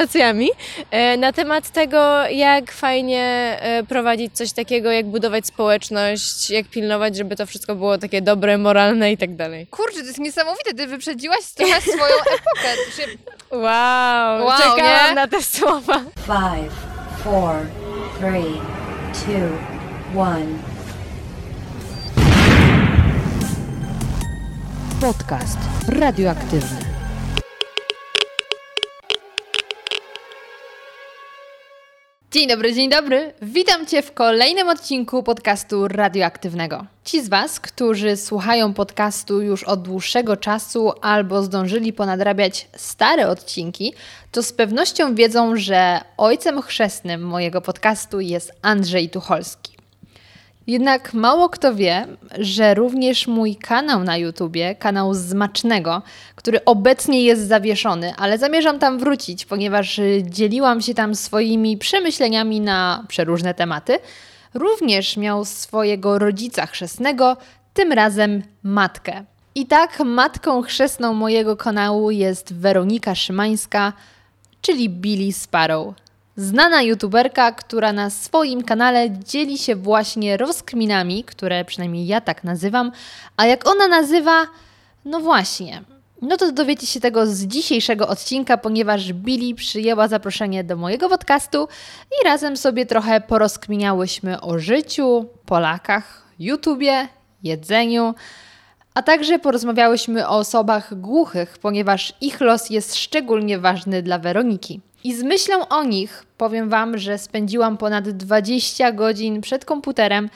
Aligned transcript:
informacjami 0.00 0.50
e, 0.90 1.16
na 1.16 1.32
temat 1.32 1.70
tego, 1.70 2.26
jak 2.26 2.72
fajnie 2.72 3.22
e, 3.60 3.82
prowadzić 3.82 4.32
coś 4.36 4.52
takiego, 4.52 4.90
jak 4.92 5.06
budować 5.06 5.46
społeczność, 5.46 6.50
jak 6.50 6.66
pilnować, 6.66 7.16
żeby 7.16 7.36
to 7.36 7.46
wszystko 7.46 7.74
było 7.74 7.98
takie 7.98 8.22
dobre, 8.22 8.58
moralne 8.58 9.12
i 9.12 9.16
tak 9.16 9.36
dalej. 9.36 9.66
Kurczę, 9.66 10.00
to 10.00 10.06
jest 10.06 10.18
niesamowite, 10.18 10.74
ty 10.74 10.86
wyprzedziłaś 10.86 11.38
trochę 11.54 11.80
swoją 11.80 12.14
epokę. 12.36 12.92
Się- 12.96 13.18
Wow, 13.50 14.46
Wow, 14.46 14.58
czekałam 14.58 15.08
nie? 15.08 15.14
na 15.14 15.28
te 15.28 15.42
słowa. 15.42 16.00
Five, 16.26 16.72
four, 17.24 17.54
three, 18.18 18.60
two, 19.12 20.20
one. 20.20 20.46
Podcast 25.00 25.58
radioaktywny. 25.88 26.95
Dzień 32.36 32.48
dobry, 32.48 32.74
dzień 32.74 32.90
dobry. 32.90 33.32
Witam 33.42 33.86
Cię 33.86 34.02
w 34.02 34.12
kolejnym 34.12 34.68
odcinku 34.68 35.22
podcastu 35.22 35.88
radioaktywnego. 35.88 36.86
Ci 37.04 37.22
z 37.22 37.28
Was, 37.28 37.60
którzy 37.60 38.16
słuchają 38.16 38.74
podcastu 38.74 39.42
już 39.42 39.64
od 39.64 39.82
dłuższego 39.82 40.36
czasu 40.36 40.92
albo 41.00 41.42
zdążyli 41.42 41.92
ponadrabiać 41.92 42.68
stare 42.76 43.28
odcinki, 43.28 43.94
to 44.32 44.42
z 44.42 44.52
pewnością 44.52 45.14
wiedzą, 45.14 45.56
że 45.56 46.00
ojcem 46.16 46.62
chrzestnym 46.62 47.22
mojego 47.22 47.60
podcastu 47.60 48.20
jest 48.20 48.52
Andrzej 48.62 49.10
Tucholski. 49.10 49.75
Jednak 50.66 51.14
mało 51.14 51.48
kto 51.48 51.74
wie, 51.74 52.06
że 52.38 52.74
również 52.74 53.26
mój 53.26 53.56
kanał 53.56 54.04
na 54.04 54.16
YouTubie, 54.16 54.74
kanał 54.74 55.14
Zmacznego, 55.14 56.02
który 56.34 56.64
obecnie 56.64 57.24
jest 57.24 57.48
zawieszony, 57.48 58.12
ale 58.18 58.38
zamierzam 58.38 58.78
tam 58.78 58.98
wrócić, 58.98 59.44
ponieważ 59.44 60.00
dzieliłam 60.22 60.80
się 60.80 60.94
tam 60.94 61.14
swoimi 61.14 61.76
przemyśleniami 61.76 62.60
na 62.60 63.04
przeróżne 63.08 63.54
tematy, 63.54 63.98
również 64.54 65.16
miał 65.16 65.44
swojego 65.44 66.18
rodzica 66.18 66.66
chrzestnego, 66.66 67.36
tym 67.74 67.92
razem 67.92 68.42
matkę. 68.62 69.24
I 69.54 69.66
tak 69.66 70.00
matką 70.00 70.62
chrzestną 70.62 71.14
mojego 71.14 71.56
kanału 71.56 72.10
jest 72.10 72.54
Weronika 72.54 73.14
Szymańska, 73.14 73.92
czyli 74.60 74.88
Billy 74.88 75.32
Sparrow. 75.32 75.94
Znana 76.36 76.82
youtuberka, 76.82 77.52
która 77.52 77.92
na 77.92 78.10
swoim 78.10 78.62
kanale 78.62 79.10
dzieli 79.10 79.58
się 79.58 79.76
właśnie 79.76 80.36
rozkminami, 80.36 81.24
które 81.24 81.64
przynajmniej 81.64 82.06
ja 82.06 82.20
tak 82.20 82.44
nazywam, 82.44 82.92
a 83.36 83.46
jak 83.46 83.68
ona 83.68 83.88
nazywa, 83.88 84.46
no 85.04 85.20
właśnie. 85.20 85.82
No 86.22 86.36
to 86.36 86.52
dowiecie 86.52 86.86
się 86.86 87.00
tego 87.00 87.26
z 87.26 87.42
dzisiejszego 87.42 88.08
odcinka, 88.08 88.56
ponieważ 88.56 89.12
Billy 89.12 89.54
przyjęła 89.54 90.08
zaproszenie 90.08 90.64
do 90.64 90.76
mojego 90.76 91.08
podcastu 91.08 91.68
i 92.10 92.24
razem 92.24 92.56
sobie 92.56 92.86
trochę 92.86 93.20
porozkminiałyśmy 93.20 94.40
o 94.40 94.58
życiu, 94.58 95.26
Polakach, 95.46 96.22
YouTubie, 96.38 97.08
jedzeniu, 97.42 98.14
a 98.94 99.02
także 99.02 99.38
porozmawiałyśmy 99.38 100.28
o 100.28 100.30
osobach 100.30 101.00
głuchych, 101.00 101.58
ponieważ 101.58 102.12
ich 102.20 102.40
los 102.40 102.70
jest 102.70 102.96
szczególnie 102.96 103.58
ważny 103.58 104.02
dla 104.02 104.18
Weroniki. 104.18 104.80
I 105.06 105.14
z 105.14 105.22
myślą 105.22 105.68
o 105.68 105.84
nich 105.84 106.26
powiem 106.38 106.68
Wam, 106.68 106.98
że 106.98 107.18
spędziłam 107.18 107.76
ponad 107.76 108.08
20 108.08 108.92
godzin 108.92 109.40
przed 109.40 109.64
komputerem, 109.64 110.30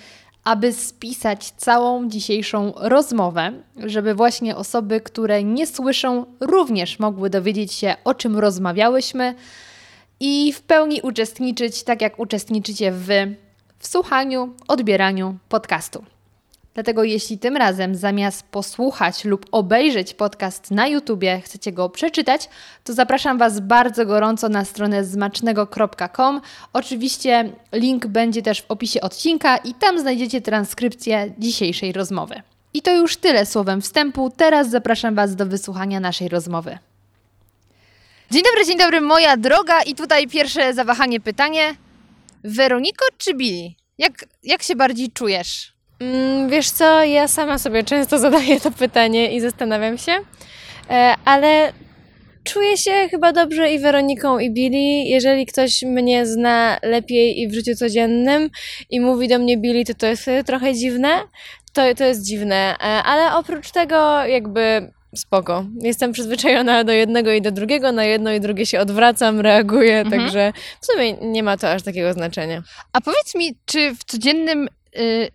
aby 0.44 0.72
spisać 0.72 1.50
całą 1.50 2.08
dzisiejszą 2.08 2.72
rozmowę, 2.76 3.52
żeby 3.76 4.14
właśnie 4.14 4.56
osoby, 4.56 5.00
które 5.00 5.44
nie 5.44 5.66
słyszą, 5.66 6.24
również 6.40 6.98
mogły 6.98 7.30
dowiedzieć 7.30 7.72
się, 7.72 7.94
o 8.04 8.14
czym 8.14 8.38
rozmawiałyśmy 8.38 9.34
i 10.20 10.52
w 10.52 10.62
pełni 10.62 11.00
uczestniczyć, 11.02 11.82
tak 11.82 12.02
jak 12.02 12.18
uczestniczycie 12.18 12.92
Wy 12.92 13.34
w 13.78 13.86
słuchaniu, 13.86 14.54
odbieraniu 14.68 15.38
podcastu. 15.48 16.04
Dlatego 16.74 17.04
jeśli 17.04 17.38
tym 17.38 17.56
razem 17.56 17.94
zamiast 17.94 18.42
posłuchać 18.42 19.24
lub 19.24 19.46
obejrzeć 19.52 20.14
podcast 20.14 20.70
na 20.70 20.86
YouTubie 20.86 21.40
chcecie 21.40 21.72
go 21.72 21.88
przeczytać, 21.88 22.48
to 22.84 22.92
zapraszam 22.92 23.38
Was 23.38 23.60
bardzo 23.60 24.06
gorąco 24.06 24.48
na 24.48 24.64
stronę 24.64 25.04
zmacznego.com. 25.04 26.40
Oczywiście 26.72 27.52
link 27.72 28.06
będzie 28.06 28.42
też 28.42 28.62
w 28.62 28.70
opisie 28.70 29.00
odcinka 29.00 29.56
i 29.56 29.74
tam 29.74 30.00
znajdziecie 30.00 30.40
transkrypcję 30.40 31.34
dzisiejszej 31.38 31.92
rozmowy. 31.92 32.42
I 32.74 32.82
to 32.82 32.94
już 32.94 33.16
tyle 33.16 33.46
słowem 33.46 33.82
wstępu. 33.82 34.32
Teraz 34.36 34.70
zapraszam 34.70 35.14
Was 35.14 35.36
do 35.36 35.46
wysłuchania 35.46 36.00
naszej 36.00 36.28
rozmowy. 36.28 36.78
Dzień 38.30 38.42
dobry, 38.42 38.66
dzień 38.66 38.78
dobry, 38.78 39.00
moja 39.00 39.36
droga. 39.36 39.82
I 39.82 39.94
tutaj 39.94 40.28
pierwsze 40.28 40.74
zawahanie 40.74 41.20
pytanie. 41.20 41.74
Weroniko 42.44 43.04
czy 43.18 43.34
Billy? 43.34 43.70
Jak, 43.98 44.24
jak 44.42 44.62
się 44.62 44.76
bardziej 44.76 45.10
czujesz? 45.10 45.79
Mm, 46.00 46.48
Wiesz 46.48 46.70
co, 46.70 47.04
ja 47.04 47.28
sama 47.28 47.58
sobie 47.58 47.82
często 47.84 48.18
zadaję 48.18 48.60
to 48.60 48.70
pytanie 48.70 49.32
i 49.36 49.40
zastanawiam 49.40 49.98
się, 49.98 50.12
E, 50.90 51.14
ale 51.24 51.72
czuję 52.44 52.76
się 52.76 52.90
chyba 53.10 53.32
dobrze 53.32 53.72
i 53.72 53.78
Weroniką 53.78 54.38
i 54.38 54.50
Billy. 54.50 55.04
Jeżeli 55.08 55.46
ktoś 55.46 55.82
mnie 55.82 56.26
zna 56.26 56.78
lepiej 56.82 57.40
i 57.40 57.48
w 57.48 57.54
życiu 57.54 57.74
codziennym 57.76 58.50
i 58.90 59.00
mówi 59.00 59.28
do 59.28 59.38
mnie 59.38 59.58
Billy, 59.58 59.84
to 59.84 59.94
to 59.94 60.06
jest 60.06 60.22
wtedy 60.22 60.44
trochę 60.44 60.74
dziwne. 60.74 61.08
To, 61.72 61.82
to 61.94 62.04
jest 62.04 62.24
dziwne, 62.26 62.74
E, 62.80 62.82
ale 62.82 63.34
oprócz 63.36 63.70
tego 63.70 64.24
jakby 64.24 64.92
spoko. 65.16 65.64
Jestem 65.82 66.12
przyzwyczajona 66.12 66.84
do 66.84 66.92
jednego 66.92 67.32
i 67.32 67.42
do 67.42 67.50
drugiego, 67.50 67.92
na 67.92 68.04
jedno 68.04 68.32
i 68.32 68.40
drugie 68.40 68.66
się 68.66 68.80
odwracam, 68.80 69.40
reaguję, 69.40 69.98
Mhm. 70.00 70.20
także 70.20 70.52
w 70.80 70.86
sumie 70.86 71.12
nie 71.12 71.42
ma 71.42 71.56
to 71.56 71.70
aż 71.70 71.82
takiego 71.82 72.12
znaczenia. 72.12 72.62
A 72.92 73.00
powiedz 73.00 73.34
mi, 73.34 73.54
czy 73.66 73.94
w 73.94 74.04
codziennym 74.04 74.68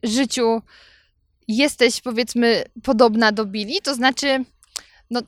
życiu 0.04 0.62
jesteś, 1.48 2.02
powiedzmy, 2.02 2.64
podobna 2.84 3.32
do 3.32 3.46
Billy? 3.46 3.82
To 3.82 3.96
znaczy, 3.96 4.44
no, 5.10 5.22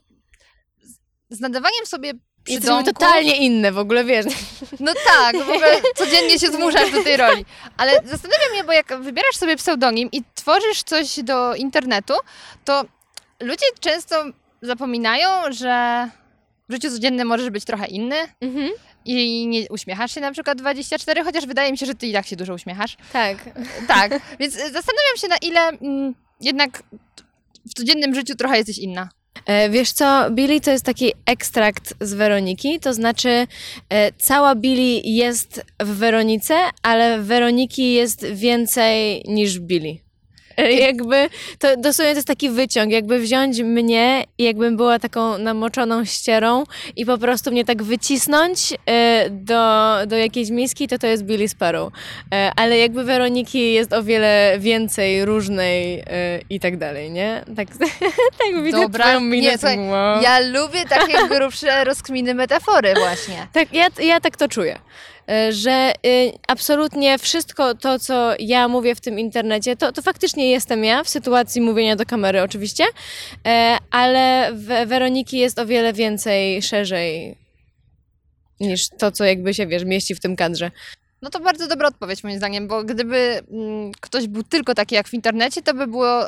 z- 1.30 1.40
nadawaniem 1.40 1.86
sobie 1.86 2.14
Jesteśmy 2.48 2.84
totalnie 2.84 3.38
inne 3.38 3.72
w 3.72 3.78
ogóle, 3.78 4.04
wiesz. 4.06 4.26
No 4.80 4.94
tak, 5.08 5.38
w 5.38 5.50
ogóle 5.50 5.82
codziennie 5.98 6.40
się 6.40 6.48
zmuszasz 6.52 6.92
do 6.92 7.04
tej 7.04 7.18
roli. 7.18 7.46
Ale 7.78 7.92
zastanawia 8.06 8.50
mnie, 8.52 8.64
bo 8.64 8.72
jak 8.72 9.02
wybierasz 9.02 9.36
sobie 9.36 9.56
pseudonim 9.56 10.10
i 10.12 10.24
tworzysz 10.36 10.84
coś 10.84 11.24
do 11.24 11.56
internetu, 11.56 12.14
to 12.66 12.86
ludzie 13.42 13.66
często 13.80 14.24
zapominają, 14.62 15.30
że 15.54 16.08
w 16.70 16.74
życiu 16.74 16.90
codziennym 16.90 17.28
możesz 17.28 17.50
być 17.50 17.66
trochę 17.66 17.88
inny 17.88 18.16
Mhm. 18.42 18.70
I 19.07 19.47
nie 19.47 19.69
uśmiechasz 19.69 20.12
się 20.12 20.22
na 20.22 20.31
przykład 20.31 20.57
24, 20.57 21.23
chociaż 21.23 21.45
wydaje 21.45 21.72
mi 21.72 21.78
się, 21.78 21.85
że 21.85 21.95
ty 21.95 22.07
i 22.07 22.13
tak 22.13 22.28
się 22.28 22.35
dużo 22.35 22.53
uśmiechasz. 22.53 22.97
Tak. 23.13 23.38
Tak, 23.88 24.12
więc 24.40 24.56
y, 24.56 24.57
zastanawiam 24.57 25.18
się 25.18 25.28
na 25.28 25.38
ile 25.38 25.68
mm, 25.68 26.16
jednak 26.41 26.84
w 27.66 27.73
codziennym 27.73 28.16
życiu 28.16 28.35
trochę 28.35 28.57
jesteś 28.57 28.78
inna. 28.78 29.09
E, 29.45 29.69
Wiesz 29.69 29.91
co, 29.91 30.31
Billy 30.31 30.62
to 30.62 30.72
jest 30.72 30.85
taki 30.85 31.13
ekstrakt 31.25 31.94
z 32.01 32.13
Weroniki, 32.13 32.79
to 32.79 32.94
znaczy 32.94 33.47
e, 33.90 34.12
cała 34.12 34.56
Billy 34.56 35.01
jest 35.03 35.62
w 35.79 35.97
Weronice, 35.97 36.56
ale 36.84 37.22
Weroniki 37.22 37.94
jest 37.94 38.25
więcej 38.25 39.24
niż 39.28 39.59
Billy. 39.59 40.06
Jakby 40.57 41.29
to 41.59 41.78
dosłownie 41.78 42.12
to 42.13 42.18
jest 42.18 42.28
taki 42.28 42.50
wyciąg, 42.50 42.91
jakby 42.91 43.19
wziąć 43.19 43.59
mnie 43.62 44.23
i 44.38 44.44
jakbym 44.44 44.78
była 44.78 45.00
taką 45.00 45.38
namoczoną 45.38 46.06
ścierą 46.06 46.63
i 46.95 47.06
po 47.06 47.18
prostu 47.18 47.51
mnie 47.51 47.66
tak 47.66 47.84
wycisnąć 47.84 48.73
e, 48.85 49.29
do, 49.29 49.94
do 50.07 50.16
jakiejś 50.18 50.50
miski, 50.50 50.88
to 50.88 50.97
to 50.97 51.07
jest 51.07 51.23
Billy 51.23 51.47
Sparrow. 51.47 51.94
E, 52.34 52.51
Ale 52.56 52.78
jakby 52.78 53.03
Weroniki 53.03 53.73
jest 53.73 53.94
o 53.94 54.03
wiele 54.03 54.56
więcej 54.59 55.25
różnej 55.25 56.00
e, 56.00 56.03
i 56.50 56.59
tak 56.59 56.78
dalej, 56.78 57.12
nie? 57.12 57.44
Tak, 57.56 57.68
tak 58.39 58.63
widzę 58.63 58.78
Dobra, 58.81 59.06
twoją 59.06 59.19
minę. 59.19 59.51
nie, 59.51 59.57
słuchaj. 59.57 59.78
Ja 60.22 60.39
lubię 60.39 60.85
takie 60.89 61.28
grubsze 61.38 61.84
rozkminy 61.84 62.34
metafory 62.34 62.94
właśnie. 62.94 63.47
Tak, 63.53 63.74
ja, 63.74 63.88
ja 64.03 64.19
tak 64.19 64.38
to 64.38 64.47
czuję. 64.47 64.79
E, 65.29 65.53
Że 65.53 65.94
y, 66.06 66.31
absolutnie 66.47 67.18
wszystko 67.18 67.75
to, 67.75 68.00
co 68.00 68.33
ja 68.39 68.68
mówię 68.68 68.95
w 68.95 69.01
tym 69.01 69.19
internecie, 69.19 69.75
to, 69.75 69.91
to 69.91 70.01
faktycznie 70.01 70.51
jestem 70.51 70.83
ja 70.83 71.03
w 71.03 71.09
sytuacji 71.09 71.62
mówienia 71.62 71.95
do 71.95 72.06
kamery, 72.06 72.41
oczywiście, 72.41 72.83
e, 73.47 73.77
ale 73.91 74.51
w 74.53 74.88
Weroniki 74.88 75.38
jest 75.38 75.59
o 75.59 75.65
wiele 75.65 75.94
więcej 75.94 76.62
szerzej 76.62 77.38
niż 78.59 78.89
to, 78.89 79.12
co 79.12 79.25
jakby 79.25 79.53
się, 79.53 79.68
wiesz, 79.68 79.85
mieści 79.85 80.15
w 80.15 80.19
tym 80.19 80.35
kadrze. 80.35 80.71
No 81.21 81.29
to 81.29 81.39
bardzo 81.39 81.68
dobra 81.68 81.88
odpowiedź 81.88 82.24
moim 82.24 82.38
zdaniem, 82.38 82.68
bo 82.68 82.83
gdyby 82.83 83.41
mm, 83.51 83.91
ktoś 84.01 84.27
był 84.27 84.44
tylko 84.44 84.75
taki 84.75 84.95
jak 84.95 85.07
w 85.07 85.13
internecie, 85.13 85.62
to 85.62 85.74
by 85.74 85.88
było 85.88 86.24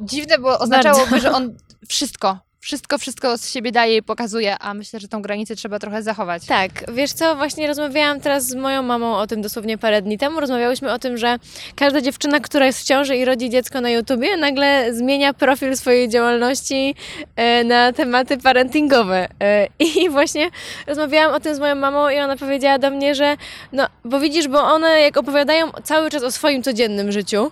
dziwne, 0.00 0.38
bo 0.38 0.58
oznaczałoby, 0.58 1.20
że 1.20 1.32
on 1.32 1.56
wszystko 1.88 2.38
wszystko, 2.60 2.98
wszystko 2.98 3.38
z 3.38 3.50
siebie 3.50 3.72
daje 3.72 3.96
i 3.96 4.02
pokazuje, 4.02 4.58
a 4.58 4.74
myślę, 4.74 5.00
że 5.00 5.08
tą 5.08 5.22
granicę 5.22 5.56
trzeba 5.56 5.78
trochę 5.78 6.02
zachować. 6.02 6.46
Tak, 6.46 6.70
wiesz 6.92 7.12
co, 7.12 7.36
właśnie 7.36 7.66
rozmawiałam 7.66 8.20
teraz 8.20 8.46
z 8.46 8.54
moją 8.54 8.82
mamą 8.82 9.16
o 9.16 9.26
tym 9.26 9.42
dosłownie 9.42 9.78
parę 9.78 10.02
dni 10.02 10.18
temu. 10.18 10.40
Rozmawiałyśmy 10.40 10.92
o 10.92 10.98
tym, 10.98 11.16
że 11.18 11.36
każda 11.76 12.00
dziewczyna, 12.00 12.40
która 12.40 12.66
jest 12.66 12.80
w 12.80 12.84
ciąży 12.84 13.16
i 13.16 13.24
rodzi 13.24 13.50
dziecko 13.50 13.80
na 13.80 13.90
YouTubie, 13.90 14.36
nagle 14.36 14.94
zmienia 14.94 15.34
profil 15.34 15.76
swojej 15.76 16.08
działalności 16.08 16.94
e, 17.36 17.64
na 17.64 17.92
tematy 17.92 18.38
parentingowe. 18.38 19.28
E, 19.40 19.66
I 20.04 20.10
właśnie 20.10 20.50
rozmawiałam 20.86 21.34
o 21.34 21.40
tym 21.40 21.54
z 21.54 21.58
moją 21.58 21.74
mamą 21.74 22.08
i 22.08 22.18
ona 22.18 22.36
powiedziała 22.36 22.78
do 22.78 22.90
mnie, 22.90 23.14
że 23.14 23.36
no, 23.72 23.86
bo 24.04 24.20
widzisz, 24.20 24.48
bo 24.48 24.62
one 24.62 25.00
jak 25.00 25.16
opowiadają 25.16 25.70
cały 25.84 26.10
czas 26.10 26.22
o 26.22 26.30
swoim 26.30 26.62
codziennym 26.62 27.12
życiu, 27.12 27.50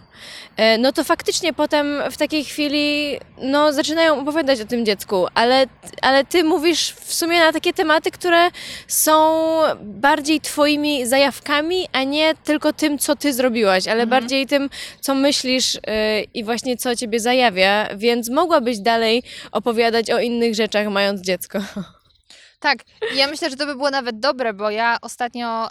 e, 0.56 0.78
no 0.78 0.92
to 0.92 1.04
faktycznie 1.04 1.52
potem 1.52 2.02
w 2.10 2.16
takiej 2.16 2.44
chwili 2.44 3.16
no, 3.42 3.72
zaczynają 3.72 4.20
opowiadać 4.20 4.60
o 4.60 4.64
tym 4.64 4.86
dziecku, 4.86 4.95
ale, 5.34 5.66
ale 6.02 6.24
ty 6.24 6.44
mówisz 6.44 6.92
w 6.92 7.14
sumie 7.14 7.40
na 7.40 7.52
takie 7.52 7.72
tematy, 7.72 8.10
które 8.10 8.50
są 8.88 9.22
bardziej 9.82 10.40
twoimi 10.40 11.06
zajawkami, 11.06 11.88
a 11.92 12.02
nie 12.02 12.34
tylko 12.44 12.72
tym, 12.72 12.98
co 12.98 13.16
ty 13.16 13.32
zrobiłaś, 13.32 13.88
ale 13.88 14.06
bardziej 14.06 14.46
tym, 14.46 14.70
co 15.00 15.14
myślisz 15.14 15.74
yy, 15.74 15.80
i 16.34 16.44
właśnie 16.44 16.76
co 16.76 16.96
ciebie 16.96 17.20
zajawia, 17.20 17.88
więc 17.96 18.30
mogłabyś 18.30 18.78
dalej 18.78 19.22
opowiadać 19.52 20.10
o 20.10 20.18
innych 20.18 20.54
rzeczach, 20.54 20.88
mając 20.88 21.20
dziecko. 21.20 21.58
Tak, 22.60 22.78
ja 23.14 23.26
myślę, 23.26 23.50
że 23.50 23.56
to 23.56 23.66
by 23.66 23.74
było 23.74 23.90
nawet 23.90 24.20
dobre, 24.20 24.52
bo 24.52 24.70
ja 24.70 24.98
ostatnio 25.02 25.68
y, 25.68 25.70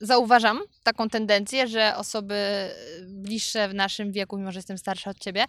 zauważam 0.00 0.60
taką 0.82 1.08
tendencję, 1.08 1.68
że 1.68 1.96
osoby 1.96 2.68
bliższe 3.06 3.68
w 3.68 3.74
naszym 3.74 4.12
wieku, 4.12 4.38
mimo 4.38 4.52
że 4.52 4.58
jestem 4.58 4.78
starsza 4.78 5.10
od 5.10 5.18
ciebie, 5.18 5.44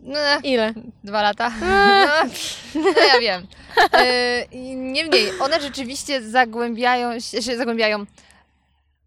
no, 0.00 0.18
ile? 0.42 0.74
dwa 1.04 1.22
lata, 1.22 1.50
no, 2.74 2.90
ja 3.14 3.20
wiem. 3.20 3.46
Y, 3.94 4.44
i 4.52 4.76
Niemniej, 4.76 5.30
one 5.40 5.60
rzeczywiście 5.60 6.22
zagłębiają 6.30 7.20
się, 7.20 7.42
się 7.42 7.56
zagłębiają, 7.56 8.04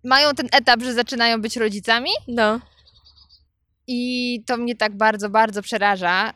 mają 0.03 0.33
ten 0.33 0.47
etap, 0.51 0.81
że 0.81 0.93
zaczynają 0.93 1.41
być 1.41 1.57
rodzicami 1.57 2.09
No. 2.27 2.59
i 3.87 4.43
to 4.45 4.57
mnie 4.57 4.75
tak 4.75 4.97
bardzo, 4.97 5.29
bardzo 5.29 5.61
przeraża, 5.61 6.33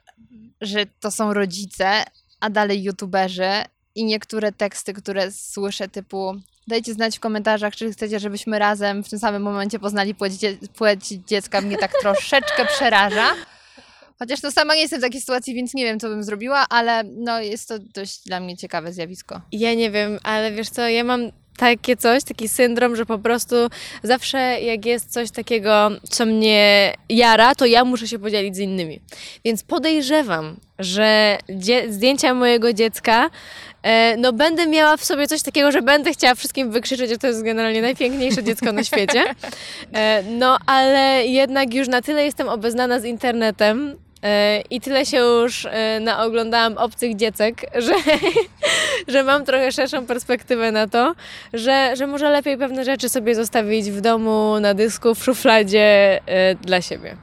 że 0.61 0.85
to 0.99 1.11
są 1.11 1.33
rodzice, 1.33 2.03
a 2.39 2.49
dalej 2.49 2.83
youtuberzy 2.83 3.49
i 3.95 4.05
niektóre 4.05 4.51
teksty, 4.51 4.93
które 4.93 5.31
słyszę 5.31 5.87
typu 5.87 6.33
dajcie 6.67 6.93
znać 6.93 7.17
w 7.17 7.19
komentarzach, 7.19 7.75
czy 7.75 7.91
chcecie, 7.91 8.19
żebyśmy 8.19 8.59
razem 8.59 9.03
w 9.03 9.09
tym 9.09 9.19
samym 9.19 9.41
momencie 9.43 9.79
poznali 9.79 10.15
płeć, 10.15 10.33
dzie- 10.33 10.57
płeć 10.77 11.07
dziecka, 11.07 11.61
mnie 11.61 11.77
tak 11.77 11.91
troszeczkę 12.01 12.65
przeraża. 12.65 13.27
Chociaż 14.19 14.41
no 14.41 14.51
sama 14.51 14.75
nie 14.75 14.81
jestem 14.81 14.99
w 14.99 15.03
takiej 15.03 15.21
sytuacji, 15.21 15.53
więc 15.53 15.73
nie 15.73 15.85
wiem, 15.85 15.99
co 15.99 16.09
bym 16.09 16.23
zrobiła, 16.23 16.65
ale 16.69 17.03
no 17.03 17.41
jest 17.41 17.67
to 17.67 17.79
dość 17.79 18.23
dla 18.25 18.39
mnie 18.39 18.57
ciekawe 18.57 18.93
zjawisko. 18.93 19.41
Ja 19.51 19.73
nie 19.73 19.91
wiem, 19.91 20.19
ale 20.23 20.51
wiesz 20.51 20.69
co, 20.69 20.89
ja 20.89 21.03
mam 21.03 21.31
takie 21.57 21.97
coś, 21.97 22.23
taki 22.23 22.49
syndrom, 22.49 22.95
że 22.95 23.05
po 23.05 23.19
prostu 23.19 23.55
zawsze 24.03 24.37
jak 24.61 24.85
jest 24.85 25.13
coś 25.13 25.31
takiego, 25.31 25.89
co 26.09 26.25
mnie 26.25 26.93
jara, 27.09 27.55
to 27.55 27.65
ja 27.65 27.85
muszę 27.85 28.07
się 28.07 28.19
podzielić 28.19 28.55
z 28.55 28.59
innymi. 28.59 28.99
Więc 29.45 29.63
podejrzewam, 29.63 30.57
że 30.79 31.37
zdjęcia 31.89 32.33
mojego 32.33 32.73
dziecka, 32.73 33.29
e, 33.83 34.17
no 34.17 34.33
będę 34.33 34.67
miała 34.67 34.97
w 34.97 35.05
sobie 35.05 35.27
coś 35.27 35.41
takiego, 35.41 35.71
że 35.71 35.81
będę 35.81 36.13
chciała 36.13 36.35
wszystkim 36.35 36.71
wykrzyczeć, 36.71 37.09
że 37.09 37.17
to 37.17 37.27
jest 37.27 37.43
generalnie 37.43 37.81
najpiękniejsze 37.81 38.43
dziecko 38.43 38.71
na 38.71 38.83
świecie. 38.83 39.23
E, 39.93 40.23
no 40.23 40.57
ale 40.65 41.25
jednak 41.25 41.73
już 41.73 41.87
na 41.87 42.01
tyle 42.01 42.25
jestem 42.25 42.49
obeznana 42.49 42.99
z 42.99 43.05
internetem, 43.05 44.04
i 44.69 44.81
tyle 44.81 45.05
się 45.05 45.17
już 45.17 45.65
e, 45.65 45.99
naoglądałam 45.99 46.77
obcych 46.77 47.15
dziecek, 47.15 47.61
że, 47.85 47.93
że 49.07 49.23
mam 49.23 49.45
trochę 49.45 49.71
szerszą 49.71 50.05
perspektywę 50.05 50.71
na 50.71 50.87
to, 50.87 51.15
że, 51.53 51.95
że 51.95 52.07
może 52.07 52.29
lepiej 52.29 52.57
pewne 52.57 52.85
rzeczy 52.85 53.09
sobie 53.09 53.35
zostawić 53.35 53.91
w 53.91 54.01
domu, 54.01 54.59
na 54.59 54.73
dysku, 54.73 55.15
w 55.15 55.23
szufladzie 55.23 56.19
e, 56.25 56.55
dla 56.55 56.81
siebie. 56.81 57.17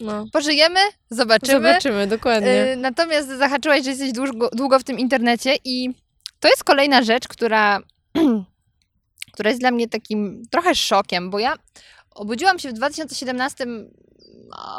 No. 0.00 0.26
Pożyjemy, 0.32 0.80
zobaczymy. 1.10 1.68
Zobaczymy, 1.68 2.06
dokładnie. 2.06 2.76
Natomiast 2.76 3.28
zahaczyłaś, 3.28 3.84
że 3.84 3.90
jesteś 3.90 4.12
długo, 4.12 4.50
długo 4.52 4.78
w 4.78 4.84
tym 4.84 4.98
internecie 4.98 5.56
i 5.64 5.90
to 6.40 6.48
jest 6.48 6.64
kolejna 6.64 7.02
rzecz, 7.02 7.28
która, 7.28 7.80
która 9.32 9.50
jest 9.50 9.60
dla 9.60 9.70
mnie 9.70 9.88
takim 9.88 10.42
trochę 10.50 10.74
szokiem, 10.74 11.30
bo 11.30 11.38
ja 11.38 11.54
obudziłam 12.14 12.58
się 12.58 12.68
w 12.68 12.72
2017, 12.72 13.64
a 13.64 13.66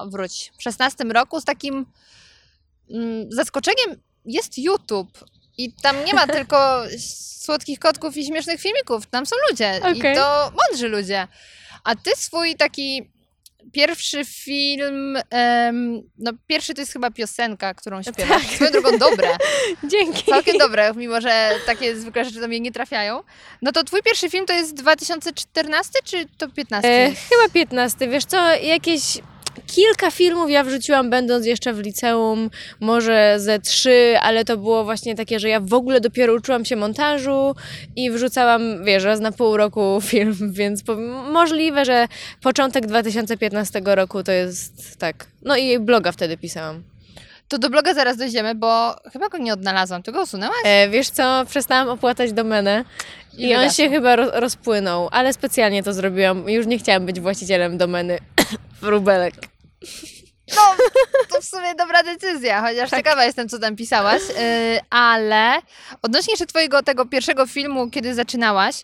wróć, 0.08 0.52
16 0.58 1.04
roku 1.04 1.42
z 1.42 1.46
takim 1.46 1.86
mm, 2.90 3.32
zaskoczeniem. 3.32 4.02
Jest 4.26 4.58
YouTube 4.58 5.26
i 5.58 5.74
tam 5.74 6.06
nie 6.06 6.14
ma 6.14 6.28
tylko 6.38 6.84
słodkich 7.40 7.80
kotków 7.80 8.18
i 8.18 8.26
śmiesznych 8.26 8.62
filmików, 8.62 9.06
tam 9.06 9.26
są 9.26 9.36
ludzie 9.50 9.82
i 9.96 10.00
Okej. 10.00 10.16
to 10.16 10.52
mądrzy 10.52 10.88
ludzie. 10.88 11.28
A 11.84 11.96
ty 11.96 12.12
swój 12.16 12.56
taki 12.56 13.14
pierwszy 13.72 14.26
film, 14.26 15.18
em, 15.30 16.02
no 16.18 16.32
pierwszy 16.48 16.74
to 16.74 16.82
jest 16.82 16.94
chyba 16.94 17.12
piosenka, 17.12 17.74
którą 17.74 18.02
śpiewasz. 18.04 18.42
Tak. 18.48 18.56
Swoją 18.56 18.72
drogą 18.72 18.98
dobre, 18.98 19.28
Dzięki. 19.92 20.24
całkiem 20.32 20.58
dobre, 20.58 20.94
mimo 20.96 21.22
że 21.22 21.52
takie 21.66 21.96
zwykłe 21.96 22.26
rzeczy 22.26 22.40
do 22.40 22.48
mnie 22.48 22.60
nie 22.60 22.72
trafiają. 22.72 23.24
No 23.62 23.72
to 23.72 23.84
twój 23.84 24.02
pierwszy 24.04 24.30
film 24.30 24.46
to 24.46 24.54
jest 24.54 24.74
2014 24.74 26.00
czy 26.04 26.26
to 26.38 26.50
15? 26.50 26.90
E, 26.90 27.08
chyba 27.08 27.50
15. 27.54 28.08
Wiesz 28.08 28.26
co, 28.26 28.56
jakieś 28.56 29.18
kilka 29.68 30.12
filmów 30.12 30.50
ja 30.50 30.64
wrzuciłam 30.64 31.10
będąc 31.10 31.46
jeszcze 31.46 31.74
w 31.74 31.80
liceum, 31.80 32.50
może 32.80 33.36
ze 33.38 33.60
trzy, 33.60 34.16
ale 34.22 34.46
to 34.46 34.58
było 34.58 34.84
właśnie 34.84 35.16
takie, 35.16 35.40
że 35.40 35.50
ja 35.50 35.60
w 35.60 35.74
ogóle 35.74 36.02
dopiero 36.02 36.34
uczyłam 36.34 36.66
się 36.66 36.76
montażu 36.76 37.56
i 37.96 38.12
wrzucałam, 38.12 38.86
wiesz, 38.86 39.04
raz 39.04 39.20
na 39.20 39.32
pół 39.32 39.58
roku 39.58 40.02
film, 40.12 40.36
więc 40.52 40.84
możliwe, 41.32 41.86
że 41.86 42.08
początek 42.42 42.86
2015 42.86 43.82
roku 43.86 44.24
to 44.24 44.32
jest 44.32 44.98
tak. 44.98 45.28
No 45.42 45.58
i 45.58 45.80
bloga 45.80 46.12
wtedy 46.12 46.38
pisałam. 46.38 46.93
To 47.48 47.58
do 47.58 47.70
bloga 47.70 47.94
zaraz 47.94 48.18
dojdziemy, 48.18 48.56
bo 48.56 48.96
chyba 49.14 49.30
go 49.30 49.38
nie 49.38 49.54
odnalazłam. 49.54 50.04
Ty 50.04 50.12
go 50.12 50.22
usunęłaś? 50.22 50.58
E, 50.66 50.90
wiesz 50.90 51.10
co, 51.10 51.46
przestałam 51.50 51.90
opłatać 51.90 52.34
domenę 52.34 52.86
i, 53.38 53.54
on 53.56 53.60
wygasł. 53.62 53.78
się 53.78 53.90
chyba 53.90 54.16
ro- 54.16 54.32
rozpłynął, 54.40 55.10
ale 55.12 55.34
specjalnie 55.34 55.84
to 55.84 55.94
zrobiłam. 55.94 56.50
Już 56.50 56.66
nie 56.66 56.80
chciałam 56.80 57.06
być 57.06 57.20
właścicielem 57.20 57.78
domeny 57.78 58.20
wróbelek. 58.82 59.34
No, 60.56 60.62
to 61.32 61.42
w 61.42 61.46
sumie 61.46 61.76
dobra 61.76 62.04
decyzja, 62.04 62.62
chociaż 62.62 62.90
Tak. 62.90 63.00
ciekawa 63.00 63.26
jestem, 63.26 63.50
co 63.50 63.60
tam 63.60 63.76
pisałaś. 63.76 64.22
Yy, 64.30 64.80
ale 64.90 65.54
odnośnie 66.02 66.32
jeszcze 66.34 66.46
twojego 66.46 66.84
tego 66.84 67.06
pierwszego 67.06 67.48
filmu, 67.48 67.90
kiedy 67.90 68.14
zaczynałaś, 68.16 68.84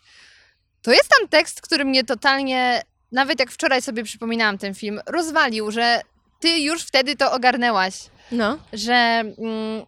to 0.81 0.91
jest 0.91 1.09
tam 1.19 1.27
tekst, 1.27 1.61
który 1.61 1.85
mnie 1.85 2.03
totalnie, 2.03 2.81
nawet 3.11 3.39
jak 3.39 3.51
wczoraj 3.51 3.81
sobie 3.81 4.03
przypominałam 4.03 4.57
ten 4.57 4.75
film, 4.75 5.01
rozwalił, 5.05 5.71
że 5.71 6.01
ty 6.39 6.59
już 6.59 6.83
wtedy 6.83 7.15
to 7.15 7.31
ogarnęłaś, 7.31 7.93
No. 8.31 8.57
że 8.73 8.93
mm, 8.93 9.85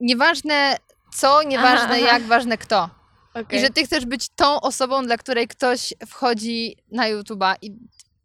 nieważne 0.00 0.76
co, 1.14 1.42
nieważne 1.42 1.84
Aha, 1.84 1.94
aha. 1.96 2.12
jak, 2.12 2.22
ważne 2.22 2.58
kto. 2.58 2.90
Okay. 3.34 3.58
I 3.58 3.60
że 3.60 3.70
ty 3.70 3.84
chcesz 3.84 4.06
być 4.06 4.28
tą 4.28 4.60
osobą, 4.60 5.02
dla 5.02 5.16
której 5.16 5.48
ktoś 5.48 5.94
wchodzi 6.06 6.76
na 6.92 7.10
YouTube'a. 7.10 7.54
I, 7.62 7.72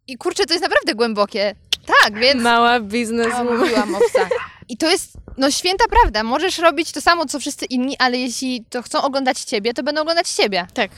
i 0.08 0.18
kurczę, 0.18 0.46
to 0.46 0.54
jest 0.54 0.64
naprawdę 0.64 0.96
głębokie. 0.96 1.56
Tak, 1.86 2.20
więc... 2.20 2.42
Mała 2.42 2.80
biznes 2.80 3.34
mówiłam 3.44 3.96
o 3.96 4.00
psach. 4.00 4.30
I 4.70 4.78
to 4.78 4.90
jest 4.90 5.18
no 5.38 5.52
święta 5.52 5.86
prawda. 5.90 6.24
Możesz 6.24 6.58
robić 6.58 6.92
to 6.92 7.02
samo, 7.02 7.26
co 7.26 7.40
wszyscy 7.40 7.66
inni, 7.66 7.96
ale 8.00 8.18
jeśli 8.18 8.66
to 8.70 8.82
chcą 8.82 9.02
oglądać 9.02 9.40
ciebie, 9.40 9.74
to 9.74 9.84
będą 9.84 10.02
oglądać 10.02 10.30
ciebie. 10.30 10.68
Tak. 10.74 10.92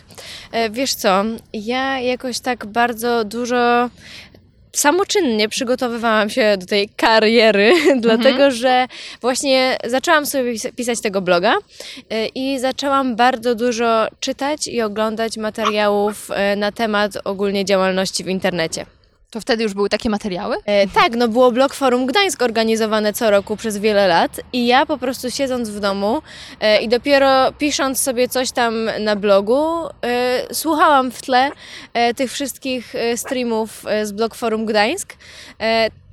E, 0.51 0.69
Wiesz 0.69 0.93
co, 0.93 1.23
ja 1.53 1.99
jakoś 1.99 2.39
tak 2.39 2.65
bardzo 2.65 3.23
dużo 3.23 3.89
samoczynnie 4.75 5.49
przygotowywałam 5.49 6.29
się 6.29 6.57
do 6.57 6.65
tej 6.65 6.89
kariery, 6.89 7.73
dlatego 8.01 8.51
że 8.51 8.87
właśnie 9.21 9.77
zaczęłam 9.85 10.25
sobie 10.25 10.53
pis- 10.53 10.71
pisać 10.71 11.01
tego 11.01 11.21
bloga 11.21 11.53
e, 12.09 12.25
i 12.27 12.59
zaczęłam 12.59 13.15
bardzo 13.15 13.55
dużo 13.55 14.07
czytać 14.19 14.67
i 14.67 14.81
oglądać 14.81 15.37
materiałów 15.37 16.31
e, 16.31 16.55
na 16.55 16.71
temat 16.71 17.11
ogólnie 17.23 17.65
działalności 17.65 18.23
w 18.23 18.27
internecie. 18.27 18.85
To 19.33 19.41
wtedy 19.41 19.63
już 19.63 19.73
były 19.73 19.89
takie 19.89 20.09
materiały? 20.09 20.55
E, 20.65 20.87
tak, 20.87 21.15
no 21.15 21.27
było 21.27 21.51
blog 21.51 21.73
Forum 21.73 22.05
Gdańsk 22.05 22.41
organizowane 22.41 23.13
co 23.13 23.31
roku 23.31 23.57
przez 23.57 23.77
wiele 23.77 24.07
lat 24.07 24.41
i 24.53 24.67
ja 24.67 24.85
po 24.85 24.97
prostu 24.97 25.31
siedząc 25.31 25.69
w 25.69 25.79
domu 25.79 26.21
e, 26.59 26.81
i 26.81 26.89
dopiero 26.89 27.51
pisząc 27.51 28.01
sobie 28.01 28.27
coś 28.27 28.51
tam 28.51 28.89
na 28.99 29.15
blogu, 29.15 29.65
e, 30.05 30.53
słuchałam 30.53 31.11
w 31.11 31.21
tle 31.21 31.51
e, 31.93 32.13
tych 32.13 32.31
wszystkich 32.31 32.95
e, 32.95 33.17
streamów 33.17 33.85
e, 33.87 34.05
z 34.05 34.11
blog 34.11 34.35
Forum 34.35 34.65
Gdańsk. 34.65 35.13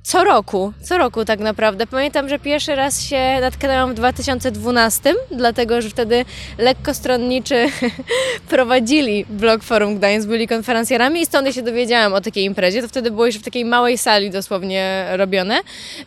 Co 0.03 0.23
roku, 0.23 0.73
co 0.83 0.97
roku 0.97 1.25
tak 1.25 1.39
naprawdę. 1.39 1.87
Pamiętam, 1.87 2.29
że 2.29 2.39
pierwszy 2.39 2.75
raz 2.75 3.01
się 3.01 3.37
natknęłam 3.41 3.91
w 3.91 3.93
2012, 3.93 5.13
dlatego 5.31 5.81
że 5.81 5.89
wtedy 5.89 6.25
lekkostronniczy 6.57 7.65
prowadzili 8.49 9.25
blog 9.29 9.63
Forum 9.63 9.97
Gdańsk, 9.97 10.27
byli 10.27 10.47
konferencjerami 10.47 11.21
i 11.21 11.25
stąd 11.25 11.47
ja 11.47 11.53
się 11.53 11.61
dowiedziałam 11.61 12.13
o 12.13 12.21
takiej 12.21 12.43
imprezie. 12.43 12.81
To 12.81 12.87
wtedy 12.87 13.11
było 13.11 13.25
już 13.25 13.35
w 13.35 13.43
takiej 13.43 13.65
małej 13.65 13.97
sali 13.97 14.29
dosłownie 14.29 15.05
robione. 15.11 15.59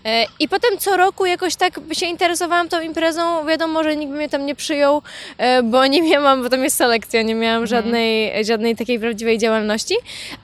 E, 0.05 0.25
I 0.41 0.49
potem 0.49 0.79
co 0.79 0.97
roku 0.97 1.27
jakoś 1.27 1.57
tak 1.57 1.81
się 1.93 2.07
interesowałam 2.07 2.69
tą 2.69 2.81
imprezą. 2.81 3.47
Wiadomo, 3.47 3.83
że 3.83 3.97
nikt 3.97 4.13
mnie 4.13 4.29
tam 4.29 4.47
nie 4.47 4.55
przyjął, 4.55 5.03
e, 5.39 5.63
bo 5.63 5.87
nie 5.87 6.03
miałam, 6.03 6.43
bo 6.43 6.49
tam 6.49 6.65
jest 6.65 6.77
selekcja, 6.77 7.23
nie 7.23 7.35
miałam 7.35 7.67
żadnej, 7.67 8.45
żadnej 8.45 8.77
takiej 8.77 8.99
prawdziwej 8.99 9.39
działalności, 9.39 9.95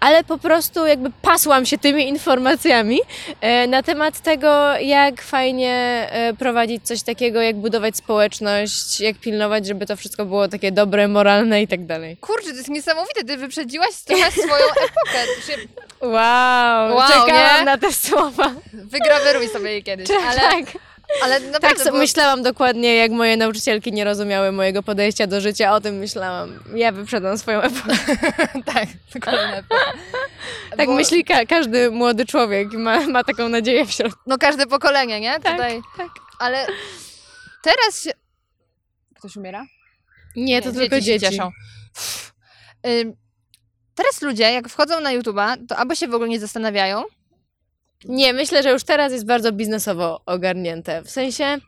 ale 0.00 0.25
po 0.25 0.38
prostu 0.38 0.87
jakby 0.87 1.11
pasłam 1.23 1.66
się 1.66 1.78
tymi 1.78 2.09
informacjami 2.09 2.99
na 3.69 3.83
temat 3.83 4.21
tego, 4.21 4.77
jak 4.77 5.23
fajnie 5.23 6.09
e, 6.11 6.35
prowadzić 6.35 6.87
coś 6.87 7.03
takiego, 7.03 7.43
jak 7.43 7.57
budować 7.57 7.97
społeczność, 7.97 9.01
jak 9.01 9.17
pilnować, 9.17 9.67
żeby 9.67 9.87
to 9.87 9.97
wszystko 9.97 10.25
było 10.25 10.49
takie 10.49 10.73
dobre, 10.73 11.09
moralne 11.09 11.63
i 11.63 11.69
tak 11.69 11.87
dalej. 11.87 12.17
Kurczę, 12.17 12.51
to 12.51 12.57
jest 12.57 12.69
niesamowite, 12.69 13.25
ty 13.25 13.37
wyprzedziłaś 13.37 13.91
trochę 14.07 14.31
swoją 14.31 14.65
epokę. 14.87 15.27
Się 15.47 15.57
Wow, 16.01 16.97
Wow, 16.97 17.09
czekałam 17.09 17.59
nie? 17.59 17.65
na 17.65 17.79
te 17.79 17.93
słowa. 17.93 18.53
wygraweruj 18.73 19.49
sobie 19.49 19.73
je 19.73 19.83
kiedyś. 19.83 20.09
Ale, 20.31 20.41
tak, 20.41 20.65
ale 21.23 21.40
tak 21.40 21.50
naprawdę 21.52 21.85
so, 21.85 21.90
było- 21.90 21.99
myślałam 21.99 22.43
dokładnie, 22.43 22.95
jak 22.97 23.11
moje 23.11 23.37
nauczycielki 23.37 23.93
nie 23.93 24.05
rozumiały 24.05 24.52
mojego 24.52 24.83
podejścia 24.83 25.26
do 25.26 25.40
życia, 25.40 25.73
o 25.75 25.81
tym 25.81 25.95
myślałam. 25.95 26.61
Ja 26.75 26.93
wyprzedam 26.93 27.38
swoją 27.38 27.61
epokę. 27.69 27.97
tak, 28.64 28.87
epoka. 29.14 29.33
Tak 30.76 30.87
Bo- 30.87 30.95
myśli 30.95 31.25
ka- 31.25 31.47
każdy 31.47 31.90
młody 31.90 32.26
człowiek, 32.26 32.73
ma, 32.73 33.07
ma 33.07 33.25
taką 33.25 33.49
nadzieję 33.49 33.87
w 33.87 33.93
środku. 33.93 34.21
No 34.26 34.38
każde 34.38 34.67
pokolenie, 34.67 35.21
nie? 35.21 35.40
Tak, 35.40 35.52
Tutaj. 35.52 35.81
tak. 35.97 36.09
Ale 36.38 36.67
teraz 37.62 38.02
się... 38.05 38.11
Ktoś 39.19 39.37
umiera? 39.37 39.64
Nie, 40.37 40.62
to 40.62 40.73
tylko 40.73 40.97
się 40.97 41.02
dzieci. 41.02 41.26
cieszą. 41.26 41.50
Ym, 42.87 43.12
Teraz 43.95 44.23
ludzie, 44.23 44.52
jak 44.52 44.69
wchodzą 44.69 45.00
na 45.00 45.11
YouTube'a, 45.11 45.57
to 45.69 45.76
albo 45.76 45.95
się 45.95 46.09
w 46.09 46.14
ogóle 46.14 46.29
nie 46.29 46.40
zastanawiają, 46.40 47.02
Nie, 48.04 48.33
myślę, 48.33 48.62
że 48.62 48.71
już 48.71 48.85
teraz 48.85 49.12
jest 49.12 49.26
bardzo 49.26 49.52
biznesowo 49.52 50.21
ogarnięte. 50.26 51.02
W 51.02 51.11
sensie 51.11 51.59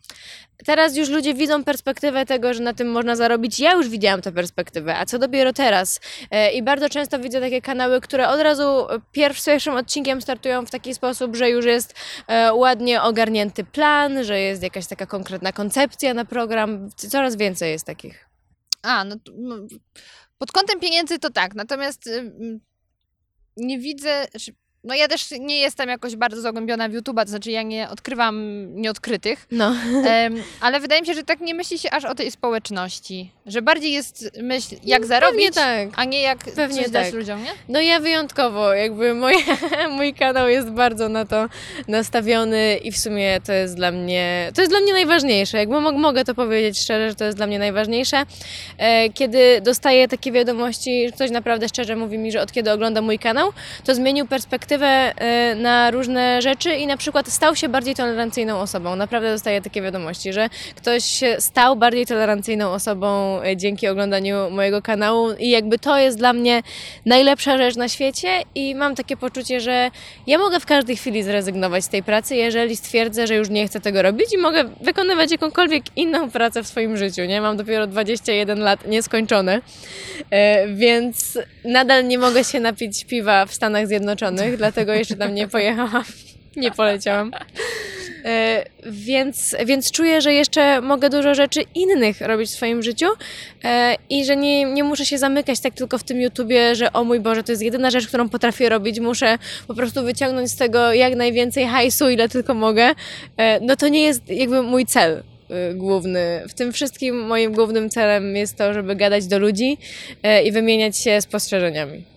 teraz 0.66 0.96
już 0.96 1.08
ludzie 1.08 1.34
widzą 1.34 1.64
perspektywę 1.64 2.26
tego, 2.26 2.54
że 2.54 2.62
na 2.62 2.74
tym 2.74 2.90
można 2.90 3.16
zarobić. 3.16 3.60
Ja 3.60 3.72
już 3.72 3.88
widziałam 3.88 4.22
tę 4.22 4.32
perspektywę, 4.32 4.96
a 4.96 5.06
co 5.06 5.18
dopiero 5.18 5.52
teraz. 5.52 6.00
E, 6.30 6.52
I 6.52 6.62
bardzo 6.62 6.88
często 6.88 7.18
widzę 7.18 7.40
takie 7.40 7.62
kanały, 7.62 8.00
które 8.00 8.28
od 8.28 8.40
razu 8.40 8.86
pierw, 9.12 9.44
pierwszym 9.44 9.74
odcinkiem 9.74 10.22
startują 10.22 10.66
w 10.66 10.70
taki 10.70 10.94
sposób, 10.94 11.36
że 11.36 11.50
już 11.50 11.64
jest 11.64 11.94
e, 12.28 12.54
ładnie 12.54 13.02
ogarnięty 13.02 13.64
plan, 13.64 14.24
że 14.24 14.40
jest 14.40 14.62
jakaś 14.62 14.86
taka 14.86 15.06
konkretna 15.06 15.52
koncepcja 15.52 16.14
na 16.14 16.24
program. 16.24 16.88
Coraz 16.96 17.36
więcej 17.36 17.70
jest 17.70 17.86
takich. 17.86 18.28
A, 18.82 19.04
no, 19.04 19.16
no 19.32 19.56
pod 20.38 20.52
kątem 20.52 20.80
pieniędzy 20.80 21.18
to 21.18 21.30
tak, 21.30 21.54
natomiast 21.54 22.10
nie 23.56 23.78
widzę, 23.78 24.26
no 24.84 24.94
ja 24.94 25.08
też 25.08 25.30
nie 25.40 25.58
jestem 25.58 25.88
jakoś 25.88 26.16
bardzo 26.16 26.40
zagłębiona 26.40 26.88
w 26.88 26.92
YouTube'a, 26.92 27.22
to 27.24 27.30
znaczy 27.30 27.50
ja 27.50 27.62
nie 27.62 27.88
odkrywam 27.90 28.66
nieodkrytych, 28.80 29.46
No. 29.50 29.74
em, 30.06 30.42
ale 30.60 30.80
wydaje 30.80 31.00
mi 31.00 31.06
się, 31.06 31.14
że 31.14 31.22
tak 31.22 31.40
nie 31.40 31.54
myśli 31.54 31.78
się 31.78 31.90
aż 31.90 32.04
o 32.04 32.14
tej 32.14 32.30
społeczności, 32.30 33.30
że 33.46 33.62
bardziej 33.62 33.92
jest 33.92 34.30
myśl 34.42 34.74
jak 34.84 35.06
zarobić, 35.06 35.36
Pewnie 35.36 35.52
tak. 35.52 35.88
a 35.96 36.04
nie 36.04 36.20
jak 36.20 36.38
Pewnie 36.44 36.82
coś 36.82 36.90
dać 36.90 37.06
tak. 37.06 37.14
ludziom, 37.14 37.42
nie? 37.44 37.50
No 37.68 37.80
ja 37.80 38.00
wyjątkowo, 38.00 38.74
jakby 38.74 39.14
moje, 39.14 39.38
mój 39.96 40.14
kanał 40.14 40.48
jest 40.48 40.70
bardzo 40.70 41.08
na 41.08 41.24
to 41.24 41.48
nastawiony 41.88 42.76
i 42.84 42.92
w 42.92 42.98
sumie 42.98 43.40
to 43.46 43.52
jest 43.52 43.76
dla 43.76 43.90
mnie, 43.90 44.50
to 44.54 44.60
jest 44.62 44.72
dla 44.72 44.80
mnie 44.80 44.92
najważniejsze, 44.92 45.58
jakby 45.58 45.80
mo- 45.80 45.92
mogę 45.92 46.24
to 46.24 46.34
powiedzieć 46.34 46.80
szczerze, 46.80 47.08
że 47.08 47.14
to 47.14 47.24
jest 47.24 47.36
dla 47.36 47.46
mnie 47.46 47.58
najważniejsze. 47.58 48.22
E, 48.78 49.08
Kiedy 49.10 49.60
dostaję 49.60 50.08
takie 50.08 50.32
wiadomości, 50.32 51.06
że 51.06 51.12
ktoś 51.12 51.30
naprawdę 51.30 51.68
szczerze 51.68 51.96
mówi 51.96 52.18
mi, 52.18 52.32
że 52.32 52.40
od 52.42 52.52
kiedy 52.52 52.72
ogląda 52.72 53.00
mój 53.00 53.18
kanał, 53.18 53.52
to 53.84 53.94
zmienił 53.94 54.26
perspektywę 54.26 54.71
e, 54.80 55.54
na 55.54 55.90
różne 55.90 56.42
rzeczy 56.42 56.74
i 56.74 56.86
na 56.86 56.96
przykład 56.96 57.28
stał 57.28 57.56
się 57.56 57.68
bardziej 57.68 57.94
tolerancyjną 57.94 58.60
osobą. 58.60 58.96
Naprawdę 58.96 59.32
dostaję 59.32 59.62
takie 59.62 59.82
wiadomości, 59.82 60.32
że 60.32 60.48
ktoś 60.76 61.20
stał 61.38 61.76
bardziej 61.76 62.06
tolerancyjną 62.06 62.70
osobą 62.70 63.40
e, 63.42 63.56
dzięki 63.56 63.88
oglądaniu 63.88 64.50
mojego 64.50 64.82
kanału 64.82 65.32
i 65.32 65.50
jakby 65.50 65.78
to 65.78 65.98
jest 65.98 66.18
dla 66.18 66.32
mnie 66.32 66.62
najlepsza 67.06 67.58
rzecz 67.58 67.76
na 67.76 67.88
świecie 67.88 68.28
i 68.54 68.74
mam 68.74 68.94
takie 68.94 69.16
poczucie, 69.16 69.60
że 69.60 69.90
ja 70.26 70.38
mogę 70.38 70.60
w 70.60 70.66
każdej 70.66 70.96
chwili 70.96 71.22
zrezygnować 71.22 71.84
z 71.84 71.88
tej 71.88 72.02
pracy, 72.02 72.36
jeżeli 72.36 72.76
stwierdzę, 72.76 73.26
że 73.26 73.34
już 73.34 73.48
nie 73.48 73.66
chcę 73.66 73.80
tego 73.80 74.02
robić 74.02 74.32
i 74.34 74.38
mogę 74.38 74.64
wykonywać 74.80 75.30
jakąkolwiek 75.30 75.84
inną 75.96 76.30
pracę 76.30 76.62
w 76.62 76.66
swoim 76.66 76.96
życiu, 76.96 77.24
nie? 77.24 77.40
Mam 77.40 77.56
dopiero 77.56 77.86
21 77.86 78.60
lat 78.60 78.86
nieskończone, 78.86 79.60
e, 80.30 80.68
więc 80.68 81.38
nadal 81.64 82.06
nie 82.08 82.18
mogę 82.18 82.44
się 82.44 82.60
napić 82.60 83.04
piwa 83.04 83.46
w 83.46 83.54
Stanach 83.54 83.86
Zjednoczonych, 83.86 84.56
dlatego 84.62 84.92
jeszcze 84.92 85.16
tam 85.16 85.34
nie 85.34 85.48
pojechałam, 85.48 86.04
nie 86.56 86.70
poleciałam. 86.70 87.32
E, 88.24 88.64
Więc, 88.86 89.56
więc 89.66 89.90
czuję, 89.90 90.20
że 90.20 90.32
jeszcze 90.32 90.80
mogę 90.80 91.10
dużo 91.10 91.34
rzeczy 91.34 91.60
innych 91.74 92.20
robić 92.20 92.50
w 92.50 92.52
swoim 92.54 92.82
życiu 92.82 93.06
e, 93.64 93.96
i 94.10 94.24
że 94.24 94.36
nie, 94.36 94.64
nie 94.64 94.84
muszę 94.84 95.06
się 95.06 95.18
zamykać 95.18 95.60
tak 95.60 95.74
tylko 95.74 95.98
w 95.98 96.02
tym 96.04 96.20
YouTubie, 96.20 96.74
że 96.74 96.92
o 96.92 97.04
mój 97.04 97.20
Boże, 97.20 97.42
to 97.44 97.52
jest 97.52 97.62
jedyna 97.62 97.90
rzecz, 97.90 98.06
którą 98.08 98.28
potrafię 98.28 98.68
robić. 98.68 99.00
Muszę 99.00 99.38
po 99.68 99.74
prostu 99.74 100.02
wyciągnąć 100.02 100.50
z 100.50 100.56
tego 100.56 100.92
jak 100.92 101.14
najwięcej 101.16 101.66
hajsu, 101.66 102.10
ile 102.10 102.28
tylko 102.28 102.54
mogę. 102.54 102.90
E, 103.36 103.60
No 103.60 103.76
to 103.76 103.88
nie 103.88 104.02
jest 104.02 104.28
jakby 104.28 104.62
mój 104.62 104.86
cel 104.86 105.22
y, 105.70 105.74
główny. 105.74 106.42
W 106.48 106.54
tym 106.54 106.72
wszystkim 106.72 107.26
moim 107.26 107.52
głównym 107.52 107.90
celem 107.90 108.36
jest 108.36 108.56
to, 108.56 108.74
żeby 108.74 108.96
gadać 108.96 109.26
do 109.26 109.38
ludzi 109.38 109.78
i 110.44 110.52
wymieniać 110.52 110.98
się 110.98 111.20
spostrzeżeniami. 111.20 112.11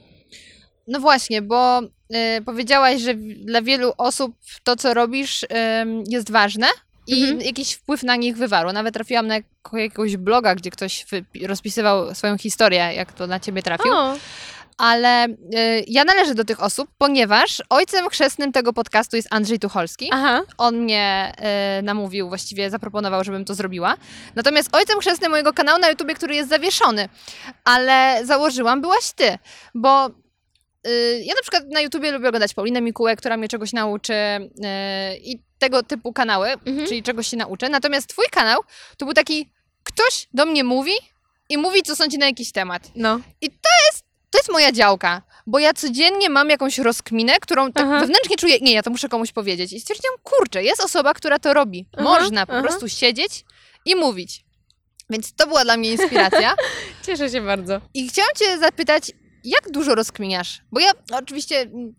No 0.88 1.00
właśnie, 1.00 1.42
bo 1.42 1.80
y, 1.82 2.42
powiedziałaś, 2.46 3.02
że 3.02 3.14
dla 3.38 3.62
wielu 3.62 3.94
osób 3.98 4.36
to, 4.64 4.76
co 4.76 4.94
robisz, 4.94 5.44
ym, 5.82 6.04
jest 6.08 6.32
ważne 6.32 6.68
i 7.08 7.22
Mhm. 7.24 7.42
jakiś 7.42 7.74
wpływ 7.74 8.04
na 8.04 8.16
nich 8.16 8.38
wywarło. 8.38 8.74
Nawet 8.74 8.94
trafiłam 8.94 9.28
na 9.28 9.36
jakiegoś 9.74 10.18
bloga, 10.18 10.56
gdzie 10.56 10.72
ktoś 10.72 11.06
rozpisywał 11.48 12.16
swoją 12.16 12.38
historię, 12.38 12.92
jak 12.96 13.14
to 13.14 13.28
na 13.28 13.40
ciebie 13.40 13.64
trafił. 13.64 13.92
O, 13.94 14.16
Ale 14.78 15.26
y, 15.28 15.34
ja 15.88 16.04
należę 16.04 16.36
do 16.36 16.44
tych 16.46 16.64
osób, 16.64 16.90
ponieważ 16.98 17.62
ojcem 17.70 18.10
chrzestnym 18.10 18.52
tego 18.52 18.74
podcastu 18.74 19.16
jest 19.16 19.28
Andrzej 19.32 19.60
Tucholski. 19.60 20.10
aha, 20.12 20.42
On 20.58 20.76
mnie 20.78 21.34
y, 21.80 21.84
namówił, 21.84 22.28
właściwie 22.30 22.70
zaproponował, 22.70 23.24
żebym 23.24 23.46
to 23.46 23.54
zrobiła. 23.56 23.96
Natomiast 24.36 24.76
ojcem 24.76 25.00
chrzestnym 25.00 25.32
mojego 25.32 25.54
kanału 25.54 25.80
na 25.80 25.90
YouTubie, 25.90 26.16
który 26.16 26.36
jest 26.36 26.50
zawieszony, 26.50 27.10
ale 27.64 28.22
założyłam, 28.24 28.82
byłaś 28.82 29.12
ty, 29.16 29.38
bo 29.76 30.08
y, 30.08 30.12
ja 31.24 31.34
na 31.36 31.42
przykład 31.42 31.64
na 31.70 31.82
YouTubie 31.82 32.12
lubię 32.12 32.28
oglądać 32.28 32.54
Paulinę 32.54 32.82
Mikułę, 32.82 33.16
która 33.16 33.38
mnie 33.38 33.48
czegoś 33.48 33.74
nauczy 33.74 34.14
y, 34.14 34.50
i 35.18 35.40
tego 35.60 35.84
typu 35.84 36.14
kanały, 36.14 36.48
Mhm. 36.48 36.88
czyli 36.88 37.04
czegoś 37.04 37.28
się 37.28 37.38
nauczę. 37.38 37.70
Natomiast 37.70 38.08
twój 38.08 38.26
kanał 38.32 38.62
to 38.98 39.06
był 39.06 39.14
taki, 39.14 39.50
ktoś 39.84 40.28
do 40.34 40.46
mnie 40.46 40.64
mówi 40.64 40.94
i 41.50 41.58
mówi, 41.58 41.82
co 41.84 41.96
sądzi 41.96 42.18
na 42.18 42.26
jakiś 42.26 42.52
temat. 42.52 42.92
no. 42.96 43.20
To 44.32 44.40
jest 44.40 44.52
moja 44.52 44.72
działka, 44.72 45.22
bo 45.48 45.60
ja 45.60 45.74
codziennie 45.74 46.30
mam 46.30 46.50
jakąś 46.50 46.78
rozkminę, 46.78 47.34
którą 47.42 47.72
tak 47.72 47.86
Aha. 47.86 48.00
wewnętrznie 48.00 48.36
czuję, 48.38 48.58
nie, 48.62 48.74
ja 48.74 48.84
to 48.84 48.90
muszę 48.90 49.10
komuś 49.10 49.32
powiedzieć. 49.32 49.74
I 49.74 49.80
stwierdziłam, 49.80 50.18
kurczę, 50.24 50.64
jest 50.64 50.82
osoba, 50.84 51.14
która 51.14 51.40
to 51.40 51.54
robi. 51.54 51.86
Aha, 51.94 52.04
Można 52.04 52.46
po 52.46 52.54
aha. 52.54 52.62
prostu 52.62 52.90
siedzieć 52.90 53.46
i 53.86 53.96
mówić. 53.96 54.46
Więc 55.10 55.34
to 55.36 55.48
była 55.48 55.64
dla 55.64 55.78
mnie 55.78 55.92
inspiracja. 55.92 56.56
Cieszę 57.06 57.30
się 57.30 57.42
bardzo. 57.42 57.82
I 57.94 58.10
chciałam 58.10 58.32
cię 58.40 58.58
zapytać, 58.60 59.12
jak 59.46 59.72
dużo 59.72 59.96
rozkminiasz? 59.96 60.62
Bo 60.72 60.80
ja 60.80 60.92
oczywiście 61.12 61.62
mm, 61.62 61.94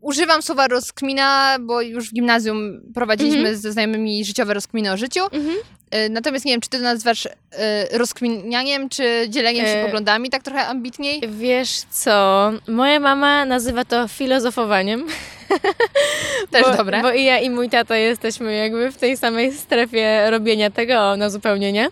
używam 0.00 0.42
słowa 0.42 0.68
rozkmina, 0.68 1.56
bo 1.60 1.80
już 1.82 2.10
w 2.10 2.12
gimnazjum 2.14 2.80
prowadziliśmy 2.94 3.38
Mhm. 3.38 3.56
ze 3.56 3.72
znajomymi 3.72 4.24
życiowe 4.24 4.54
rozkminy 4.54 4.92
o 4.92 4.96
życiu. 4.96 5.20
Mhm. 5.24 5.56
Y, 5.94 6.08
Natomiast 6.10 6.44
nie 6.44 6.52
wiem, 6.52 6.60
czy 6.60 6.68
ty 6.68 6.76
to 6.78 6.82
nazywasz 6.84 7.26
y, 7.26 7.28
rozkminianiem, 7.92 8.88
czy 8.88 9.26
dzieleniem 9.28 9.66
się 9.66 9.72
E, 9.72 9.84
poglądami, 9.84 10.30
tak 10.30 10.42
trochę 10.42 10.66
ambitniej? 10.66 11.20
Wiesz 11.28 11.70
co, 11.90 12.50
moja 12.68 13.00
mama 13.00 13.44
nazywa 13.44 13.84
to 13.84 14.08
filozofowaniem. 14.08 15.06
Też 16.50 16.62
bo, 16.62 16.76
dobre. 16.76 17.02
Bo 17.02 17.12
i 17.12 17.24
ja 17.24 17.38
i 17.40 17.50
mój 17.50 17.68
tata 17.70 17.96
jesteśmy 17.96 18.56
jakby 18.56 18.92
w 18.92 18.96
tej 18.96 19.16
samej 19.16 19.52
strefie 19.52 20.30
robienia 20.30 20.70
tego 20.70 21.16
na 21.16 21.30
zupełnie 21.30 21.72
nie. 21.72 21.88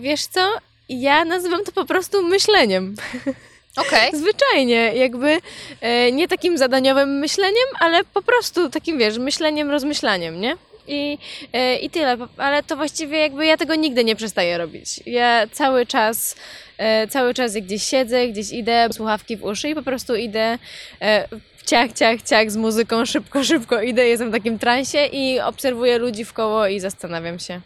Wiesz 0.00 0.26
co, 0.26 0.40
ja 0.88 1.24
nazywam 1.24 1.64
to 1.64 1.72
po 1.72 1.84
prostu 1.84 2.22
myśleniem. 2.22 2.94
Okej. 3.78 4.10
Zwyczajnie, 4.12 4.92
jakby 4.94 5.38
e, 5.80 6.12
nie 6.12 6.28
takim 6.28 6.58
zadaniowym 6.58 7.18
myśleniem, 7.18 7.66
ale 7.80 8.04
po 8.04 8.22
prostu 8.22 8.70
takim, 8.70 8.98
wiesz, 8.98 9.18
myśleniem, 9.18 9.70
rozmyślaniem, 9.70 10.40
nie? 10.40 10.56
I, 10.88 11.18
e, 11.52 11.78
I 11.78 11.90
tyle, 11.90 12.16
ale 12.36 12.62
to 12.62 12.76
właściwie 12.76 13.18
jakby 13.18 13.46
ja 13.46 13.56
tego 13.56 13.74
nigdy 13.74 14.04
nie 14.04 14.16
przestaję 14.16 14.58
robić. 14.58 15.00
Ja 15.06 15.46
cały 15.52 15.86
czas, 15.86 16.36
e, 16.78 17.08
cały 17.08 17.34
czas 17.34 17.54
jak 17.54 17.64
gdzieś 17.64 17.82
siedzę, 17.82 18.28
gdzieś 18.28 18.52
idę, 18.52 18.88
słuchawki 18.92 19.36
w 19.36 19.44
uszy 19.44 19.68
i 19.68 19.74
po 19.74 19.82
prostu 19.82 20.16
idę 20.16 20.58
e, 21.02 21.28
ciach, 21.66 21.92
ciach, 21.92 22.22
ciach 22.22 22.50
z 22.50 22.56
muzyką, 22.56 23.06
szybko, 23.06 23.44
szybko 23.44 23.82
idę, 23.82 24.06
jestem 24.06 24.28
w 24.30 24.32
takim 24.32 24.58
transie 24.58 25.06
i 25.06 25.40
obserwuję 25.40 25.98
ludzi 25.98 26.24
w 26.24 26.32
koło 26.32 26.66
i 26.66 26.80
zastanawiam 26.80 27.38
się. 27.38 27.60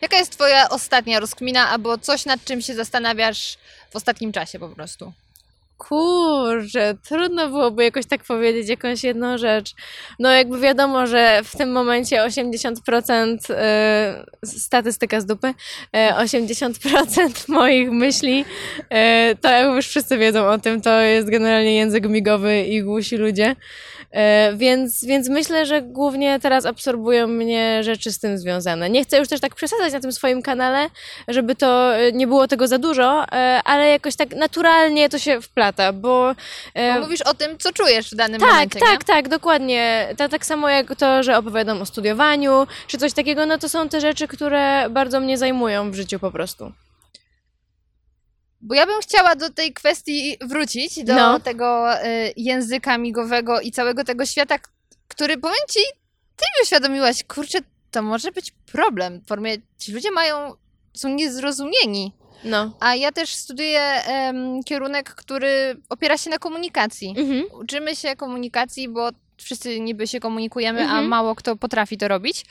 Jaka 0.00 0.16
jest 0.16 0.32
twoja 0.32 0.68
ostatnia 0.68 1.20
rozkmina 1.20 1.68
albo 1.68 1.98
coś, 1.98 2.24
nad 2.24 2.44
czym 2.44 2.60
się 2.60 2.74
zastanawiasz 2.74 3.56
w 3.90 3.96
ostatnim 3.96 4.32
czasie 4.32 4.58
po 4.58 4.68
prostu? 4.68 5.12
Kurczę, 5.78 6.94
trudno 7.08 7.48
byłoby 7.48 7.84
jakoś 7.84 8.06
tak 8.06 8.24
powiedzieć 8.24 8.68
jakąś 8.68 9.04
jedną 9.04 9.38
rzecz. 9.38 9.74
No 10.18 10.32
jakby 10.32 10.60
wiadomo, 10.60 11.06
że 11.06 11.40
w 11.44 11.56
tym 11.56 11.72
momencie 11.72 12.16
80% 12.22 13.36
e, 13.50 14.24
statystyka 14.44 15.20
z 15.20 15.26
dupy, 15.26 15.54
e, 15.92 16.14
80% 16.14 17.48
moich 17.48 17.90
myśli, 17.90 18.44
e, 18.90 19.34
to 19.34 19.50
jak 19.50 19.66
już 19.74 19.86
wszyscy 19.86 20.18
wiedzą 20.18 20.48
o 20.48 20.58
tym, 20.58 20.80
to 20.80 21.00
jest 21.00 21.30
generalnie 21.30 21.74
język 21.76 22.08
migowy 22.08 22.62
i 22.62 22.82
głusi 22.82 23.16
ludzie. 23.16 23.56
E, 24.10 24.52
więc, 24.56 25.04
więc 25.04 25.28
myślę, 25.28 25.66
że 25.66 25.82
głównie 25.82 26.40
teraz 26.40 26.66
absorbują 26.66 27.26
mnie 27.26 27.84
rzeczy 27.84 28.12
z 28.12 28.18
tym 28.18 28.38
związane. 28.38 28.90
Nie 28.90 29.04
chcę 29.04 29.18
już 29.18 29.28
też 29.28 29.40
tak 29.40 29.54
przesadzać 29.54 29.92
na 29.92 30.00
tym 30.00 30.12
swoim 30.12 30.42
kanale, 30.42 30.90
żeby 31.28 31.54
to 31.54 31.96
e, 31.96 32.12
nie 32.12 32.26
było 32.26 32.48
tego 32.48 32.68
za 32.68 32.78
dużo, 32.78 33.24
e, 33.32 33.60
ale 33.64 33.88
jakoś 33.88 34.16
tak 34.16 34.36
naturalnie 34.36 35.08
to 35.08 35.18
się 35.18 35.40
wplata, 35.40 35.92
bo... 35.92 36.34
Bo 36.94 37.00
mówisz 37.00 37.22
o 37.22 37.34
tym, 37.34 37.58
co 37.58 37.72
czujesz 37.72 38.10
w 38.10 38.14
danym 38.14 38.40
tak, 38.40 38.50
momencie, 38.50 38.80
tak, 38.80 38.98
nie? 39.00 39.14
tak, 39.14 39.28
dokładnie. 39.28 40.08
To, 40.16 40.28
tak 40.28 40.46
samo 40.46 40.68
jak 40.68 40.96
to, 40.96 41.22
że 41.22 41.36
opowiadam 41.36 41.82
o 41.82 41.86
studiowaniu, 41.86 42.66
czy 42.86 42.98
coś 42.98 43.12
takiego, 43.12 43.46
no 43.46 43.58
to 43.58 43.68
są 43.68 43.88
te 43.88 44.00
rzeczy, 44.00 44.28
które 44.28 44.90
bardzo 44.90 45.20
mnie 45.20 45.38
zajmują 45.38 45.90
w 45.90 45.94
życiu 45.94 46.18
po 46.18 46.30
prostu. 46.30 46.72
Bo 48.60 48.74
ja 48.74 48.86
bym 48.86 49.00
chciała 49.00 49.36
do 49.36 49.50
tej 49.50 49.72
kwestii 49.72 50.36
wrócić, 50.40 51.04
do 51.04 51.14
No. 51.14 51.40
tego 51.40 51.94
y, 52.04 52.32
języka 52.36 52.98
migowego 52.98 53.60
i 53.60 53.72
całego 53.72 54.04
tego 54.04 54.26
świata, 54.26 54.56
który, 55.08 55.38
powiem 55.38 55.64
ci, 55.70 55.80
ty 56.36 56.44
mi 56.44 56.62
uświadomiłaś, 56.64 57.24
kurczę, 57.24 57.58
to 57.90 58.02
może 58.02 58.32
być 58.32 58.52
problem. 58.72 59.20
W 59.20 59.26
formie, 59.28 59.56
ci 59.78 59.92
ludzie 59.92 60.10
mają, 60.10 60.54
są 60.94 61.08
niezrozumieni. 61.08 62.12
No. 62.44 62.76
A 62.80 62.94
ja 62.94 63.12
też 63.12 63.34
studiuję 63.34 63.80
em, 63.82 64.64
kierunek, 64.64 65.14
który 65.14 65.76
opiera 65.88 66.18
się 66.18 66.30
na 66.30 66.38
komunikacji. 66.38 67.14
Mhm. 67.18 67.44
Uczymy 67.60 67.96
się 67.96 68.16
komunikacji, 68.16 68.88
bo 68.88 69.08
wszyscy 69.36 69.80
niby 69.80 70.06
się 70.06 70.20
komunikujemy, 70.20 70.80
a 70.80 70.84
Mhm. 70.84 71.08
mało 71.08 71.34
kto 71.34 71.56
potrafi 71.56 71.98
to 71.98 72.08
robić. 72.08 72.44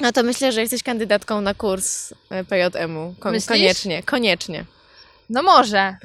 No 0.00 0.12
to 0.12 0.22
myślę, 0.22 0.52
że 0.52 0.60
jesteś 0.60 0.82
kandydatką 0.82 1.40
na 1.40 1.54
kurs 1.54 2.14
e, 2.30 2.44
PJM-u. 2.44 3.14
Ko- 3.20 3.30
Myślisz? 3.30 3.46
koniecznie, 3.48 4.02
koniecznie. 4.02 4.64
No 5.32 5.42
może. 5.42 5.96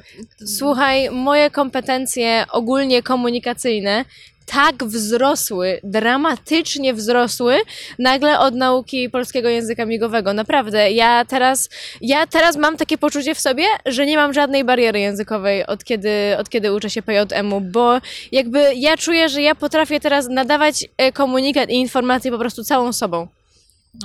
Słuchaj, 0.46 1.10
moje 1.10 1.50
kompetencje 1.50 2.44
ogólnie 2.52 3.02
komunikacyjne 3.02 4.04
tak 4.46 4.84
wzrosły, 4.84 5.80
dramatycznie 5.84 6.94
wzrosły 6.94 7.56
nagle 7.98 8.38
od 8.38 8.54
nauki 8.54 9.10
polskiego 9.10 9.48
języka 9.48 9.86
migowego. 9.86 10.32
Naprawdę, 10.32 10.90
ja 10.90 11.24
teraz, 11.24 11.68
ja 12.00 12.26
teraz 12.26 12.56
mam 12.56 12.76
takie 12.76 12.98
poczucie 12.98 13.34
w 13.34 13.40
sobie, 13.40 13.64
że 13.86 14.06
nie 14.06 14.16
mam 14.16 14.32
żadnej 14.32 14.64
bariery 14.64 15.00
językowej 15.00 15.66
od 15.66 15.84
kiedy, 15.84 16.36
od 16.38 16.48
kiedy 16.48 16.72
uczę 16.72 16.90
się 16.90 17.02
PJM-u, 17.02 17.60
bo 17.60 17.98
jakby 18.32 18.74
ja 18.74 18.96
czuję, 18.96 19.28
że 19.28 19.42
ja 19.42 19.54
potrafię 19.54 20.00
teraz 20.00 20.28
nadawać 20.28 20.86
e, 20.96 21.12
komunikat 21.12 21.70
i 21.70 21.74
informacje 21.74 22.30
po 22.30 22.38
prostu 22.38 22.64
całą 22.64 22.92
sobą. 22.92 23.28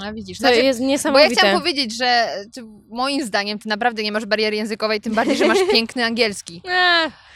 A 0.03 0.13
widzisz, 0.13 0.37
To 0.37 0.41
znaczy, 0.41 0.61
jest 0.63 0.79
Bo 0.79 0.83
ja 0.85 0.89
niesamowite. 0.89 1.35
chciałam 1.35 1.59
powiedzieć, 1.59 1.97
że 1.97 2.27
ty, 2.53 2.61
moim 2.89 3.25
zdaniem 3.25 3.59
ty 3.59 3.69
naprawdę 3.69 4.03
nie 4.03 4.11
masz 4.11 4.25
bariery 4.25 4.55
językowej, 4.55 5.01
tym 5.01 5.13
bardziej, 5.13 5.37
że 5.37 5.47
masz 5.47 5.57
piękny 5.71 6.05
angielski. 6.05 6.61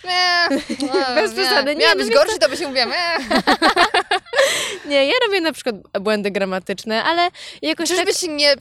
Eee, 0.08 1.16
Bez 1.16 1.34
przesady, 1.34 1.76
nie, 1.76 1.82
Miała 1.82 1.94
no 1.94 1.98
być 1.98 2.08
wiesz 2.08 2.16
gorszy, 2.16 2.40
to 2.40 2.50
by 2.50 2.58
się 2.58 2.68
mówiła. 2.68 2.86
Nie. 4.86 4.90
nie, 4.90 5.06
ja 5.06 5.14
robię 5.26 5.42
na 5.42 5.52
przykład 5.52 5.76
błędy 6.00 6.32
gramatyczne, 6.32 7.04
ale 7.04 7.30
jakoś 7.62 7.90
tak 7.90 7.98
Czyżbyś 7.98 8.22
nie, 8.30 8.56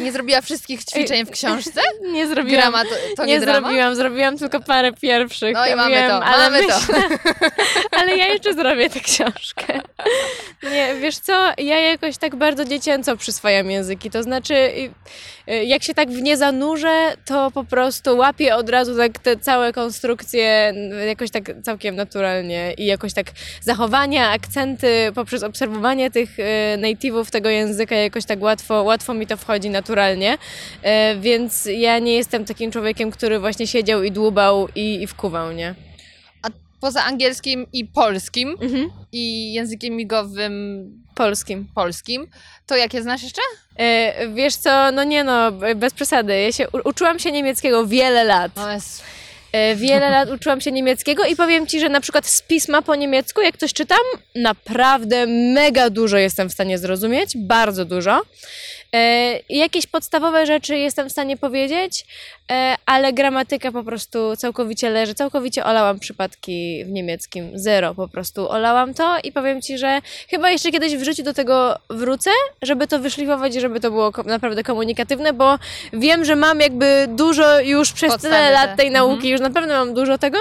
nie 0.00 0.12
zrobiła 0.12 0.40
wszystkich 0.40 0.84
ćwiczeń 0.84 1.26
w 1.26 1.30
książce? 1.30 1.80
nie 2.12 2.26
zrobiłam. 2.26 2.60
Grama 2.60 2.84
to, 2.84 2.90
to 3.16 3.24
nie, 3.24 3.32
nie 3.32 3.40
zrobiłam, 3.40 3.94
zrobiłam 3.94 4.38
tylko 4.38 4.60
parę 4.60 4.92
pierwszych. 4.92 5.54
No 5.54 5.66
i 5.66 5.74
mamy 5.74 5.94
wiem, 5.94 6.10
to, 6.10 6.24
ale 6.24 6.50
mamy 6.50 6.66
to. 6.66 6.78
myślę, 6.78 7.18
Ale 7.98 8.16
ja 8.16 8.26
jeszcze 8.26 8.54
zrobię 8.54 8.90
tę 8.90 9.00
książkę. 9.00 9.80
Nie, 10.62 10.94
wiesz 11.00 11.18
co, 11.18 11.52
ja 11.58 11.78
jakoś 11.80 12.16
tak 12.16 12.36
bardzo 12.36 12.64
dziecięco 12.64 13.16
przyswajam 13.16 13.70
języki, 13.70 14.10
to 14.10 14.22
znaczy 14.22 14.54
y, 14.54 14.90
y, 15.52 15.64
jak 15.64 15.82
się 15.82 15.94
tak 15.94 16.08
w 16.10 16.22
nie 16.22 16.36
zanurzę, 16.36 17.12
to 17.24 17.50
po 17.50 17.64
prostu 17.64 18.16
łapię 18.16 18.56
od 18.56 18.70
razu 18.70 18.96
tak 18.96 19.18
te 19.18 19.36
całe 19.36 19.72
konstrukcje 19.72 20.74
jakoś 20.94 21.30
tak 21.30 21.52
całkiem 21.62 21.96
naturalnie 21.96 22.74
i 22.78 22.86
jakoś 22.86 23.12
tak 23.12 23.26
zachowania, 23.60 24.30
akcenty 24.30 25.12
poprzez 25.14 25.42
obserwowanie 25.42 26.10
tych 26.10 26.38
y, 26.38 26.42
native'ów 26.78 27.30
tego 27.30 27.48
języka 27.48 27.94
jakoś 27.94 28.24
tak 28.24 28.42
łatwo, 28.42 28.82
łatwo 28.82 29.14
mi 29.14 29.26
to 29.26 29.36
wchodzi 29.36 29.70
naturalnie, 29.70 30.38
Y, 31.16 31.20
więc 31.20 31.68
ja 31.76 31.98
nie 31.98 32.14
jestem 32.14 32.44
takim 32.44 32.70
człowiekiem, 32.70 33.10
który 33.10 33.38
właśnie 33.38 33.66
siedział 33.66 34.02
i 34.02 34.12
dłubał 34.12 34.68
i, 34.74 35.02
i 35.02 35.06
wkuwał, 35.06 35.52
nie? 35.52 35.74
A 36.42 36.48
poza 36.80 37.04
angielskim 37.04 37.66
i 37.72 37.84
polskim 37.84 38.56
Mhm. 38.60 38.90
i 39.12 39.52
językiem 39.52 39.96
migowym 39.96 40.52
Polskim. 41.14 41.68
polskim, 41.74 42.26
to 42.66 42.76
jakie 42.76 43.02
znasz 43.02 43.22
jeszcze? 43.22 43.42
E, 43.78 44.28
wiesz 44.28 44.56
co, 44.56 44.92
no 44.92 45.04
nie 45.04 45.24
no, 45.24 45.52
bez 45.76 45.94
przesady. 45.94 46.40
Ja 46.40 46.52
się, 46.52 46.66
uczyłam 46.84 47.18
się 47.18 47.32
niemieckiego 47.32 47.86
wiele 47.86 48.24
lat. 48.24 48.52
No 48.56 48.72
jest... 48.72 49.02
E, 49.56 49.76
wiele 49.76 50.10
lat 50.10 50.30
uczyłam 50.30 50.60
się 50.60 50.72
niemieckiego 50.72 51.24
i 51.24 51.36
powiem 51.36 51.66
Ci, 51.66 51.80
że 51.80 51.88
na 51.88 52.00
przykład 52.00 52.26
z 52.26 52.42
pisma 52.42 52.82
po 52.82 52.94
niemiecku, 52.94 53.40
jak 53.40 53.56
coś 53.56 53.72
czytam, 53.72 53.98
naprawdę 54.34 55.26
mega 55.26 55.90
dużo 55.90 56.16
jestem 56.16 56.48
w 56.48 56.52
stanie 56.52 56.78
zrozumieć, 56.78 57.36
bardzo 57.36 57.84
dużo. 57.84 58.22
E, 58.94 59.38
jakieś 59.48 59.86
podstawowe 59.86 60.46
rzeczy 60.46 60.76
jestem 60.78 61.08
w 61.08 61.12
stanie 61.12 61.36
powiedzieć, 61.36 62.06
e, 62.52 62.74
ale 62.86 63.12
gramatyka 63.12 63.72
po 63.72 63.84
prostu 63.84 64.36
całkowicie 64.36 64.90
leży. 64.90 65.14
Całkowicie 65.14 65.64
olałam 65.64 65.98
przypadki 65.98 66.84
w 66.84 66.90
niemieckim. 66.90 67.50
Zero 67.54 67.94
po 67.94 68.08
prostu. 68.08 68.48
Olałam 68.50 68.94
to 68.94 69.16
i 69.24 69.32
powiem 69.32 69.62
Ci, 69.62 69.78
że 69.78 70.00
chyba 70.30 70.50
jeszcze 70.50 70.70
kiedyś 70.70 70.96
w 70.96 71.02
życiu 71.04 71.22
do 71.22 71.34
tego 71.34 71.78
wrócę, 71.90 72.30
żeby 72.62 72.86
to 72.86 72.98
wyszlifować 72.98 73.56
i 73.56 73.60
żeby 73.60 73.80
to 73.80 73.90
było 73.90 74.12
naprawdę 74.24 74.62
komunikatywne, 74.62 75.32
bo 75.32 75.58
wiem, 75.92 76.24
że 76.24 76.36
mam 76.36 76.60
jakby 76.60 77.06
dużo 77.08 77.60
już 77.60 77.92
przez 77.92 78.12
Podstawy 78.12 78.34
tyle 78.34 78.46
te. 78.46 78.52
lat 78.52 78.76
tej 78.76 78.90
nauki, 78.90 79.14
Mhm. 79.14 79.32
już 79.32 79.40
na 79.40 79.50
pewno 79.50 79.74
mam 79.74 79.94
dużo 79.94 80.18
tego. 80.18 80.38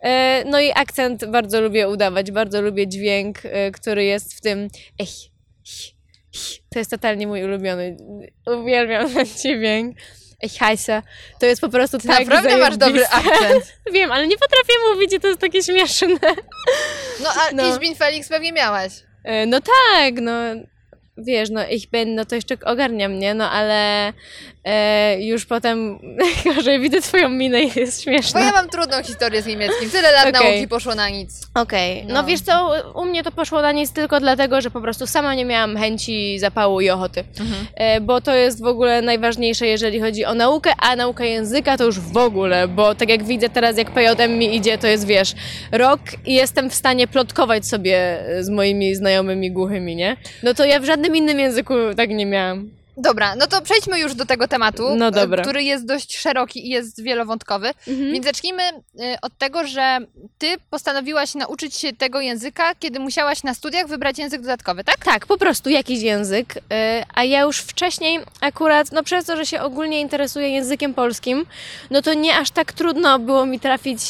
E, 0.00 0.44
No 0.46 0.60
i 0.60 0.72
akcent 0.74 1.24
bardzo 1.24 1.60
lubię 1.60 1.88
udawać, 1.88 2.30
bardzo 2.30 2.62
lubię 2.62 2.88
dźwięk, 2.88 3.38
który 3.74 4.04
jest 4.04 4.34
w 4.34 4.40
tym 4.40 4.68
ech, 5.00 5.08
ch, 5.08 5.30
ch. 5.68 5.93
To 6.72 6.78
jest 6.78 6.90
totalnie 6.90 7.26
mój 7.26 7.44
ulubiony. 7.44 7.96
Uwielbiam 8.46 9.14
ten 9.14 9.26
dźwięk. 9.26 9.96
Ech, 10.44 10.52
hajsa. 10.58 11.02
To 11.40 11.46
jest 11.46 11.60
po 11.60 11.68
prostu 11.68 11.98
Ty 11.98 12.08
tak 12.08 12.26
naprawdę 12.26 12.56
masz 12.58 12.76
dobry 12.76 13.04
zajebiste. 13.04 13.32
akcent. 13.34 13.74
Wiem, 13.94 14.12
ale 14.12 14.26
nie 14.26 14.36
potrafię 14.38 14.72
mówić 14.92 15.12
i 15.12 15.20
to 15.20 15.28
jest 15.28 15.40
takie 15.40 15.62
śmieszne. 15.62 16.18
No 17.22 17.28
a 17.28 17.54
No. 17.54 17.68
Ich 17.74 17.78
bin 17.80 17.94
Felix 17.94 18.28
pewnie 18.28 18.52
miałaś. 18.52 18.92
E, 19.24 19.46
No 19.46 19.60
tak, 19.60 20.14
no 20.20 20.32
wiesz, 21.18 21.50
no 21.50 21.66
ich 21.68 21.90
ben, 21.90 22.14
no 22.14 22.24
to 22.24 22.34
jeszcze 22.34 22.56
ogarnia 22.64 23.08
mnie, 23.08 23.34
no 23.34 23.50
ale 23.50 24.12
e, 24.64 25.22
już 25.22 25.46
potem 25.46 25.98
gorzej 26.54 26.80
widzę 26.80 27.00
twoją 27.00 27.28
minę 27.28 27.62
i 27.62 27.70
jest 27.80 27.98
Bo 27.98 28.02
śmieszna. 28.02 28.40
ja 28.40 28.52
mam 28.52 28.68
trudną 28.68 29.02
historię 29.02 29.42
z 29.42 29.46
niemieckim. 29.46 29.90
Tyle 29.90 30.12
lat 30.12 30.26
Okej. 30.36 30.50
nauki 30.50 30.68
poszło 30.68 30.94
na 30.94 31.08
nic. 31.08 31.46
Okej, 31.54 32.04
no. 32.08 32.14
No. 32.14 32.24
wiesz 32.24 32.40
co, 32.40 32.72
u 32.94 33.04
mnie 33.04 33.22
to 33.22 33.32
poszło 33.32 33.62
na 33.62 33.72
nic 33.72 33.92
tylko 33.92 34.20
dlatego, 34.20 34.60
że 34.60 34.70
po 34.70 34.80
prostu 34.80 35.06
sama 35.06 35.34
nie 35.34 35.44
miałam 35.44 35.76
chęci, 35.76 36.38
zapału 36.38 36.80
i 36.80 36.90
ochoty. 36.90 37.24
E, 37.74 38.00
bo 38.00 38.20
to 38.20 38.34
jest 38.34 38.62
w 38.62 38.66
ogóle 38.66 39.02
najważniejsze, 39.02 39.66
jeżeli 39.66 40.00
chodzi 40.00 40.24
o 40.24 40.34
naukę, 40.34 40.72
a 40.78 40.96
nauka 40.96 41.24
języka 41.24 41.76
to 41.76 41.84
już 41.84 42.00
w 42.00 42.16
ogóle, 42.16 42.68
bo 42.68 42.94
tak 42.94 43.08
jak 43.08 43.24
widzę 43.24 43.48
teraz, 43.48 43.78
jak 43.78 43.90
PJM 43.90 44.38
mi 44.38 44.56
idzie, 44.56 44.78
to 44.78 44.86
jest, 44.86 45.06
wiesz, 45.06 45.32
rok 45.72 46.00
i 46.26 46.34
jestem 46.34 46.70
w 46.70 46.74
stanie 46.74 47.06
plotkować 47.08 47.66
sobie 47.66 48.18
z 48.40 48.48
moimi 48.48 48.94
znajomymi 48.94 49.50
głuchymi, 49.50 49.96
nie? 49.96 50.16
No 50.42 50.54
to 50.54 50.64
ja 50.64 50.80
w 50.80 50.84
żadnym 50.84 51.16
innym 51.16 51.38
języku 51.38 51.74
tak 51.96 52.10
nie 52.10 52.26
miałam. 52.26 52.70
Dobra, 52.96 53.34
no 53.36 53.46
to 53.46 53.60
przejdźmy 53.60 54.00
już 54.00 54.14
do 54.14 54.26
tego 54.26 54.48
tematu, 54.48 54.96
No 54.96 55.08
e, 55.08 55.42
który 55.42 55.62
jest 55.62 55.86
dość 55.86 56.18
szeroki 56.18 56.66
i 56.66 56.70
jest 56.70 57.02
wielowątkowy. 57.02 57.68
Mhm. 57.88 58.12
Więc 58.12 58.24
zacznijmy 58.24 58.62
e, 58.62 58.72
od 59.22 59.38
tego, 59.38 59.66
że 59.66 59.98
ty 60.38 60.46
postanowiłaś 60.70 61.34
nauczyć 61.34 61.74
się 61.74 61.92
tego 61.92 62.20
języka, 62.20 62.74
kiedy 62.74 63.00
musiałaś 63.00 63.42
na 63.42 63.54
studiach 63.54 63.86
wybrać 63.86 64.18
język 64.18 64.40
dodatkowy, 64.40 64.84
tak? 64.84 65.04
Tak, 65.04 65.26
po 65.26 65.38
prostu 65.38 65.70
jakiś 65.70 66.02
język, 66.02 66.56
y, 66.56 66.60
a 67.14 67.24
ja 67.24 67.40
już 67.40 67.58
wcześniej 67.58 68.20
akurat, 68.40 68.92
no 68.92 69.02
przez 69.02 69.24
to, 69.24 69.36
że 69.36 69.46
się 69.46 69.62
ogólnie 69.62 70.00
interesuję 70.00 70.48
językiem 70.48 70.94
polskim, 70.94 71.46
no 71.90 72.02
to 72.02 72.14
nie 72.14 72.36
aż 72.36 72.50
tak 72.50 72.72
trudno 72.72 73.18
było 73.18 73.46
mi 73.46 73.60
trafić 73.60 74.00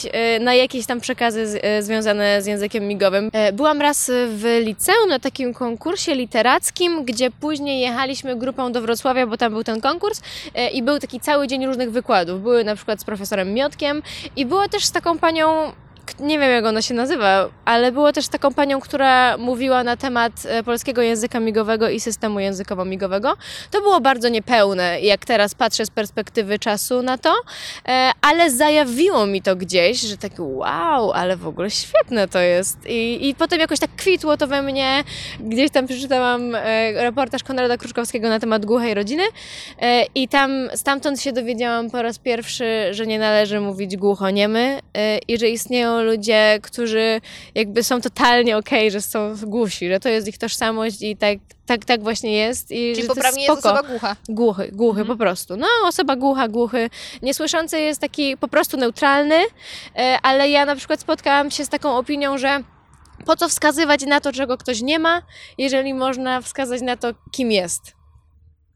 na 0.40 0.54
jakieś 0.54 0.86
tam 0.86 1.00
przekazy 1.00 1.60
związane 1.80 2.42
z 2.42 2.46
językiem 2.46 2.88
migowym. 2.88 3.30
Byłam 3.52 3.80
raz 3.80 4.10
w 4.28 4.60
liceum 4.64 5.08
na 5.08 5.18
takim 5.18 5.54
konkursie 5.54 6.14
literackim, 6.14 7.04
gdzie 7.04 7.30
później 7.30 7.80
jechaliśmy 7.80 8.36
grupą 8.36 8.72
do 8.74 8.82
Wrocławia, 8.82 9.26
bo 9.26 9.36
tam 9.36 9.52
był 9.52 9.64
ten 9.64 9.80
konkurs 9.80 10.20
y, 10.20 10.70
i 10.70 10.82
był 10.82 10.98
taki 10.98 11.20
cały 11.20 11.48
dzień 11.48 11.66
różnych 11.66 11.90
wykładów. 11.90 12.42
Były 12.42 12.64
na 12.64 12.76
przykład 12.76 13.00
z 13.00 13.04
profesorem 13.04 13.54
Miotkiem 13.54 14.02
i 14.36 14.46
było 14.46 14.68
też 14.68 14.84
z 14.84 14.92
taką 14.92 15.18
panią 15.18 15.72
nie 16.20 16.38
wiem 16.38 16.50
jak 16.50 16.64
ona 16.64 16.82
się 16.82 16.94
nazywa, 16.94 17.48
ale 17.64 17.92
było 17.92 18.12
też 18.12 18.28
taką 18.28 18.54
panią, 18.54 18.80
która 18.80 19.38
mówiła 19.38 19.84
na 19.84 19.96
temat 19.96 20.32
e, 20.46 20.62
polskiego 20.62 21.02
języka 21.02 21.40
migowego 21.40 21.88
i 21.88 22.00
systemu 22.00 22.38
językowo-migowego. 22.38 23.32
To 23.70 23.80
było 23.80 24.00
bardzo 24.00 24.28
niepełne, 24.28 25.00
jak 25.00 25.24
teraz 25.24 25.54
patrzę 25.54 25.86
z 25.86 25.90
perspektywy 25.90 26.58
czasu 26.58 27.02
na 27.02 27.18
to, 27.18 27.34
e, 27.88 28.10
ale 28.22 28.50
zajawiło 28.50 29.26
mi 29.26 29.42
to 29.42 29.56
gdzieś, 29.56 30.00
że 30.00 30.16
tak 30.16 30.32
wow, 30.38 31.12
ale 31.12 31.36
w 31.36 31.48
ogóle 31.48 31.70
świetne 31.70 32.28
to 32.28 32.38
jest. 32.38 32.78
I, 32.86 33.28
i 33.28 33.34
potem 33.34 33.60
jakoś 33.60 33.78
tak 33.78 33.90
kwitło 33.96 34.36
to 34.36 34.46
we 34.46 34.62
mnie. 34.62 35.04
Gdzieś 35.40 35.70
tam 35.70 35.86
przeczytałam 35.86 36.54
e, 36.54 36.92
reportaż 36.92 37.42
Konrada 37.42 37.76
Kruczkowskiego 37.76 38.28
na 38.28 38.40
temat 38.40 38.66
głuchej 38.66 38.94
rodziny 38.94 39.22
i 40.14 40.28
tam 40.28 40.68
stamtąd 40.74 41.20
się 41.20 41.32
dowiedziałam 41.32 41.90
po 41.90 42.02
raz 42.02 42.18
pierwszy, 42.18 42.64
że 42.90 43.06
nie 43.06 43.18
należy 43.18 43.60
mówić 43.60 43.96
głuchoniemy 43.96 44.80
i 45.28 45.38
że 45.38 45.48
istnieją 45.48 45.93
ludzie, 46.02 46.58
którzy 46.62 47.20
jakby 47.54 47.82
są 47.84 48.00
totalnie 48.00 48.56
okej, 48.56 48.90
że 48.90 49.00
są 49.00 49.36
głusi, 49.42 49.88
że 49.88 50.00
to 50.00 50.08
jest 50.08 50.28
ich 50.28 50.38
tożsamość 50.38 51.02
i 51.02 51.16
tak, 51.16 51.38
tak, 51.66 51.84
tak 51.84 52.02
właśnie 52.02 52.32
jest. 52.36 52.70
I 52.70 52.74
Czyli 52.74 52.94
że 52.94 53.02
to 53.02 53.14
poprawnie 53.14 53.42
jest 53.42 53.48
jest 53.48 53.60
spoko. 53.60 53.74
osoba 53.74 53.88
głucha. 53.92 54.16
Głuchy, 54.28 54.68
głuchy 54.72 55.00
Mhm. 55.00 55.18
po 55.18 55.22
prostu. 55.24 55.56
No, 55.56 55.66
osoba 55.84 56.16
głucha, 56.16 56.48
głuchy. 56.48 56.90
Niesłyszący 57.22 57.80
jest 57.80 58.00
taki 58.00 58.36
po 58.36 58.48
prostu 58.48 58.76
neutralny, 58.76 59.38
e, 59.96 60.18
ale 60.22 60.48
ja 60.48 60.64
na 60.66 60.76
przykład 60.76 61.00
spotkałam 61.00 61.50
się 61.50 61.64
z 61.64 61.68
taką 61.68 61.96
opinią, 61.96 62.38
że 62.38 62.60
po 63.26 63.36
co 63.36 63.48
wskazywać 63.48 64.06
na 64.06 64.20
to, 64.20 64.32
czego 64.32 64.58
ktoś 64.58 64.82
nie 64.82 64.98
ma, 64.98 65.22
jeżeli 65.58 65.94
można 65.94 66.40
wskazać 66.40 66.82
na 66.82 66.96
to, 66.96 67.08
kim 67.30 67.52
jest. 67.52 67.92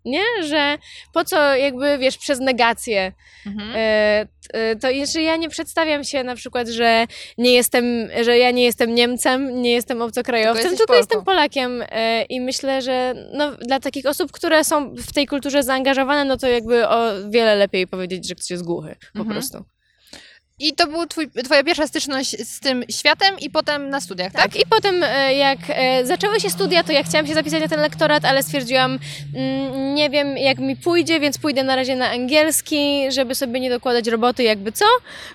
Nie? 0.09 0.23
Że 0.49 0.79
po 1.13 1.25
co 1.25 1.57
jakby, 1.57 1.99
wiesz, 1.99 2.19
przez 2.19 2.41
negację. 2.41 3.13
Mhm. 3.47 3.71
E, 3.77 4.27
e, 4.53 4.77
to 4.77 4.91
jeszcze 4.91 5.23
ja 5.23 5.37
nie 5.37 5.49
przedstawiam 5.49 6.05
się 6.05 6.25
na 6.25 6.35
przykład, 6.35 6.69
że 6.69 7.07
nie 7.39 7.53
jestem, 7.53 7.85
że 8.23 8.39
ja 8.39 8.51
nie 8.51 8.65
jestem 8.65 8.95
Niemcem, 8.95 9.63
nie 9.63 9.73
jestem 9.73 10.03
obcokrajowcem, 10.03 10.63
Tylko 10.63 10.79
tylko, 10.79 10.95
jestem. 10.95 11.25
Polakiem 11.25 11.85
e, 11.89 12.23
i 12.23 12.41
myślę, 12.41 12.83
że 12.83 13.15
no, 13.33 13.51
dla 13.53 13.81
takich 13.81 14.07
osób, 14.07 14.33
które 14.33 14.65
są 14.65 14.95
w 14.95 15.13
tej 15.13 15.27
kulturze 15.27 15.63
zaangażowane, 15.63 16.25
no 16.25 16.37
to 16.37 16.47
jakby 16.49 16.89
o 16.89 17.31
wiele 17.31 17.55
lepiej 17.55 17.87
powiedzieć, 17.87 18.29
że 18.29 18.35
ktoś 18.35 18.51
jest 18.51 18.65
głuchy 18.65 18.97
po 19.13 19.19
Mhm. 19.19 19.37
prostu. 19.37 19.65
I 20.61 20.73
to 20.73 20.87
była 20.87 21.07
twoja 21.45 21.65
pierwsza 21.65 21.87
styczność 21.87 22.49
z 22.49 22.61
tym 22.61 22.85
światem 22.91 23.39
i 23.39 23.51
potem 23.51 23.91
na 23.91 24.01
studiach, 24.01 24.33
tak? 24.33 24.43
Tak, 24.43 24.57
i 24.57 24.67
potem 24.71 25.03
e, 25.03 25.35
jak 25.35 25.59
e, 25.69 26.07
zaczęły 26.07 26.41
się 26.41 26.51
studia, 26.51 26.85
to 26.85 26.93
ja 26.93 27.03
chciałam 27.03 27.27
się 27.27 27.35
zapisać 27.35 27.63
na 27.63 27.69
ten 27.69 27.81
lektorat, 27.81 28.25
ale 28.25 28.43
stwierdziłam, 28.43 28.99
mm, 29.35 29.95
nie 29.95 30.11
wiem 30.11 30.37
jak 30.37 30.59
mi 30.59 30.77
pójdzie, 30.77 31.21
więc 31.21 31.39
pójdę 31.39 31.65
na 31.65 31.77
razie 31.77 31.97
na 31.97 32.11
angielski, 32.11 33.13
żeby 33.13 33.35
sobie 33.35 33.61
nie 33.61 33.71
dokładać 33.71 34.09
roboty 34.09 34.43
jakby 34.43 34.73
co. 34.73 34.85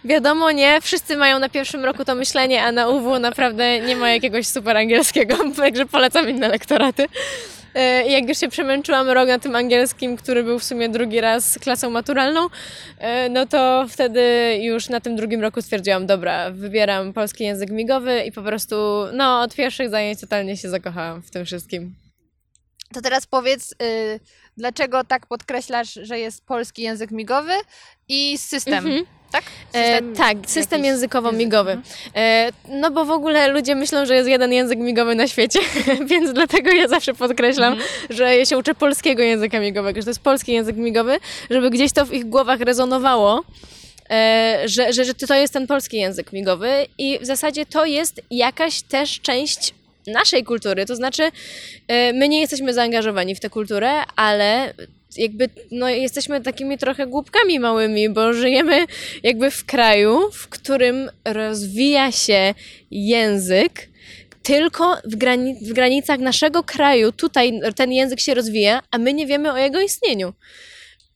Wiadomo, 0.06 0.52
nie, 0.52 0.82
wszyscy 0.82 1.18
mają 1.18 1.40
na 1.40 1.50
pierwszym 1.50 1.86
roku 1.86 2.06
to 2.06 2.16
myślenie, 2.16 2.64
a 2.64 2.72
na 2.72 2.88
UW 2.88 3.20
naprawdę 3.20 3.80
nie 3.80 3.96
ma 3.96 4.10
jakiegoś 4.10 4.48
super 4.48 4.78
angielskiego, 4.78 5.38
także 5.58 5.86
polecam 5.86 6.30
inne 6.30 6.48
lektoraty. 6.48 7.08
E, 7.76 8.08
Jak 8.10 8.30
już 8.30 8.38
się 8.38 8.50
przemęczyłam 8.50 9.10
rok 9.10 9.28
na 9.28 9.40
tym 9.40 9.56
angielskim, 9.56 10.18
który 10.18 10.44
był 10.44 10.60
w 10.60 10.64
sumie 10.64 10.90
drugi 10.90 11.22
raz 11.22 11.60
klasą 11.60 11.90
maturalną, 11.90 12.48
e, 13.00 13.30
no 13.30 13.46
to 13.46 13.86
wtedy 13.90 14.22
już 14.62 14.90
na 14.90 15.00
tym 15.00 15.16
drugim 15.16 15.42
roku 15.42 15.62
stwierdziłam, 15.62 16.06
dobra, 16.06 16.52
wybieram 16.52 17.14
polski 17.14 17.44
język 17.44 17.70
migowy 17.70 18.24
i 18.24 18.32
po 18.32 18.42
prostu, 18.42 18.76
no, 19.14 19.42
od 19.42 19.56
pierwszych 19.56 19.90
zajęć 19.90 20.22
totalnie 20.22 20.58
się 20.58 20.70
zakochałam 20.70 21.22
w 21.22 21.32
tym 21.32 21.46
wszystkim. 21.46 21.96
To 22.94 23.02
teraz 23.02 23.26
powiedz, 23.26 23.72
y, 23.72 24.20
dlaczego 24.58 25.04
tak 25.04 25.28
podkreślasz, 25.28 25.94
że 25.94 26.20
jest 26.20 26.46
polski 26.46 26.82
język 26.82 27.12
migowy 27.12 27.54
i 28.08 28.38
system, 28.38 28.74
Mhm. 28.74 29.06
Tak? 29.34 29.44
E, 29.74 30.02
tak, 30.02 30.38
system 30.48 30.80
jakiś 30.80 30.92
językowo-migowy. 30.92 31.70
język, 31.72 31.94
E, 32.16 32.52
no 32.70 32.92
bo 32.92 33.06
w 33.06 33.12
ogóle 33.12 33.48
ludzie 33.48 33.76
myślą, 33.76 34.06
że 34.06 34.16
jest 34.16 34.30
jeden 34.30 34.54
język 34.54 34.80
migowy 34.80 35.16
na 35.16 35.28
świecie, 35.28 35.60
więc 36.10 36.34
dlatego 36.34 36.72
ja 36.72 36.88
zawsze 36.88 37.14
podkreślam, 37.14 37.74
Mhm. 37.74 37.92
że 38.10 38.38
ja 38.38 38.46
się 38.46 38.58
uczę 38.58 38.76
polskiego 38.76 39.24
języka 39.24 39.60
migowego, 39.60 40.02
że 40.02 40.04
to 40.04 40.10
jest 40.10 40.20
polski 40.24 40.54
język 40.54 40.76
migowy, 40.76 41.18
żeby 41.50 41.70
gdzieś 41.70 41.92
to 41.94 42.06
w 42.06 42.14
ich 42.14 42.26
głowach 42.30 42.60
rezonowało. 42.60 43.44
E, 44.10 44.62
że, 44.66 44.94
że, 44.94 45.06
że 45.06 45.14
to 45.14 45.36
jest 45.36 45.54
ten 45.54 45.68
polski 45.68 45.98
język 45.98 46.34
migowy 46.34 46.70
i 46.98 47.20
w 47.20 47.26
zasadzie 47.26 47.66
to 47.66 47.86
jest 47.86 48.22
jakaś 48.32 48.82
też 48.82 49.22
część 49.22 49.74
naszej 50.08 50.44
kultury, 50.44 50.86
to 50.86 50.96
znaczy 50.96 51.24
e, 51.88 52.14
my 52.14 52.30
nie 52.30 52.40
jesteśmy 52.42 52.74
zaangażowani 52.74 53.36
w 53.36 53.40
tę 53.40 53.50
kulturę, 53.50 53.92
ale 54.16 54.74
jakby 55.18 55.50
no, 55.72 55.90
jesteśmy 55.90 56.42
takimi 56.42 56.78
trochę 56.78 57.08
głupkami 57.08 57.60
małymi, 57.60 58.10
bo 58.10 58.34
żyjemy 58.34 58.86
jakby 59.24 59.52
w 59.52 59.66
kraju, 59.66 60.32
w 60.34 60.48
którym 60.48 61.10
rozwija 61.26 62.12
się 62.12 62.54
język 62.92 63.90
tylko 64.44 64.98
w, 65.06 65.16
grani- 65.16 65.56
w 65.62 65.74
granicach 65.74 66.20
naszego 66.20 66.64
kraju. 66.64 67.12
Tutaj 67.12 67.60
ten 67.76 67.92
język 67.92 68.20
się 68.20 68.34
rozwija, 68.34 68.82
a 68.92 68.98
my 68.98 69.14
nie 69.14 69.28
wiemy 69.28 69.54
o 69.54 69.58
jego 69.58 69.82
istnieniu. 69.82 70.34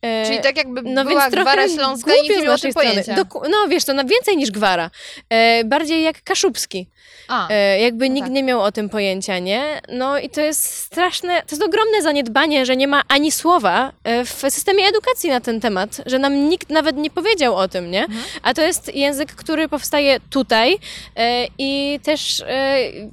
E, 0.08 0.26
Czyli 0.28 0.42
tak 0.42 0.58
jakby 0.58 0.82
no 0.82 1.06
była 1.06 1.22
więc 1.22 1.36
gwara 1.36 1.70
śląska 1.70 2.12
i 2.16 2.30
nie 2.30 2.36
z 2.36 2.38
miał 2.38 2.48
o 2.48 2.52
naszej 2.52 2.74
tym 2.74 2.82
strony. 2.82 3.04
pojęcia. 3.04 3.16
Doku- 3.24 3.50
no 3.50 3.68
wiesz, 3.70 3.86
to 3.86 3.94
na 3.94 4.04
więcej 4.04 4.38
niż 4.38 4.52
gwara. 4.52 4.90
E, 5.30 5.64
bardziej 5.64 6.04
jak 6.04 6.24
kaszubski. 6.24 6.88
A, 7.28 7.48
E, 7.50 7.80
jakby 7.80 8.10
no 8.10 8.16
nikt 8.16 8.26
tak. 8.28 8.34
nie 8.34 8.44
miał 8.44 8.62
o 8.62 8.72
tym 8.72 8.90
pojęcia, 8.90 9.40
nie? 9.40 9.82
No 9.90 10.20
i 10.20 10.30
to 10.30 10.42
jest 10.42 10.64
straszne, 10.78 11.42
to 11.42 11.48
jest 11.56 11.64
ogromne 11.64 12.02
zaniedbanie, 12.02 12.66
że 12.66 12.76
nie 12.78 12.88
ma 12.88 13.02
ani 13.08 13.32
słowa 13.32 13.92
e, 14.04 14.26
w 14.26 14.30
systemie 14.30 14.86
edukacji 14.86 15.30
na 15.30 15.40
ten 15.42 15.60
temat, 15.62 15.90
że 16.06 16.20
nam 16.20 16.50
nikt 16.50 16.70
nawet 16.70 16.98
nie 16.98 17.10
powiedział 17.10 17.56
o 17.56 17.68
tym, 17.68 17.92
nie? 17.92 18.02
Mhm. 18.04 18.24
A 18.44 18.54
to 18.54 18.62
jest 18.62 18.96
język, 18.96 19.36
który 19.36 19.70
powstaje 19.70 20.20
tutaj 20.30 20.78
e, 21.16 21.48
i 21.58 22.00
też 22.04 22.44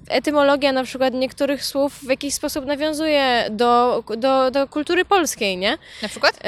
etymologia 0.08 0.72
na 0.72 0.84
przykład 0.84 1.14
niektórych 1.14 1.64
słów 1.64 1.98
w 1.98 2.10
jakiś 2.10 2.34
sposób 2.34 2.66
nawiązuje 2.66 3.44
do, 3.50 4.04
do, 4.16 4.50
do 4.50 4.68
kultury 4.68 5.04
polskiej, 5.04 5.56
nie? 5.56 5.78
na 6.02 6.08
przykład? 6.08 6.38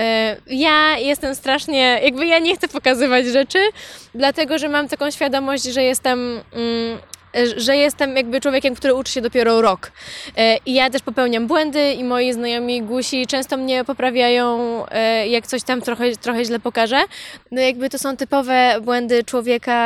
Ja 0.47 0.99
jestem 0.99 1.35
strasznie, 1.35 2.01
jakby 2.03 2.27
ja 2.27 2.39
nie 2.39 2.57
chcę 2.57 2.69
pokazywać 2.69 3.27
rzeczy, 3.27 3.59
dlatego 4.15 4.59
że 4.59 4.69
mam 4.69 4.89
taką 4.89 5.11
świadomość, 5.11 5.65
że 5.65 5.83
jestem. 5.83 6.41
Mm, 6.53 6.99
że 7.57 7.77
jestem 7.77 8.17
jakby 8.17 8.41
człowiekiem, 8.41 8.75
który 8.75 8.95
uczy 8.95 9.13
się 9.13 9.21
dopiero 9.21 9.61
rok. 9.61 9.93
E, 10.37 10.57
I 10.67 10.75
ja 10.75 10.91
też 10.91 11.03
popełniam 11.03 11.47
błędy 11.47 11.93
i 11.93 12.05
moi 12.05 12.33
znajomi 12.33 12.83
głusi 12.83 13.27
często 13.27 13.57
mnie 13.57 13.85
poprawiają, 13.85 14.57
e, 14.91 15.29
jak 15.29 15.47
coś 15.47 15.63
tam 15.63 15.81
trochę, 15.83 16.17
trochę 16.17 16.45
źle 16.45 16.59
pokażę. 16.61 17.01
No 17.51 17.61
jakby 17.61 17.91
to 17.91 17.99
są 17.99 18.17
typowe 18.17 18.77
błędy 18.83 19.25
człowieka, 19.25 19.77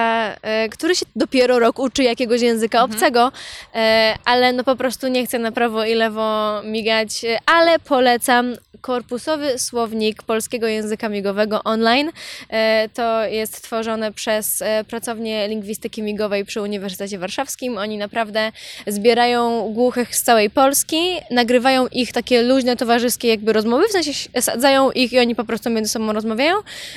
e, 0.43 0.69
który 0.69 0.95
się 0.97 1.07
dopiero 1.17 1.59
rok 1.59 1.79
uczy 1.79 2.03
jakiegoś 2.03 2.41
języka 2.41 2.83
obcego, 2.83 3.33
e, 3.75 4.15
ale 4.25 4.53
no 4.53 4.65
po 4.65 4.77
prostu 4.77 5.09
nie 5.09 5.27
chcę 5.27 5.39
na 5.39 5.53
prawo 5.53 5.85
i 5.85 5.95
lewo 5.95 6.61
migać, 6.65 7.25
e, 7.25 7.39
ale 7.47 7.79
polecam 7.79 8.55
korpusowy 8.81 9.59
słownik 9.59 10.23
polskiego 10.23 10.67
języka 10.67 11.09
migowego 11.09 11.63
online. 11.65 12.11
E, 12.51 12.89
To 12.95 13.25
jest 13.25 13.63
tworzone 13.63 14.13
przez 14.13 14.63
e, 14.63 14.85
pracownię 14.85 15.49
lingwistyki 15.49 16.03
migowej 16.03 16.45
przy 16.45 16.63
Uniwersytecie 16.63 17.19
Warszawskim. 17.19 17.40
Oni 17.79 17.99
naprawdę 17.99 18.53
zbierają 18.87 19.73
głuchych 19.73 20.17
z 20.17 20.23
całej 20.23 20.51
Polski, 20.51 21.17
nagrywają 21.31 21.87
ich 21.87 22.13
takie 22.13 22.43
luźne, 22.43 22.77
towarzyskie 22.77 23.29
jakby 23.29 23.53
rozmowy, 23.53 23.89
w 23.89 23.93
sensie 23.93 24.13
sadzają 24.41 24.91
ich 24.91 25.13
i 25.13 25.19
oni 25.19 25.35
po 25.35 25.45
prostu 25.45 25.71
między 25.71 25.91
sobą 25.91 26.13
rozmawiają. 26.13 26.57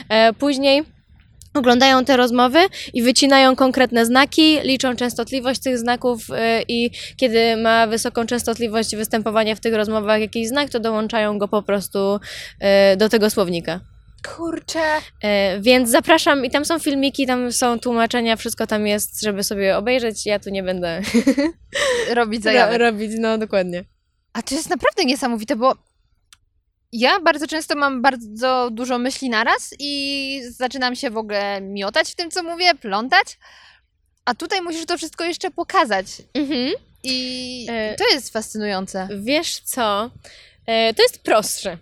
E, 0.10 0.34
Później 0.34 0.84
oglądają 1.54 2.06
te 2.06 2.18
rozmowy 2.18 2.60
i 2.94 3.04
wycinają 3.04 3.56
konkretne 3.56 4.06
znaki, 4.06 4.60
liczą 4.64 4.96
częstotliwość 4.96 5.62
tych 5.62 5.78
znaków 5.78 6.28
e, 6.32 6.62
i 6.68 6.92
kiedy 7.18 7.58
ma 7.58 7.88
wysoką 7.88 8.26
częstotliwość 8.26 8.96
występowania 8.96 9.56
w 9.56 9.60
tych 9.60 9.74
rozmowach 9.74 10.22
jakiś 10.22 10.48
znak, 10.48 10.70
to 10.70 10.80
dołączają 10.80 11.38
go 11.38 11.48
po 11.48 11.62
prostu 11.62 12.20
e, 12.60 12.98
do 12.98 13.10
tego 13.10 13.30
słownika. 13.30 13.93
Kurczę. 14.36 14.84
E, 15.24 15.60
Więc 15.62 15.90
zapraszam 15.90 16.46
i 16.46 16.50
tam 16.52 16.66
są 16.66 16.80
filmiki, 16.80 17.28
tam 17.28 17.52
są 17.52 17.80
tłumaczenia, 17.80 18.36
wszystko 18.36 18.68
tam 18.68 18.88
jest, 18.88 19.22
żeby 19.22 19.44
sobie 19.44 19.78
obejrzeć. 19.78 20.26
Ja 20.26 20.40
tu 20.40 20.50
nie 20.50 20.64
będę 20.64 21.02
Robić 22.14 22.40
ro- 22.40 22.44
zajawek. 22.44 22.80
robić, 22.80 23.12
no 23.20 23.38
dokładnie. 23.38 23.84
A 24.34 24.42
to 24.42 24.56
jest 24.56 24.70
naprawdę 24.70 25.06
niesamowite, 25.06 25.56
bo 25.56 25.74
ja 26.92 27.20
bardzo 27.20 27.48
często 27.48 27.76
mam 27.76 28.02
bardzo 28.02 28.70
dużo 28.72 28.98
myśli 28.98 29.30
naraz 29.30 29.74
i 29.80 30.42
zaczynam 30.50 30.96
się 30.96 31.10
w 31.10 31.18
ogóle 31.18 31.62
miotać 31.62 32.12
w 32.12 32.16
tym, 32.16 32.32
co 32.32 32.44
mówię, 32.44 32.76
plątać. 32.76 33.40
A 34.26 34.36
tutaj 34.36 34.62
musisz 34.62 34.86
to 34.86 34.98
wszystko 34.98 35.24
jeszcze 35.24 35.52
pokazać. 35.52 36.06
Mhm. 36.34 36.72
I 37.04 37.68
E, 37.70 37.96
to 37.96 38.04
jest 38.14 38.34
fascynujące. 38.34 39.08
Wiesz 39.20 39.60
co? 39.60 40.10
E, 40.66 40.94
To 40.94 41.04
jest 41.04 41.24
prostsze. 41.24 41.78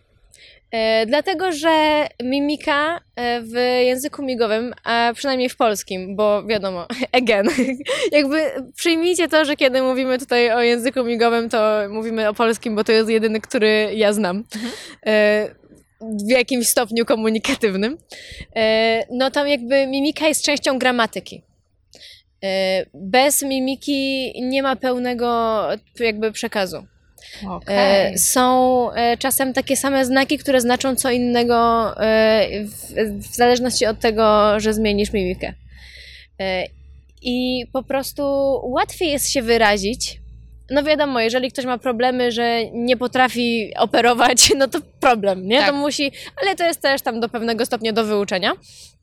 E, 0.71 1.05
Dlatego, 1.05 1.51
że 1.51 2.07
mimika 2.23 2.99
e, 3.15 3.41
w 3.41 3.53
języku 3.85 4.23
migowym, 4.23 4.73
a 4.83 5.11
przynajmniej 5.15 5.49
w 5.49 5.57
polskim, 5.57 6.15
bo 6.15 6.43
wiadomo, 6.43 6.87
again, 7.21 7.47
jakby 8.11 8.51
przyjmijcie 8.75 9.27
to, 9.27 9.45
że 9.45 9.55
kiedy 9.55 9.81
mówimy 9.81 10.19
tutaj 10.19 10.51
o 10.51 10.61
języku 10.61 11.03
migowym, 11.03 11.49
to 11.49 11.79
mówimy 11.89 12.29
o 12.29 12.33
polskim, 12.33 12.75
bo 12.75 12.83
to 12.83 12.91
jest 12.91 13.09
jedyny, 13.09 13.41
który 13.41 13.89
ja 13.93 14.13
znam. 14.13 14.43
E, 15.05 15.47
w 16.01 16.29
jakimś 16.29 16.67
stopniu 16.67 17.05
komunikatywnym. 17.05 17.97
No 19.11 19.31
tam 19.31 19.47
jakby 19.47 19.87
mimika 19.87 20.27
jest 20.27 20.45
częścią 20.45 20.79
gramatyki. 20.79 21.43
Bez 22.93 23.41
mimiki 23.41 24.33
nie 24.41 24.63
ma 24.63 24.75
pełnego 24.75 25.61
jakby 25.99 26.31
przekazu. 26.31 26.85
E, 27.67 28.17
Są 28.17 28.91
e, 28.91 29.17
czasem 29.17 29.53
takie 29.53 29.77
same 29.77 30.05
znaki, 30.05 30.37
które 30.37 30.61
znaczą 30.61 30.95
co 30.95 31.11
innego 31.11 31.87
e, 32.03 32.47
w, 32.65 33.35
zależności 33.35 33.85
od 33.85 33.99
tego, 33.99 34.59
że 34.59 34.73
zmienisz 34.73 35.13
mimikę. 35.13 35.53
I 37.21 37.65
po 37.73 37.83
prostu 37.83 38.23
łatwiej 38.63 39.11
jest 39.11 39.31
się 39.31 39.41
wyrazić. 39.41 40.21
No 40.69 40.83
wiadomo, 40.83 41.19
jeżeli 41.19 41.51
ktoś 41.51 41.65
ma 41.65 41.77
problemy, 41.77 42.31
że 42.31 42.65
nie 42.73 42.97
potrafi 42.97 43.73
operować, 43.77 44.51
no 44.57 44.67
to 44.67 44.79
problem, 45.01 45.47
nie? 45.47 45.59
Tak. 45.59 45.69
To 45.69 45.75
musi, 45.75 46.11
ale 46.41 46.55
to 46.55 46.63
jest 46.63 46.81
też 46.81 47.01
tam 47.01 47.19
do 47.19 47.29
pewnego 47.29 47.65
stopnia 47.65 47.93
do 47.93 48.03
wyuczenia. 48.05 48.51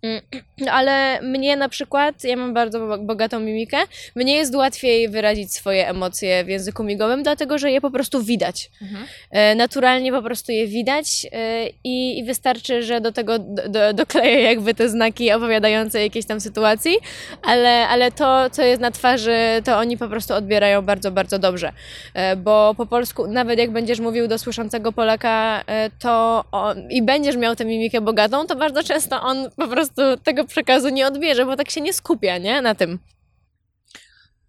Mm, 0.02 0.20
Ale 0.78 1.22
mnie 1.22 1.56
na 1.56 1.68
przykład, 1.68 2.24
ja 2.24 2.36
mam 2.36 2.54
bardzo 2.54 2.80
bo- 2.80 2.98
bogatą 2.98 3.40
mimikę, 3.40 3.76
mnie 4.14 4.36
jest 4.36 4.54
łatwiej 4.54 5.08
wyrazić 5.08 5.54
swoje 5.54 5.88
emocje 5.88 6.44
w 6.44 6.48
języku 6.48 6.84
migowym, 6.84 7.22
dlatego 7.22 7.58
że 7.58 7.70
je 7.70 7.80
po 7.80 7.90
prostu 7.90 8.22
widać. 8.22 8.70
Mhm. 8.82 9.06
E, 9.30 9.54
Naturalnie 9.54 10.12
po 10.12 10.22
prostu 10.22 10.52
je 10.52 10.66
widać 10.66 11.26
e, 11.32 11.66
i, 11.84 12.18
i 12.18 12.24
wystarczy, 12.24 12.82
że 12.82 13.00
do 13.00 13.12
tego 13.12 13.38
do, 13.38 13.68
do, 13.68 13.92
dokleję 13.92 14.42
jakby 14.42 14.74
te 14.74 14.88
znaki 14.88 15.32
opowiadające 15.32 16.02
jakiejś 16.02 16.26
tam 16.26 16.40
sytuacji, 16.40 16.96
ale, 17.42 17.88
ale 17.88 18.12
to, 18.12 18.50
co 18.50 18.62
jest 18.62 18.80
na 18.82 18.90
twarzy, 18.90 19.36
to 19.64 19.78
oni 19.78 19.98
po 19.98 20.08
prostu 20.08 20.34
odbierają 20.34 20.82
bardzo, 20.82 21.10
bardzo 21.10 21.38
dobrze. 21.38 21.72
E, 22.14 22.36
Bo 22.36 22.74
po 22.76 22.86
polsku, 22.86 23.26
nawet 23.26 23.58
jak 23.58 23.70
będziesz 23.70 24.00
mówił 24.00 24.28
do 24.28 24.38
słyszącego 24.38 24.92
Polaka, 24.92 25.64
to 25.98 26.44
on, 26.52 26.90
i 26.90 27.02
będziesz 27.02 27.36
miał 27.36 27.56
tę 27.56 27.64
mimikę 27.64 28.00
bogatą, 28.00 28.46
to 28.46 28.56
bardzo 28.56 28.82
często 28.82 29.22
on 29.22 29.50
po 29.56 29.68
prostu 29.68 30.02
tego 30.24 30.44
przekazu 30.44 30.88
nie 30.88 31.06
odbierze, 31.06 31.46
bo 31.46 31.56
tak 31.56 31.70
się 31.70 31.80
nie 31.80 31.92
skupia, 31.92 32.38
nie? 32.38 32.62
Na 32.62 32.74
tym. 32.74 32.98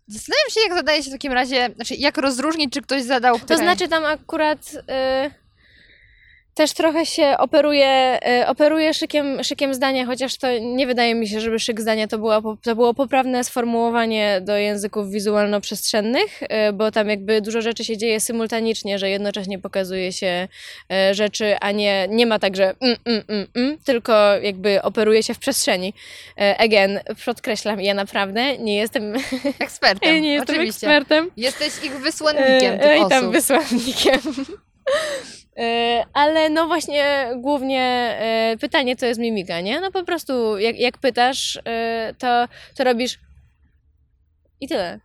Zastanawiam 0.07 0.49
się, 0.49 0.59
jak 0.61 0.73
zadaje 0.73 1.03
się 1.03 1.09
w 1.09 1.13
takim 1.13 1.33
razie, 1.33 1.69
znaczy 1.75 1.95
jak 1.95 2.17
rozróżnić, 2.17 2.73
czy 2.73 2.81
ktoś 2.81 3.03
zadał 3.03 3.33
To 3.35 3.39
pytanie. 3.41 3.63
znaczy 3.63 3.87
tam 3.87 4.05
akurat 4.05 4.59
y, 4.73 5.31
też 6.59 6.73
trochę 6.73 7.05
się 7.05 7.35
operuje, 7.37 8.19
y, 8.41 8.47
operuje 8.47 8.93
szykiem, 8.93 9.43
szykiem 9.43 9.73
zdania, 9.73 10.05
chociaż 10.05 10.37
to 10.37 10.47
nie 10.59 10.87
wydaje 10.87 11.15
mi 11.15 11.27
się, 11.27 11.39
żeby 11.41 11.59
szyk 11.59 11.81
zdania 11.81 12.07
to, 12.07 12.17
była, 12.17 12.41
to 12.61 12.75
było 12.75 12.93
poprawne 12.93 13.43
sformułowanie 13.43 14.41
do 14.41 14.57
języków 14.57 15.11
wizualno-przestrzennych, 15.11 16.43
y, 16.43 16.73
bo 16.73 16.91
tam 16.91 17.09
jakby 17.09 17.41
dużo 17.41 17.61
rzeczy 17.61 17.83
się 17.83 17.97
dzieje 17.97 18.19
symultanicznie, 18.19 18.99
że 18.99 19.09
jednocześnie 19.09 19.59
pokazuje 19.59 20.13
się 20.13 20.47
y, 21.11 21.13
rzeczy, 21.13 21.55
a 21.61 21.71
nie, 21.71 22.07
nie 22.09 22.25
ma 22.25 22.39
tak, 22.39 22.55
że 22.55 22.73
mm, 22.81 22.97
mm, 23.05 23.23
mm, 23.27 23.47
mm, 23.55 23.77
tylko 23.85 24.13
jakby 24.41 24.81
operuje 24.81 25.23
się 25.23 25.33
w 25.33 25.39
przestrzeni. 25.39 25.93
Again, 26.57 26.99
podkreślam, 27.25 27.81
ja 27.81 27.93
naprawdę 27.93 28.57
nie 28.57 28.75
jestem, 28.75 29.13
Ekspertem, 29.59 30.21
nie 30.21 30.33
jestem 30.33 30.55
oczywiście. 30.55 30.87
ekspertem. 30.87 31.31
Jesteś 31.37 31.83
ich 31.83 31.99
wysłannikiem 31.99 32.73
E, 32.73 32.79
tych 32.79 32.97
I 32.97 32.99
osób. 32.99 33.09
tam 33.09 33.31
wysłannikiem. 33.31 34.19
E, 35.59 36.03
Ale 36.13 36.49
no 36.49 36.67
właśnie 36.67 37.29
głównie 37.37 37.81
e, 38.19 38.55
pytanie 38.59 38.95
to 38.95 39.05
jest 39.05 39.19
mimika, 39.19 39.61
nie? 39.61 39.81
No 39.81 39.91
po 39.91 40.03
prostu 40.03 40.57
jak, 40.57 40.79
jak 40.79 40.97
pytasz, 40.97 41.59
e, 41.65 42.13
to, 42.17 42.45
to 42.75 42.83
robisz 42.83 43.19
i 44.61 44.67
tyle. 44.67 44.99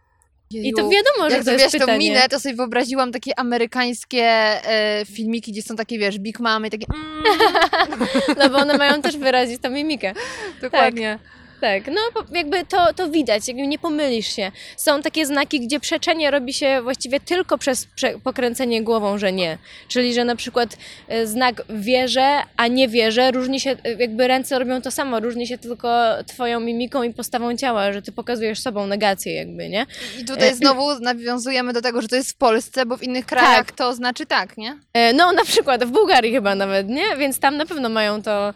I 0.50 0.72
to 0.72 0.88
wiadomo, 0.88 1.30
że 1.30 1.36
Jak 1.36 1.44
to 1.44 1.50
jest 1.50 1.64
wiesz 1.64 1.72
tą 1.72 1.78
pytanie. 1.78 1.98
minę, 1.98 2.28
to 2.28 2.40
sobie 2.40 2.54
wyobraziłam 2.54 3.12
takie 3.12 3.38
amerykańskie 3.38 4.24
e, 4.24 5.04
filmiki, 5.06 5.52
gdzie 5.52 5.62
są 5.62 5.76
takie, 5.76 5.98
wiesz, 5.98 6.18
Big 6.18 6.40
Mamy 6.40 6.66
i 6.68 6.70
takie 6.70 6.86
mm, 6.94 8.08
No 8.38 8.50
bo 8.50 8.56
one 8.58 8.78
mają 8.78 9.02
też 9.02 9.16
wyrazić 9.16 9.62
tą 9.62 9.70
mimikę. 9.70 10.14
dokładnie. 10.60 11.18
Tak, 11.22 11.43
no 11.86 12.00
po- 12.14 12.36
jakby 12.36 12.64
to, 12.66 12.94
to 12.94 13.10
widać, 13.10 13.48
jakby 13.48 13.66
nie 13.66 13.78
pomylisz 13.78 14.36
się. 14.36 14.52
Są 14.76 15.02
takie 15.02 15.26
znaki, 15.26 15.60
gdzie 15.60 15.80
przeczenie 15.80 16.30
robi 16.30 16.52
się 16.54 16.80
właściwie 16.82 17.20
tylko 17.20 17.58
przez 17.58 17.86
prze- 17.96 18.18
pokręcenie 18.24 18.82
głową, 18.82 19.18
że 19.18 19.32
nie. 19.32 19.58
Czyli, 19.88 20.14
że 20.14 20.24
na 20.24 20.36
przykład 20.36 20.76
e, 21.08 21.26
znak 21.26 21.62
wierzę, 21.68 22.42
a 22.56 22.66
nie 22.66 22.88
wierzę, 22.88 23.30
różni 23.30 23.60
się, 23.60 23.70
e, 23.84 23.92
jakby 23.98 24.28
ręce 24.28 24.58
robią 24.58 24.82
to 24.82 24.90
samo, 24.90 25.20
różni 25.20 25.46
się 25.46 25.58
tylko 25.58 25.88
twoją 26.26 26.60
mimiką 26.60 27.02
i 27.02 27.14
postawą 27.14 27.56
ciała, 27.56 27.92
że 27.92 28.02
ty 28.02 28.12
pokazujesz 28.12 28.60
sobą 28.60 28.86
negację 28.86 29.34
jakby, 29.34 29.68
nie? 29.68 29.86
I 30.20 30.24
tutaj 30.24 30.48
E, 30.48 30.54
znowu 30.54 30.98
nawiązujemy 31.00 31.72
do 31.72 31.82
tego, 31.82 32.02
że 32.02 32.08
to 32.08 32.16
jest 32.16 32.30
w 32.30 32.36
Polsce, 32.36 32.86
bo 32.86 32.96
w 32.96 33.02
innych 33.02 33.26
krajach 33.26 33.66
Tak. 33.66 33.72
to 33.72 33.94
znaczy 33.94 34.26
tak, 34.26 34.56
nie? 34.56 34.78
No, 35.14 35.32
na 35.32 35.44
przykład 35.44 35.84
w 35.84 35.90
Bułgarii 35.90 36.32
chyba 36.32 36.54
nawet, 36.54 36.88
nie? 36.88 37.16
Więc 37.18 37.38
tam 37.38 37.56
na 37.56 37.66
pewno 37.66 37.88
mają 37.88 38.22
to 38.22 38.54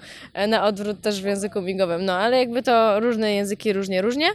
na 0.48 0.64
odwrót 0.64 1.00
też 1.00 1.22
w 1.22 1.24
języku 1.24 1.60
migowym. 1.62 2.04
No, 2.04 2.12
ale 2.18 2.38
jakby 2.38 2.62
to 2.62 2.97
różne 3.00 3.34
języki 3.34 3.72
różnie, 3.72 4.02
różnie. 4.02 4.28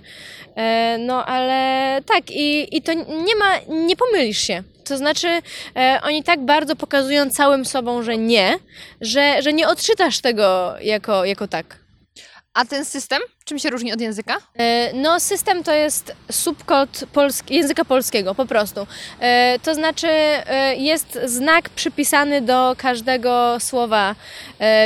E, 0.56 0.98
No, 1.00 1.26
ale 1.26 2.02
tak, 2.02 2.32
i, 2.32 2.78
i 2.78 2.82
to 2.82 2.94
nie 2.94 3.36
ma, 3.36 3.76
nie 3.86 3.96
pomylisz 3.96 4.38
się. 4.48 4.64
To 4.84 4.98
znaczy, 4.98 5.28
e, 5.76 6.00
oni 6.04 6.24
tak 6.24 6.46
bardzo 6.46 6.76
pokazują 6.76 7.30
całym 7.30 7.66
sobą, 7.66 8.04
że 8.04 8.18
nie, 8.18 8.60
że, 9.02 9.42
że 9.42 9.54
nie 9.54 9.68
odczytasz 9.68 10.20
tego 10.20 10.76
jako, 10.82 11.26
jako 11.26 11.48
tak. 11.48 11.83
A 12.54 12.66
ten 12.66 12.86
system, 12.86 13.22
czym 13.46 13.60
się 13.60 13.70
różni 13.70 13.94
od 13.94 14.02
języka? 14.02 14.38
E, 14.56 14.94
No, 14.94 15.20
system 15.20 15.64
to 15.64 15.74
jest 15.74 16.16
subkod 16.32 16.90
języka 17.50 17.86
polskiego, 17.86 18.36
po 18.36 18.46
prostu. 18.46 18.88
E, 19.20 19.60
To 19.64 19.76
znaczy, 19.76 20.08
e, 20.08 20.76
jest 20.76 21.20
znak 21.26 21.70
przypisany 21.70 22.42
do 22.42 22.76
każdego 22.78 23.58
słowa 23.60 24.16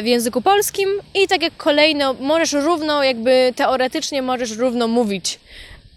w 0.04 0.06
języku 0.06 0.42
polskim 0.42 0.90
i 1.24 1.28
tak 1.28 1.42
jak 1.42 1.58
kolejno, 1.58 2.14
możesz 2.14 2.54
równo, 2.54 3.04
jakby 3.04 3.54
teoretycznie 3.56 4.22
możesz 4.22 4.52
równo 4.58 4.88
mówić 4.88 5.40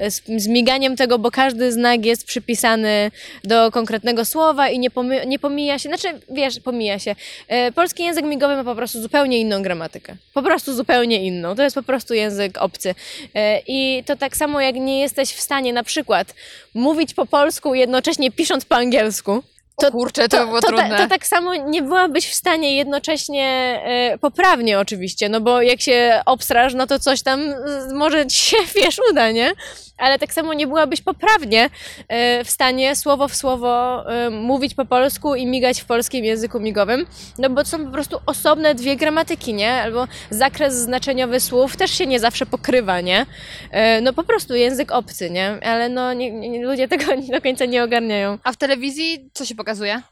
z, 0.09 0.23
z 0.37 0.47
miganiem 0.47 0.97
tego, 0.97 1.19
bo 1.19 1.31
każdy 1.31 1.73
znak 1.73 2.07
jest 2.07 2.25
przypisany 2.25 3.11
do 3.45 3.71
konkretnego 3.71 4.25
słowa 4.25 4.69
i 4.69 4.79
nie, 4.79 4.91
pomy, 4.91 5.27
nie 5.27 5.39
pomija 5.39 5.79
się, 5.79 5.89
znaczy 5.89 6.09
wiesz, 6.31 6.61
pomija 6.61 6.99
się. 6.99 7.15
E, 7.49 7.73
Polski 7.73 8.05
język 8.05 8.25
migowy 8.25 8.57
ma 8.57 8.65
po 8.65 8.75
prostu 8.75 9.03
zupełnie 9.03 9.39
inną 9.39 9.63
gramatykę. 9.63 10.17
Po 10.35 10.43
prostu 10.43 10.75
zupełnie 10.75 11.27
inną. 11.27 11.57
To 11.57 11.63
jest 11.63 11.77
po 11.77 11.83
prostu 11.83 12.15
język 12.15 12.59
obcy. 12.59 12.95
E, 13.35 13.61
I 13.67 14.05
to 14.07 14.17
tak 14.17 14.37
samo 14.37 14.61
jak 14.61 14.75
nie 14.77 15.01
jesteś 15.01 15.33
w 15.33 15.41
stanie 15.41 15.73
na 15.73 15.83
przykład 15.83 16.35
mówić 16.75 17.15
po 17.15 17.27
polsku 17.27 17.75
jednocześnie 17.75 18.31
pisząc 18.31 18.65
po 18.65 18.77
angielsku. 18.77 19.43
To, 19.81 19.91
kurczę, 19.93 20.29
to, 20.29 20.39
by 20.39 20.47
było 20.47 20.61
to, 20.61 20.67
trudne. 20.67 20.89
ta, 20.89 20.99
to 20.99 21.09
tak 21.09 21.27
samo 21.27 21.55
nie 21.55 21.83
byłabyś 21.83 22.27
w 22.27 22.35
stanie 22.35 22.77
jednocześnie 22.77 23.81
e, 23.85 24.19
poprawnie 24.19 24.79
oczywiście, 24.79 25.29
no 25.29 25.41
bo 25.41 25.63
jak 25.63 25.81
się 25.81 26.23
obstraż, 26.27 26.75
no 26.75 26.87
to 26.87 26.99
coś 26.99 27.23
tam 27.23 27.41
e, 27.41 27.55
może 27.95 28.27
ci 28.27 28.37
się, 28.37 28.57
wiesz, 28.77 29.01
uda, 29.11 29.31
nie? 29.31 29.53
Ale 30.01 30.19
tak 30.19 30.33
samo 30.33 30.55
nie 30.55 30.67
byłabyś 30.67 31.01
poprawnie 31.01 31.71
e, 32.09 32.45
w 32.45 32.51
stanie 32.51 32.97
słowo 32.97 33.29
w 33.29 33.35
słowo 33.35 34.05
e, 34.13 34.31
mówić 34.31 34.75
po 34.75 34.85
polsku 34.85 35.35
i 35.35 35.47
migać 35.47 35.81
w 35.81 35.85
polskim 35.85 36.25
języku 36.25 36.61
migowym, 36.61 37.07
no 37.39 37.51
bo 37.51 37.65
to 37.65 37.69
są 37.69 37.85
po 37.85 37.93
prostu 37.93 38.21
osobne 38.27 38.75
dwie 38.75 38.97
gramatyki, 38.97 39.55
nie? 39.55 39.73
Albo 39.73 40.09
zakres 40.31 40.75
znaczeniowy 40.75 41.41
słów 41.41 41.77
też 41.77 41.91
się 41.91 42.07
nie 42.07 42.21
zawsze 42.21 42.47
pokrywa, 42.47 43.01
nie? 43.01 43.27
E, 43.71 44.01
no 44.01 44.13
po 44.13 44.25
prostu 44.25 44.55
język 44.55 44.93
obcy, 44.93 45.31
nie? 45.31 45.59
Ale 45.63 45.89
no 45.89 46.13
nie, 46.13 46.31
nie, 46.31 46.67
ludzie 46.67 46.89
tego 46.89 47.05
do 47.33 47.41
końca 47.41 47.65
nie 47.65 47.85
ogarniają. 47.85 48.39
A 48.45 48.53
w 48.53 48.57
telewizji 48.57 49.31
co 49.33 49.45
się 49.45 49.55
pokazuje? 49.55 50.03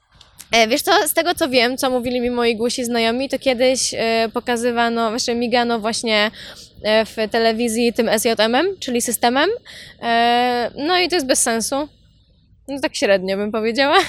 E, 0.53 0.69
Wiesz 0.69 0.83
co, 0.83 1.09
z 1.09 1.15
tego 1.15 1.35
co 1.35 1.49
wiem, 1.49 1.77
co 1.77 1.91
mówili 1.91 2.21
mi 2.21 2.31
moi 2.31 2.57
głusi 2.57 2.85
znajomi, 2.85 3.29
to 3.29 3.39
kiedyś 3.39 3.95
e, 3.95 4.29
pokazywano, 4.35 5.11
właśnie 5.11 5.35
migano 5.35 5.79
właśnie 5.79 6.31
e, 6.83 7.05
w 7.05 7.17
telewizji 7.31 7.93
tym 7.93 8.09
SJM-em, 8.19 8.67
czyli 8.81 9.03
systemem. 9.03 9.51
No 10.77 10.99
i 10.99 11.09
to 11.09 11.15
jest 11.15 11.27
bez 11.27 11.43
sensu. 11.43 11.89
No 12.69 12.81
tak 12.81 12.97
średnio 12.97 13.37
bym 13.37 13.53
powiedziała. 13.53 13.99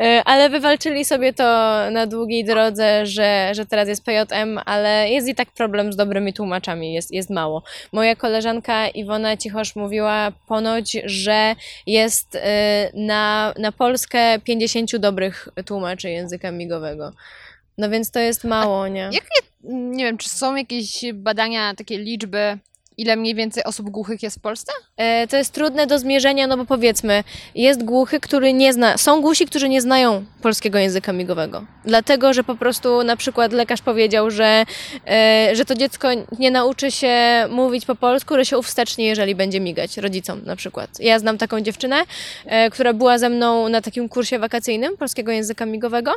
E, 0.00 0.22
ale 0.24 0.50
wywalczyli 0.50 1.04
sobie 1.04 1.32
to 1.32 1.44
na 1.90 2.06
długiej 2.06 2.44
drodze, 2.44 3.06
że, 3.06 3.50
że 3.54 3.66
teraz 3.66 3.88
jest 3.88 4.04
PJM, 4.04 4.60
ale 4.64 5.10
jest 5.10 5.28
i 5.28 5.34
tak 5.34 5.50
problem 5.50 5.92
z 5.92 5.96
dobrymi 5.96 6.32
tłumaczami, 6.32 6.94
jest, 6.94 7.12
jest 7.12 7.30
mało. 7.30 7.62
Moja 7.92 8.16
koleżanka 8.16 8.88
Iwona 8.88 9.36
Cichosz 9.36 9.76
mówiła 9.76 10.32
ponoć, 10.48 10.96
że 11.04 11.54
jest 11.86 12.36
e, 12.36 12.90
na, 12.94 13.54
na 13.58 13.72
Polskę 13.72 14.38
50 14.44 14.96
dobrych 14.96 15.48
tłumaczy 15.66 16.10
języka 16.10 16.50
migowego. 16.50 17.12
No 17.78 17.90
więc 17.90 18.10
to 18.10 18.20
jest 18.20 18.44
mało, 18.44 18.88
nie? 18.88 19.10
Jak 19.12 19.24
Nie 19.64 20.04
wiem, 20.04 20.18
czy 20.18 20.28
są 20.28 20.56
jakieś 20.56 21.04
badania, 21.14 21.74
takie 21.74 21.98
liczby, 21.98 22.58
ile 22.98 23.16
mniej 23.16 23.34
więcej 23.34 23.64
osób 23.64 23.90
głuchych 23.90 24.22
jest 24.22 24.36
w 24.38 24.40
Polsce? 24.40 24.72
E, 24.96 25.26
To 25.26 25.36
jest 25.36 25.52
trudne 25.52 25.86
do 25.86 25.98
zmierzenia, 25.98 26.46
no 26.46 26.56
bo 26.56 26.64
powiedzmy, 26.64 27.24
jest 27.54 27.84
głuchy, 27.84 28.20
który 28.20 28.52
nie 28.52 28.72
zna, 28.72 28.98
są 28.98 29.20
głusi, 29.20 29.46
którzy 29.46 29.68
nie 29.68 29.80
znają 29.80 30.24
polskiego 30.42 30.78
języka 30.78 31.12
migowego. 31.12 31.64
Dlatego, 31.84 32.32
że 32.32 32.44
po 32.44 32.54
prostu 32.54 33.02
na 33.02 33.16
przykład 33.16 33.52
lekarz 33.52 33.82
powiedział, 33.82 34.30
że, 34.30 34.64
e, 35.06 35.50
że 35.52 35.64
to 35.64 35.74
dziecko 35.74 36.08
nie 36.38 36.50
nauczy 36.50 36.90
się 36.90 37.14
mówić 37.50 37.86
po 37.86 37.94
polsku, 37.94 38.34
że 38.34 38.44
się 38.44 38.58
uwstecznie, 38.58 39.06
jeżeli 39.06 39.34
będzie 39.34 39.60
migać 39.60 39.96
rodzicom 39.96 40.40
na 40.44 40.56
przykład. 40.56 40.90
Ja 41.00 41.18
znam 41.18 41.38
taką 41.38 41.60
dziewczynę, 41.60 41.96
e, 42.46 42.70
która 42.70 42.92
była 42.92 43.18
ze 43.18 43.28
mną 43.28 43.68
na 43.68 43.80
takim 43.80 44.08
kursie 44.08 44.38
wakacyjnym 44.38 44.96
polskiego 44.96 45.32
języka 45.32 45.66
migowego 45.66 46.12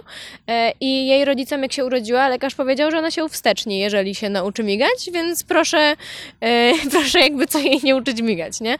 e, 0.47 0.73
i 0.79 1.07
jej 1.07 1.25
rodzicom 1.25 1.63
jak 1.63 1.73
się 1.73 1.85
urodziła, 1.85 2.27
lekarz 2.29 2.55
powiedział, 2.55 2.91
że 2.91 2.97
ona 2.97 3.11
się 3.11 3.25
uwstecznie, 3.25 3.79
jeżeli 3.79 4.15
się 4.15 4.29
nauczy 4.29 4.63
migać, 4.63 5.09
więc 5.13 5.43
proszę 5.43 5.95
e, 6.41 6.66
proszę 6.91 7.19
jakby 7.19 7.47
co 7.47 7.59
jej 7.59 7.79
nie 7.83 7.95
uczyć 7.95 8.21
migać, 8.21 8.61
nie? 8.61 8.77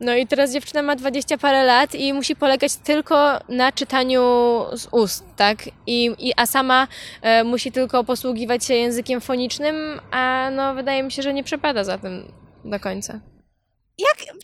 No 0.00 0.16
i 0.16 0.26
teraz 0.26 0.52
dziewczyna 0.52 0.82
ma 0.82 0.96
20 0.96 1.38
parę 1.38 1.64
lat 1.64 1.94
i 1.94 2.12
musi 2.12 2.36
polegać 2.36 2.76
tylko 2.76 3.38
na 3.48 3.72
czytaniu 3.72 4.20
z 4.72 4.88
ust, 4.92 5.24
tak? 5.36 5.58
I, 5.86 6.10
i, 6.18 6.32
a 6.36 6.46
sama 6.46 6.88
e, 7.22 7.44
musi 7.44 7.72
tylko 7.72 8.04
posługiwać 8.04 8.64
się 8.64 8.74
językiem 8.74 9.20
fonicznym, 9.20 10.00
a 10.10 10.50
no 10.52 10.74
wydaje 10.74 11.02
mi 11.02 11.12
się, 11.12 11.22
że 11.22 11.34
nie 11.34 11.44
przepada 11.44 11.84
za 11.84 11.98
tym 11.98 12.32
do 12.64 12.80
końca. 12.80 13.20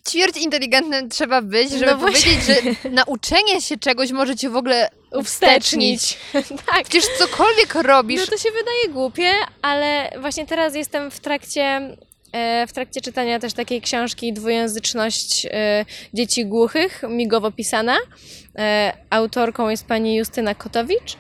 Ćwierć 0.09 0.37
inteligentnym 0.37 1.09
trzeba 1.09 1.43
być, 1.43 1.71
żeby 1.71 1.93
No 1.93 1.99
powiedzieć, 1.99 2.45
że 2.47 2.91
nauczenie 2.91 3.61
się 3.61 3.79
czegoś 3.79 4.13
może 4.13 4.37
cię 4.37 4.51
w 4.51 4.57
ogóle 4.57 4.91
uwstecznić. 5.13 6.19
tak. 6.67 6.83
Przecież 6.83 7.05
cokolwiek 7.19 7.75
robisz, 7.75 8.21
No 8.21 8.27
to 8.27 8.43
się 8.43 8.51
wydaje 8.51 8.89
głupie, 8.89 9.33
ale 9.63 10.11
właśnie 10.21 10.47
teraz 10.47 10.75
jestem 10.75 11.11
w 11.11 11.21
trakcie, 11.21 11.97
w 12.69 12.73
trakcie 12.73 13.01
czytania 13.01 13.39
też 13.39 13.53
takiej 13.53 13.81
książki 13.81 14.33
Dwujęzyczność 14.33 15.47
e, 15.51 15.85
dzieci 16.15 16.47
głuchych, 16.47 17.03
migowo 17.09 17.51
pisana. 17.51 17.97
E, 18.59 18.93
Autorką 19.11 19.69
jest 19.69 19.87
pani 19.87 20.17
Justyna 20.17 20.55
Kotowicz 20.55 21.17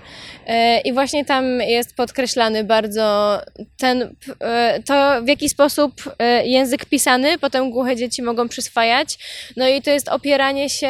E, 0.47 0.81
i 0.81 0.92
właśnie 0.92 1.25
tam 1.25 1.61
jest 1.61 1.97
podkreślany 1.97 2.64
bardzo 2.64 3.38
ten, 3.79 4.14
e, 4.40 4.83
to 4.87 5.23
w 5.23 5.29
jaki 5.29 5.49
sposób 5.49 5.92
język 6.45 6.85
pisany 6.85 7.38
potem 7.38 7.71
głuche 7.71 7.97
dzieci 7.97 8.23
mogą 8.23 8.49
przyswajać. 8.49 9.18
No 9.57 9.68
i 9.68 9.83
to 9.83 9.90
jest 9.90 10.09
opieranie 10.09 10.71
się 10.71 10.88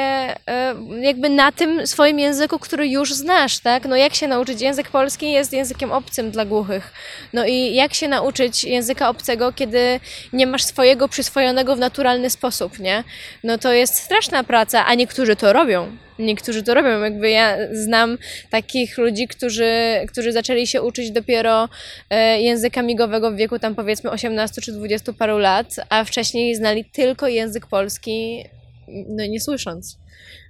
jakby 1.01 1.29
na 1.29 1.53
tym 1.53 1.87
swoim 1.87 2.19
języku, 2.19 2.59
który 2.59 2.89
już 2.89 3.15
znasz, 3.15 3.59
tak? 3.59 3.85
No 3.85 3.97
jak 3.97 4.15
się 4.15 4.29
nauczyć? 4.29 4.61
Język 4.61 4.89
polski 4.89 5.33
jest 5.33 5.53
językiem 5.53 5.93
obcym 5.93 6.31
dla 6.31 6.45
głuchych. 6.45 6.93
No 7.33 7.47
i 7.47 7.75
jak 7.75 7.95
się 7.95 8.09
nauczyć 8.09 8.65
języka 8.65 9.09
obcego, 9.09 9.53
kiedy 9.53 10.01
nie 10.33 10.47
masz 10.47 10.65
swojego 10.65 11.09
przyswojonego 11.09 11.77
w 11.77 11.79
naturalny 11.79 12.31
sposób, 12.31 12.79
nie? 12.79 13.05
No 13.45 13.59
to 13.59 13.73
jest 13.73 13.95
straszna 13.95 14.45
praca, 14.45 14.87
a 14.87 14.95
niektórzy 14.95 15.37
to 15.37 15.53
robią. 15.53 15.97
Niektórzy 16.19 16.63
to 16.63 16.75
robią. 16.75 17.01
Jakby 17.01 17.31
ja 17.31 17.57
znam 17.73 18.19
takich 18.51 18.99
ludzi, 18.99 19.29
którzy, 19.29 19.73
którzy 20.09 20.33
zaczęli 20.33 20.67
się 20.67 20.83
uczyć 20.83 21.11
dopiero 21.11 21.69
e, 22.11 22.41
języka 22.43 22.83
migowego 22.83 23.31
w 23.31 23.37
wieku 23.37 23.59
tam 23.59 23.75
powiedzmy 23.75 24.11
18 24.11 24.63
czy 24.63 24.73
20 24.73 25.13
paru 25.13 25.39
lat, 25.39 25.77
a 25.89 26.05
wcześniej 26.05 26.55
znali 26.55 26.85
tylko 26.85 27.29
język 27.29 27.67
polski, 27.67 28.45
no 28.89 29.27
nie 29.27 29.41
słysząc. 29.41 29.99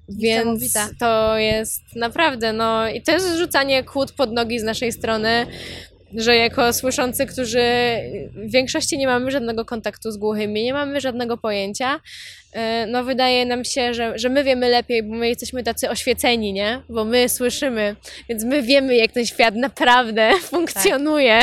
Więc 0.09 0.73
to 0.99 1.39
jest 1.39 1.83
naprawdę, 1.97 2.53
no 2.53 2.89
i 2.89 3.03
to 3.03 3.13
jest 3.13 3.37
rzucanie 3.37 3.85
kłód 3.85 4.13
pod 4.13 4.33
nogi 4.33 4.61
z 4.61 4.63
naszej 4.63 4.93
strony, 4.93 5.47
że 6.17 6.37
jako 6.37 6.73
słyszący, 6.73 7.27
którzy 7.27 7.63
w 8.35 8.53
większości 8.53 8.99
nie 8.99 9.07
mamy 9.07 9.31
żadnego 9.31 9.65
kontaktu 9.65 10.11
z 10.11 10.17
głuchymi, 10.17 10.65
nie 10.65 10.73
mamy 10.73 11.01
żadnego 11.01 11.37
pojęcia, 11.37 12.01
e, 12.53 12.87
no 12.87 13.05
wydaje 13.05 13.47
nam 13.47 13.65
się, 13.65 13.95
że, 13.95 14.19
że 14.19 14.29
my 14.29 14.45
wiemy 14.45 14.69
lepiej, 14.69 15.03
bo 15.03 15.15
my 15.15 15.29
jesteśmy 15.29 15.63
tacy 15.63 15.91
oświeceni, 15.91 16.53
nie? 16.53 16.83
Bo 16.89 17.05
my 17.05 17.29
słyszymy, 17.29 17.97
więc 18.29 18.45
my 18.45 18.63
wiemy, 18.63 18.97
jak 18.97 19.13
ten 19.13 19.27
świat 19.27 19.55
naprawdę 19.55 20.31
funkcjonuje. 20.51 21.41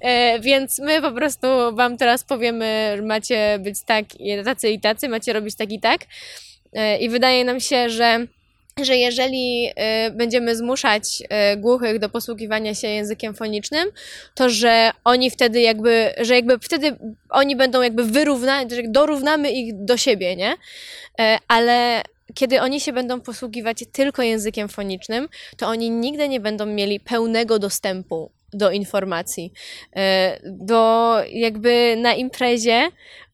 E, 0.00 0.40
Więc 0.40 0.78
my 0.78 1.02
po 1.02 1.12
prostu 1.12 1.46
wam 1.72 1.96
teraz 1.96 2.24
powiemy, 2.24 2.92
że 2.96 3.02
macie 3.02 3.58
być 3.58 3.82
tak, 3.82 4.04
tacy 4.44 4.70
i 4.70 4.80
tacy, 4.80 5.08
macie 5.08 5.32
robić 5.32 5.56
tak 5.56 5.72
i 5.72 5.80
tak. 5.80 6.00
E, 6.72 6.98
I 6.98 7.08
wydaje 7.08 7.44
nam 7.44 7.60
się, 7.60 7.90
że 7.90 8.26
że 8.84 8.96
jeżeli 8.96 9.70
e, 9.76 10.10
będziemy 10.10 10.56
zmuszać 10.56 11.22
e, 11.28 11.56
głuchych 11.56 11.98
do 11.98 12.08
posługiwania 12.08 12.74
się 12.74 12.88
językiem 12.88 13.34
fonicznym, 13.34 13.88
to 14.34 14.50
że 14.50 14.90
oni 15.04 15.30
wtedy 15.30 15.60
jakby, 15.60 16.14
że 16.20 16.34
jakby 16.34 16.58
wtedy 16.58 16.96
oni 17.30 17.56
będą 17.56 17.82
jakby 17.82 18.04
wyrównać, 18.04 18.70
że 18.70 18.82
dorównamy 18.88 19.50
ich 19.50 19.84
do 19.84 19.96
siebie, 19.96 20.36
nie? 20.36 20.54
E, 21.20 21.38
Ale 21.48 22.02
kiedy 22.34 22.60
oni 22.60 22.80
się 22.80 22.92
będą 22.92 23.20
posługiwać 23.20 23.84
tylko 23.92 24.22
językiem 24.22 24.68
fonicznym, 24.68 25.28
to 25.56 25.66
oni 25.66 25.90
nigdy 25.90 26.28
nie 26.28 26.40
będą 26.40 26.66
mieli 26.66 27.00
pełnego 27.00 27.58
dostępu 27.58 28.30
do 28.52 28.70
informacji. 28.70 29.52
Do 30.44 31.16
jakby 31.32 31.96
na 31.98 32.14
imprezie 32.14 32.88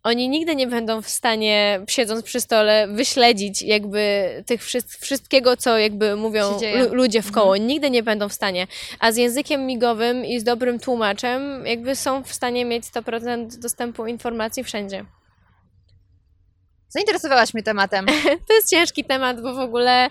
oni 0.06 0.28
nigdy 0.28 0.56
nie 0.56 0.66
będą 0.66 1.02
w 1.02 1.08
stanie, 1.08 1.80
siedząc 1.88 2.22
przy 2.22 2.40
stole, 2.40 2.88
wyśledzić 2.88 3.62
jakby 3.62 4.28
tych 4.46 4.62
wszys- 4.62 4.98
wszystkiego, 5.00 5.56
co 5.56 5.78
jakby 5.78 6.16
mówią. 6.16 6.54
Mhm. 6.54 6.94
ludzie 6.94 7.22
w 7.22 7.32
koło. 7.32 7.56
Nigdy 7.56 7.90
nie 7.90 8.02
będą 8.02 8.28
w 8.28 8.32
stanie. 8.32 8.66
A 9.00 9.12
z 9.12 9.16
językiem 9.16 9.66
migowym 9.66 10.24
i 10.24 10.40
z 10.40 10.44
dobrym 10.44 10.78
tłumaczem 10.78 11.66
jakby 11.66 11.96
są 11.96 12.22
w 12.22 12.32
stanie 12.32 12.64
mieć 12.64 12.84
100% 12.84 13.58
dostępu 13.58 14.06
informacji 14.06 14.64
wszędzie. 14.64 15.04
zainteresowałaś 16.88 17.54
mnie 17.54 17.62
tematem. 17.62 18.06
To 18.48 18.54
jest 18.54 18.70
ciężki 18.70 19.04
temat, 19.04 19.42
bo 19.42 19.54
w 19.54 19.58
ogóle 19.58 20.10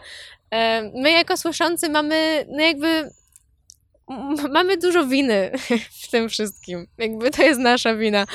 e, 0.52 0.92
my 0.94 1.12
jako 1.12 1.38
słyszący 1.38 1.90
mamy, 1.90 2.46
no 2.50 2.62
jakby 2.64 3.10
mamy 4.52 4.78
dużo 4.78 5.06
winy 5.08 5.52
w 6.04 6.08
tym 6.08 6.30
wszystkim. 6.30 6.88
Jakby 6.98 7.32
to 7.32 7.44
jest 7.44 7.60
nasza 7.60 7.96
wina. 7.96 8.26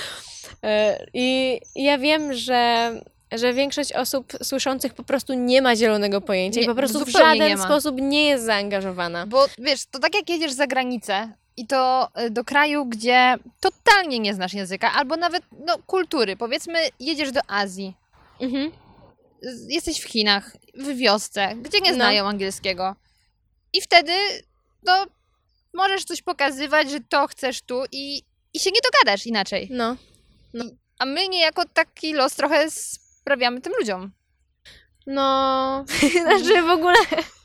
E, 0.63 1.07
I 1.15 1.61
ja 1.75 1.99
wiem, 1.99 2.35
że, 2.35 2.91
że 3.33 3.53
większość 3.55 3.93
osób 3.93 4.33
słyszących 4.43 4.95
po 4.95 5.03
prostu 5.03 5.35
nie 5.35 5.63
ma 5.63 5.77
zielonego 5.77 6.21
pojęcia 6.21 6.61
i 6.61 6.63
Nie, 6.63 6.69
po 6.69 6.75
prostu 6.75 7.05
w 7.05 7.07
nie 7.07 7.13
żaden 7.13 7.59
ma. 7.59 7.65
sposób 7.65 7.97
nie 8.01 8.25
jest 8.25 8.45
zaangażowana. 8.45 9.27
Bo 9.27 9.47
wiesz, 9.59 9.87
to 9.91 9.99
tak 9.99 10.15
jak 10.15 10.29
jedziesz 10.31 10.53
za 10.53 10.67
granicę 10.67 11.33
i 11.57 11.67
to 11.67 12.09
y, 12.27 12.31
do 12.31 12.45
kraju, 12.45 12.87
gdzie 12.87 13.37
totalnie 13.61 14.19
nie 14.19 14.35
znasz 14.35 14.55
języka, 14.55 14.93
albo 14.93 15.17
nawet 15.17 15.43
no, 15.67 15.79
kultury. 15.87 16.37
Powiedzmy, 16.37 16.79
jedziesz 17.01 17.33
do 17.33 17.41
Azji, 17.49 17.95
Mhm. 18.41 18.71
jesteś 19.69 20.01
w 20.01 20.05
Chinach, 20.09 20.57
w 20.75 20.97
wiosce, 20.97 21.55
gdzie 21.63 21.81
nie 21.81 21.91
No. 21.91 21.95
znają 21.95 22.29
angielskiego. 22.29 22.97
I 23.73 23.81
wtedy, 23.81 24.13
no, 24.87 25.07
możesz 25.75 26.05
coś 26.05 26.23
pokazywać, 26.23 26.91
że 26.91 27.01
to 27.09 27.27
chcesz 27.27 27.63
tu 27.63 27.83
i, 27.93 28.23
i 28.55 28.61
się 28.61 28.71
nie 28.71 28.81
dogadasz 28.85 29.27
inaczej. 29.27 29.69
No. 29.71 29.97
A 30.99 31.05
my 31.05 31.29
niejako 31.29 31.63
taki 31.75 32.13
los 32.13 32.35
trochę 32.35 32.71
sprawiamy 32.71 33.61
tym 33.61 33.73
ludziom. 33.79 34.13
No, 35.07 35.85
znaczy 36.23 36.63
w 36.63 36.71
ogóle 36.71 36.95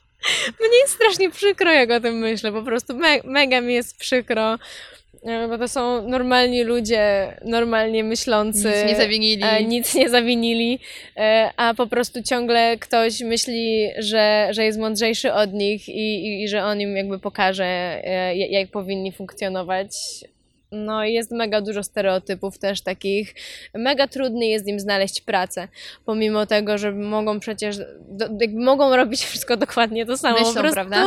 mnie 0.60 0.78
jest 0.82 0.94
strasznie 0.94 1.32
przykro, 1.32 1.72
jak 1.72 1.92
o 1.92 2.00
tym 2.00 2.16
myślę. 2.16 2.52
Po 2.52 2.62
prostu 2.64 2.96
me 2.98 3.20
mega 3.24 3.62
mi 3.62 3.74
jest 3.74 3.98
przykro, 3.98 4.60
bo 5.50 5.58
to 5.58 5.68
są 5.68 6.08
normalni 6.08 6.64
ludzie, 6.64 7.34
normalnie 7.46 8.04
myślący. 8.04 8.68
Nic 8.68 8.88
nie 8.88 8.96
zawinili. 8.96 9.44
e, 9.44 9.64
nic 9.64 9.96
nie 9.96 10.10
zawinili, 10.10 10.80
e, 11.18 11.52
a 11.58 11.74
po 11.74 11.88
prostu 11.88 12.24
ciągle 12.24 12.78
ktoś 12.78 13.22
myśli, 13.22 13.90
że, 13.98 14.48
że 14.52 14.66
jest 14.66 14.80
mądrzejszy 14.80 15.34
od 15.34 15.54
nich 15.54 15.90
i, 15.90 16.26
i, 16.26 16.44
i 16.44 16.48
że 16.48 16.64
on 16.64 16.82
im 16.82 16.98
jakby 16.98 17.20
pokaże, 17.20 17.66
e, 17.66 18.36
jak 18.36 18.72
powinni 18.72 19.12
funkcjonować. 19.12 19.90
No 20.72 21.06
i 21.06 21.14
jest 21.14 21.32
mega 21.32 21.62
dużo 21.62 21.84
stereotypów 21.84 22.60
też 22.60 22.82
takich. 22.82 23.36
Mega 23.74 24.08
trudny 24.08 24.46
jest 24.46 24.68
im 24.68 24.80
znaleźć 24.80 25.22
pracę, 25.22 25.68
pomimo 26.06 26.46
tego, 26.46 26.78
że 26.78 26.92
mogą 26.92 27.40
przecież, 27.40 27.78
do, 28.10 28.26
jakby 28.42 28.64
mogą 28.64 28.96
robić 28.96 29.26
wszystko 29.26 29.58
dokładnie 29.58 30.06
to 30.06 30.18
samo. 30.18 30.40
Myślą, 30.40 30.54
po 30.54 30.60
prostu, 30.60 30.76
prawda? 30.76 31.06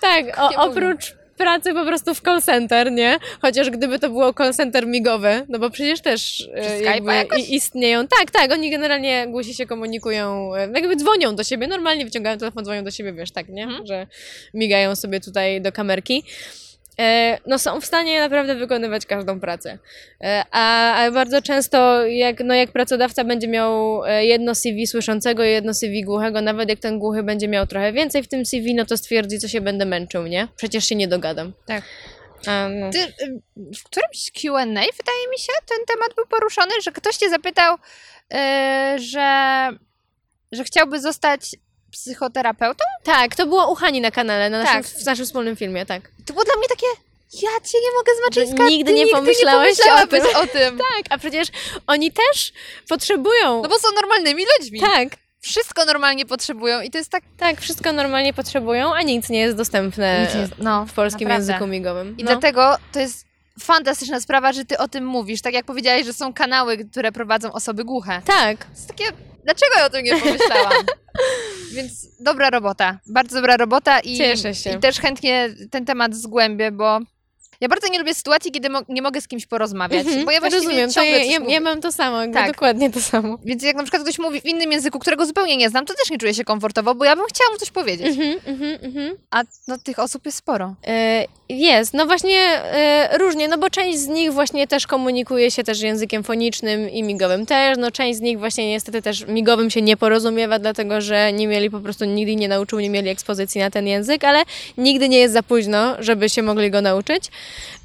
Tak, 0.00 0.40
o, 0.40 0.62
oprócz 0.62 1.19
pracy 1.40 1.74
po 1.74 1.84
prostu 1.84 2.14
w 2.14 2.20
call 2.20 2.42
center, 2.42 2.92
nie? 2.92 3.18
Chociaż 3.42 3.70
gdyby 3.70 3.98
to 3.98 4.08
było 4.08 4.34
call 4.34 4.54
center 4.54 4.86
migowe, 4.86 5.46
no 5.48 5.58
bo 5.58 5.70
przecież 5.70 6.00
też 6.00 6.48
e, 6.54 6.82
jakby 6.82 7.40
istnieją. 7.40 8.06
Tak, 8.08 8.30
tak, 8.30 8.52
oni 8.52 8.70
generalnie 8.70 9.26
głusi 9.28 9.54
się 9.54 9.66
komunikują, 9.66 10.54
e, 10.54 10.60
jakby 10.60 10.96
dzwonią 10.96 11.36
do 11.36 11.44
siebie, 11.44 11.66
normalnie 11.66 12.04
wyciągają 12.04 12.38
telefon, 12.38 12.64
dzwonią 12.64 12.84
do 12.84 12.90
siebie, 12.90 13.12
wiesz, 13.12 13.30
tak, 13.30 13.48
nie? 13.48 13.64
Mhm. 13.64 13.86
Że 13.86 14.06
migają 14.54 14.96
sobie 14.96 15.20
tutaj 15.20 15.60
do 15.60 15.72
kamerki. 15.72 16.24
E, 17.00 17.38
No 17.46 17.58
są 17.58 17.80
w 17.80 17.86
stanie 17.86 18.20
naprawdę 18.20 18.54
wykonywać 18.54 19.06
każdą 19.06 19.40
pracę. 19.40 19.78
E, 20.20 20.44
A, 20.50 20.94
a 20.94 21.10
bardzo 21.10 21.42
często, 21.42 22.06
jak, 22.06 22.40
no 22.44 22.54
jak 22.54 22.72
pracodawca 22.72 23.24
będzie 23.24 23.48
miał 23.48 24.04
e, 24.04 24.24
jedno 24.24 24.54
CV 24.54 24.86
słyszącego 24.86 25.44
i 25.44 25.50
jedno 25.50 25.74
CV 25.74 26.04
głuchego, 26.04 26.40
nawet 26.40 26.68
jak 26.68 26.78
ten 26.78 26.98
głuchy 26.98 27.22
będzie 27.22 27.48
miał 27.48 27.66
trochę 27.66 27.92
więcej 27.92 28.22
w 28.22 28.28
tym 28.28 28.46
CV, 28.46 28.74
no 28.74 28.84
to 28.84 28.96
stwierdzi, 28.96 29.38
co 29.38 29.48
się 29.48 29.60
będę 29.60 29.84
męczył, 29.84 30.26
nie? 30.26 30.48
Przecież 30.56 30.84
się 30.84 30.94
nie 30.94 31.08
dogadam. 31.08 31.52
Tak. 31.66 31.84
No. 32.46 32.90
Ty, 32.90 32.98
y, 32.98 33.40
w 33.78 33.84
którymś 33.84 34.30
Q&A, 34.32 34.64
wydaje 34.64 35.28
mi 35.30 35.38
się, 35.38 35.52
ten 35.66 35.78
temat 35.86 36.14
był 36.16 36.26
poruszony, 36.26 36.72
że 36.84 36.92
ktoś 36.92 37.16
cię 37.16 37.30
zapytał, 37.30 37.74
y, 37.74 38.98
że, 38.98 39.68
że 40.52 40.64
chciałby 40.64 41.00
zostać 41.00 41.56
psychoterapeutą. 41.92 42.84
Tak, 43.04 43.34
to 43.36 43.46
było 43.46 43.72
u 43.72 43.74
Hani 43.74 44.00
na 44.00 44.10
kanale, 44.10 44.50
na 44.50 44.62
naszym, 44.62 44.82
Tak. 44.82 44.86
w 45.02 45.06
naszym 45.06 45.24
wspólnym 45.26 45.56
filmie, 45.56 45.86
tak. 45.86 46.02
To 46.26 46.32
było 46.32 46.44
dla 46.44 46.56
mnie 46.56 46.68
takie, 46.68 46.86
ja 47.32 47.50
cię 47.60 47.78
nie 47.78 47.92
mogę 47.96 48.12
z 48.18 48.24
Maczyńska, 48.28 48.64
Nigdy 48.68 48.92
nie 48.92 48.98
nigdy 49.04 49.16
pomyślałeś 49.16 49.78
nie 49.78 49.92
o 49.94 50.06
pomyślałabyś 50.06 50.34
o 50.34 50.58
tym. 50.58 50.78
Tak, 50.96 51.04
a 51.10 51.18
przecież 51.18 51.48
oni 51.86 52.12
też 52.12 52.52
potrzebują. 52.88 53.62
No 53.62 53.68
bo 53.68 53.78
są 53.78 53.88
normalnymi 53.94 54.44
ludźmi. 54.58 54.80
tak, 54.80 55.08
Wszystko 55.42 55.84
normalnie 55.84 56.26
potrzebują 56.26 56.80
i 56.80 56.90
to 56.90 56.98
jest 56.98 57.10
tak... 57.10 57.22
tak, 57.38 57.60
wszystko 57.60 57.92
normalnie 57.92 58.32
potrzebują, 58.34 58.94
a 58.94 59.02
nic 59.02 59.28
nie 59.28 59.40
jest 59.40 59.56
dostępne 59.56 60.22
Nic 60.26 60.34
jest- 60.34 60.52
no, 60.58 60.86
w 60.86 60.92
polskim 60.92 61.28
naprawdę. 61.28 61.52
języku 61.52 61.66
migowym. 61.66 62.16
I 62.18 62.24
no. 62.24 62.30
dlatego 62.30 62.76
to 62.92 63.00
jest 63.00 63.24
fantastyczna 63.60 64.20
sprawa, 64.20 64.52
że 64.52 64.64
ty 64.64 64.78
o 64.78 64.88
tym 64.88 65.04
mówisz. 65.06 65.42
Tak 65.42 65.54
jak 65.54 65.64
powiedziałeś, 65.64 66.06
że 66.06 66.12
są 66.12 66.32
kanały, 66.34 66.76
które 66.84 67.12
prowadzą 67.12 67.52
osoby 67.52 67.84
głuche. 67.84 68.22
Tak. 68.24 68.64
To 68.64 68.70
jest 68.70 68.88
takie, 68.88 69.04
dlaczego 69.44 69.72
ja 69.78 69.86
o 69.86 69.90
tym 69.90 70.04
nie 70.04 70.16
pomyślałam? 70.16 70.72
Więc 71.74 71.92
dobra 72.20 72.50
robota, 72.50 72.98
bardzo 73.06 73.36
dobra 73.36 73.56
robota 73.56 74.00
i, 74.00 74.16
Cieszę 74.16 74.54
się. 74.54 74.70
i 74.70 74.78
też 74.78 75.00
chętnie 75.00 75.48
ten 75.70 75.84
temat 75.84 76.14
zgłębię, 76.14 76.70
bo 76.72 76.98
ja 77.60 77.68
bardzo 77.68 77.88
nie 77.88 77.98
lubię 77.98 78.14
sytuacji, 78.14 78.52
kiedy 78.52 78.70
mo- 78.70 78.82
nie 78.88 79.02
mogę 79.02 79.20
z 79.20 79.28
kimś 79.28 79.46
porozmawiać, 79.46 80.06
Mhm, 80.06 80.24
bo 80.24 80.30
ja 80.30 80.40
właściwie 80.40 80.64
Rozumiem, 80.66 80.88
to 80.88 80.94
ciągle 80.94 81.18
ja, 81.26 81.38
ja, 81.38 81.38
ja 81.48 81.60
mam 81.60 81.80
to 81.80 81.92
samo, 81.92 82.32
Tak. 82.32 82.52
dokładnie 82.52 82.90
to 82.90 83.00
samo. 83.00 83.38
Więc 83.44 83.62
jak 83.62 83.76
na 83.76 83.82
przykład 83.82 84.02
ktoś 84.02 84.18
mówi 84.18 84.40
w 84.40 84.44
innym 84.44 84.72
języku, 84.72 84.98
którego 84.98 85.26
zupełnie 85.26 85.56
nie 85.56 85.70
znam, 85.70 85.86
to 85.86 85.94
też 85.94 86.10
nie 86.10 86.18
czuję 86.18 86.34
się 86.34 86.44
komfortowo, 86.44 86.94
bo 86.94 87.04
ja 87.04 87.16
bym 87.16 87.24
chciała 87.26 87.50
mu 87.50 87.56
coś 87.58 87.70
powiedzieć. 87.70 88.06
Mhm, 88.06 88.38
mhm, 88.46 88.78
mhm. 88.82 89.16
A 89.30 89.42
no, 89.68 89.78
tych 89.78 89.98
osób 89.98 90.26
jest 90.26 90.38
sporo. 90.38 90.74
E, 90.86 91.24
Jest, 91.50 91.94
no 91.94 92.06
właśnie 92.06 92.38
e, 92.38 93.18
różnie, 93.18 93.48
no 93.48 93.58
bo 93.58 93.70
część 93.70 93.98
z 93.98 94.08
nich 94.08 94.32
właśnie 94.32 94.66
też 94.66 94.86
komunikuje 94.86 95.50
się 95.50 95.64
też 95.64 95.80
językiem 95.80 96.22
fonicznym 96.24 96.90
i 96.90 97.02
migowym 97.02 97.46
też, 97.46 97.78
no 97.78 97.90
część 97.90 98.18
z 98.18 98.22
nich 98.22 98.38
właśnie 98.38 98.70
niestety 98.70 99.02
też 99.02 99.26
migowym 99.26 99.70
się 99.70 99.82
nie 99.82 99.96
porozumiewa, 99.96 100.58
dlatego 100.58 101.00
że 101.00 101.32
nie 101.32 101.46
mieli 101.46 101.70
po 101.70 101.80
prostu, 101.80 102.04
nigdy 102.04 102.36
nie 102.36 102.48
nauczył, 102.48 102.80
nie 102.80 102.90
mieli 102.90 103.08
ekspozycji 103.08 103.60
na 103.60 103.70
ten 103.70 103.86
język, 103.86 104.24
ale 104.24 104.42
nigdy 104.78 105.08
nie 105.08 105.18
jest 105.18 105.34
za 105.34 105.42
późno, 105.42 105.96
żeby 105.98 106.28
się 106.28 106.42
mogli 106.42 106.70
go 106.70 106.80
nauczyć. 106.80 107.24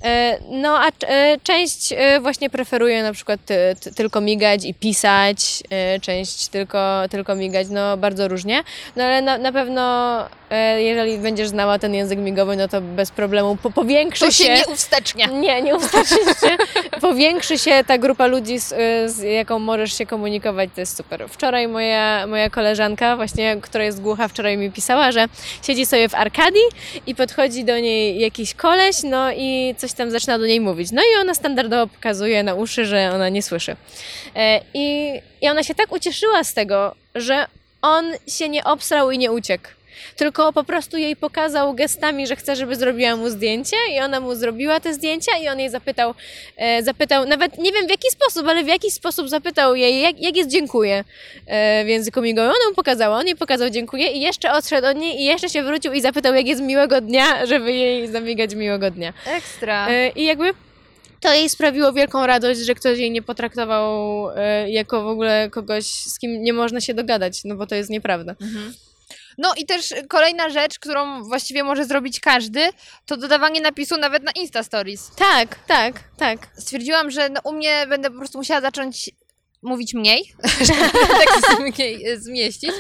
E, 0.06 0.38
No 0.50 0.78
a 0.80 0.88
e, 1.08 1.38
część 1.44 1.94
e, 1.98 2.20
właśnie 2.20 2.50
preferuje 2.50 3.04
na 3.04 3.14
przykład 3.14 3.40
ty- 3.46 3.56
ty- 3.82 3.94
tylko 3.96 4.22
migać 4.22 4.66
i 4.66 4.74
pisać, 4.74 5.64
część 6.02 6.48
tylko, 6.48 7.02
tylko 7.10 7.36
migać, 7.36 7.68
no 7.70 7.98
bardzo 7.98 8.28
różnie. 8.28 8.64
No 8.96 9.04
ale 9.04 9.22
na, 9.22 9.38
na 9.38 9.52
pewno 9.52 10.26
jeżeli 10.78 11.18
będziesz 11.18 11.48
znała 11.48 11.80
ten 11.80 11.94
język 11.94 12.20
migowy, 12.20 12.56
no 12.56 12.68
to 12.68 12.82
bez 12.82 13.12
problemu 13.12 13.56
po, 13.56 13.72
powiększy 13.72 14.26
To 14.26 14.32
się 14.32 14.54
nie 14.54 14.68
uwstecznia. 14.68 15.26
nie, 15.26 15.62
nie 15.62 15.76
ustaczy 15.76 16.16
się. 16.16 16.58
Powiększy 17.02 17.58
się 17.58 17.82
ta 17.88 17.98
grupa 17.98 18.26
ludzi, 18.28 18.60
z, 18.60 18.68
z 19.12 19.22
jaką 19.24 19.60
możesz 19.60 19.98
się 19.98 20.06
komunikować, 20.06 20.70
to 20.76 20.82
jest 20.82 20.98
super. 20.98 21.26
Wczoraj 21.30 21.68
moja, 21.68 22.28
moja 22.28 22.50
koleżanka, 22.50 23.16
właśnie, 23.16 23.58
która 23.62 23.84
jest 23.84 24.02
głucha, 24.02 24.28
wczoraj 24.28 24.58
mi 24.58 24.72
pisała, 24.72 25.12
że 25.12 25.26
siedzi 25.64 25.86
sobie 25.86 26.10
w 26.10 26.16
Arkadii 26.16 26.62
i 27.08 27.16
podchodzi 27.16 27.64
do 27.64 27.80
niej 27.80 28.20
jakiś 28.20 28.54
koleś, 28.54 29.04
no 29.04 29.32
i 29.32 29.76
coś 29.78 29.94
tam 29.96 30.12
zaczyna 30.12 30.40
do 30.40 30.46
niej 30.46 30.62
mówić. 30.62 30.92
No 30.92 31.02
i 31.02 31.22
ona 31.22 31.34
standardowo 31.34 31.88
pokazuje 31.88 32.44
na 32.44 32.54
uszy, 32.54 32.86
że 32.86 33.12
ona 33.14 33.30
nie 33.30 33.44
słyszy. 33.44 33.76
E, 34.36 34.62
I, 34.74 35.14
I 35.42 35.50
ona 35.50 35.64
się 35.64 35.76
tak 35.76 35.92
ucieszyła 35.92 36.44
z 36.44 36.54
tego, 36.54 36.96
że 37.16 37.46
on 37.82 38.06
się 38.28 38.50
nie 38.50 38.64
obsrał 38.64 39.12
i 39.12 39.18
nie 39.18 39.32
uciekł. 39.32 39.68
Tylko 40.16 40.54
po 40.54 40.64
prostu 40.64 40.98
jej 40.98 41.16
pokazał 41.16 41.74
gestami, 41.74 42.28
że 42.28 42.36
chce, 42.36 42.56
żeby 42.56 42.76
zrobiła 42.76 43.16
mu 43.16 43.30
zdjęcie 43.30 43.76
i 43.96 44.00
ona 44.00 44.20
mu 44.20 44.36
zrobiła 44.36 44.80
te 44.80 44.94
zdjęcia 44.94 45.32
i 45.38 45.48
on 45.48 45.60
jej 45.60 45.70
zapytał, 45.70 46.14
e, 46.58 46.84
zapytał, 46.84 47.26
nawet 47.26 47.58
nie 47.58 47.72
wiem 47.72 47.88
w 47.88 47.90
jaki 47.90 48.12
sposób, 48.12 48.48
ale 48.48 48.64
w 48.64 48.68
jakiś 48.68 48.94
sposób 48.94 49.30
zapytał 49.30 49.76
jej, 49.76 50.02
jak, 50.02 50.22
jak 50.22 50.38
jest 50.38 50.50
dziękuję 50.50 51.04
e, 51.48 51.86
w 51.86 51.88
języku 51.88 52.22
migowym. 52.22 52.50
Ona 52.50 52.70
mu 52.70 52.76
pokazała, 52.76 53.18
on 53.18 53.26
jej 53.26 53.36
pokazał 53.36 53.70
dziękuję 53.70 54.12
i 54.12 54.22
jeszcze 54.22 54.52
odszedł 54.52 54.88
od 54.88 54.98
niej 54.98 55.22
i 55.22 55.26
jeszcze 55.26 55.50
się 55.50 55.64
wrócił 55.64 55.94
i 55.94 56.02
zapytał, 56.02 56.36
jak 56.36 56.48
jest 56.48 56.62
miłego 56.62 57.02
dnia, 57.02 57.46
żeby 57.46 57.74
jej 57.74 58.08
zamigać 58.08 58.56
miłego 58.56 58.92
dnia. 58.92 59.14
Ekstra. 59.26 59.88
E, 59.90 60.10
I 60.10 60.26
jakby 60.26 60.54
to 61.20 61.34
jej 61.34 61.50
sprawiło 61.50 61.94
wielką 61.94 62.28
radość, 62.28 62.60
że 62.60 62.76
ktoś 62.76 63.00
jej 63.00 63.12
nie 63.12 63.22
potraktował 63.22 64.30
e, 64.36 64.72
jako 64.72 65.04
w 65.04 65.08
ogóle 65.08 65.50
kogoś, 65.50 65.86
z 65.86 66.20
kim 66.20 66.44
nie 66.44 66.54
można 66.54 66.82
się 66.82 66.94
dogadać, 66.94 67.44
no 67.44 67.56
bo 67.56 67.68
to 67.68 67.76
jest 67.76 67.90
nieprawda. 67.90 68.36
No 69.38 69.54
i 69.58 69.66
też 69.66 69.94
kolejna 70.10 70.50
rzecz, 70.50 70.80
którą 70.80 71.24
właściwie 71.24 71.64
może 71.64 71.86
zrobić 71.86 72.20
każdy, 72.20 72.70
to 73.06 73.18
dodawanie 73.18 73.62
napisu 73.62 73.98
nawet 73.98 74.24
na 74.24 74.32
Insta 74.32 74.64
Stories. 74.64 75.12
Tak, 75.16 75.56
tak, 75.68 75.94
tak. 76.18 76.48
Stwierdziłam, 76.58 77.12
że 77.12 77.30
no, 77.30 77.42
u 77.44 77.54
mnie 77.54 77.86
będę 77.88 78.10
po 78.10 78.18
prostu 78.18 78.38
musiała 78.38 78.62
zacząć 78.62 79.10
mówić 79.62 79.94
mniej, 79.94 80.34
żeby 80.68 80.90
tak 80.90 81.60
mniej 81.60 82.08
e, 82.08 82.18
zmieścić, 82.18 82.72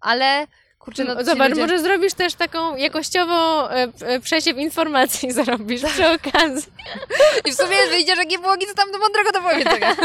ale 0.00 0.46
kurczę, 0.78 1.04
no 1.04 1.24
Zobacz, 1.24 1.48
ludzie... 1.48 1.60
może 1.62 1.78
zrobisz 1.78 2.14
też 2.14 2.34
taką 2.34 2.76
jakościową 2.76 3.68
e, 3.68 3.88
e, 4.00 4.20
przesiew 4.20 4.58
informacji, 4.58 5.32
zrobisz 5.44 5.82
przy 5.82 6.08
okazji. 6.08 6.72
I 7.46 7.52
w 7.52 7.54
sumie 7.54 7.76
wyjdzie, 7.90 8.16
że 8.16 8.24
nie 8.24 8.38
było 8.38 8.56
nic 8.56 8.74
tam 8.74 8.92
do 8.92 8.98
mądrego 8.98 9.32
do 9.32 9.40
powiedzenia. 9.40 9.96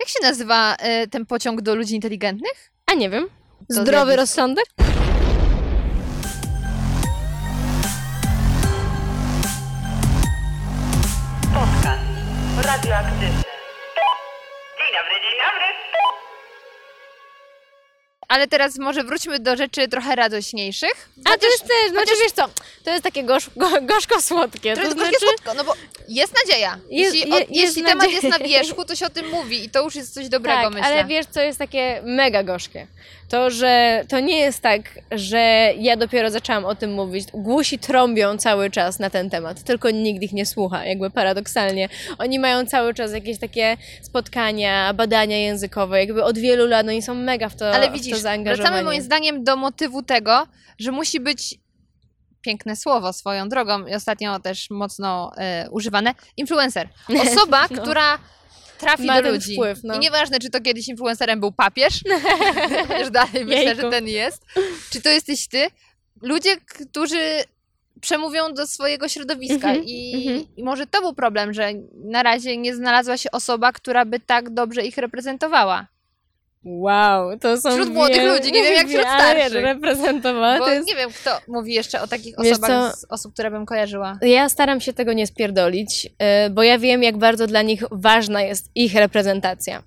Jak 0.00 0.08
się 0.08 0.18
nazywa 0.22 0.76
e, 0.78 1.06
ten 1.06 1.26
pociąg 1.26 1.60
do 1.60 1.74
ludzi 1.74 1.94
inteligentnych? 1.94 2.70
A 2.86 2.94
nie 2.94 3.10
wiem. 3.10 3.39
Zdrowy 3.74 4.16
rozsądek? 4.16 4.64
Podcast 11.54 12.02
radioaktywny. 12.66 13.42
Dzień 14.78 14.90
dobry, 14.96 15.14
dzień 15.22 15.38
dobry. 15.38 15.64
Ale 18.28 18.48
teraz 18.48 18.78
może 18.78 19.04
wróćmy 19.04 19.38
do 19.40 19.56
rzeczy 19.56 19.88
trochę 19.88 20.14
radośniejszych. 20.16 21.08
A 21.24 21.38
to 21.38 21.46
jest 21.46 21.62
też, 21.62 21.90
znaczy 21.90 22.12
wiesz 22.22 22.32
co, 22.32 22.48
to 22.84 22.90
jest 22.90 23.04
takie 23.04 23.24
gorzko, 23.24 23.52
gorzko-słodkie. 23.82 24.70
To 24.74 24.76
To 24.76 24.82
jest 24.82 24.92
znaczy, 24.96 25.10
gorzkie 25.10 25.26
słodko, 25.26 25.54
no 25.54 25.64
bo 25.64 25.74
jest 26.08 26.34
nadzieja. 26.46 26.78
Jest- 26.90 27.14
jeśli 27.14 27.30
je- 27.30 27.36
o, 27.36 27.38
jest 27.38 27.50
jeśli 27.50 27.82
temat 27.82 27.98
nadzieja. 28.08 28.20
jest 28.22 28.38
na 28.40 28.46
wierzchu, 28.48 28.84
to 28.84 28.96
się 28.96 29.06
o 29.06 29.10
tym 29.10 29.28
mówi 29.30 29.64
i 29.64 29.70
to 29.70 29.82
już 29.84 29.94
jest 29.94 30.14
coś 30.14 30.28
dobrego, 30.28 30.62
tak, 30.62 30.72
myślę. 30.72 30.86
ale 30.88 31.04
wiesz 31.04 31.26
co 31.26 31.40
jest 31.40 31.58
takie 31.58 32.00
mega 32.04 32.42
gorzkie? 32.42 32.86
To, 33.30 33.50
że 33.50 34.04
to 34.08 34.20
nie 34.20 34.38
jest 34.38 34.60
tak, 34.60 34.82
że 35.12 35.38
ja 35.78 35.96
dopiero 35.96 36.30
zaczęłam 36.30 36.64
o 36.64 36.74
tym 36.74 36.92
mówić. 36.92 37.28
Głusi 37.34 37.78
trąbią 37.78 38.38
cały 38.38 38.70
czas 38.70 38.98
na 38.98 39.10
ten 39.10 39.30
temat, 39.30 39.62
tylko 39.62 39.90
nikt 39.90 40.22
ich 40.22 40.32
nie 40.32 40.46
słucha, 40.46 40.84
jakby 40.86 41.10
paradoksalnie. 41.10 41.88
Oni 42.18 42.38
mają 42.38 42.66
cały 42.66 42.94
czas 42.94 43.12
jakieś 43.12 43.38
takie 43.38 43.76
spotkania, 44.02 44.94
badania 44.94 45.38
językowe, 45.38 46.00
jakby 46.00 46.24
od 46.24 46.38
wielu 46.38 46.66
lat, 46.66 46.88
oni 46.88 47.02
są 47.02 47.14
mega 47.14 47.48
w 47.48 47.56
to, 47.56 47.74
Ale 47.74 47.90
w 47.90 47.92
widzisz, 47.92 48.12
to 48.12 48.18
zaangażowani. 48.18 48.68
wracamy 48.68 48.84
moim 48.84 49.02
zdaniem 49.02 49.44
do 49.44 49.56
motywu 49.56 50.02
tego, 50.02 50.46
że 50.78 50.92
musi 50.92 51.20
być 51.20 51.54
piękne 52.42 52.76
słowo 52.76 53.12
swoją 53.12 53.48
drogą 53.48 53.86
i 53.86 53.94
ostatnio 53.94 54.40
też 54.40 54.70
mocno 54.70 55.32
e, 55.36 55.68
używane, 55.70 56.14
influencer. 56.36 56.88
Osoba, 57.22 57.66
No. 57.70 57.82
która 57.82 58.18
trafi 58.80 59.04
Ma 59.06 59.22
do 59.22 59.30
ludzi. 59.30 59.54
wpływ, 59.54 59.78
no. 59.84 59.94
I 59.94 59.98
nieważne, 59.98 60.38
czy 60.38 60.50
to 60.50 60.60
kiedyś 60.60 60.88
influencerem 60.88 61.40
był 61.40 61.52
papież, 61.52 61.94
chociaż 62.88 63.10
dalej 63.10 63.44
myślę, 63.44 63.64
Jejku. 63.64 63.80
że 63.80 63.90
ten 63.90 64.08
jest, 64.08 64.44
czy 64.90 65.02
to 65.02 65.08
jesteś 65.08 65.48
ty. 65.48 65.66
Ludzie, 66.22 66.56
którzy 66.56 67.44
przemówią 68.00 68.54
do 68.54 68.66
swojego 68.66 69.08
środowiska 69.08 69.54
Mhm, 69.68 69.84
I, 69.84 70.14
mhm. 70.28 70.46
i 70.56 70.62
może 70.64 70.86
to 70.86 71.00
był 71.00 71.14
problem, 71.14 71.52
że 71.54 71.70
na 72.04 72.22
razie 72.22 72.56
nie 72.56 72.74
znalazła 72.74 73.16
się 73.16 73.30
osoba, 73.30 73.72
która 73.72 74.04
by 74.04 74.20
tak 74.20 74.50
dobrze 74.50 74.82
ich 74.86 74.96
reprezentowała. 74.96 75.86
Wow, 76.64 77.38
to 77.38 77.56
są 77.60 77.70
Wśród 77.70 77.88
młodych 77.94 78.22
ludzi, 78.24 78.52
nie 78.52 78.62
wiem 78.62 78.74
jak 78.74 78.86
wśród 78.88 79.02
starszych. 79.02 79.62
reprezentowała, 79.64 80.58
Bo 80.58 80.68
jest 80.68 80.88
nie 80.88 80.96
wiem, 80.96 81.10
kto 81.10 81.30
mówi 81.48 81.74
jeszcze 81.74 82.00
o 82.00 82.06
takich 82.06 82.34
Wiesz 82.42 82.52
osobach 82.52 82.70
co? 82.90 82.96
z 82.96 83.06
osób, 83.08 83.32
które 83.32 83.50
bym 83.50 83.66
kojarzyła. 83.66 84.18
Ja 84.22 84.48
staram 84.48 84.80
się 84.80 84.92
tego 84.92 85.12
nie 85.12 85.26
spierdolić, 85.26 86.06
y, 86.46 86.50
bo 86.50 86.62
ja 86.62 86.78
wiem, 86.78 87.02
jak 87.02 87.18
bardzo 87.18 87.46
dla 87.46 87.62
nich 87.62 87.82
ważna 87.90 88.42
jest 88.42 88.70
ich 88.74 88.94
reprezentacja. 88.94 89.82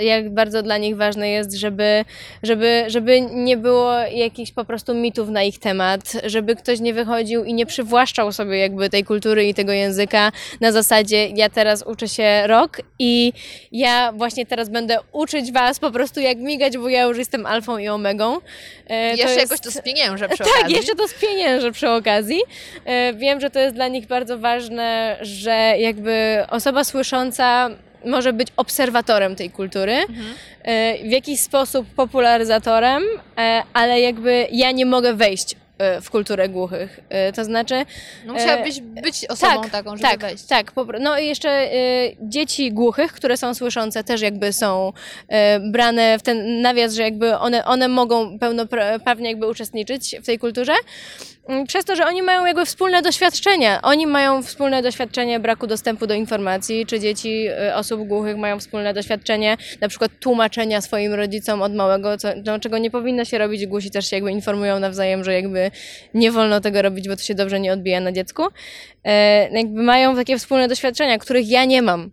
Y, 0.00 0.04
Jak 0.04 0.30
bardzo 0.34 0.62
dla 0.62 0.78
nich 0.78 0.96
ważne 0.96 1.28
jest, 1.28 1.52
żeby, 1.52 2.04
żeby, 2.42 2.84
żeby 2.86 3.20
nie 3.20 3.56
było 3.56 3.92
jakichś 3.98 4.52
po 4.52 4.64
prostu 4.64 4.94
mitów 4.94 5.28
na 5.28 5.42
ich 5.42 5.58
temat, 5.58 6.12
żeby 6.24 6.56
ktoś 6.56 6.80
nie 6.80 6.94
wychodził 6.94 7.44
i 7.44 7.54
nie 7.54 7.66
przywłaszczał 7.66 8.32
sobie 8.32 8.58
jakby 8.58 8.90
tej 8.90 9.04
kultury 9.04 9.44
i 9.48 9.54
tego 9.54 9.72
języka 9.72 10.32
na 10.60 10.72
zasadzie 10.72 11.26
ja 11.28 11.48
teraz 11.48 11.82
uczę 11.86 12.08
się 12.08 12.46
rok 12.46 12.76
i 12.98 13.32
ja 13.72 14.12
właśnie 14.12 14.46
teraz 14.46 14.68
będę 14.68 14.98
uczyć 15.12 15.52
was 15.52 15.78
po 15.78 15.90
prostu 15.90 16.20
jak 16.20 16.38
migać, 16.38 16.78
bo 16.78 16.88
ja 16.88 17.02
już 17.02 17.18
jestem 17.18 17.46
alfą 17.46 17.78
i 17.78 17.88
omegą. 17.88 18.36
Y, 18.36 18.40
Jeszcze 18.94 19.22
jest- 19.24 19.38
jakoś 19.38 19.60
to 19.60 19.70
spieniężę 19.70 20.28
przy 20.28 20.38
tak, 20.44 20.48
okazji. 20.58 20.76
jeszcze 20.76 20.94
to 20.94 21.08
spieniężę 21.08 21.72
przy 21.72 21.90
okazji. 21.90 22.40
E, 22.84 23.14
Wiem, 23.14 23.40
że 23.40 23.50
to 23.50 23.58
jest 23.60 23.74
dla 23.74 23.88
nich 23.88 24.06
bardzo 24.06 24.38
ważne, 24.38 25.16
że 25.20 25.74
jakby 25.78 26.44
osoba 26.50 26.84
słysząca 26.84 27.70
może 28.06 28.32
być 28.32 28.48
obserwatorem 28.56 29.36
tej 29.36 29.50
kultury, 29.50 29.92
Mhm. 29.92 30.34
w 31.08 31.10
jakiś 31.10 31.40
sposób 31.40 31.86
popularyzatorem, 31.96 33.02
e, 33.38 33.62
ale 33.72 34.00
jakby 34.00 34.46
ja 34.52 34.70
nie 34.70 34.86
mogę 34.86 35.14
wejść 35.14 35.56
e, 35.78 36.00
w 36.00 36.10
kulturę 36.10 36.48
głuchych. 36.48 37.00
To 37.36 37.44
znaczy, 37.44 37.74
No 38.26 38.32
musiałabyś 38.32 38.80
być 38.80 39.26
osobą 39.26 39.62
taką, 39.72 39.90
żeby 39.90 40.02
tak, 40.02 40.20
wejść. 40.20 40.44
Tak, 40.46 40.72
no 41.00 41.18
i 41.18 41.26
jeszcze 41.26 41.68
dzieci 42.20 42.72
głuchych, 42.72 43.12
które 43.12 43.36
są 43.36 43.54
słyszące, 43.54 44.04
też 44.04 44.20
jakby 44.20 44.52
są 44.52 44.92
brane 45.70 46.18
w 46.18 46.22
ten 46.22 46.60
nawias, 46.62 46.94
że 46.94 47.02
jakby 47.02 47.38
one, 47.38 47.64
one 47.64 47.88
mogą 47.88 48.38
pełnoprawnie 48.38 49.28
jakby 49.28 49.48
uczestniczyć 49.48 50.16
w 50.22 50.26
tej 50.26 50.38
kulturze. 50.38 50.72
Mm, 51.48 51.66
przez 51.66 51.84
to, 51.84 51.96
że 51.96 52.06
oni 52.06 52.22
mają 52.22 52.46
jakby 52.46 52.66
wspólne 52.66 53.02
doświadczenia. 53.02 53.82
Oni 53.82 54.06
mają 54.06 54.42
wspólne 54.42 54.82
doświadczenie 54.82 55.40
braku 55.40 55.66
dostępu 55.66 56.06
do 56.06 56.14
informacji, 56.14 56.86
czy 56.86 57.00
dzieci 57.00 57.48
y, 57.68 57.74
osób 57.74 58.08
głuchych 58.08 58.36
mają 58.36 58.58
wspólne 58.58 58.94
doświadczenie 58.94 59.56
na 59.80 59.88
przykład 59.88 60.10
tłumaczenia 60.20 60.80
swoim 60.80 61.14
rodzicom 61.14 61.62
od 61.62 61.74
małego, 61.74 62.18
co, 62.18 62.28
no, 62.44 62.58
czego 62.58 62.78
nie 62.78 62.90
powinno 62.90 63.24
się 63.24 63.38
robić. 63.38 63.66
Głusi 63.66 63.90
też 63.90 64.10
się 64.10 64.16
jakby 64.16 64.30
informują 64.30 64.80
nawzajem, 64.80 65.24
że 65.24 65.34
jakby 65.34 65.70
nie 66.14 66.32
wolno 66.32 66.60
tego 66.60 66.82
robić, 66.82 67.08
bo 67.08 67.16
to 67.16 67.22
się 67.22 67.34
dobrze 67.34 67.60
nie 67.60 67.72
odbija 67.72 68.00
na 68.00 68.12
dziecku. 68.12 68.42
E, 69.04 69.48
jakby 69.58 69.82
mają 69.82 70.16
takie 70.16 70.38
wspólne 70.38 70.68
doświadczenia, 70.68 71.18
których 71.18 71.48
ja 71.48 71.64
nie 71.64 71.82
mam. 71.82 72.10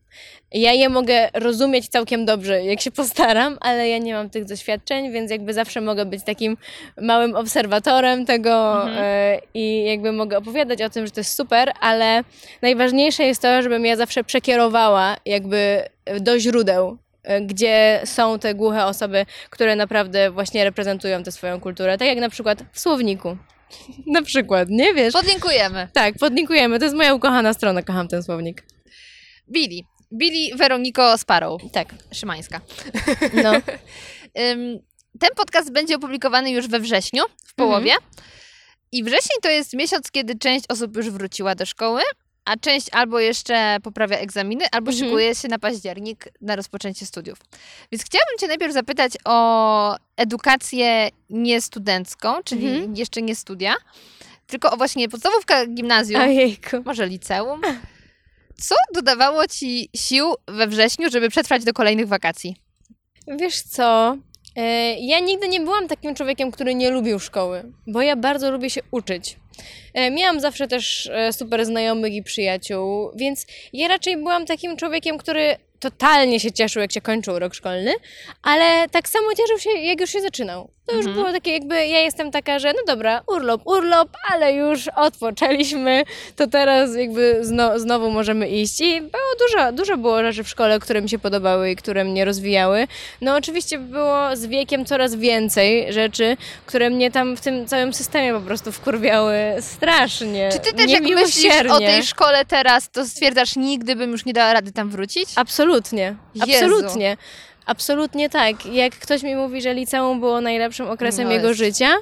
Ja 0.53 0.73
je 0.73 0.89
mogę 0.89 1.29
rozumieć 1.33 1.87
całkiem 1.87 2.25
dobrze, 2.25 2.63
jak 2.63 2.81
się 2.81 2.91
postaram, 2.91 3.57
ale 3.61 3.89
ja 3.89 3.97
nie 3.97 4.13
mam 4.13 4.29
tych 4.29 4.45
doświadczeń, 4.45 5.11
więc 5.11 5.31
jakby 5.31 5.53
zawsze 5.53 5.81
mogę 5.81 6.05
być 6.05 6.23
takim 6.23 6.57
małym 7.01 7.35
obserwatorem 7.35 8.25
tego 8.25 8.85
e, 8.89 9.39
i 9.53 9.85
jakby 9.85 10.11
mogę 10.11 10.37
opowiadać 10.37 10.81
o 10.81 10.89
tym, 10.89 11.05
że 11.05 11.11
to 11.11 11.19
jest 11.19 11.35
super, 11.35 11.71
ale 11.79 12.23
najważniejsze 12.61 13.23
jest 13.23 13.41
to, 13.41 13.61
żebym 13.61 13.85
ja 13.85 13.95
zawsze 13.95 14.23
przekierowała 14.23 15.17
jakby 15.25 15.83
do 16.19 16.39
źródeł, 16.39 16.97
e, 17.23 17.41
gdzie 17.41 18.01
są 18.05 18.39
te 18.39 18.55
głuche 18.55 18.85
osoby, 18.85 19.25
które 19.49 19.75
naprawdę 19.75 20.31
właśnie 20.31 20.63
reprezentują 20.63 21.23
tę 21.23 21.31
swoją 21.31 21.59
kulturę. 21.59 21.97
Tak 21.97 22.07
jak 22.07 22.19
na 22.19 22.29
przykład 22.29 22.63
w 22.71 22.79
słowniku. 22.79 23.37
na 24.15 24.21
przykład, 24.21 24.69
nie 24.69 24.93
wiesz? 24.93 25.13
Podlinkujemy. 25.13 25.87
Tak, 25.93 26.15
podlinkujemy. 26.19 26.79
To 26.79 26.85
jest 26.85 26.95
moja 26.95 27.13
ukochana 27.13 27.53
strona, 27.53 27.83
kocham 27.83 28.07
ten 28.07 28.23
słownik. 28.23 28.63
Billy. 29.51 29.90
Billy 30.14 30.55
Weroniko 30.57 31.18
Sparrow. 31.18 31.62
Tak, 31.74 31.95
Szymańska. 32.12 32.62
no. 33.43 33.51
Ten 35.20 35.30
podcast 35.36 35.72
będzie 35.72 35.95
opublikowany 35.95 36.51
już 36.51 36.68
we 36.68 36.80
wrześniu, 36.80 37.24
w 37.45 37.53
połowie. 37.53 37.93
I 38.91 39.03
wrzesień 39.03 39.38
to 39.41 39.49
jest 39.49 39.74
miesiąc, 39.74 40.12
kiedy 40.12 40.36
część 40.38 40.66
osób 40.70 40.95
już 40.97 41.09
wróciła 41.09 41.55
do 41.55 41.66
szkoły, 41.66 42.01
a 42.45 42.57
część 42.57 42.88
albo 42.91 43.20
jeszcze 43.20 43.78
poprawia 43.84 44.18
egzaminy, 44.18 44.66
albo 44.72 44.91
Mhm. 44.91 45.07
szykuje 45.09 45.36
się 45.36 45.47
na 45.47 45.59
październik 45.59 46.26
na 46.41 46.55
rozpoczęcie 46.55 47.05
studiów. 47.05 47.38
Więc 47.91 48.03
chciałabym 48.05 48.38
Cię 48.39 48.47
najpierw 48.47 48.74
zapytać 48.74 49.12
o 49.26 49.95
edukację 50.18 51.09
niestudencką, 51.30 52.43
czyli 52.43 52.68
Mhm. 52.68 52.95
jeszcze 52.95 53.22
nie 53.22 53.36
studia, 53.36 53.74
tylko 54.47 54.72
o 54.72 54.78
właśnie 54.78 55.09
podstawówkę, 55.09 55.68
gimnazjum, 55.68 56.22
Ojejku. 56.22 56.78
może 56.86 57.05
liceum. 57.07 57.62
Co 58.62 58.76
dodawało 58.93 59.47
Ci 59.47 59.89
sił 59.95 60.34
we 60.47 60.68
wrześniu, 60.68 61.09
żeby 61.12 61.30
przetrwać 61.30 61.64
do 61.64 61.74
kolejnych 61.74 62.07
wakacji? 62.07 62.55
Wiesz 63.28 63.62
co? 63.62 64.18
E, 64.55 64.93
Ja 64.99 65.20
nigdy 65.20 65.47
nie 65.47 65.59
byłam 65.59 65.88
takim 65.88 66.16
człowiekiem, 66.16 66.51
który 66.51 66.76
nie 66.76 66.89
lubił 66.89 67.20
szkoły, 67.20 67.64
bo 67.88 68.01
ja 68.01 68.16
bardzo 68.16 68.51
lubię 68.51 68.70
się 68.70 68.82
uczyć. 68.91 69.36
E, 69.93 70.12
Miałam 70.12 70.39
zawsze 70.39 70.68
też 70.68 71.09
e, 71.14 71.34
super 71.34 71.66
znajomych 71.66 72.14
i 72.14 72.24
przyjaciół, 72.24 73.12
więc 73.16 73.45
ja 73.74 73.88
raczej 73.88 74.18
byłam 74.18 74.45
takim 74.45 74.78
człowiekiem, 74.78 75.18
który 75.18 75.55
totalnie 75.80 76.39
się 76.39 76.51
cieszył, 76.51 76.82
jak 76.82 76.91
się 76.91 77.01
kończył 77.01 77.39
rok 77.39 77.53
szkolny, 77.53 77.93
ale 78.43 78.89
tak 78.89 79.09
samo 79.09 79.28
cieszył 79.38 79.59
się, 79.59 79.70
jak 79.80 80.01
już 80.01 80.09
się 80.09 80.22
zaczynał. 80.22 80.72
To 80.91 80.97
już 80.97 81.07
było 81.07 81.31
takie 81.31 81.51
jakby, 81.51 81.75
ja 81.75 81.99
jestem 81.99 82.31
taka, 82.31 82.59
że 82.59 82.73
no 82.73 82.79
dobra, 82.87 83.21
urlop, 83.27 83.61
urlop, 83.65 84.09
ale 84.31 84.53
już 84.53 84.87
odpoczęliśmy, 84.87 86.03
to 86.35 86.47
teraz 86.47 86.95
jakby 86.95 87.37
zno, 87.41 87.79
znowu 87.79 88.11
możemy 88.11 88.49
iść. 88.49 88.81
I 88.81 89.01
było 89.01 89.23
dużo, 89.39 89.71
dużo 89.71 89.97
było 89.97 90.23
rzeczy 90.23 90.43
w 90.43 90.49
szkole, 90.49 90.79
które 90.79 91.01
mi 91.01 91.09
się 91.09 91.19
podobały 91.19 91.71
i 91.71 91.75
które 91.75 92.03
mnie 92.03 92.25
rozwijały. 92.25 92.87
No 93.21 93.35
oczywiście 93.35 93.79
było 93.79 94.35
z 94.35 94.45
wiekiem 94.45 94.85
coraz 94.85 95.15
więcej 95.15 95.93
rzeczy, 95.93 96.37
które 96.65 96.89
mnie 96.89 97.11
tam 97.11 97.37
w 97.37 97.41
tym 97.41 97.67
całym 97.67 97.93
systemie 97.93 98.33
po 98.33 98.41
prostu 98.41 98.71
wkurwiały 98.71 99.35
strasznie. 99.59 100.49
Czy 100.53 100.59
ty 100.59 100.73
też 100.73 100.91
jak 100.91 101.03
myślisz 101.03 101.65
o 101.71 101.79
tej 101.79 102.03
szkole 102.03 102.45
teraz, 102.45 102.89
to 102.89 103.05
stwierdzasz, 103.05 103.55
nigdy 103.55 103.95
bym 103.95 104.11
już 104.11 104.25
nie 104.25 104.33
dała 104.33 104.53
rady 104.53 104.71
tam 104.71 104.89
wrócić? 104.89 105.29
Absolutnie, 105.35 106.15
Jezu. 106.35 106.65
absolutnie. 106.65 107.17
Absolutnie 107.66 108.30
tak. 108.30 108.66
Jak 108.66 108.93
ktoś 108.93 109.24
mi 109.24 109.36
mówi, 109.36 109.62
że 109.62 109.74
liceum 109.74 110.20
było 110.20 110.41
najlepszym 110.41 110.89
okresem 110.89 111.26
No 111.26 111.32
jego 111.32 111.47
jest. 111.47 111.59
życia, 111.59 111.93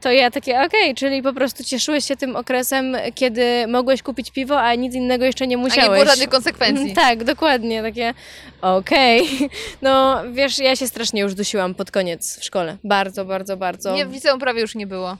to 0.00 0.10
ja 0.12 0.30
takie, 0.30 0.60
okej, 0.60 0.94
czyli 0.94 1.22
po 1.22 1.32
prostu 1.32 1.64
cieszyłeś 1.64 2.04
się 2.04 2.16
tym 2.16 2.36
okresem, 2.36 2.96
kiedy 3.14 3.66
mogłeś 3.68 4.02
kupić 4.02 4.30
piwo, 4.30 4.60
a 4.60 4.74
nic 4.74 4.94
innego 4.94 5.24
jeszcze 5.24 5.46
nie 5.46 5.56
A 5.56 5.58
musiałeś. 5.58 5.90
nie 5.90 5.94
było 5.94 6.04
żadnych 6.10 6.28
konsekwencji. 6.28 6.94
Tak, 7.00 7.24
dokładnie, 7.24 7.82
takie 7.82 8.14
okej. 8.62 9.28
No, 9.82 10.22
wiesz, 10.32 10.58
ja 10.58 10.76
się 10.76 10.86
strasznie 10.88 11.20
już 11.20 11.34
dusiłam 11.34 11.74
pod 11.74 11.90
koniec 11.90 12.38
w 12.40 12.44
szkole. 12.44 12.76
Bardzo, 12.84 13.24
bardzo, 13.24 13.56
bardzo. 13.56 13.94
Nie, 13.94 14.06
w 14.06 14.12
liceum 14.12 14.40
prawie 14.40 14.60
już 14.60 14.74
nie 14.74 14.86
było. 14.86 15.16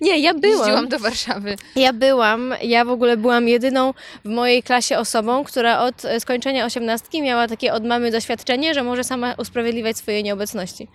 Nie, 0.00 0.18
ja 0.18 0.34
byłam. 0.34 0.58
Jeździłam 0.58 0.88
do 0.88 0.98
Warszawy. 0.98 1.56
Ja 1.76 1.92
byłam, 1.92 2.54
ja 2.62 2.84
w 2.84 2.90
ogóle 2.90 3.16
byłam 3.16 3.48
jedyną 3.48 3.94
w 4.24 4.28
mojej 4.28 4.62
klasie 4.62 4.98
osobą, 4.98 5.44
która 5.44 5.80
od 5.80 6.04
e, 6.04 6.20
skończenia 6.20 6.64
osiemnastki 6.64 7.22
miała 7.22 7.48
takie 7.48 7.72
od 7.72 7.84
mamy 7.84 8.10
doświadczenie, 8.10 8.74
że 8.74 8.82
może 8.82 9.04
sama 9.04 9.34
usprawiedliwiać 9.38 9.96
swoje 9.96 10.22
nieobecności. 10.22 10.88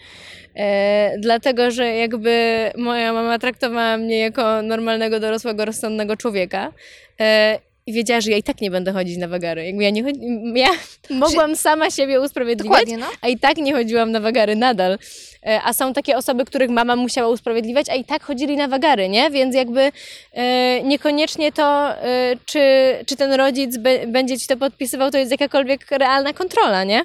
E, 0.56 1.18
dlatego, 1.20 1.72
że 1.72 1.88
jakby 1.88 2.66
moja 2.78 3.14
mama 3.14 3.40
traktowała 3.40 3.98
mnie 3.98 4.20
jako 4.20 4.62
normalnego, 4.62 5.20
dorosłego, 5.20 5.66
rozsądnego 5.66 6.18
człowieka. 6.18 6.74
E, 7.20 7.60
i 7.88 7.94
wiedziała, 7.94 8.22
że 8.22 8.32
ja 8.32 8.38
i 8.38 8.44
tak 8.44 8.62
nie 8.62 8.72
będę 8.72 8.92
chodzić 8.92 9.18
na 9.18 9.28
wagary. 9.28 9.66
Jakby 9.66 9.84
ja 9.84 9.90
nie 9.90 10.04
chodzi... 10.04 10.20
ja 10.56 10.70
mogłam 11.10 11.56
sama 11.56 11.92
siebie 11.92 12.22
usprawiedliwiać, 12.22 12.86
no. 13.00 13.06
a 13.22 13.28
i 13.28 13.40
tak 13.40 13.58
nie 13.58 13.74
chodziłam 13.74 14.12
na 14.12 14.20
wagary 14.20 14.56
nadal. 14.56 14.98
E, 15.46 15.62
A 15.64 15.74
są 15.74 15.94
takie 15.94 16.18
osoby, 16.18 16.46
których 16.46 16.70
mama 16.70 16.96
musiała 16.96 17.30
usprawiedliwiać, 17.30 17.90
a 17.90 17.96
i 17.96 18.04
tak 18.06 18.24
chodzili 18.24 18.58
na 18.58 18.68
wagary, 18.68 19.10
nie? 19.10 19.30
Więc 19.30 19.56
jakby 19.56 19.92
e, 20.34 20.84
niekoniecznie 20.84 21.52
to, 21.52 21.90
e, 21.90 22.36
czy, 22.46 22.60
czy 23.06 23.16
ten 23.16 23.34
rodzic 23.34 23.78
będzie 24.08 24.40
ci 24.40 24.48
to 24.48 24.58
podpisywał, 24.58 25.12
to 25.12 25.18
jest 25.18 25.32
jakakolwiek 25.32 25.92
realna 25.92 26.34
kontrola, 26.34 26.84
nie? 26.84 27.02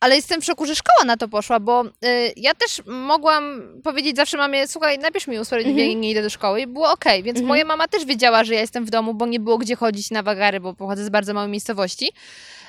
Ale 0.00 0.16
jestem 0.16 0.40
w 0.40 0.44
szoku, 0.44 0.66
że 0.66 0.74
szkoła 0.74 1.04
na 1.06 1.16
to 1.16 1.28
poszła, 1.28 1.60
bo 1.60 1.84
y, 1.84 2.32
ja 2.36 2.54
też 2.54 2.82
mogłam 2.86 3.62
powiedzieć 3.84 4.16
zawsze 4.16 4.36
mamie, 4.36 4.68
słuchaj, 4.68 4.98
napisz 4.98 5.26
mi 5.26 5.38
usprawiedliwienie, 5.38 5.94
nie 5.94 6.10
idę 6.10 6.22
do 6.22 6.30
szkoły 6.30 6.60
i 6.60 6.66
było 6.66 6.92
okej, 6.92 7.22
więc 7.22 7.40
moja 7.40 7.64
mama 7.64 7.88
też 7.88 8.04
wiedziała, 8.04 8.44
że 8.44 8.54
ja 8.54 8.60
jestem 8.60 8.84
w 8.84 8.90
domu, 8.90 9.14
bo 9.14 9.26
nie 9.26 9.40
było 9.40 9.58
gdzie 9.58 9.76
chodzić 9.76 10.10
na 10.10 10.22
wagary, 10.22 10.60
bo 10.60 10.74
pochodzę 10.74 11.04
z 11.04 11.08
bardzo 11.08 11.34
małej 11.34 11.50
miejscowości. 11.50 12.12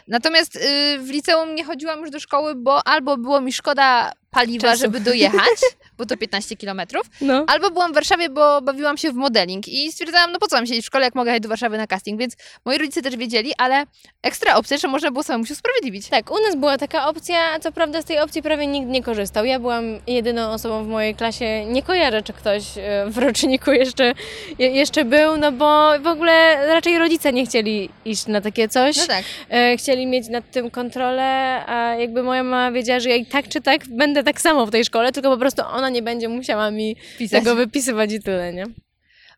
Natomiast 0.07 0.55
y, 0.55 0.59
w 0.99 1.09
liceum 1.09 1.55
nie 1.55 1.63
chodziłam 1.63 1.99
już 1.99 2.09
do 2.09 2.19
szkoły, 2.19 2.55
bo 2.55 2.87
albo 2.87 3.17
było 3.17 3.41
mi 3.41 3.53
szkoda 3.53 4.11
paliwa, 4.31 4.67
Czasu. 4.67 4.81
żeby 4.81 4.99
dojechać, 4.99 5.59
bo 5.97 6.05
to 6.05 6.17
15 6.17 6.55
kilometrów, 6.55 7.05
No. 7.21 7.45
Albo 7.47 7.71
byłam 7.71 7.91
w 7.91 7.95
Warszawie, 7.95 8.29
bo 8.29 8.61
bawiłam 8.61 8.97
się 8.97 9.11
w 9.11 9.15
modeling 9.15 9.67
i 9.67 9.91
stwierdzałam, 9.91 10.31
no 10.31 10.39
po 10.39 10.47
co 10.47 10.55
mam 10.55 10.65
siedzieć 10.65 10.83
w 10.83 10.87
szkole, 10.87 11.05
jak 11.05 11.15
mogę 11.15 11.29
jechać 11.31 11.43
do 11.43 11.49
Warszawy 11.49 11.77
na 11.77 11.87
casting, 11.87 12.19
więc 12.19 12.35
moi 12.65 12.77
rodzice 12.77 13.01
też 13.01 13.17
wiedzieli, 13.17 13.53
ale 13.57 13.83
ekstra 14.23 14.55
opcja, 14.55 14.77
że 14.77 14.87
można 14.87 15.11
było 15.11 15.23
samemu 15.23 15.45
się 15.45 15.53
usprawiedliwić. 15.53 16.09
Tak, 16.09 16.31
u 16.31 16.41
nas 16.41 16.55
była 16.55 16.77
taka 16.77 17.07
opcja, 17.07 17.59
co 17.59 17.71
prawda 17.71 18.01
z 18.01 18.05
tej 18.05 18.19
opcji 18.19 18.41
prawie 18.41 18.67
nikt 18.67 18.87
nie 18.87 19.03
korzystał. 19.03 19.45
Ja 19.45 19.59
byłam 19.59 19.83
jedyną 20.07 20.51
osobą 20.51 20.83
w 20.83 20.87
mojej 20.87 21.15
klasie, 21.15 21.65
nie 21.65 21.83
kojarzę, 21.83 22.21
czy 22.23 22.33
ktoś 22.33 22.63
e, 22.77 23.05
w 23.07 23.17
roczniku 23.17 23.71
jeszcze, 23.71 24.13
je, 24.59 24.69
jeszcze 24.69 25.05
był, 25.05 25.37
no 25.37 25.51
bo 25.51 25.99
w 25.99 26.07
ogóle 26.07 26.67
raczej 26.67 26.97
rodzice 26.99 27.33
nie 27.33 27.45
chcieli 27.45 27.89
iść 28.05 28.27
na 28.27 28.41
takie 28.41 28.69
coś. 28.69 28.97
No 28.97 29.07
tak. 29.07 29.23
e, 29.49 29.77
chcieli 29.77 30.07
mieć 30.07 30.29
nad 30.29 30.51
tym 30.51 30.71
kontrolę, 30.71 31.23
a 31.67 31.95
jakby 31.95 32.23
moja 32.23 32.43
mama 32.43 32.71
wiedziała, 32.71 32.99
że 32.99 33.09
ja 33.09 33.15
i 33.15 33.25
tak 33.25 33.47
czy 33.47 33.61
tak 33.61 33.81
będę 33.87 34.23
tak 34.23 34.41
samo 34.41 34.65
w 34.65 34.71
tej 34.71 34.85
szkole, 34.85 35.11
tylko 35.11 35.29
po 35.29 35.37
prostu 35.37 35.61
ona 35.73 35.82
nie 35.89 36.01
będzie 36.01 36.29
musiała 36.29 36.71
mi 36.71 36.95
Pisać. 37.17 37.43
tego 37.43 37.55
wypisywać 37.55 38.11
i 38.13 38.19
tyle, 38.21 38.53
nie? 38.53 38.63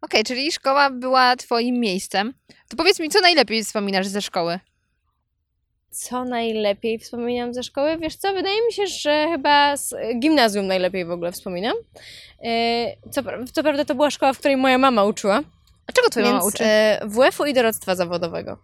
Okej, 0.01 0.23
czyli 0.23 0.51
szkoła 0.51 0.89
była 0.89 1.35
twoim 1.35 1.79
miejscem. 1.79 2.33
To 2.69 2.77
powiedz 2.77 2.99
mi, 2.99 3.09
co 3.09 3.21
najlepiej 3.21 3.63
wspominasz 3.63 4.07
ze 4.07 4.21
szkoły? 4.21 4.59
Co 5.89 6.25
najlepiej 6.25 6.99
wspominam 6.99 7.53
ze 7.53 7.63
szkoły? 7.63 7.97
Wiesz 7.97 8.15
co, 8.15 8.33
wydaje 8.33 8.65
mi 8.67 8.73
się, 8.73 8.87
że 8.87 9.27
chyba 9.31 9.77
z 9.77 9.93
gimnazjum 10.19 10.67
najlepiej 10.67 11.05
w 11.05 11.11
ogóle 11.11 11.31
wspominam. 11.31 11.73
E, 12.43 13.09
Co, 13.11 13.21
co 13.53 13.63
prawda 13.63 13.85
to 13.85 13.95
była 13.95 14.11
szkoła, 14.11 14.33
w 14.33 14.39
której 14.39 14.57
moja 14.57 14.77
mama 14.77 15.03
uczyła, 15.03 15.41
A 15.87 15.91
czego 15.93 16.09
twoja 16.09 16.25
więc 16.25 16.35
mama 16.37 16.47
uczy? 16.47 16.63
e, 16.63 16.99
WF-u 17.05 17.45
i 17.45 17.53
doradztwa 17.53 17.95
zawodowego. 17.95 18.57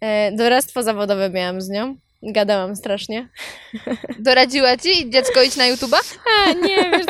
E, 0.00 0.32
Doradztwo 0.32 0.82
zawodowe 0.82 1.30
miałam 1.30 1.60
z 1.60 1.68
nią. 1.68 1.96
Gadałam 2.22 2.76
strasznie. 2.76 3.28
Doradziła 4.18 4.76
ci 4.76 5.10
dziecko 5.10 5.42
iść 5.42 5.56
na 5.56 5.64
YouTube'a? 5.64 6.16
A, 6.46 6.52
nie, 6.52 6.90
wiesz, 6.90 7.06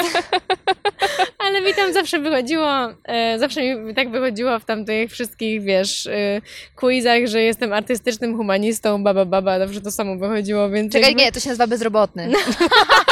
ale 1.44 1.60
mi 1.60 1.74
tam 1.74 1.92
zawsze 1.92 2.18
wychodziło, 2.18 2.68
e, 3.04 3.38
zawsze 3.38 3.74
mi 3.74 3.94
tak 3.94 4.10
wychodziło 4.10 4.58
w 4.58 4.64
tamtych 4.64 5.10
wszystkich, 5.12 5.62
wiesz, 5.62 6.06
e, 6.06 6.40
quizach, 6.76 7.26
że 7.26 7.42
jestem 7.42 7.72
artystycznym 7.72 8.36
humanistą, 8.36 9.04
baba, 9.04 9.24
baba, 9.24 9.58
zawsze 9.58 9.80
to 9.80 9.90
samo 9.90 10.16
wychodziło, 10.16 10.70
więc 10.70 10.92
Czekaj, 10.92 11.08
jakby- 11.10 11.22
nie, 11.24 11.32
to 11.32 11.40
się 11.40 11.48
nazywa 11.48 11.66
bezrobotny. 11.66 12.30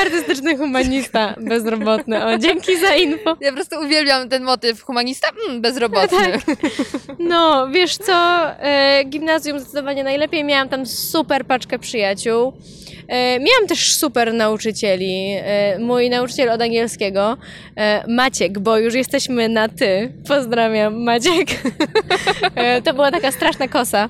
Artystyczny 0.00 0.56
humanista 0.56 1.34
bezrobotny. 1.40 2.24
O, 2.26 2.38
dzięki 2.38 2.76
za 2.80 2.94
info. 2.96 3.36
Ja 3.40 3.50
po 3.50 3.54
prostu 3.54 3.76
uwielbiam 3.80 4.28
ten 4.28 4.42
motyw. 4.42 4.82
Humanista? 4.82 5.28
Mm, 5.48 5.60
bezrobotny. 5.60 6.18
No, 7.18 7.68
wiesz 7.70 7.96
co, 7.96 8.46
e, 8.60 9.04
gimnazjum 9.04 9.60
zdecydowanie 9.60 10.04
najlepiej. 10.04 10.44
Miałam 10.44 10.68
tam 10.68 10.86
super 10.86 11.44
paczkę 11.46 11.78
przyjaciół. 11.78 12.52
E, 13.08 13.38
miałam 13.40 13.66
też 13.68 13.94
super 13.94 14.34
nauczycieli. 14.34 15.36
E, 15.36 15.78
mój 15.78 16.10
nauczyciel 16.10 16.50
od 16.50 16.62
angielskiego, 16.62 17.36
Maciek, 18.08 18.58
bo 18.58 18.78
już 18.78 18.94
jesteśmy 18.94 19.48
na 19.48 19.68
ty. 19.68 20.12
Pozdrawiam, 20.28 21.02
Maciek. 21.02 21.48
to 22.84 22.94
była 22.94 23.10
taka 23.10 23.32
straszna 23.32 23.68
kosa, 23.68 24.08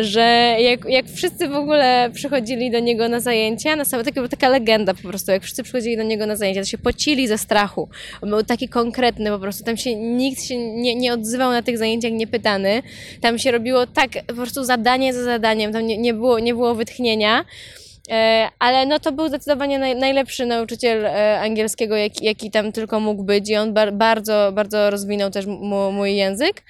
że 0.00 0.56
jak, 0.60 0.84
jak 0.88 1.06
wszyscy 1.06 1.48
w 1.48 1.54
ogóle 1.54 2.10
przychodzili 2.14 2.70
do 2.70 2.78
niego 2.78 3.08
na 3.08 3.20
zajęcia, 3.20 3.76
na 3.76 3.84
taka, 3.84 4.12
była 4.12 4.28
taka 4.28 4.48
legenda 4.48 4.94
po 4.94 5.08
prostu, 5.08 5.25
jak 5.32 5.42
wszyscy 5.42 5.62
przychodzili 5.62 5.96
do 5.96 6.02
niego 6.02 6.26
na 6.26 6.36
zajęcia, 6.36 6.60
to 6.60 6.66
się 6.66 6.78
pocili 6.78 7.28
ze 7.28 7.38
strachu. 7.38 7.88
On 8.22 8.30
był 8.30 8.42
taki 8.42 8.68
konkretny 8.68 9.30
po 9.30 9.38
prostu, 9.38 9.64
tam 9.64 9.76
się 9.76 9.96
nikt 9.96 10.42
się 10.42 10.58
nie, 10.58 10.94
nie 10.94 11.12
odzywał 11.12 11.50
na 11.50 11.62
tych 11.62 11.78
zajęciach 11.78 12.12
niepytany. 12.12 12.82
Tam 13.20 13.38
się 13.38 13.50
robiło 13.50 13.86
tak 13.86 14.10
po 14.26 14.34
prostu 14.34 14.64
zadanie 14.64 15.14
za 15.14 15.24
zadaniem, 15.24 15.72
tam 15.72 15.86
nie, 15.86 15.98
nie, 15.98 16.14
było, 16.14 16.38
nie 16.38 16.54
było 16.54 16.74
wytchnienia. 16.74 17.44
E, 18.10 18.48
ale 18.58 18.86
no 18.86 18.98
to 18.98 19.12
był 19.12 19.28
zdecydowanie 19.28 19.78
naj, 19.78 19.96
najlepszy 19.96 20.46
nauczyciel 20.46 21.06
e, 21.06 21.40
angielskiego, 21.40 21.96
jaki, 21.96 22.24
jaki 22.24 22.50
tam 22.50 22.72
tylko 22.72 23.00
mógł 23.00 23.24
być 23.24 23.50
i 23.50 23.56
on 23.56 23.74
bar, 23.74 23.92
bardzo, 23.92 24.52
bardzo 24.52 24.90
rozwinął 24.90 25.30
też 25.30 25.46
mój 25.92 26.16
język. 26.16 26.62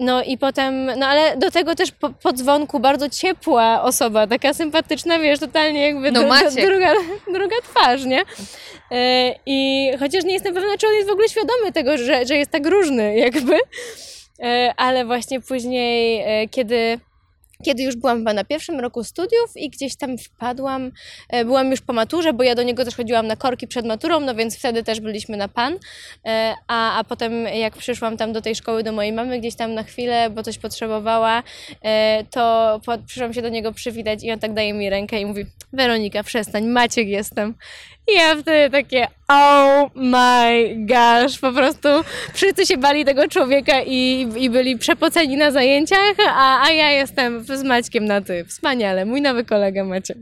No 0.00 0.22
i 0.22 0.38
potem, 0.38 0.86
no 0.98 1.06
ale 1.06 1.36
do 1.36 1.50
tego 1.50 1.74
też 1.74 1.92
po, 1.92 2.10
po 2.10 2.32
dzwonku 2.32 2.80
bardzo 2.80 3.08
ciepła 3.10 3.82
osoba, 3.82 4.26
taka 4.26 4.54
sympatyczna, 4.54 5.18
wiesz, 5.18 5.40
totalnie 5.40 5.80
jakby 5.86 6.12
No 6.12 6.20
dru- 6.20 6.28
druga, 6.66 6.92
druga 7.32 7.56
twarz, 7.62 8.04
nie? 8.04 8.22
E, 8.92 9.34
I 9.46 9.90
chociaż 9.98 10.24
nie 10.24 10.32
jestem 10.32 10.54
pewna, 10.54 10.78
czy 10.78 10.86
on 10.86 10.94
jest 10.94 11.08
w 11.08 11.12
ogóle 11.12 11.28
świadomy 11.28 11.72
tego, 11.72 11.98
że, 11.98 12.26
że 12.26 12.36
jest 12.36 12.50
tak 12.50 12.66
różny 12.66 13.16
jakby, 13.16 13.58
E, 14.42 14.74
ale 14.76 15.04
właśnie 15.04 15.40
później, 15.40 16.22
e, 16.42 16.48
kiedy 16.48 16.98
kiedy 17.64 17.82
już 17.82 17.96
byłam 17.96 18.18
chyba 18.18 18.32
na 18.32 18.44
pierwszym 18.44 18.80
roku 18.80 19.04
studiów 19.04 19.56
i 19.56 19.70
gdzieś 19.70 19.96
tam 19.96 20.18
wpadłam, 20.18 20.92
e, 21.28 21.44
byłam 21.44 21.70
już 21.70 21.80
po 21.80 21.92
maturze, 21.92 22.32
bo 22.32 22.42
ja 22.42 22.54
do 22.54 22.62
niego 22.62 22.84
też 22.84 22.96
chodziłam 22.96 23.26
na 23.26 23.36
korki 23.36 23.66
przed 23.68 23.86
maturą, 23.86 24.20
no 24.20 24.34
więc 24.34 24.58
wtedy 24.58 24.82
też 24.82 25.00
byliśmy 25.00 25.36
na 25.36 25.48
pan, 25.48 25.78
E, 26.26 26.54
a, 26.68 26.98
a 26.98 27.04
potem 27.04 27.44
jak 27.44 27.76
przyszłam 27.76 28.16
tam 28.16 28.32
do 28.32 28.42
tej 28.42 28.54
szkoły 28.54 28.82
do 28.82 28.92
mojej 28.92 29.12
mamy 29.12 29.40
gdzieś 29.40 29.54
tam 29.54 29.74
na 29.74 29.82
chwilę, 29.82 30.30
bo 30.30 30.42
coś 30.42 30.58
potrzebowała, 30.58 31.42
e, 31.82 32.24
to 32.30 32.80
przyszłam 33.06 33.32
się 33.34 33.42
do 33.42 33.48
niego 33.48 33.72
przywitać 33.72 34.24
i 34.24 34.32
on 34.32 34.38
tak 34.38 34.54
daje 34.54 34.72
mi 34.72 34.90
rękę 34.90 35.20
i 35.20 35.26
mówi 35.26 35.46
Weronika, 35.72 36.22
przestań, 36.22 36.66
Maciek 36.66 37.08
jestem. 37.08 37.54
I 38.08 38.14
ja 38.14 38.36
wtedy 38.36 38.70
takie, 38.70 39.06
oh 39.28 39.90
my 39.94 40.74
gosh, 40.76 41.38
po 41.38 41.52
prostu 41.52 41.88
wszyscy 42.34 42.66
się 42.66 42.76
bali 42.76 43.04
tego 43.04 43.28
człowieka 43.28 43.82
i, 43.86 44.28
i 44.36 44.50
byli 44.50 44.78
przepoceni 44.78 45.36
na 45.36 45.50
zajęciach, 45.50 46.16
a, 46.28 46.62
a 46.66 46.70
ja 46.70 46.90
jestem 46.90 47.44
z 47.54 47.62
Maćkiem 47.62 48.04
na 48.04 48.20
ty. 48.20 48.44
Wspaniale, 48.44 49.04
mój 49.04 49.22
nowy 49.22 49.44
kolega 49.44 49.84
Maciek. 49.84 50.18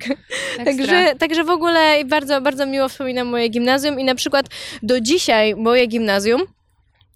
Także, 0.65 1.15
także 1.19 1.45
w 1.45 1.51
ogóle 1.51 2.05
bardzo, 2.05 2.41
bardzo 2.41 2.67
miło 2.67 2.89
wspominam 2.89 3.27
moje 3.27 3.49
gimnazjum 3.49 4.01
i 4.01 4.05
na 4.05 4.15
przykład 4.15 4.47
do 4.83 5.01
dzisiaj 5.01 5.55
moje 5.57 5.87
gimnazjum 5.87 6.43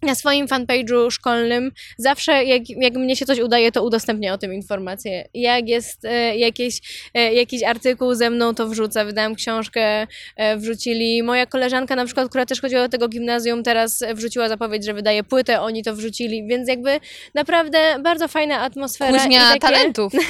na 0.01 0.15
swoim 0.15 0.47
fanpage'u 0.47 1.11
szkolnym 1.11 1.71
zawsze 1.97 2.43
jak, 2.43 2.69
jak 2.69 2.93
mnie 2.93 3.15
się 3.15 3.25
coś 3.25 3.39
udaje, 3.39 3.71
to 3.71 3.83
udostępnię 3.83 4.33
o 4.33 4.37
tym 4.37 4.53
informacje. 4.53 5.29
Jak 5.33 5.69
jest 5.69 6.05
e, 6.05 6.37
jakieś, 6.37 6.81
e, 7.13 7.33
jakiś 7.33 7.63
artykuł 7.63 8.15
ze 8.15 8.29
mną, 8.29 8.55
to 8.55 8.67
wrzucę. 8.67 9.05
Wydałam 9.05 9.35
książkę, 9.35 10.07
e, 10.35 10.57
wrzucili. 10.57 11.23
Moja 11.23 11.45
koleżanka 11.45 11.95
na 11.95 12.05
przykład, 12.05 12.29
która 12.29 12.45
też 12.45 12.61
chodziła 12.61 12.81
do 12.81 12.89
tego 12.89 13.07
gimnazjum, 13.07 13.63
teraz 13.63 14.03
wrzuciła 14.13 14.49
zapowiedź, 14.49 14.85
że 14.85 14.93
wydaje 14.93 15.23
płytę, 15.23 15.61
oni 15.61 15.83
to 15.83 15.95
wrzucili, 15.95 16.47
więc 16.47 16.69
jakby 16.69 16.99
naprawdę 17.33 17.99
bardzo 18.03 18.27
fajna 18.27 18.59
atmosfera. 18.59 19.19
Kuźnia 19.19 19.47
takie, 19.47 19.59
talentów. 19.59 20.13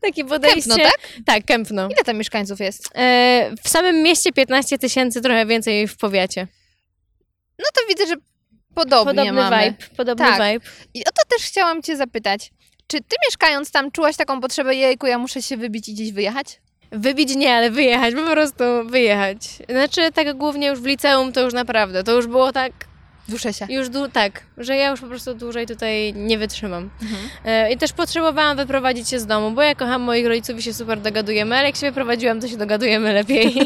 Takie 0.00 0.24
podejście. 0.24 0.70
Kępno, 0.70 0.84
tak? 0.84 1.00
Tak, 1.26 1.44
Kępno. 1.44 1.86
Ile 1.86 2.04
tam 2.04 2.16
mieszkańców 2.18 2.60
jest? 2.60 2.88
E, 2.94 3.50
w 3.62 3.68
samym 3.68 4.02
mieście 4.02 4.32
15 4.32 4.78
tysięcy, 4.78 5.20
trochę 5.20 5.46
więcej 5.46 5.88
w 5.88 5.96
powiecie. 5.96 6.46
No 7.58 7.64
to 7.74 7.80
widzę, 7.88 8.06
że 8.06 8.14
podobnie 8.78 9.14
Podobny 9.14 9.32
mamy. 9.32 9.62
vibe, 9.64 9.96
podobny 9.96 10.24
Tak. 10.24 10.34
vibe. 10.52 10.66
I 10.94 11.00
o 11.00 11.10
to 11.10 11.36
też 11.36 11.46
chciałam 11.46 11.82
Cię 11.82 11.96
zapytać. 11.96 12.50
Czy 12.86 13.00
Ty 13.00 13.16
mieszkając 13.28 13.70
tam 13.70 13.90
czułaś 13.90 14.16
taką 14.16 14.40
potrzebę, 14.40 14.74
jejku, 14.74 15.06
ja 15.06 15.18
muszę 15.18 15.42
się 15.42 15.56
wybić 15.56 15.88
i 15.88 15.94
gdzieś 15.94 16.12
wyjechać? 16.12 16.60
Wybić 16.92 17.36
nie, 17.36 17.54
ale 17.54 17.70
wyjechać, 17.70 18.14
po 18.14 18.30
prostu 18.30 18.64
wyjechać. 18.84 19.38
Znaczy 19.70 20.12
tak 20.12 20.36
głównie 20.36 20.66
już 20.66 20.80
w 20.80 20.86
liceum 20.86 21.32
to 21.32 21.40
już 21.40 21.54
naprawdę, 21.54 22.04
to 22.04 22.12
już 22.12 22.26
było 22.26 22.52
tak, 22.52 22.72
Duszę 23.28 23.52
się. 23.52 23.66
już 23.68 23.88
dłu- 23.88 24.10
tak, 24.12 24.42
że 24.58 24.76
ja 24.76 24.90
już 24.90 25.00
po 25.00 25.06
prostu 25.06 25.34
dłużej 25.34 25.66
tutaj 25.66 26.14
nie 26.14 26.38
wytrzymam. 26.38 26.90
Mhm. 27.02 27.20
E, 27.44 27.72
I 27.72 27.76
też 27.76 27.92
potrzebowałam 27.92 28.56
wyprowadzić 28.56 29.08
się 29.08 29.18
z 29.20 29.26
domu, 29.26 29.50
bo 29.50 29.62
ja 29.62 29.74
kocham 29.74 30.02
moich 30.02 30.26
rodziców 30.26 30.58
i 30.58 30.62
się 30.62 30.74
super 30.74 31.00
dogadujemy, 31.00 31.56
ale 31.56 31.66
jak 31.66 31.76
się 31.76 31.86
wyprowadziłam, 31.86 32.40
to 32.40 32.48
się 32.48 32.56
dogadujemy 32.56 33.12
lepiej. 33.12 33.54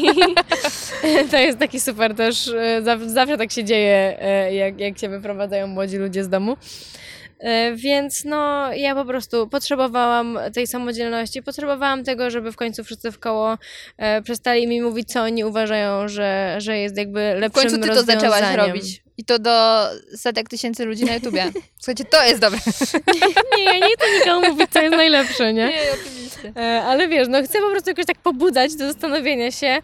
to 1.31 1.37
jest 1.37 1.59
taki 1.59 1.79
super 1.79 2.15
też, 2.15 2.47
e, 2.47 2.81
zaw- 2.83 3.07
zawsze 3.09 3.37
tak 3.37 3.51
się 3.51 3.63
dzieje, 3.63 4.17
e, 4.21 4.53
jak, 4.55 4.79
jak 4.79 4.97
się 4.97 5.09
wyprowadzają 5.09 5.67
młodzi 5.67 5.97
ludzie 5.97 6.23
z 6.23 6.29
domu. 6.29 6.57
E, 7.39 7.75
Więc 7.75 8.25
no, 8.25 8.73
ja 8.73 8.95
po 8.95 9.05
prostu 9.05 9.47
potrzebowałam 9.47 10.39
tej 10.53 10.67
samodzielności, 10.67 11.43
potrzebowałam 11.43 12.03
tego, 12.03 12.29
żeby 12.29 12.51
w 12.51 12.55
końcu 12.55 12.83
wszyscy 12.83 13.11
w 13.11 13.19
koło 13.19 13.57
e, 13.97 14.21
przestali 14.21 14.67
mi 14.67 14.81
mówić, 14.81 15.11
co 15.11 15.21
oni 15.21 15.43
uważają, 15.43 16.07
że, 16.07 16.55
że 16.57 16.77
jest 16.77 16.97
jakby 16.97 17.33
W 17.37 17.41
lepszym 17.41 17.61
końcu 17.61 17.77
Ty 17.81 17.87
to 17.87 18.03
zaczęłaś 18.03 18.55
robić. 18.55 19.03
I 19.17 19.25
to 19.25 19.39
do 19.39 19.87
setek 20.15 20.49
tysięcy 20.49 20.85
ludzi 20.85 21.05
na 21.05 21.13
YouTubie. 21.13 21.51
Słuchajcie, 21.79 22.05
to 22.05 22.23
jest 22.25 22.41
dobre. 22.41 22.59
Nie, 23.57 23.63
ja 23.63 23.73
nie 23.73 23.95
chcę 23.97 24.05
nikomu 24.19 24.49
mówić, 24.49 24.69
co 24.71 24.81
jest 24.81 24.95
najlepsze, 24.95 25.53
nie? 25.53 25.71
oczywiście. 25.93 26.53
E, 26.61 26.83
Ale 26.83 27.07
wiesz, 27.07 27.27
no 27.27 27.43
chcę 27.43 27.59
po 27.59 27.69
prostu 27.69 27.89
jakoś 27.89 28.05
tak 28.05 28.17
pobudzać 28.17 28.75
do 28.75 28.87
zastanowienia 28.87 29.51
się. 29.51 29.79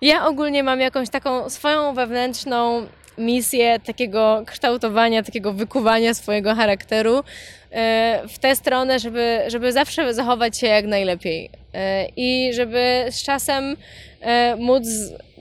Ja 0.00 0.26
ogólnie 0.26 0.62
mam 0.62 0.80
jakąś 0.80 1.10
taką 1.10 1.50
swoją 1.50 1.94
wewnętrzną 1.94 2.86
misję 3.18 3.80
takiego 3.80 4.42
kształtowania, 4.46 5.22
takiego 5.22 5.52
wykuwania 5.52 6.14
swojego 6.14 6.54
charakteru 6.54 7.24
e, 7.70 8.22
w 8.28 8.38
tę 8.38 8.56
stronę, 8.56 8.98
żeby, 8.98 9.38
żeby 9.48 9.72
zawsze 9.72 10.14
zachować 10.14 10.58
się 10.58 10.66
jak 10.66 10.86
najlepiej 10.86 11.50
E, 11.74 12.06
i 12.16 12.52
żeby 12.52 13.04
z 13.10 13.22
czasem 13.22 13.76
e, 14.20 14.56
móc 14.56 14.84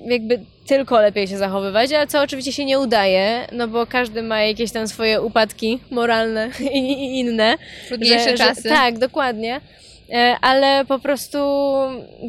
jakby 0.06 0.40
tylko 0.68 1.02
lepiej 1.02 1.28
się 1.28 1.38
zachowywać, 1.38 1.94
ale 1.94 2.08
co 2.08 2.22
oczywiście 2.22 2.52
się 2.52 2.66
nie 2.66 2.80
udaje, 2.80 3.48
no 3.52 3.68
bo 3.68 3.88
każdy 3.88 4.22
ma 4.22 4.42
jakieś 4.42 4.72
tam 4.72 4.88
swoje 4.88 5.22
upadki 5.22 5.80
moralne 5.92 6.50
i, 6.74 6.78
i 6.78 7.20
inne. 7.20 7.58
Trudniejsze 7.88 8.34
czasy. 8.34 8.70
tak, 8.70 8.98
dokładnie. 8.98 9.62
E, 10.10 10.36
Ale 10.41 10.86
po 10.86 10.99
prostu 10.99 11.39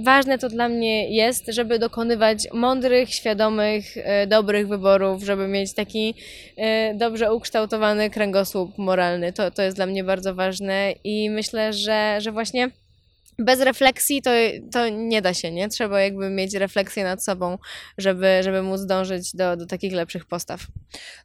ważne 0.02 0.38
to 0.38 0.48
dla 0.48 0.68
mnie 0.68 1.16
jest, 1.16 1.46
żeby 1.48 1.78
dokonywać 1.78 2.38
mądrych, 2.52 3.14
świadomych, 3.14 3.96
e, 3.96 4.26
dobrych 4.26 4.68
wyborów, 4.68 5.22
żeby 5.22 5.48
mieć 5.48 5.74
taki 5.74 6.14
e, 6.56 6.94
dobrze 6.94 7.34
ukształtowany 7.34 8.10
kręgosłup 8.10 8.78
moralny. 8.78 9.32
To, 9.32 9.50
to 9.50 9.62
jest 9.62 9.76
dla 9.76 9.86
mnie 9.86 10.04
bardzo 10.04 10.34
ważne 10.34 10.94
i 11.04 11.30
myślę, 11.30 11.72
że, 11.72 12.16
że 12.20 12.32
właśnie 12.32 12.70
bez 13.38 13.60
refleksji 13.60 14.22
to, 14.22 14.30
to 14.72 14.88
nie 14.88 15.22
da 15.22 15.34
się, 15.34 15.50
nie? 15.50 15.68
Trzeba 15.68 16.00
jakby 16.00 16.30
mieć 16.30 16.54
refleksję 16.54 17.04
nad 17.04 17.24
sobą, 17.24 17.58
żeby, 17.98 18.40
żeby 18.42 18.62
móc 18.62 18.86
dążyć 18.86 19.36
do, 19.36 19.56
do 19.56 19.66
takich 19.66 19.92
lepszych 19.92 20.24
postaw. 20.26 20.60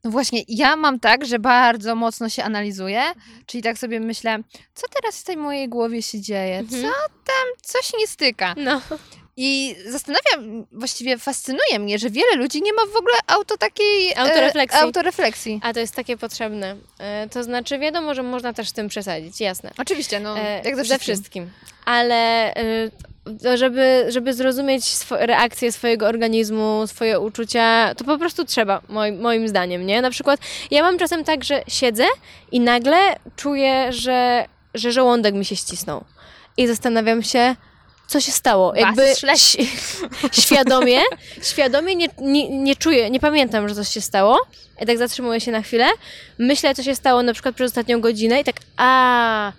No 0.04 0.12
właśnie, 0.12 0.42
ja 0.48 0.76
mam 0.76 1.00
tak, 1.00 1.26
że 1.26 1.40
bardzo 1.40 1.96
mocno 1.96 2.30
się 2.30 2.44
analizuję, 2.44 3.02
czyli 3.46 3.64
tak 3.64 3.78
sobie 3.78 4.00
myślę, 4.00 4.40
co 4.74 4.88
teraz 5.02 5.22
w 5.22 5.24
tej 5.24 5.38
mojej 5.38 5.70
głowie 5.70 6.02
się 6.02 6.22
dzieje, 6.22 6.58
Mhm. 6.58 6.82
co 6.84 6.88
tam, 7.26 7.48
coś 7.62 7.92
nie 8.00 8.08
styka. 8.08 8.56
No. 8.58 8.82
I 9.42 9.76
zastanawiam, 9.90 10.66
właściwie 10.72 11.18
fascynuje 11.18 11.80
mnie, 11.80 12.00
że 12.00 12.10
wiele 12.10 12.36
ludzi 12.36 12.62
nie 12.62 12.74
ma 12.74 12.82
w 12.86 12.96
ogóle 12.96 13.16
auto 13.28 13.58
takiej... 13.58 14.12
e, 14.12 14.18
Autorefleksji. 14.18 14.80
autorefleksji. 14.82 15.60
A 15.64 15.74
to 15.74 15.80
jest 15.80 15.96
takie 15.96 16.18
potrzebne. 16.18 16.76
E, 17.00 17.30
To 17.30 17.44
znaczy, 17.44 17.80
wiadomo, 17.80 18.14
że 18.14 18.24
można 18.24 18.54
też 18.54 18.70
z 18.70 18.74
tym 18.74 18.88
przesadzić, 18.88 19.42
jasne. 19.42 19.72
Oczywiście, 19.78 20.20
no, 20.20 20.40
E, 20.40 20.62
jak 20.66 20.76
ze 20.76 20.84
wszystkim. 20.84 21.00
wszystkim. 21.16 21.50
Ale 21.86 22.54
e, 22.56 23.58
żeby, 23.58 24.06
żeby 24.10 24.34
zrozumieć 24.34 24.84
swo- 24.84 25.18
reakcję 25.26 25.72
swojego 25.72 26.08
organizmu, 26.08 26.88
swoje 26.88 27.20
uczucia, 27.20 27.96
to 27.98 28.04
po 28.06 28.18
prostu 28.18 28.46
trzeba, 28.46 28.82
moim, 28.90 29.22
moim 29.22 29.48
zdaniem, 29.48 29.86
nie? 29.86 30.02
Na 30.02 30.10
przykład 30.12 30.40
ja 30.72 30.84
mam 30.84 30.98
czasem 30.98 31.24
tak, 31.24 31.44
że 31.44 31.64
siedzę 31.68 32.06
i 32.52 32.60
nagle 32.60 32.98
czuję, 33.36 33.94
że, 33.94 34.46
że 34.74 34.92
żołądek 34.92 35.36
mi 35.36 35.46
się 35.46 35.56
ścisnął. 35.56 36.04
I 36.58 36.68
zastanawiam 36.68 37.24
się, 37.24 37.56
co 38.10 38.22
się 38.22 38.32
stało. 38.32 38.76
Jakby 38.76 39.14
świadomie, 40.42 41.02
świadomie 41.42 41.96
nie, 41.96 42.08
nie, 42.22 42.50
nie 42.50 42.76
czuję, 42.76 43.10
nie 43.10 43.20
pamiętam, 43.20 43.70
że 43.70 43.76
coś 43.76 43.90
się 43.90 44.02
stało. 44.02 44.38
I 44.82 44.86
tak 44.86 44.98
zatrzymuję 44.98 45.42
się 45.42 45.52
na 45.52 45.62
chwilę. 45.62 45.88
Myślę, 46.38 46.76
co 46.76 46.84
się 46.84 46.96
stało 46.96 47.24
na 47.24 47.34
przykład 47.34 47.56
przez 47.56 47.72
ostatnią 47.72 48.02
godzinę 48.02 48.42
i 48.42 48.44
tak, 48.44 48.56
a 48.78 49.52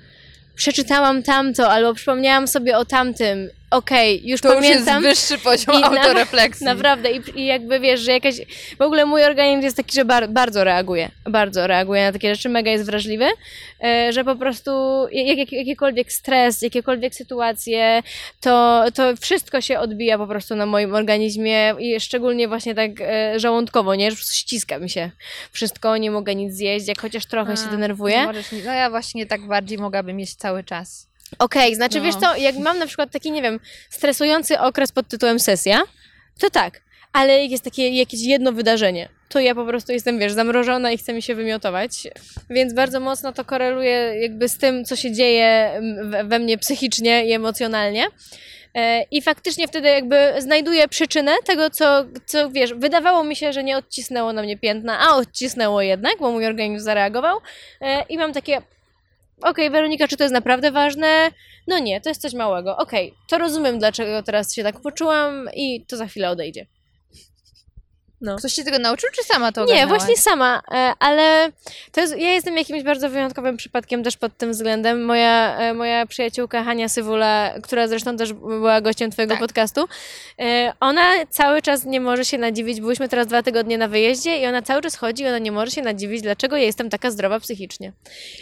przeczytałam 0.55 1.23
tamto, 1.23 1.71
albo 1.71 1.95
przypomniałam 1.95 2.49
sobie 2.49 2.79
o 2.79 2.85
tamtym 2.85 3.51
okej, 3.71 4.29
już 4.29 4.41
To 4.41 4.55
pamiętam. 4.55 5.03
już 5.05 5.15
jest 5.15 5.29
wyższy 5.31 5.45
poziom 5.45 5.77
I 5.77 5.81
na- 5.81 5.87
autorefleksji. 6.03 6.67
Naprawdę 6.67 7.11
I, 7.13 7.21
i 7.41 7.47
jakby 7.47 7.81
wiesz, 7.81 8.01
że 8.01 8.13
jakaś, 8.13 8.35
w 8.79 8.83
ogóle 8.83 9.07
mój 9.07 9.25
organizm 9.25 9.63
jest 9.63 9.77
taki, 9.77 9.95
że 9.97 10.05
bar, 10.05 10.29
bardzo 10.29 10.65
reaguje, 10.65 11.11
bardzo 11.27 11.67
reaguje 11.67 12.03
na 12.03 12.13
takie 12.13 12.35
rzeczy, 12.35 12.49
mega 12.49 12.71
jest 12.71 12.85
wrażliwy, 12.87 13.27
e, 13.85 14.13
że 14.13 14.25
po 14.25 14.37
prostu 14.37 14.71
jak, 15.13 15.39
jak, 15.39 15.53
jakikolwiek 15.53 16.13
stres, 16.13 16.63
jakiekolwiek 16.63 17.15
sytuacje, 17.15 18.03
to, 18.41 18.85
to 18.95 19.17
wszystko 19.21 19.61
się 19.61 19.79
odbija 19.79 20.19
po 20.19 20.27
prostu 20.27 20.57
na 20.57 20.67
moim 20.67 20.95
organizmie 20.95 21.75
i 21.79 22.01
szczególnie 22.01 22.49
właśnie 22.49 22.75
tak 22.75 22.91
e, 23.01 23.41
żołądkowo, 23.41 23.95
nie, 23.95 24.11
że 24.11 24.17
po 24.17 24.19
prostu 24.19 24.35
ściska 24.35 24.79
mi 24.79 24.91
się 24.91 25.11
wszystko, 25.53 25.97
nie 25.97 26.11
mogę 26.11 26.35
nic 26.35 26.55
zjeść, 26.55 26.89
jak 26.89 27.01
chociaż 27.01 27.27
trochę 27.27 27.57
się 27.57 27.63
A, 27.69 27.71
denerwuję. 27.71 28.17
nie 28.21 28.27
możesz 28.27 28.47
No 28.65 28.73
ja 28.73 28.91
właśnie 28.91 29.27
tak 29.27 29.41
bardziej 29.47 29.79
mogłabym 29.79 30.17
mieć 30.17 30.35
cały 30.35 30.65
czas. 30.65 31.10
Okej, 31.39 31.75
znaczy 31.75 31.99
No. 31.99 32.05
wiesz 32.05 32.15
co, 32.17 32.37
jak 32.37 32.57
mam 32.57 32.79
na 32.79 32.87
przykład 32.87 33.11
taki, 33.11 33.31
nie 33.33 33.43
wiem, 33.43 33.61
stresujący 33.91 34.59
okres 34.59 34.93
pod 34.93 35.09
tytułem 35.09 35.41
sesja, 35.41 35.83
to 36.41 36.51
tak, 36.51 36.81
ale 37.13 37.43
jak 37.43 37.51
jest 37.51 37.65
takie 37.65 37.89
jakieś 37.89 38.21
jedno 38.23 38.53
wydarzenie, 38.53 39.09
to 39.29 39.41
ja 39.41 39.55
po 39.55 39.65
prostu 39.65 39.93
jestem, 39.93 40.19
wiesz, 40.19 40.33
zamrożona 40.33 40.93
i 40.93 40.99
chcę 40.99 41.13
mi 41.13 41.23
się 41.23 41.35
wymiotować, 41.35 41.91
więc 42.51 42.73
bardzo 42.75 43.01
mocno 43.01 43.33
to 43.33 43.45
koreluje 43.45 44.15
jakby 44.23 44.49
z 44.49 44.59
tym, 44.59 44.85
co 44.85 44.97
się 44.97 45.13
dzieje 45.13 45.81
we, 46.05 46.25
we 46.25 46.39
mnie 46.39 46.59
psychicznie 46.59 47.27
i 47.27 47.33
emocjonalnie. 47.33 48.07
E, 48.75 49.03
I 49.11 49.23
faktycznie 49.23 49.69
wtedy 49.69 49.89
jakby 49.89 50.35
znajduję 50.39 50.89
przyczynę 50.89 51.33
tego, 51.45 51.71
co, 51.71 52.05
co 52.27 52.51
wiesz, 52.51 52.75
wydawało 52.75 53.25
mi 53.25 53.37
się, 53.37 53.53
że 53.53 53.65
nie 53.65 53.77
odcisnęło 53.77 54.33
na 54.33 54.43
mnie 54.43 54.59
piętna, 54.59 54.99
a 55.01 55.17
odcisnęło 55.17 55.83
jednak, 55.83 56.13
bo 56.21 56.33
mój 56.33 56.47
organizm 56.47 56.85
zareagował. 56.85 57.39
E, 57.81 58.03
I 58.09 58.19
mam 58.19 58.33
takie, 58.33 58.63
okej, 59.43 59.71
Weronika, 59.71 60.09
czy 60.09 60.17
to 60.17 60.25
jest 60.25 60.35
naprawdę 60.35 60.71
ważne? 60.71 61.31
No 61.67 61.79
nie, 61.79 62.01
to 62.01 62.09
jest 62.09 62.23
coś 62.23 62.35
małego. 62.35 62.77
Okej, 62.77 63.15
to 63.29 63.39
rozumiem, 63.39 63.79
dlaczego 63.79 64.23
teraz 64.23 64.55
się 64.55 64.63
tak 64.63 64.81
poczułam 64.81 65.49
i 65.55 65.85
to 65.87 65.97
za 65.97 66.07
chwilę 66.07 66.31
odejdzie. 66.31 66.67
No. 68.21 68.37
Ktoś 68.37 68.53
się 68.55 68.65
tego 68.65 68.79
nauczył, 68.79 69.09
czy 69.17 69.25
sama 69.25 69.53
to 69.53 69.61
Nie, 69.61 69.65
ogarnęłaś? 69.65 69.99
właśnie 69.99 70.17
sama, 70.17 70.63
e, 70.73 70.93
ale 70.99 71.53
to 71.93 72.01
jest, 72.01 72.17
ja 72.19 72.33
jestem 72.33 72.57
jakimś 72.57 72.83
bardzo 72.83 73.11
wyjątkowym 73.11 73.57
przypadkiem 73.57 74.05
też 74.05 74.17
pod 74.17 74.37
tym 74.37 74.51
względem. 74.53 75.05
Moja, 75.05 75.57
e, 75.59 75.75
moja 75.75 76.07
przyjaciółka 76.07 76.65
Hania 76.65 76.89
Sywula, 76.89 77.55
która 77.63 77.89
zresztą 77.89 78.17
też 78.17 78.33
była 78.33 78.81
gościem 78.81 79.11
twojego 79.11 79.35
Tak. 79.35 79.41
podcastu, 79.41 79.89
e, 80.41 80.73
ona 80.81 81.27
cały 81.31 81.63
czas 81.63 81.85
nie 81.85 82.01
może 82.01 82.25
się 82.25 82.39
nadziwić, 82.39 82.81
byliśmy 82.81 83.09
teraz 83.09 83.27
dwa 83.27 83.43
tygodnie 83.43 83.79
na 83.79 83.89
wyjeździe 83.89 84.41
i 84.41 84.47
ona 84.47 84.63
cały 84.63 84.83
czas 84.83 84.97
chodzi 84.97 85.23
i 85.23 85.27
ona 85.27 85.39
nie 85.39 85.53
może 85.53 85.71
się 85.71 85.83
nadziwić, 85.83 86.23
dlaczego 86.23 86.57
ja 86.57 86.65
jestem 86.65 86.91
taka 86.91 87.11
zdrowa 87.11 87.41
psychicznie. 87.41 87.93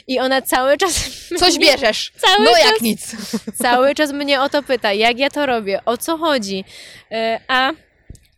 I 0.07 0.19
ona 0.21 0.43
cały 0.43 0.77
czas... 0.77 0.93
Coś 1.41 1.57
mnie- 1.59 1.67
bierzesz. 1.67 2.13
Cały 2.17 2.45
No 2.45 2.51
czas 2.51 2.65
jak 2.65 2.81
nic. 2.81 3.17
cały 3.63 3.95
czas 3.95 4.13
mnie 4.13 4.41
o 4.41 4.49
to 4.49 4.63
pyta, 4.63 4.93
jak 4.93 5.19
ja 5.19 5.31
to 5.31 5.47
robię, 5.47 5.81
o 5.85 5.97
co 5.97 6.17
chodzi. 6.17 6.65
A 7.49 7.71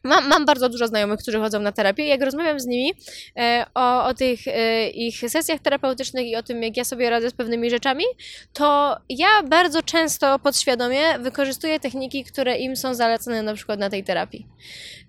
mam, 0.05 0.29
mam 0.29 0.47
bardzo 0.47 0.69
dużo 0.69 0.87
znajomych, 0.87 1.21
którzy 1.21 1.39
chodzą 1.39 1.61
na 1.61 1.73
terapię. 1.73 2.07
Jak 2.07 2.23
rozmawiam 2.23 2.61
z 2.61 2.67
nimi 2.67 2.93
e, 3.37 3.67
o, 3.75 4.05
o 4.05 4.15
tych 4.15 4.49
e, 4.49 4.89
ich 4.89 5.31
sesjach 5.31 5.61
terapeutycznych 5.61 6.27
i 6.27 6.37
o 6.37 6.43
tym, 6.43 6.63
jak 6.63 6.77
ja 6.77 6.85
sobie 6.85 7.11
radzę 7.11 7.31
z 7.31 7.35
pewnymi 7.35 7.71
rzeczami, 7.71 8.05
to 8.53 8.97
ja 9.09 9.29
bardzo 9.49 9.83
często 9.83 10.39
podświadomie 10.39 11.19
wykorzystuję 11.19 11.81
techniki, 11.81 12.25
które 12.25 12.59
im 12.59 12.77
są 12.77 12.95
zalecane 12.95 13.43
na 13.43 13.55
przykład 13.55 13.81
na 13.81 13.91
tej 13.91 14.05
terapii. 14.05 14.47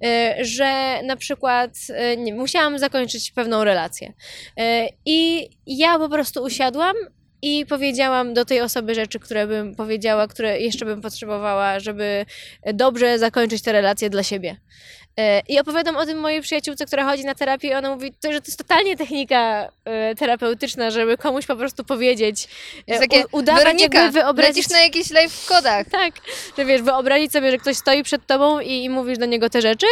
E, 0.04 0.36
Że 0.42 1.00
na 1.04 1.16
przykład 1.16 1.72
e, 1.90 2.18
nie, 2.18 2.34
musiałam 2.34 2.80
zakończyć 2.80 3.32
pewną 3.32 3.64
relację. 3.64 4.14
E, 4.58 4.88
I 5.06 5.50
ja 5.68 6.00
po 6.00 6.10
prostu 6.10 6.44
usiadłam 6.44 6.96
i 7.42 7.66
powiedziałam 7.66 8.34
do 8.34 8.46
tej 8.46 8.62
osoby 8.62 8.96
rzeczy, 8.96 9.20
które 9.20 9.48
bym 9.48 9.76
powiedziała, 9.76 10.28
które 10.28 10.60
jeszcze 10.60 10.86
bym 10.86 11.02
potrzebowała, 11.02 11.80
żeby 11.80 12.26
dobrze 12.74 13.20
zakończyć 13.20 13.62
te 13.62 13.72
relacje 13.72 14.10
dla 14.10 14.24
siebie. 14.24 14.56
E, 15.18 15.42
I 15.48 15.60
opowiadam 15.60 15.98
o 15.98 16.06
tym 16.06 16.20
mojej 16.20 16.42
przyjaciółce, 16.42 16.86
która 16.86 17.06
chodzi 17.06 17.26
na 17.26 17.36
terapię 17.36 17.68
i 17.68 17.74
ona 17.74 17.96
mówi, 17.96 18.14
że 18.24 18.42
to 18.42 18.48
jest 18.48 18.58
totalnie 18.58 18.98
technika 18.98 19.70
e, 19.86 20.16
terapeutyczna, 20.16 20.92
żeby 20.92 21.18
komuś 21.18 21.46
po 21.46 21.56
prostu 21.56 21.84
powiedzieć, 21.84 22.48
e, 22.88 23.00
takie, 23.00 23.24
u- 23.32 23.38
udawać 23.38 23.64
Weronika, 23.64 24.02
jakby 24.04 24.20
wyobrazić... 24.20 24.70
na 24.70 24.82
jakichś 24.82 25.10
live 25.10 25.46
kodach. 25.46 25.86
Tak, 26.02 26.14
że 26.58 26.66
wiesz, 26.66 26.82
wyobrazić 26.82 27.32
sobie, 27.32 27.52
że 27.52 27.58
ktoś 27.58 27.78
stoi 27.78 28.04
przed 28.04 28.28
tobą 28.28 28.60
i, 28.60 28.84
i 28.84 28.90
mówisz 28.90 29.18
do 29.18 29.26
niego 29.26 29.50
te 29.50 29.62
rzeczy 29.62 29.86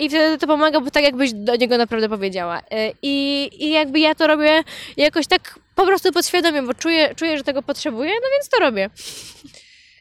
i 0.00 0.08
wtedy 0.08 0.38
to 0.38 0.46
pomaga, 0.46 0.80
bo 0.80 0.90
tak 0.90 1.04
jakbyś 1.04 1.32
do 1.32 1.56
niego 1.56 1.78
naprawdę 1.78 2.08
powiedziała. 2.08 2.60
I, 3.02 3.50
I 3.58 3.70
jakby 3.70 4.00
ja 4.00 4.14
to 4.14 4.26
robię 4.26 4.64
jakoś 4.96 5.26
tak 5.26 5.58
po 5.74 5.86
prostu 5.86 6.12
podświadomie, 6.12 6.62
bo 6.62 6.74
czuję, 6.74 7.14
czuję, 7.16 7.38
że 7.38 7.44
tego 7.44 7.62
potrzebuję, 7.62 8.10
no 8.14 8.28
więc 8.36 8.48
to 8.48 8.58
robię. 8.60 8.90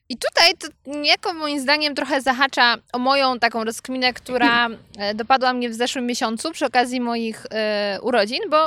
I 0.10 0.18
tutaj 0.18 0.53
to 0.58 0.68
niejako 0.86 1.34
moim 1.34 1.60
zdaniem 1.60 1.95
trochę 1.95 2.22
zahacza 2.22 2.78
o 2.93 2.99
moją 2.99 3.39
taką 3.39 3.64
rozkminę, 3.64 4.14
która 4.14 4.70
e, 4.97 5.14
dopadła 5.16 5.53
mnie 5.53 5.70
w 5.70 5.74
zeszłym 5.74 6.05
miesiącu 6.05 6.51
przy 6.51 6.66
okazji 6.66 7.01
moich 7.01 7.45
e, 7.51 7.99
urodzin, 8.01 8.39
bo 8.49 8.66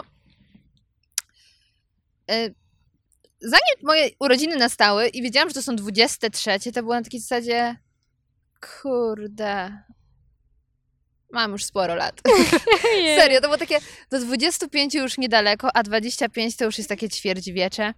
e, 2.31 2.51
zanim 3.41 3.77
moje 3.83 4.11
urodziny 4.21 4.57
nastały 4.57 5.09
i 5.09 5.23
wiedziałam, 5.23 5.49
że 5.49 5.55
to 5.55 5.63
są 5.63 5.77
23, 5.77 6.73
to 6.73 6.83
było 6.83 6.95
na 6.95 7.03
takiej 7.03 7.21
zasadzie 7.21 7.77
kurde, 8.83 9.83
mam 11.33 11.53
już 11.53 11.65
sporo 11.65 11.95
lat. 11.95 12.21
Serio, 13.19 13.41
to 13.41 13.47
było 13.47 13.59
takie 13.59 13.79
do 14.11 14.19
25 14.19 14.95
już 14.95 15.19
niedaleko, 15.19 15.77
a 15.77 15.83
25 15.83 16.57
to 16.57 16.65
już 16.65 16.79
jest 16.79 16.89
takie 16.89 17.09
ćwierćwiecze. 17.09 17.95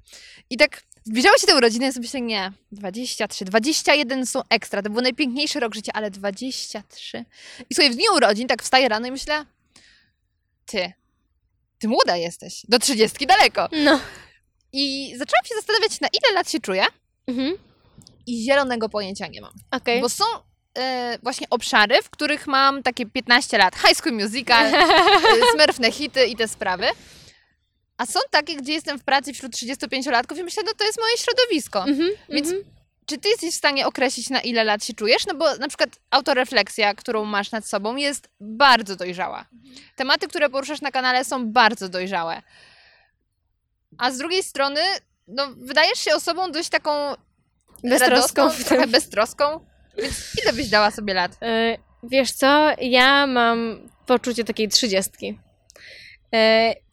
I 0.51 0.57
tak 0.57 0.83
zbliżały 1.05 1.39
się 1.39 1.47
te 1.47 1.57
urodziny, 1.57 1.85
ja 1.85 1.93
sobie 1.93 2.05
myślę, 2.07 2.21
nie, 2.21 2.53
23, 2.73 3.45
21 3.45 4.27
są 4.27 4.43
ekstra, 4.51 4.83
to 4.83 4.91
był 4.91 5.03
najpiękniejszy 5.03 5.61
rok 5.61 5.75
życia, 5.75 5.93
ale 5.95 6.11
23. 6.11 7.25
I 7.71 7.75
sobie 7.75 7.91
w 7.91 7.95
dniu 7.95 8.13
urodzin 8.17 8.49
tak 8.49 8.63
wstaję 8.63 8.89
rano 8.89 9.07
i 9.07 9.11
myślę, 9.11 9.45
ty, 10.67 10.93
ty 11.79 11.89
młoda 11.89 12.17
jesteś, 12.17 12.63
do 12.69 12.79
30 12.79 13.27
daleko. 13.27 13.69
No. 13.85 14.01
I 14.73 15.09
zaczęłam 15.19 15.45
się 15.45 15.55
zastanawiać, 15.55 16.01
na 16.01 16.09
ile 16.09 16.35
lat 16.35 16.51
się 16.51 16.61
czuję 16.61 16.85
Mhm. 17.27 17.53
i 18.27 18.45
zielonego 18.45 18.89
pojęcia 18.89 19.27
nie 19.27 19.41
mam. 19.41 19.53
Okej. 19.71 20.01
Bo 20.01 20.09
są 20.09 20.25
e, 20.79 21.19
właśnie 21.23 21.47
obszary, 21.51 22.03
w 22.03 22.11
których 22.11 22.47
mam 22.47 22.83
takie 22.83 23.07
15 23.07 23.59
lat. 23.59 23.75
High 23.77 23.97
School 23.97 24.15
Musical, 24.15 24.67
e, 24.75 24.81
smurfne 25.55 25.93
hity 25.93 26.27
i 26.27 26.37
te 26.37 26.49
sprawy. 26.49 26.87
A 28.03 28.07
są 28.07 28.21
takie, 28.31 28.57
gdzie 28.57 28.73
jestem 28.73 28.99
w 28.99 29.05
pracy 29.05 29.33
wśród 29.33 29.53
35-latków 29.53 30.39
i 30.39 30.45
myślę, 30.45 30.63
no 30.67 30.73
to 30.79 30.85
jest 30.85 31.01
moje 31.01 31.17
środowisko. 31.19 31.85
Mhm, 31.85 32.11
Więc 32.29 32.47
mhm. 32.49 32.65
czy 33.07 33.19
ty 33.19 33.29
jesteś 33.29 33.51
w 33.55 33.59
stanie 33.59 33.87
określić, 33.87 34.31
na 34.31 34.41
ile 34.41 34.65
lat 34.65 34.85
się 34.85 34.95
czujesz? 34.95 35.27
No 35.27 35.35
bo 35.35 35.57
na 35.57 35.69
przykład 35.69 35.91
autorefleksja, 36.11 36.95
którą 36.95 37.25
masz 37.25 37.51
nad 37.51 37.67
sobą, 37.67 37.97
jest 37.97 38.29
bardzo 38.41 38.97
dojrzała. 38.97 39.45
Tematy, 39.97 40.29
które 40.29 40.51
poruszasz 40.51 40.81
na 40.81 40.91
kanale 40.91 41.25
są 41.25 41.53
bardzo 41.53 41.89
dojrzałe. 41.89 42.43
A 43.99 44.11
z 44.11 44.19
drugiej 44.19 44.43
strony, 44.43 44.81
no, 45.29 45.49
wydajesz 45.57 45.99
się 45.99 46.15
osobą 46.15 46.53
dość 46.53 46.69
taką 46.69 46.91
Beztroską 47.85 48.43
radosną, 48.43 48.65
trochę 48.65 48.87
beztroską. 48.87 49.67
Więc 49.99 50.15
ile 50.43 50.53
byś 50.53 50.69
dała 50.69 50.91
sobie 50.91 51.15
lat? 51.15 51.33
E, 51.43 51.77
Wiesz 52.03 52.33
co, 52.33 52.71
ja 52.81 53.27
mam 53.27 53.89
poczucie 54.07 54.45
takiej 54.45 54.69
trzydziestki. 54.69 55.39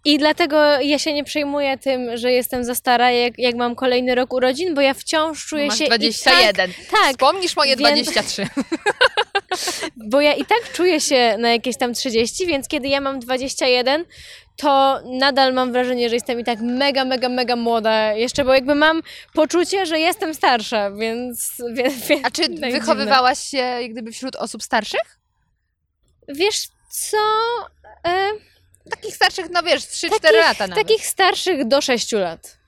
I 0.06 0.18
dlatego 0.18 0.58
ja 0.82 1.00
się 1.00 1.14
nie 1.14 1.24
przejmuję 1.24 1.78
tym, 1.78 2.18
że 2.18 2.32
jestem 2.32 2.64
za 2.64 2.76
stara, 2.76 3.12
jak, 3.12 3.34
jak 3.38 3.56
mam 3.56 3.76
kolejny 3.76 4.16
rok 4.16 4.34
urodzin, 4.34 4.76
bo 4.76 4.82
ja 4.82 4.94
wciąż 4.94 5.46
czuję 5.46 5.68
Masz 5.68 5.78
się. 5.78 5.84
i 5.84 5.88
21. 5.88 6.54
Tak, 6.74 6.86
tak, 6.92 7.12
Wspomnisz 7.12 7.56
moje 7.56 7.76
Więc- 7.76 7.82
23. 8.12 8.48
bo 10.12 10.22
ja 10.22 10.34
i 10.34 10.46
tak 10.46 10.72
czuję 10.74 11.02
się 11.02 11.36
na 11.40 11.52
jakieś 11.52 11.78
tam 11.78 11.94
30, 11.94 12.46
więc 12.46 12.68
kiedy 12.68 12.88
ja 12.88 13.02
mam 13.02 13.20
21, 13.20 14.06
to 14.56 15.00
nadal 15.06 15.54
mam 15.54 15.72
wrażenie, 15.72 16.10
że 16.10 16.16
jestem 16.16 16.40
i 16.40 16.44
tak 16.44 16.60
mega, 16.62 17.06
mega, 17.06 17.30
mega 17.30 17.56
młoda 17.56 18.14
jeszcze, 18.14 18.46
bo 18.46 18.54
jakby 18.54 18.76
mam 18.76 19.02
poczucie, 19.34 19.86
że 19.86 20.00
jestem 20.00 20.34
starsza, 20.34 20.92
więc... 20.92 21.52
więc, 21.74 22.08
więc 22.08 22.26
A 22.26 22.32
czy 22.32 22.50
dziwne. 22.50 22.72
wychowywałaś 22.72 23.40
się 23.40 23.58
jak 23.58 23.92
gdyby 23.92 24.12
wśród 24.12 24.36
osób 24.36 24.64
starszych? 24.64 25.20
Wiesz 26.28 26.68
co? 26.92 27.18
E, 28.08 28.30
Takich 28.90 29.16
starszych, 29.16 29.46
no 29.52 29.64
wiesz, 29.64 29.84
3-4 29.84 30.10
Takich- 30.10 30.40
lata 30.40 30.68
nawet. 30.68 30.88
Takich 30.88 31.06
starszych 31.06 31.68
do 31.68 31.82
6 31.82 32.12
lat. 32.12 32.59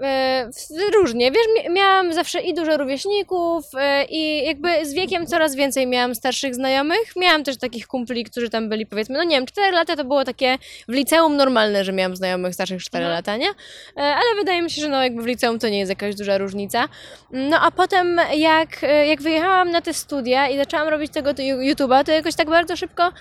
E, 0.00 0.50
różnie, 0.94 1.30
wiesz, 1.30 1.46
mia- 1.58 1.72
miałam 1.72 2.12
zawsze 2.12 2.40
i 2.40 2.54
dużo 2.54 2.76
rówieśników 2.76 3.64
e, 3.78 4.04
i 4.04 4.46
jakby 4.46 4.86
z 4.86 4.92
wiekiem 4.94 5.26
coraz 5.26 5.54
więcej 5.54 5.86
miałam 5.86 6.14
starszych 6.14 6.54
znajomych. 6.54 7.16
Miałam 7.16 7.44
też 7.44 7.56
takich 7.58 7.86
kumpli, 7.86 8.24
którzy 8.24 8.50
tam 8.50 8.68
byli 8.68 8.86
powiedzmy, 8.86 9.16
no 9.18 9.24
nie 9.24 9.36
wiem, 9.36 9.46
4 9.46 9.72
lata 9.72 9.96
to 9.96 10.04
było 10.04 10.24
takie 10.24 10.58
w 10.88 10.92
liceum 10.92 11.36
normalne, 11.36 11.84
że 11.84 11.92
miałam 11.92 12.16
znajomych 12.16 12.54
starszych 12.54 12.82
4 12.82 13.04
Mhm. 13.04 13.18
lata, 13.18 13.36
nie? 13.36 13.48
E, 13.96 14.02
ale 14.14 14.34
wydaje 14.38 14.62
mi 14.62 14.70
się, 14.70 14.80
że 14.82 14.88
no 14.88 15.02
jakby 15.02 15.22
w 15.22 15.26
liceum 15.26 15.58
to 15.58 15.68
nie 15.68 15.78
jest 15.78 15.90
jakaś 15.90 16.14
duża 16.14 16.38
różnica. 16.38 16.88
No 17.30 17.60
a 17.60 17.70
potem 17.70 18.20
jak, 18.36 18.82
jak 19.08 19.22
wyjechałam 19.22 19.70
na 19.70 19.80
te 19.80 19.94
studia 19.94 20.48
i 20.48 20.56
zaczęłam 20.56 20.88
robić 20.88 21.12
tego 21.12 21.34
tu- 21.34 21.42
YouTube'a, 21.42 22.04
to 22.04 22.12
jakoś 22.12 22.34
tak 22.34 22.50
bardzo 22.50 22.76
szybko 22.76 23.12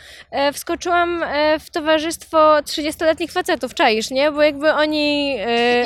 wskoczyłam 0.53 1.23
w 1.59 1.69
towarzystwo 1.69 2.37
30-letnich 2.59 3.31
facetów, 3.31 3.73
czaisz, 3.73 4.11
nie? 4.11 4.31
Bo 4.31 4.41
jakby 4.41 4.73
oni 4.73 5.35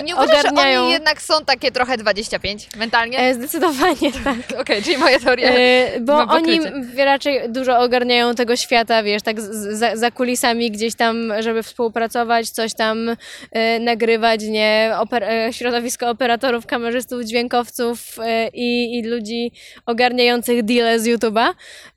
nie 0.04 0.16
ogarniają 0.16 0.75
mają... 0.80 0.92
jednak 0.92 1.22
są 1.22 1.46
takie 1.46 1.72
trochę 1.72 1.98
25 1.98 2.70
mentalnie. 2.78 3.20
E, 3.20 3.34
zdecydowanie 3.34 4.12
tak. 4.24 4.60
Okej, 4.60 4.84
czyli 4.84 4.98
moja 4.98 5.20
teoria. 5.20 5.50
E, 5.50 6.00
bo 6.00 6.18
oni 6.18 6.60
raczej 6.98 7.50
dużo 7.50 7.80
ogarniają 7.80 8.36
tego 8.36 8.56
świata, 8.56 9.04
wiesz, 9.04 9.22
tak 9.22 9.42
za, 9.42 9.96
za 9.96 10.12
kulisami 10.12 10.72
gdzieś 10.72 10.96
tam, 10.96 11.34
żeby 11.40 11.64
współpracować, 11.64 12.50
coś 12.50 12.74
tam 12.74 13.16
e, 13.52 13.80
nagrywać, 13.80 14.44
nie? 14.44 14.92
Oper, 15.00 15.24
e, 15.24 15.54
środowisko 15.54 16.10
operatorów, 16.10 16.66
kamerzystów, 16.66 17.24
dźwiękowców 17.24 18.18
e, 18.20 18.48
i, 18.48 18.98
i 18.98 19.04
ludzi 19.04 19.52
ogarniających 19.86 20.64
deale 20.64 21.00
z 21.00 21.08
YouTube'a, 21.08 21.54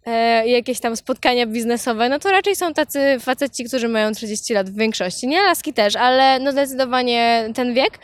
e, 0.07 0.49
jakieś 0.49 0.81
tam 0.81 0.97
spotkania 0.97 1.47
biznesowe, 1.47 2.09
no 2.09 2.19
to 2.19 2.31
raczej 2.31 2.57
są 2.57 2.75
tacy 2.75 3.17
faceci, 3.21 3.65
którzy 3.65 3.89
mają 3.89 4.13
30 4.13 4.55
lat 4.55 4.71
w 4.71 4.77
większości, 4.77 5.27
nie? 5.27 5.43
Laski 5.43 5.73
też, 5.73 5.97
ale 5.97 6.39
no 6.39 6.53
zdecydowanie 6.53 7.51
ten 7.55 7.75
wiek. 7.75 7.99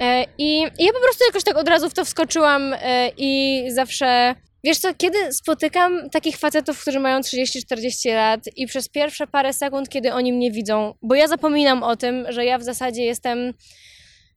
E, 0.00 0.24
I 0.38 0.60
ja 0.60 0.92
po 0.92 1.00
prostu 1.00 1.24
jakoś 1.26 1.44
tak 1.44 1.56
od 1.56 1.68
razu 1.68 1.90
w 1.90 1.94
to 1.94 2.04
wskoczyłam 2.04 2.74
e, 2.74 3.10
i 3.16 3.62
zawsze. 3.70 4.34
Wiesz 4.64 4.78
co, 4.78 4.94
kiedy 4.94 5.32
spotykam 5.32 6.10
takich 6.10 6.36
facetów, 6.36 6.82
którzy 6.82 7.00
mają 7.00 7.20
30-40 7.20 8.14
lat 8.14 8.40
i 8.56 8.66
przez 8.66 8.88
pierwsze 8.88 9.26
parę 9.26 9.52
sekund, 9.52 9.88
kiedy 9.88 10.12
oni 10.12 10.32
mnie 10.32 10.50
widzą, 10.50 10.94
bo 11.02 11.14
ja 11.14 11.28
zapominam 11.28 11.82
o 11.82 11.96
tym, 11.96 12.26
że 12.28 12.44
ja 12.44 12.58
w 12.58 12.62
zasadzie 12.62 13.04
jestem 13.04 13.54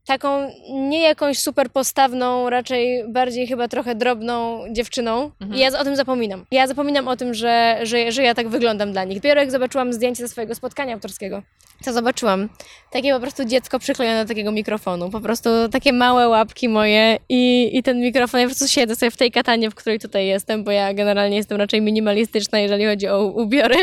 taką 0.10 0.52
nie 0.70 1.02
jakąś 1.02 1.40
super 1.40 1.72
postawną, 1.72 2.50
raczej 2.50 3.04
bardziej 3.08 3.48
chyba 3.48 3.68
trochę 3.68 3.96
drobną 3.96 4.64
dziewczyną. 4.72 5.32
I 5.56 5.60
ja 5.60 5.80
o 5.80 5.84
tym 5.84 5.96
zapominam. 5.96 6.46
Ja 6.52 6.68
zapominam 6.68 7.08
o 7.08 7.16
tym, 7.16 7.34
że, 7.34 7.80
że, 7.84 8.12
że 8.12 8.24
ja 8.24 8.34
tak 8.34 8.50
wyglądam 8.50 8.92
dla 8.92 9.04
nich. 9.04 9.18
Dopiero 9.18 9.42
jak 9.42 9.52
zobaczyłam 9.52 9.94
zdjęcie 9.94 10.24
ze 10.24 10.28
swojego 10.28 10.56
spotkania 10.56 10.94
autorskiego, 10.94 11.42
to 11.86 11.94
zobaczyłam 11.94 12.50
takie 12.92 13.14
po 13.14 13.20
prostu 13.20 13.46
dziecko 13.46 13.80
przyklejone 13.80 14.24
do 14.24 14.28
takiego 14.28 14.52
mikrofonu. 14.52 15.10
Po 15.10 15.20
prostu 15.20 15.50
takie 15.72 15.94
małe 15.94 16.28
łapki 16.28 16.70
moje 16.70 17.18
i, 17.30 17.70
i 17.78 17.84
ten 17.84 18.00
mikrofon. 18.00 18.40
Ja 18.40 18.48
po 18.48 18.50
prostu 18.50 18.68
siedzę 18.68 18.96
sobie 18.96 19.12
w 19.12 19.18
tej 19.18 19.32
katanie, 19.32 19.70
w 19.70 19.76
której 19.76 20.00
tutaj 20.00 20.28
jestem, 20.28 20.64
bo 20.64 20.72
ja 20.72 20.94
generalnie 20.94 21.38
jestem 21.38 21.58
raczej 21.58 21.82
minimalistyczna, 21.82 22.60
jeżeli 22.60 22.86
chodzi 22.86 23.08
o 23.08 23.24
ubiory. 23.24 23.78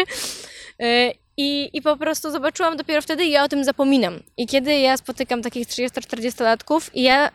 I, 1.36 1.70
I 1.72 1.82
po 1.82 1.96
prostu 1.96 2.30
zobaczyłam 2.30 2.76
dopiero 2.76 3.02
wtedy 3.02 3.24
i 3.24 3.30
ja 3.30 3.44
o 3.44 3.48
tym 3.48 3.64
zapominam. 3.64 4.22
I 4.36 4.46
kiedy 4.46 4.78
ja 4.78 4.96
spotykam 4.96 5.42
takich 5.42 5.68
30-40-latków 5.68 6.90
i 6.94 7.02
ja 7.02 7.30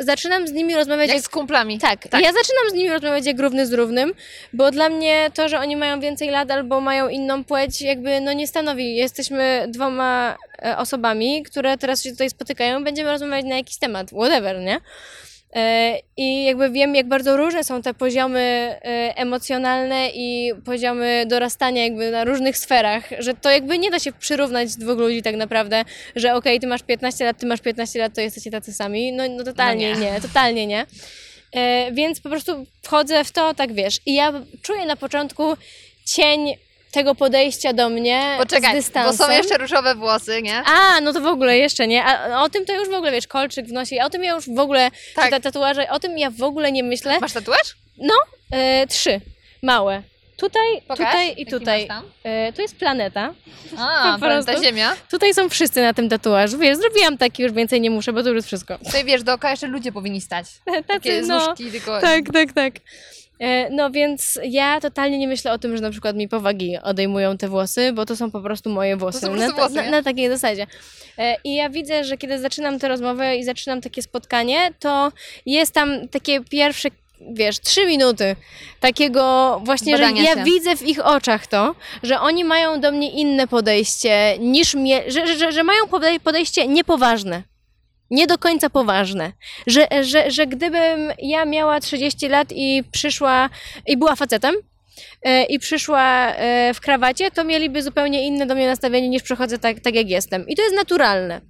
zaczynam 0.00 0.48
z 0.48 0.52
nimi 0.52 0.74
rozmawiać 0.74 1.08
Jak 1.08 1.20
z 1.20 1.28
kumplami. 1.28 1.78
tak, 1.78 2.22
ja 2.22 2.32
zaczynam 2.32 2.70
z 2.70 2.72
nimi 2.72 2.90
rozmawiać 2.90 3.26
jak 3.26 3.40
równy 3.40 3.66
z 3.66 3.72
równym, 3.72 4.14
bo 4.52 4.70
dla 4.70 4.88
mnie 4.88 5.30
to, 5.34 5.48
że 5.48 5.58
oni 5.58 5.76
mają 5.76 6.00
więcej 6.00 6.30
lat 6.30 6.50
albo 6.50 6.80
mają 6.80 7.08
inną 7.08 7.44
płeć, 7.44 7.82
jakby 7.82 8.20
no 8.20 8.32
nie 8.32 8.46
stanowi. 8.46 8.96
Jesteśmy 8.96 9.64
dwoma 9.68 10.36
e, 10.64 10.78
osobami, 10.78 11.42
które 11.42 11.78
teraz 11.78 12.02
się 12.02 12.10
tutaj 12.10 12.30
spotykają, 12.30 12.84
będziemy 12.84 13.10
rozmawiać 13.10 13.44
na 13.44 13.56
jakiś 13.56 13.76
temat, 13.78 14.10
whatever, 14.10 14.60
nie? 14.60 14.80
E, 15.56 15.98
I 16.16 16.44
jakby 16.44 16.70
wiem, 16.70 16.94
jak 16.94 17.08
bardzo 17.08 17.36
różne 17.36 17.64
są 17.64 17.82
te 17.82 17.94
poziomy 17.94 18.40
e, 18.40 19.16
emocjonalne 19.16 20.10
i 20.14 20.52
poziomy 20.64 21.24
dorastania 21.28 21.82
jakby 21.82 22.10
na 22.10 22.24
różnych 22.24 22.58
sferach, 22.58 23.04
że 23.18 23.34
to 23.34 23.50
jakby 23.50 23.78
nie 23.78 23.90
da 23.90 23.98
się 23.98 24.12
przyrównać 24.12 24.76
dwóch 24.76 24.98
ludzi 24.98 25.22
tak 25.22 25.36
naprawdę, 25.36 25.84
że 26.16 26.34
okej, 26.34 26.60
ty 26.60 26.66
masz 26.66 26.82
15 26.82 27.24
lat, 27.24 27.38
ty 27.38 27.46
masz 27.46 27.60
15 27.60 27.98
lat, 27.98 28.14
to 28.14 28.20
jesteście 28.20 28.50
tacy 28.50 28.72
sami. 28.72 29.12
No, 29.12 29.24
no 29.28 29.44
totalnie 29.44 29.92
No 29.94 30.00
nie. 30.00 30.12
nie, 30.12 30.20
totalnie 30.20 30.66
nie. 30.66 30.86
E, 31.52 31.92
więc 31.92 32.20
po 32.20 32.28
prostu 32.28 32.66
wchodzę 32.82 33.24
w 33.24 33.32
to, 33.32 33.54
tak 33.54 33.72
wiesz. 33.72 34.00
I 34.06 34.14
ja 34.14 34.32
czuję 34.62 34.86
na 34.86 34.96
początku 34.96 35.56
cień 36.04 36.54
tego 36.92 37.14
podejścia 37.14 37.72
do 37.72 37.88
mnie 37.88 38.34
z 38.36 38.42
Poczekaj, 38.42 38.70
bo 38.70 38.76
dystansem. 38.76 39.26
są 39.26 39.32
jeszcze 39.32 39.58
różowe 39.58 39.94
włosy, 39.94 40.42
nie? 40.42 40.62
A, 40.66 41.00
no 41.00 41.12
to 41.12 41.20
w 41.20 41.26
ogóle 41.26 41.58
jeszcze 41.58 41.86
nie. 41.86 42.04
A 42.04 42.42
o 42.42 42.48
tym 42.48 42.64
to 42.66 42.72
już 42.72 42.88
w 42.88 42.94
ogóle, 42.94 43.12
wiesz, 43.12 43.26
kolczyk 43.26 43.66
w 43.66 43.72
nosie. 43.72 43.96
O 44.04 44.10
tym 44.10 44.24
ja 44.24 44.34
już 44.34 44.48
w 44.48 44.58
ogóle, 44.58 44.90
Tak. 45.14 45.30
te 45.30 45.40
tatuaże, 45.40 45.90
o 45.90 45.98
tym 45.98 46.18
ja 46.18 46.30
w 46.30 46.42
ogóle 46.42 46.72
nie 46.72 46.82
myślę. 46.82 47.20
Masz 47.20 47.32
tatuaż? 47.32 47.76
E, 48.52 48.86
trzy, 48.86 49.20
małe. 49.62 50.02
Tutaj, 50.36 50.82
Pokaż, 50.88 51.06
tutaj 51.06 51.34
i 51.36 51.46
tutaj. 51.46 51.88
E, 52.24 52.52
tu 52.52 52.62
jest 52.62 52.76
planeta. 52.76 53.34
A, 53.78 54.12
Po 54.20 54.26
planeta. 54.26 54.62
Ziemia. 54.62 54.96
Tutaj 55.10 55.34
są 55.34 55.48
wszyscy 55.48 55.82
na 55.82 55.94
tym 55.94 56.08
tatuażu. 56.08 56.58
Wiesz, 56.58 56.78
zrobiłam 56.78 57.18
taki, 57.18 57.42
już 57.42 57.52
więcej 57.52 57.80
nie 57.80 57.90
muszę, 57.90 58.12
bo 58.12 58.22
to 58.22 58.28
już 58.28 58.36
jest 58.36 58.46
wszystko. 58.46 58.78
Tutaj 58.78 59.04
wiesz, 59.04 59.22
dookoła 59.22 59.50
jeszcze 59.50 59.66
ludzie 59.66 59.92
powinni 59.92 60.20
stać. 60.20 60.46
Tacy, 60.64 60.82
Takie 60.88 61.24
z 61.24 61.28
no. 61.28 61.46
nóżki, 61.46 61.70
tylko... 61.70 62.00
Tak, 62.00 62.24
tak, 62.32 62.52
tak. 62.52 62.74
E, 63.40 63.70
No 63.70 63.90
więc 63.90 64.38
ja 64.44 64.80
totalnie 64.80 65.18
nie 65.18 65.28
myślę 65.28 65.52
o 65.52 65.58
tym, 65.58 65.76
że 65.76 65.82
na 65.82 65.90
przykład 65.90 66.16
mi 66.16 66.28
powagi 66.28 66.76
odejmują 66.82 67.38
te 67.38 67.48
włosy, 67.48 67.92
bo 67.92 68.06
to 68.06 68.16
są 68.16 68.30
po 68.30 68.40
prostu 68.40 68.70
moje 68.70 68.96
włosy. 68.96 69.18
są 69.20 69.26
po 69.28 69.32
prostu 69.36 69.50
na, 69.56 69.56
włosy, 69.56 69.74
na, 69.74 69.90
na 69.90 70.02
takiej 70.02 70.28
zasadzie. 70.28 70.66
E, 71.18 71.36
I 71.44 71.54
ja 71.54 71.70
widzę, 71.70 72.04
że 72.04 72.16
kiedy 72.16 72.38
zaczynam 72.38 72.78
tę 72.78 72.88
rozmowę 72.88 73.36
i 73.36 73.44
zaczynam 73.44 73.80
takie 73.80 74.02
spotkanie, 74.02 74.70
to 74.78 75.12
jest 75.46 75.72
tam 75.72 76.08
takie 76.08 76.40
pierwsze, 76.40 76.88
wiesz, 77.30 77.60
trzy 77.60 77.86
minuty 77.86 78.36
takiego 78.80 79.60
właśnie, 79.64 79.96
że 79.96 80.02
Badania 80.02 80.22
ja 80.22 80.34
się. 80.34 80.44
widzę 80.44 80.76
w 80.76 80.82
ich 80.82 81.06
oczach 81.06 81.46
to, 81.46 81.74
że 82.02 82.20
oni 82.20 82.44
mają 82.44 82.80
do 82.80 82.92
mnie 82.92 83.10
inne 83.10 83.46
podejście 83.46 84.36
niż 84.38 84.74
mnie, 84.74 85.02
że, 85.08 85.36
że, 85.36 85.52
że 85.52 85.64
mają 85.64 85.84
podej- 85.84 86.20
podejście 86.20 86.66
niepoważne 86.66 87.42
nie 88.12 88.26
do 88.26 88.38
końca 88.38 88.70
poważne. 88.70 89.32
Że, 89.66 89.88
że, 90.02 90.30
że 90.30 90.46
gdybym 90.46 91.12
ja 91.18 91.44
miała 91.44 91.80
30 91.80 92.28
lat 92.28 92.48
i 92.54 92.84
przyszła 92.92 93.50
i 93.86 93.96
była 93.96 94.16
facetem 94.16 94.54
e, 95.22 95.44
i 95.44 95.58
przyszła 95.58 96.34
e, 96.34 96.74
w 96.74 96.80
krawacie, 96.80 97.30
to 97.30 97.44
mieliby 97.44 97.82
zupełnie 97.82 98.26
inne 98.26 98.46
do 98.46 98.54
mnie 98.54 98.66
nastawienie 98.66 99.08
niż 99.08 99.22
przychodzę 99.22 99.58
tak, 99.58 99.80
tak 99.80 99.94
jak 99.94 100.08
jestem. 100.08 100.48
I 100.48 100.56
to 100.56 100.62
jest 100.62 100.74
naturalne. 100.74 101.40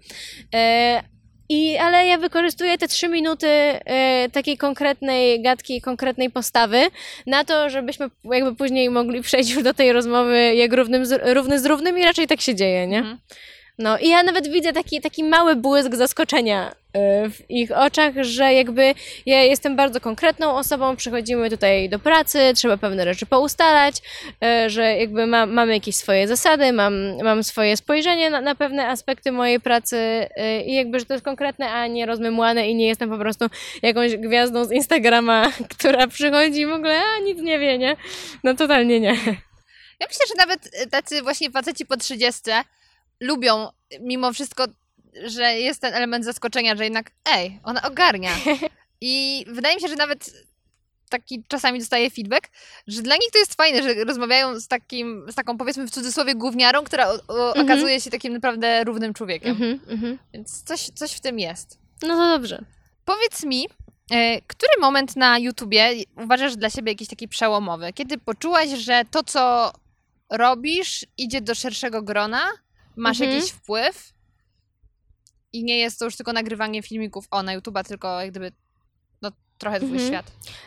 E, 0.55 1.03
I, 1.49 1.77
ale 1.79 2.07
ja 2.07 2.19
wykorzystuję 2.19 2.79
te 2.79 2.89
trzy 2.89 3.09
minuty 3.09 3.49
takiej 4.33 4.59
konkretnej 4.59 5.43
gadki, 5.43 5.81
konkretnej 5.81 6.31
postawy 6.31 6.83
na 7.27 7.45
to, 7.45 7.71
żebyśmy 7.71 8.11
jakby 8.25 8.57
później 8.57 8.91
mogli 8.91 9.23
przejść 9.29 9.51
już 9.51 9.63
do 9.63 9.75
tej 9.75 9.93
rozmowy 9.93 10.55
jak 10.55 10.71
z, 11.07 11.35
równy 11.35 11.59
z 11.59 11.67
równym 11.67 11.99
i 11.99 12.05
raczej 12.05 12.27
tak 12.27 12.41
się 12.41 12.55
dzieje, 12.55 12.87
nie? 12.87 12.99
Mhm. 12.99 13.19
No 13.79 13.99
i 13.99 14.09
ja 14.09 14.23
nawet 14.23 14.49
widzę 14.49 14.73
taki, 14.73 15.01
taki 15.01 15.25
mały 15.25 15.57
błysk 15.57 15.95
zaskoczenia 15.95 16.71
y, 16.71 17.31
w 17.31 17.51
ich 17.51 17.71
oczach, 17.71 18.13
że 18.21 18.53
jakby 18.53 18.95
ja 19.27 19.43
jestem 19.43 19.77
bardzo 19.77 20.01
konkretną 20.01 20.57
osobą, 20.57 20.97
przychodzimy 20.97 21.51
tutaj 21.51 21.89
do 21.89 21.99
pracy, 21.99 22.53
trzeba 22.55 22.77
pewne 22.77 23.05
rzeczy 23.05 23.27
poustalać, 23.27 23.97
y, 24.67 24.71
że 24.71 24.97
jakby 24.97 25.27
ma, 25.27 25.47
mamy 25.47 25.75
jakieś 25.75 25.97
swoje 25.97 26.29
zasady, 26.29 26.73
mam, 26.73 27.17
mam 27.23 27.45
swoje 27.45 27.77
spojrzenie 27.77 28.31
na, 28.31 28.41
na 28.41 28.55
pewne 28.55 28.89
aspekty 28.89 29.33
mojej 29.33 29.61
pracy 29.61 29.97
y, 29.97 30.63
i 30.63 30.75
jakby, 30.75 30.99
że 30.99 31.07
to 31.07 31.15
jest 31.15 31.25
konkretne, 31.25 31.71
a 31.71 31.87
nie 31.87 32.07
rozmymłane 32.07 32.69
i 32.69 32.75
nie 32.75 32.87
jestem 32.87 33.11
po 33.11 33.19
prostu 33.19 33.47
jakąś 33.83 34.17
gwiazdą 34.17 34.65
z 34.65 34.73
Instagrama, 34.73 35.51
która 35.79 36.07
przychodzi 36.07 36.61
i 36.61 36.67
w 36.67 36.73
ogóle, 36.73 37.01
a 37.17 37.19
nic 37.19 37.39
nie 37.41 37.59
wie, 37.59 37.79
nie? 37.79 37.97
No 38.45 38.55
totalnie 38.55 39.01
nie. 39.01 39.15
Ja 40.01 40.07
myślę, 40.09 40.27
że 40.29 40.35
nawet 40.39 40.91
tacy 40.91 41.23
właśnie 41.23 41.51
faceci 41.51 41.87
po 41.87 41.97
30 41.97 42.41
lubią 43.23 43.69
mimo 44.01 44.33
wszystko, 44.33 44.65
że 45.25 45.55
jest 45.55 45.81
ten 45.81 45.95
element 45.95 46.25
zaskoczenia, 46.25 46.77
że 46.77 46.85
jednak 46.85 47.11
ej, 47.25 47.61
ona 47.65 47.83
ogarnia. 47.83 48.31
I 49.01 49.45
wydaje 49.49 49.75
mi 49.75 49.81
się, 49.83 49.89
że 49.89 49.97
nawet 49.97 50.31
taki 51.09 51.45
czasami 51.49 51.79
dostaje 51.79 52.11
feedback, 52.11 52.49
że 52.87 53.03
dla 53.03 53.15
nich 53.15 53.31
to 53.33 53.39
jest 53.39 53.55
fajne, 53.55 53.83
że 53.83 54.05
rozmawiają 54.05 54.61
z 54.61 54.69
takim, 54.69 55.27
z 55.31 55.35
taką 55.35 55.59
powiedzmy 55.59 55.87
w 55.87 55.91
cudzysłowie 55.91 56.35
gówniarą, 56.35 56.85
która 56.85 57.09
o, 57.09 57.19
o, 57.29 57.49
Mhm. 57.49 57.67
okazuje 57.67 58.01
się 58.01 58.11
takim 58.11 58.33
naprawdę 58.33 58.85
równym 58.85 59.15
człowiekiem. 59.15 59.51
Mhm, 59.51 59.81
mhm. 59.89 60.19
Więc 60.35 60.63
coś, 60.63 60.91
coś 60.95 61.13
w 61.13 61.21
tym 61.21 61.39
jest. 61.39 61.79
No 62.03 62.09
to 62.17 62.29
dobrze. 62.29 62.65
Powiedz 63.05 63.45
mi, 63.45 63.69
e, 64.11 64.41
który 64.41 64.73
moment 64.81 65.17
na 65.17 65.39
YouTubie 65.39 65.91
uważasz 66.25 66.57
dla 66.57 66.71
siebie 66.71 66.93
jakiś 66.93 67.09
taki 67.09 67.29
przełomowy? 67.29 67.93
Kiedy 67.93 68.19
poczułaś, 68.19 68.69
że 68.69 69.03
to, 69.11 69.25
co 69.25 69.73
robisz, 70.31 71.07
idzie 71.19 71.41
do 71.41 71.55
szerszego 71.55 72.03
grona, 72.03 72.43
masz 72.97 73.21
Mhm. 73.21 73.37
jakiś 73.39 73.53
wpływ 73.53 74.13
i 75.53 75.65
nie 75.65 75.79
jest 75.79 75.99
to 75.99 76.05
już 76.05 76.17
tylko 76.17 76.33
nagrywanie 76.33 76.83
filmików 76.83 77.25
o 77.31 77.43
na 77.43 77.53
YouTuba, 77.53 77.85
tylko 77.85 78.21
jak 78.21 78.31
gdyby 78.31 78.53
trochę 79.63 79.77
twój 79.81 79.91
Mhm. 79.93 80.09
świat. 80.09 80.27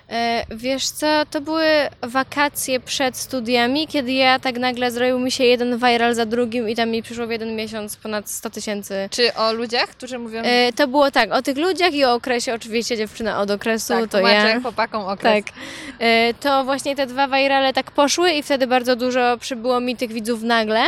E, 0.10 0.46
wiesz 0.52 0.90
co, 0.90 1.08
to 1.32 1.42
były 1.42 1.66
wakacje 2.02 2.80
przed 2.80 3.18
studiami, 3.18 3.88
kiedy 3.88 4.12
ja 4.12 4.40
tak 4.40 4.58
nagle 4.60 4.92
zrobił 4.92 5.20
mi 5.20 5.32
się 5.32 5.44
jeden 5.44 5.78
viral 5.78 6.16
za 6.16 6.26
drugim 6.26 6.70
i 6.70 6.76
tam 6.76 6.90
mi 6.90 7.04
przyszło 7.04 7.28
w 7.28 7.32
jeden 7.32 7.56
miesiąc 7.56 7.96
ponad 7.96 8.30
100 8.30 8.50
tysięcy. 8.50 9.10
Czy 9.12 9.34
o 9.34 9.54
ludziach, 9.54 9.90
którzy 9.90 10.20
mówią 10.20 10.42
E, 10.44 10.74
to 10.74 10.88
było 10.88 11.12
tak, 11.12 11.32
o 11.32 11.42
tych 11.42 11.58
ludziach 11.58 11.94
i 11.94 12.06
o 12.06 12.14
okresie, 12.14 12.54
oczywiście 12.54 12.98
dziewczyna 12.98 13.40
od 13.42 13.52
okresu, 13.52 13.88
tak, 13.94 14.02
to 14.02 14.08
tłumaczę 14.18 14.50
ja. 14.50 14.60
chłopakom 14.62 15.02
okres. 15.06 15.44
Tak. 15.46 15.54
E, 16.00 16.34
To 16.34 16.64
właśnie 16.64 16.96
te 16.96 17.08
dwa 17.08 17.28
virale 17.28 17.74
tak 17.74 17.92
poszły 17.92 18.32
i 18.32 18.44
wtedy 18.44 18.68
bardzo 18.68 18.96
dużo 18.96 19.38
przybyło 19.38 19.80
mi 19.80 19.96
tych 19.96 20.12
widzów 20.12 20.44
nagle. 20.44 20.84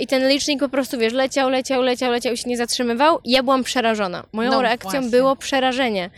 I 0.00 0.06
ten 0.06 0.28
licznik 0.28 0.60
po 0.60 0.68
prostu, 0.68 0.98
wiesz, 0.98 1.12
leciał, 1.12 1.50
leciał, 1.50 1.82
leciał, 1.82 2.10
leciał 2.12 2.32
i 2.32 2.36
się 2.36 2.48
nie 2.48 2.56
zatrzymywał. 2.56 3.18
Ja 3.24 3.42
byłam 3.42 3.64
przerażona. 3.64 4.24
Moją 4.32 4.50
No 4.50 4.62
reakcją 4.62 4.90
właśnie. 4.90 5.10
było 5.10 5.36
przerażenie. 5.36 6.10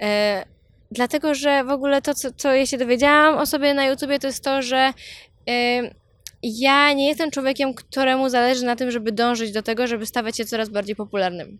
E, 0.00 0.44
dlatego, 0.90 1.34
że 1.34 1.64
w 1.64 1.70
ogóle 1.70 2.02
to, 2.02 2.14
co, 2.14 2.32
co 2.32 2.54
ja 2.54 2.66
się 2.66 2.78
dowiedziałam 2.78 3.38
o 3.38 3.46
sobie 3.46 3.74
na 3.74 3.84
YouTubie, 3.86 4.18
to 4.18 4.26
jest 4.26 4.44
to, 4.44 4.62
że 4.62 4.92
e, 5.48 5.90
ja 6.42 6.92
nie 6.92 7.08
jestem 7.08 7.30
człowiekiem, 7.30 7.74
któremu 7.74 8.28
zależy 8.28 8.64
na 8.64 8.76
tym, 8.76 8.90
żeby 8.90 9.12
dążyć 9.12 9.52
do 9.52 9.62
tego, 9.62 9.86
żeby 9.86 10.06
stawać 10.06 10.36
się 10.36 10.44
coraz 10.44 10.68
bardziej 10.68 10.96
popularnym. 10.96 11.58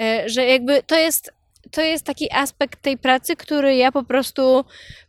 E, 0.00 0.28
że 0.28 0.44
jakby 0.44 0.82
to 0.82 0.98
jest, 0.98 1.32
to 1.70 1.80
jest 1.82 2.04
taki 2.04 2.32
aspekt 2.32 2.82
tej 2.82 2.98
pracy, 2.98 3.36
który 3.36 3.76
ja 3.76 3.92
po 3.92 4.04
prostu 4.04 4.64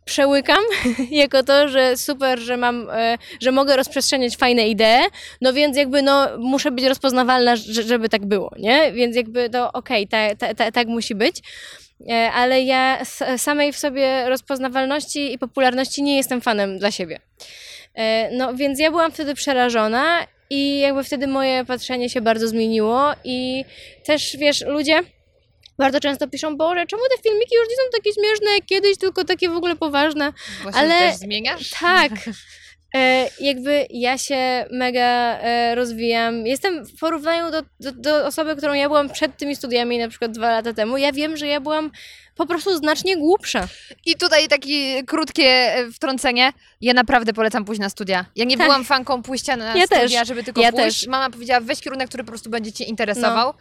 przełykam 0.06 0.64
jako 1.12 1.44
to, 1.44 1.68
że 1.68 1.98
super, 1.98 2.40
że 2.40 2.58
mam, 2.58 2.90
e, 2.90 3.18
że 3.42 3.52
mogę 3.52 3.76
rozprzestrzeniać 3.76 4.38
fajne 4.38 4.68
idee, 4.68 5.00
no 5.42 5.54
więc 5.54 5.78
jakby 5.78 6.02
no 6.02 6.28
muszę 6.38 6.72
być 6.72 6.86
rozpoznawalna, 6.86 7.56
że- 7.56 7.84
żeby 7.84 8.10
tak 8.10 8.26
było, 8.26 8.52
nie? 8.60 8.92
Więc 8.92 9.16
jakby 9.16 9.50
to 9.50 9.72
okej, 9.72 10.08
ta, 10.08 10.36
ta, 10.36 10.54
ta, 10.54 10.72
tak 10.72 10.88
musi 10.88 11.16
być. 11.16 11.36
E, 12.10 12.32
Ale 12.32 12.62
ja 12.62 13.00
samej 13.38 13.74
w 13.74 13.78
sobie 13.78 14.30
rozpoznawalności 14.30 15.34
i 15.34 15.38
popularności 15.40 16.04
nie 16.04 16.18
jestem 16.18 16.42
fanem 16.42 16.80
dla 16.80 16.92
siebie. 16.92 17.20
E, 17.96 18.30
No 18.38 18.54
więc 18.54 18.80
ja 18.80 18.90
byłam 18.92 19.12
wtedy 19.12 19.36
przerażona 19.36 20.20
i 20.50 20.80
jakby 20.80 21.04
wtedy 21.04 21.28
moje 21.28 21.66
patrzenie 21.66 22.10
się 22.10 22.22
bardzo 22.22 22.48
zmieniło 22.48 23.12
i 23.24 23.66
też 24.06 24.38
wiesz, 24.38 24.62
ludzie 24.68 25.00
bardzo 25.82 26.00
często 26.00 26.28
piszą, 26.28 26.58
Boże, 26.58 26.86
czemu 26.88 27.02
te 27.16 27.24
filmiki 27.30 27.56
już 27.56 27.70
nie 27.70 27.76
są 27.76 27.82
takie 27.98 28.14
śmieszne 28.14 28.52
jak 28.56 28.66
kiedyś, 28.66 28.98
tylko 28.98 29.24
takie 29.26 29.50
w 29.50 29.56
ogóle 29.56 29.76
poważne. 29.76 30.34
Właśnie 30.64 30.82
Ale- 30.82 31.00
też 31.12 31.16
zmieniasz? 31.16 31.70
Tak. 31.70 32.12
E, 32.96 33.30
jakby 33.40 33.88
ja 33.90 34.18
się 34.18 34.66
mega 34.72 35.02
e, 35.40 35.76
rozwijam. 35.76 36.48
Jestem 36.48 36.86
w 36.86 37.00
porównaniu 37.00 37.52
do, 37.52 37.62
do, 37.80 37.92
do 37.92 38.26
osoby, 38.26 38.56
którą 38.56 38.74
ja 38.74 38.88
byłam 38.88 39.10
przed 39.10 39.38
tymi 39.38 39.56
studiami, 39.56 39.98
na 39.98 40.08
przykład 40.10 40.32
dwa 40.32 40.52
lata 40.52 40.74
temu. 40.74 40.98
Ja 40.98 41.12
wiem, 41.12 41.38
że 41.38 41.48
ja 41.48 41.60
byłam 41.60 41.92
po 42.36 42.46
prostu 42.46 42.78
znacznie 42.78 43.18
głupsza. 43.18 43.68
I 44.06 44.16
tutaj 44.16 44.48
takie 44.48 45.04
krótkie 45.04 45.44
e, 45.76 45.92
wtrącenie. 45.92 46.54
Ja 46.82 46.94
naprawdę 46.94 47.34
polecam 47.34 47.66
pójść 47.66 47.82
na 47.82 47.90
studia. 47.90 48.26
Ja 48.36 48.46
nie 48.46 48.58
Tak. 48.58 48.66
byłam 48.68 48.86
fanką 48.86 49.24
pójścia 49.24 49.56
na 49.56 49.78
Ja 49.78 49.86
studia, 49.86 50.20
też. 50.20 50.28
żeby 50.28 50.44
tylko 50.44 50.62
Ja 50.62 50.72
pójść. 50.72 51.00
też. 51.00 51.08
Mama 51.08 51.30
powiedziała, 51.30 51.60
weź 51.62 51.82
kierunek, 51.82 52.08
który 52.08 52.24
po 52.24 52.30
prostu 52.32 52.50
będzie 52.50 52.72
cię 52.72 52.84
interesował. 52.84 53.48
No. 53.48 53.54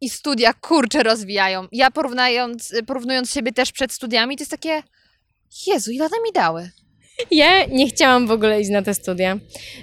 I 0.00 0.10
studia 0.10 0.52
kurczę 0.52 1.02
rozwijają. 1.02 1.68
Ja 1.72 1.90
porównując, 1.90 2.74
porównując 2.86 3.32
siebie 3.32 3.52
też 3.52 3.72
przed 3.72 3.92
studiami, 3.92 4.36
to 4.36 4.42
jest 4.42 4.50
takie 4.50 4.82
Jezu, 5.66 5.90
ile 5.90 6.04
one 6.04 6.22
mi 6.24 6.32
dały? 6.32 6.70
Ja 7.30 7.64
nie 7.64 7.88
chciałam 7.88 8.26
w 8.26 8.30
ogóle 8.30 8.60
iść 8.60 8.70
na 8.70 8.82
te 8.82 8.94
studia. 8.94 9.38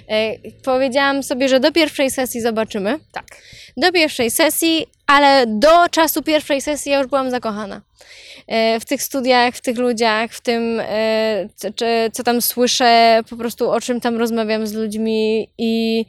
E, 0.08 0.38
powiedziałam 0.64 1.22
sobie, 1.22 1.48
że 1.48 1.60
do 1.60 1.72
pierwszej 1.72 2.10
sesji 2.10 2.40
zobaczymy. 2.40 2.98
Tak. 3.12 3.26
Do 3.76 3.92
pierwszej 3.92 4.30
sesji, 4.30 4.86
ale 5.12 5.46
do 5.46 5.88
czasu 5.90 6.22
pierwszej 6.22 6.60
sesji 6.60 6.92
ja 6.92 6.98
już 6.98 7.06
byłam 7.06 7.30
zakochana. 7.30 7.80
E, 8.46 8.80
w 8.80 8.84
tych 8.84 9.02
studiach, 9.02 9.54
w 9.54 9.60
tych 9.60 9.78
ludziach, 9.78 10.30
w 10.30 10.40
tym, 10.40 10.80
e, 10.80 11.48
co, 12.12 12.22
tam 12.22 12.42
słyszę, 12.42 13.20
po 13.30 13.36
prostu 13.36 13.70
o 13.70 13.80
czym 13.80 14.00
tam 14.00 14.16
rozmawiam 14.16 14.66
z 14.66 14.72
ludźmi 14.72 15.48
i 15.58 16.04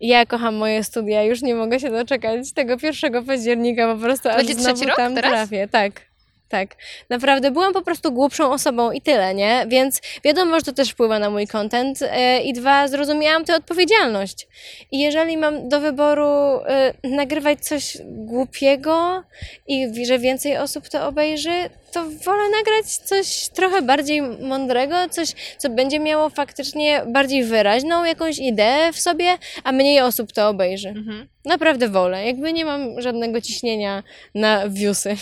ja 0.00 0.26
kocham 0.26 0.54
moje 0.54 0.84
studia. 0.84 1.22
Już 1.22 1.42
nie 1.42 1.54
mogę 1.54 1.80
się 1.80 1.90
doczekać 1.90 2.52
tego 2.52 2.76
1 2.82 3.24
października, 3.24 3.94
po 3.94 4.00
prostu 4.00 4.28
aż 4.28 4.36
Będzie 4.36 4.54
znowu 4.54 4.74
trzeci 4.74 4.88
rok 4.88 4.96
tam 4.96 5.14
teraz? 5.14 5.30
trafię. 5.32 5.68
Tak. 5.68 6.13
Tak, 6.48 6.76
naprawdę 7.10 7.50
byłam 7.50 7.72
po 7.72 7.82
prostu 7.82 8.12
głupszą 8.12 8.52
osobą 8.52 8.92
i 8.92 9.00
tyle, 9.00 9.34
nie? 9.34 9.66
Więc 9.68 10.00
wiadomo, 10.24 10.58
że 10.58 10.64
to 10.64 10.72
też 10.72 10.90
wpływa 10.90 11.18
na 11.18 11.30
mój 11.30 11.46
content. 11.46 11.98
E, 12.02 12.42
I 12.42 12.52
dwa, 12.52 12.88
zrozumiałam 12.88 13.44
tę 13.44 13.56
odpowiedzialność. 13.56 14.48
I 14.92 14.98
jeżeli 14.98 15.36
mam 15.36 15.68
do 15.68 15.80
wyboru 15.80 16.26
e, 16.26 16.94
nagrywać 17.04 17.60
coś 17.60 17.98
głupiego 18.04 19.24
i 19.66 20.06
że 20.06 20.18
więcej 20.18 20.56
osób 20.56 20.88
to 20.88 21.06
obejrzy, 21.06 21.70
to 21.92 22.04
wolę 22.04 22.42
nagrać 22.58 22.86
coś 22.96 23.48
trochę 23.48 23.82
bardziej 23.82 24.22
mądrego, 24.22 25.08
coś, 25.10 25.32
co 25.58 25.70
będzie 25.70 26.00
miało 26.00 26.30
faktycznie 26.30 27.02
bardziej 27.06 27.44
wyraźną 27.44 28.04
jakąś 28.04 28.38
ideę 28.38 28.92
w 28.92 29.00
sobie, 29.00 29.38
a 29.64 29.72
mniej 29.72 30.00
osób 30.00 30.32
to 30.32 30.48
obejrzy. 30.48 30.88
Mhm. 30.88 31.28
Naprawdę 31.44 31.88
wolę. 31.88 32.26
Jakby 32.26 32.52
nie 32.52 32.64
mam 32.64 33.00
żadnego 33.00 33.40
ciśnienia 33.40 34.02
na 34.34 34.68
viewsy. 34.68 35.16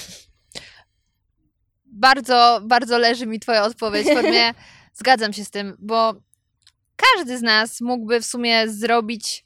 Bardzo, 1.93 2.61
bardzo 2.65 2.99
leży 2.99 3.27
mi 3.27 3.41
twoja 3.41 3.65
odpowiedź 3.65 4.07
w 4.07 4.15
formie 4.15 4.55
zgadzam 4.95 5.33
się 5.33 5.45
z 5.45 5.51
tym, 5.51 5.77
bo 5.79 6.15
każdy 6.97 7.39
z 7.39 7.43
nas 7.43 7.81
mógłby 7.81 8.21
w 8.21 8.27
sumie 8.27 8.69
zrobić 8.69 9.45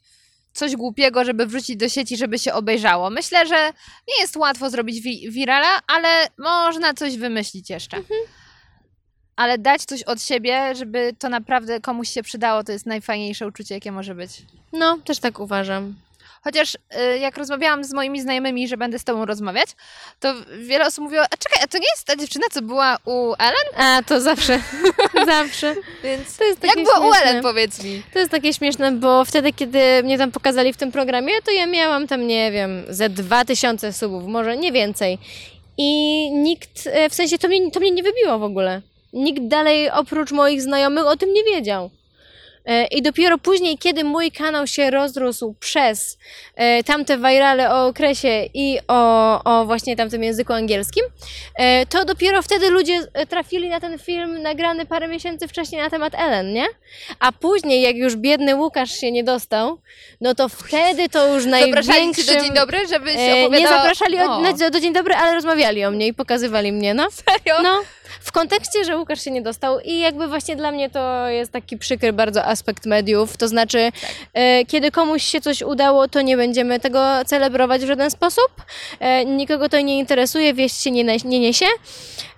coś 0.53 0.75
głupiego, 0.75 1.25
żeby 1.25 1.45
wrzucić 1.45 1.77
do 1.77 1.89
sieci, 1.89 2.17
żeby 2.17 2.39
się 2.39 2.53
obejrzało. 2.53 3.09
Myślę, 3.09 3.47
że 3.47 3.73
nie 4.07 4.21
jest 4.21 4.35
łatwo 4.35 4.69
zrobić 4.69 5.01
wi- 5.01 5.31
wirala, 5.31 5.79
ale 5.87 6.27
można 6.37 6.93
coś 6.93 7.17
wymyślić 7.17 7.69
jeszcze. 7.69 7.97
Ale 9.35 9.57
dać 9.57 9.85
coś 9.85 10.03
od 10.03 10.21
siebie, 10.23 10.75
żeby 10.75 11.15
to 11.19 11.29
naprawdę 11.29 11.81
komuś 11.81 12.09
się 12.09 12.23
przydało, 12.23 12.63
to 12.63 12.71
jest 12.71 12.85
najfajniejsze 12.85 13.47
uczucie, 13.47 13.75
jakie 13.75 13.91
może 13.91 14.15
być. 14.15 14.31
No, 14.73 14.97
też 15.05 15.19
tak 15.19 15.39
uważam. 15.39 15.95
Chociaż 16.43 16.75
y, 16.75 17.17
jak 17.19 17.37
rozmawiałam 17.37 17.83
z 17.83 17.93
moimi 17.93 18.21
znajomymi, 18.21 18.67
że 18.67 18.77
będę 18.77 18.99
z 18.99 19.03
tobą 19.03 19.25
rozmawiać, 19.25 19.69
to 20.19 20.33
wiele 20.59 20.85
osób 20.85 21.03
mówiło, 21.03 21.23
a 21.23 21.37
czekaj, 21.37 21.63
a 21.63 21.67
to 21.67 21.77
nie 21.77 21.87
jest 21.95 22.07
ta 22.07 22.15
dziewczyna, 22.15 22.45
co 22.51 22.61
była 22.61 22.97
u 23.05 23.33
Ellen? 23.39 23.77
A, 23.77 24.03
to 24.03 24.21
zawsze, 24.21 24.59
zawsze. 25.25 25.75
Więc 26.03 26.37
To 26.37 26.43
jest 26.43 26.63
jak 26.63 26.71
takie 26.71 26.83
była 26.83 26.99
u 26.99 27.11
śmieszne. 27.13 27.29
Ellen, 27.29 27.43
powiedz 27.43 27.83
mi? 27.83 28.03
To 28.13 28.19
jest 28.19 28.31
takie 28.31 28.53
śmieszne, 28.53 28.91
bo 28.91 29.25
wtedy, 29.25 29.53
kiedy 29.53 29.79
mnie 30.03 30.17
tam 30.17 30.31
pokazali 30.31 30.73
w 30.73 30.77
tym 30.77 30.91
programie, 30.91 31.33
to 31.45 31.51
ja 31.51 31.65
miałam 31.65 32.07
tam, 32.07 32.27
nie 32.27 32.51
wiem, 32.51 32.83
ze 32.89 33.09
2000 33.09 33.93
subów, 33.93 34.23
może 34.27 34.57
nie 34.57 34.71
więcej. 34.71 35.17
I 35.77 35.91
nikt, 36.31 36.87
e, 36.87 37.09
w 37.09 37.13
sensie 37.13 37.37
to 37.37 37.47
mnie, 37.47 37.71
to 37.71 37.79
mnie 37.79 37.91
nie 37.91 38.03
wybiło 38.03 38.39
w 38.39 38.43
ogóle. 38.43 38.81
Nikt 39.13 39.47
dalej 39.47 39.91
oprócz 39.91 40.31
moich 40.31 40.61
znajomych 40.61 41.05
o 41.05 41.17
tym 41.17 41.33
nie 41.33 41.43
wiedział. 41.43 41.89
E, 42.67 42.85
I 42.85 43.01
dopiero 43.01 43.37
później, 43.37 43.77
kiedy 43.77 44.03
mój 44.03 44.31
kanał 44.31 44.67
się 44.67 44.91
rozrósł 44.91 45.55
przez 45.59 46.17
e, 46.55 46.83
tamte 46.83 47.17
virale 47.17 47.71
o 47.71 47.87
okresie 47.87 48.49
i 48.53 48.79
o, 48.87 49.43
o 49.43 49.65
właśnie 49.65 49.95
tamtym 49.95 50.23
języku 50.23 50.53
angielskim, 50.53 51.03
e, 51.55 51.85
to 51.85 52.05
dopiero 52.05 52.41
wtedy 52.41 52.69
ludzie 52.69 53.07
trafili 53.29 53.69
na 53.69 53.79
ten 53.79 53.99
film 53.99 54.41
nagrany 54.41 54.85
parę 54.85 55.07
miesięcy 55.07 55.47
wcześniej 55.47 55.81
na 55.81 55.89
temat 55.89 56.15
Ellen, 56.15 56.53
nie? 56.53 56.65
A 57.19 57.31
później, 57.31 57.81
jak 57.81 57.95
już 57.95 58.15
biedny 58.15 58.55
Łukasz 58.55 58.91
się 58.91 59.11
nie 59.11 59.23
dostał, 59.23 59.79
no 60.21 60.35
to 60.35 60.49
wtedy 60.49 61.09
to 61.09 61.35
już 61.35 61.45
największym... 61.45 62.35
do 62.35 62.41
Dzień 62.41 62.53
Dobry, 62.53 62.87
żebyś 62.87 63.15
E, 63.15 63.35
nie 63.35 63.45
opowiadała... 63.45 63.77
zapraszali 63.77 64.19
o, 64.19 64.23
O, 64.23 64.41
na, 64.41 64.53
do, 64.53 64.69
do 64.69 64.79
Dzień 64.79 64.93
Dobry, 64.93 65.13
ale 65.13 65.33
rozmawiali 65.33 65.85
o 65.85 65.91
mnie 65.91 66.07
i 66.07 66.13
pokazywali 66.13 66.71
mnie, 66.71 66.93
no. 66.93 67.07
serio? 67.11 67.61
No, 67.63 67.81
w 68.21 68.31
kontekście, 68.31 68.83
że 68.85 68.97
Łukasz 68.97 69.21
się 69.23 69.31
nie 69.31 69.41
dostał 69.41 69.79
i 69.79 69.99
jakby 69.99 70.27
właśnie 70.27 70.55
dla 70.55 70.71
mnie 70.71 70.89
to 70.89 71.27
jest 71.27 71.51
taki 71.51 71.77
przykry 71.77 72.13
bardzo 72.13 72.45
aspekt 72.45 72.85
mediów, 72.85 73.37
to 73.37 73.47
znaczy 73.47 73.91
e, 74.33 74.65
kiedy 74.65 74.91
komuś 74.91 75.23
się 75.23 75.41
coś 75.41 75.61
udało, 75.61 76.07
to 76.07 76.21
nie 76.21 76.37
będziemy 76.37 76.79
tego 76.79 77.25
celebrować 77.25 77.81
w 77.81 77.87
żaden 77.87 78.11
sposób, 78.11 78.47
e, 78.99 79.25
nikogo 79.25 79.69
to 79.69 79.79
nie 79.79 79.99
interesuje, 79.99 80.53
wieść 80.53 80.81
się 80.81 80.91
nie, 80.91 81.03
nie 81.25 81.39
niesie, 81.39 81.65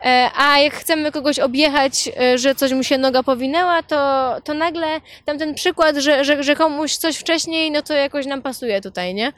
e, 0.05 0.29
a 0.35 0.59
jak 0.59 0.73
chcemy 0.73 1.11
kogoś 1.11 1.39
objechać, 1.39 2.09
e, 2.19 2.37
że 2.37 2.55
coś 2.55 2.71
mu 2.71 2.83
się 2.83 2.97
noga 2.97 3.23
powinęła, 3.23 3.83
to, 3.83 4.35
to 4.43 4.53
nagle 4.53 4.87
tamten 5.25 5.55
przykład, 5.55 5.97
że, 5.97 6.25
że, 6.25 6.43
że 6.43 6.55
komuś 6.55 6.95
coś 6.95 7.17
wcześniej, 7.17 7.71
no 7.71 7.81
to 7.81 7.93
jakoś 7.93 8.25
nam 8.25 8.41
pasuje 8.41 8.81
tutaj, 8.81 9.13
nie? 9.13 9.33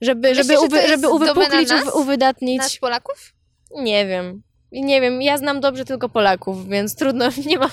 Żeby, 0.00 0.28
Myślisz, 0.28 0.46
żeby, 0.46 0.60
uwy, 0.60 0.88
żeby 0.88 1.08
uwypuklić, 1.08 1.70
nas? 1.70 1.84
uwy- 1.84 2.00
uwydatnić. 2.00 2.58
Nas 2.58 2.76
Polaków? 2.76 3.32
Nie 3.70 4.06
wiem. 4.06 4.42
Nie 4.82 5.00
wiem, 5.00 5.22
ja 5.22 5.38
znam 5.38 5.60
dobrze 5.60 5.84
tylko 5.84 6.08
Polaków, 6.08 6.68
więc 6.68 6.96
trudno, 6.96 7.28
nie 7.46 7.58
mam. 7.58 7.70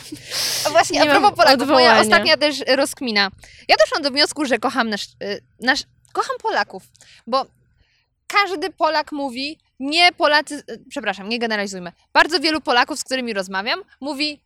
A 0.68 0.70
właśnie, 0.70 1.00
Nie 1.00 1.12
a 1.12 1.20
propos 1.20 1.38
Polaków, 1.38 1.68
moja 1.68 1.78
odwołania. 1.90 2.02
ostatnia 2.02 2.38
też 2.38 2.64
rozkmina. 2.68 3.32
Ja 3.68 3.76
doszłam 3.86 4.04
do 4.04 4.12
wniosku, 4.12 4.46
że 4.46 4.60
kocham 4.60 4.90
nasz, 4.90 5.06
y, 5.24 5.42
nasz... 5.60 5.84
Kocham 6.14 6.36
Polaków, 6.42 6.84
bo 7.28 7.46
każdy 8.28 8.70
Polak 8.70 9.12
mówi, 9.12 9.60
nie 9.80 10.12
Polacy... 10.12 10.64
y, 10.72 10.84
Przepraszam, 10.90 11.30
nie 11.30 11.40
generalizujmy. 11.40 11.92
Bardzo 12.14 12.40
wielu 12.40 12.62
Polaków, 12.62 13.00
z 13.00 13.04
którymi 13.04 13.34
rozmawiam, 13.34 13.82
mówi 14.02 14.40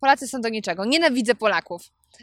Polacy 0.00 0.28
są 0.28 0.40
do 0.40 0.48
niczego, 0.48 0.84
nienawidzę 0.84 1.34
Polaków. 1.34 1.82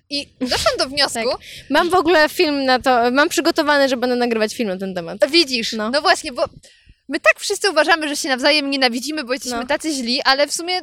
I 0.09 0.27
doszłam 0.41 0.77
do 0.77 0.87
wniosku, 0.89 1.29
Mam 1.69 1.89
w 1.89 1.93
ogóle 1.93 2.29
film 2.29 2.65
na 2.65 2.79
to, 2.79 3.11
mam 3.11 3.29
przygotowany, 3.29 3.89
że 3.89 3.97
będę 3.97 4.15
nagrywać 4.15 4.55
film 4.55 4.69
na 4.69 4.77
ten 4.77 4.95
temat. 4.95 5.17
Widzisz, 5.31 5.73
no. 5.73 5.89
No. 5.89 6.01
właśnie, 6.01 6.31
bo 6.31 6.45
my 7.10 7.20
tak 7.20 7.39
wszyscy 7.39 7.70
uważamy, 7.72 8.07
że 8.10 8.16
się 8.16 8.30
nawzajem 8.30 8.70
nienawidzimy, 8.70 9.24
bo 9.24 9.34
jesteśmy 9.34 9.57
No. 9.60 9.66
tacy 9.66 9.91
źli, 9.91 10.22
ale 10.26 10.47
w 10.47 10.53
sumie 10.53 10.82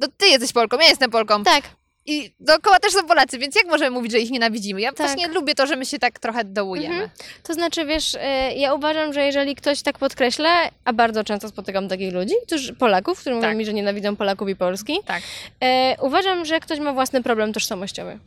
no 0.00 0.08
ty 0.16 0.26
jesteś 0.26 0.52
Polką, 0.52 0.78
ja 0.78 0.88
jestem 0.88 1.10
Polką 1.10 1.44
Tak, 1.44 1.64
i 2.06 2.34
dookoła 2.40 2.78
też 2.78 2.92
są 2.92 3.06
Polacy, 3.06 3.38
więc 3.38 3.54
jak 3.56 3.66
możemy 3.66 3.90
mówić, 3.90 4.12
że 4.12 4.18
ich 4.18 4.30
nienawidzimy? 4.30 4.80
Ja 4.80 4.92
Tak. 4.92 5.06
właśnie 5.06 5.28
lubię 5.28 5.54
to, 5.54 5.66
że 5.66 5.76
my 5.76 5.86
się 5.86 5.98
tak 5.98 6.18
trochę 6.18 6.44
dołujemy. 6.44 6.94
Mhm. 6.94 7.10
to 7.42 7.54
znaczy, 7.54 7.84
wiesz, 7.86 8.14
e, 8.20 8.54
ja 8.54 8.74
uważam, 8.74 9.12
że 9.12 9.24
jeżeli 9.26 9.54
ktoś 9.56 9.82
tak 9.82 9.98
podkreśla, 9.98 10.70
a 10.84 10.92
bardzo 10.92 11.24
często 11.24 11.48
spotykam 11.48 11.88
takich 11.88 12.12
ludzi, 12.12 12.34
którzy, 12.46 12.74
Polaków, 12.74 13.20
którzy 13.20 13.36
Tak. 13.40 13.44
mówią 13.44 13.58
mi, 13.58 13.64
że 13.64 13.72
nienawidzą 13.72 14.16
Polaków 14.16 14.48
i 14.48 14.56
Polski, 14.56 14.98
Tak. 15.06 15.22
e, 15.60 15.96
uważam, 16.00 16.44
że 16.44 16.60
ktoś 16.60 16.78
ma 16.78 16.92
własny 16.92 17.22
problem 17.22 17.52
tożsamościowy. 17.52 18.18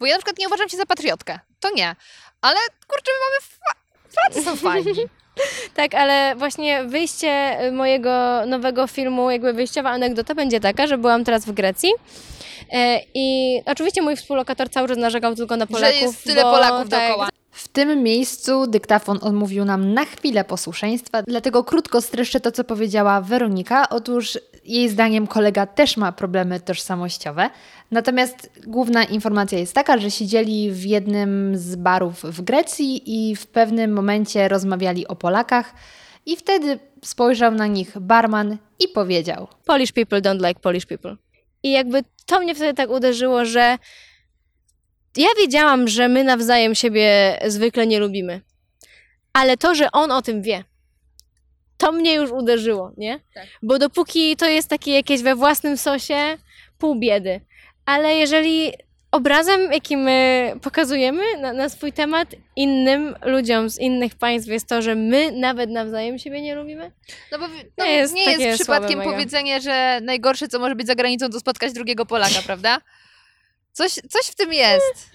Bo 0.00 0.06
ja 0.06 0.12
na 0.12 0.18
przykład 0.18 0.38
nie 0.38 0.46
uważam 0.46 0.68
się 0.68 0.76
za 0.76 0.86
patriotkę, 0.86 1.38
to 1.60 1.70
nie, 1.74 1.96
ale 2.40 2.56
kurczę, 2.86 3.10
my 3.12 3.18
mamy 3.26 3.40
fa- 3.40 3.80
Polacy 4.14 4.42
są 4.50 4.56
fajni. 4.56 5.00
Tak, 5.74 5.94
ale 5.94 6.36
właśnie 6.36 6.84
wyjście 6.84 7.60
y, 7.66 7.72
mojego 7.72 8.46
nowego 8.46 8.86
filmu, 8.86 9.30
jakby 9.30 9.52
wyjściowa 9.52 9.90
anegdota 9.90 10.34
będzie 10.34 10.60
taka, 10.60 10.86
że 10.86 10.98
byłam 10.98 11.24
teraz 11.24 11.44
w 11.44 11.52
Grecji. 11.52 11.90
e, 12.72 13.00
I 13.14 13.60
oczywiście 13.66 14.02
mój 14.02 14.16
współlokator 14.16 14.70
cały 14.70 14.88
czas 14.88 14.98
narzekał 14.98 15.34
tylko 15.34 15.56
na 15.56 15.64
Że 15.64 15.72
Polaków. 15.72 16.00
jest 16.02 16.24
tyle 16.24 16.42
bo, 16.42 16.50
Polaków 16.50 16.88
tak, 16.90 17.00
dookoła. 17.08 17.28
W 17.52 17.68
tym 17.68 18.02
miejscu 18.02 18.66
dyktafon 18.66 19.18
odmówił 19.22 19.64
nam 19.64 19.94
na 19.94 20.04
chwilę 20.04 20.44
posłuszeństwa, 20.44 21.22
dlatego 21.22 21.64
krótko 21.64 22.00
streszczę 22.00 22.40
to, 22.40 22.52
co 22.52 22.64
powiedziała 22.64 23.20
Weronika. 23.20 23.88
Otóż 23.88 24.38
jej 24.64 24.88
zdaniem 24.88 25.26
kolega 25.26 25.66
też 25.66 25.96
ma 25.96 26.12
problemy 26.12 26.60
tożsamościowe. 26.60 27.50
Natomiast 27.90 28.50
główna 28.66 29.04
informacja 29.04 29.58
jest 29.58 29.74
taka, 29.74 29.98
że 29.98 30.10
siedzieli 30.10 30.70
w 30.72 30.84
jednym 30.84 31.56
z 31.56 31.76
barów 31.76 32.22
w 32.22 32.42
Grecji 32.42 33.02
i 33.30 33.36
w 33.36 33.46
pewnym 33.46 33.92
momencie 33.92 34.48
rozmawiali 34.48 35.06
o 35.06 35.16
Polakach. 35.16 35.74
I 36.26 36.36
wtedy 36.36 36.78
spojrzał 37.04 37.52
na 37.52 37.66
nich 37.66 37.98
barman 37.98 38.56
i 38.78 38.88
powiedział: 38.88 39.48
Polish 39.64 39.92
people 39.92 40.22
don't 40.22 40.46
like 40.48 40.60
Polish 40.60 40.86
people. 40.86 41.16
I 41.62 41.70
jakby 41.70 42.04
to 42.26 42.40
mnie 42.40 42.54
wtedy 42.54 42.74
tak 42.74 42.90
uderzyło, 42.90 43.44
że 43.44 43.78
ja 45.16 45.28
wiedziałam, 45.38 45.88
że 45.88 46.08
my 46.08 46.24
nawzajem 46.24 46.74
siebie 46.74 47.38
zwykle 47.46 47.86
nie 47.86 47.98
lubimy. 47.98 48.40
Ale 49.32 49.56
to, 49.56 49.74
że 49.74 49.92
on 49.92 50.10
o 50.10 50.22
tym 50.22 50.42
wie, 50.42 50.64
to 51.78 51.92
mnie 51.92 52.14
już 52.14 52.30
uderzyło, 52.30 52.92
nie? 52.96 53.20
Tak. 53.34 53.46
Bo 53.62 53.78
dopóki 53.78 54.36
to 54.36 54.46
jest 54.46 54.68
takie 54.68 54.92
jakieś 54.94 55.22
we 55.22 55.34
własnym 55.34 55.76
sosie, 55.76 56.38
pół 56.78 56.94
biedy. 56.98 57.40
Ale 57.86 58.14
jeżeli 58.14 58.72
obrazem, 59.10 59.72
jaki 59.72 59.96
my 59.96 60.52
pokazujemy 60.62 61.22
na, 61.40 61.52
na 61.52 61.68
swój 61.68 61.92
temat 61.92 62.28
innym 62.56 63.14
ludziom 63.24 63.70
z 63.70 63.78
innych 63.78 64.14
państw 64.14 64.48
jest 64.48 64.66
to, 64.68 64.82
że 64.82 64.94
my 64.94 65.32
nawet 65.32 65.70
nawzajem 65.70 66.18
siebie 66.18 66.40
nie 66.40 66.54
lubimy, 66.54 66.92
No 67.32 67.38
bo 67.38 67.48
no, 67.78 67.84
Nie 67.84 67.92
jest 67.92 68.14
nie 68.14 68.22
jest 68.22 68.62
przypadkiem 68.62 68.98
mega. 68.98 69.10
powiedzenie, 69.12 69.60
że 69.60 70.00
najgorsze, 70.02 70.48
co 70.48 70.58
może 70.58 70.74
być 70.74 70.86
za 70.86 70.94
granicą, 70.94 71.30
to 71.30 71.40
spotkać 71.40 71.72
drugiego 71.72 72.06
Polaka, 72.06 72.42
prawda? 72.46 72.78
Coś, 73.72 73.92
coś 73.92 74.26
w 74.26 74.34
tym 74.34 74.52
jest. 74.52 75.10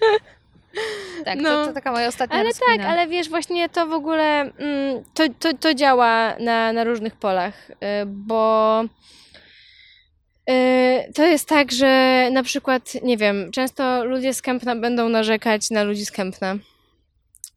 Tak, 1.24 1.38
No. 1.38 1.48
to, 1.50 1.66
to 1.66 1.72
taka 1.72 1.92
moja 1.92 2.08
ostatnia 2.08 2.36
Ale 2.36 2.44
rozkmina. 2.48 2.76
tak, 2.76 2.86
ale 2.92 3.06
wiesz, 3.06 3.28
właśnie 3.28 3.68
to 3.68 3.86
w 3.86 3.92
ogóle 3.92 4.40
mm, 4.40 5.04
to, 5.14 5.24
to, 5.38 5.54
to 5.54 5.74
działa 5.74 6.34
na, 6.38 6.72
na 6.72 6.84
różnych 6.84 7.16
polach, 7.16 7.70
y, 7.70 7.74
bo 8.06 8.82
y, 10.50 11.12
to 11.14 11.26
jest 11.26 11.48
tak, 11.48 11.72
że 11.72 12.28
na 12.32 12.42
przykład, 12.42 12.92
nie 13.02 13.16
wiem, 13.16 13.50
często 13.52 14.04
ludzie 14.04 14.34
z 14.34 14.42
Kępna 14.42 14.76
będą 14.76 15.08
narzekać 15.08 15.70
na 15.70 15.82
ludzi 15.82 16.06
z 16.06 16.10
Kępna. 16.12 16.56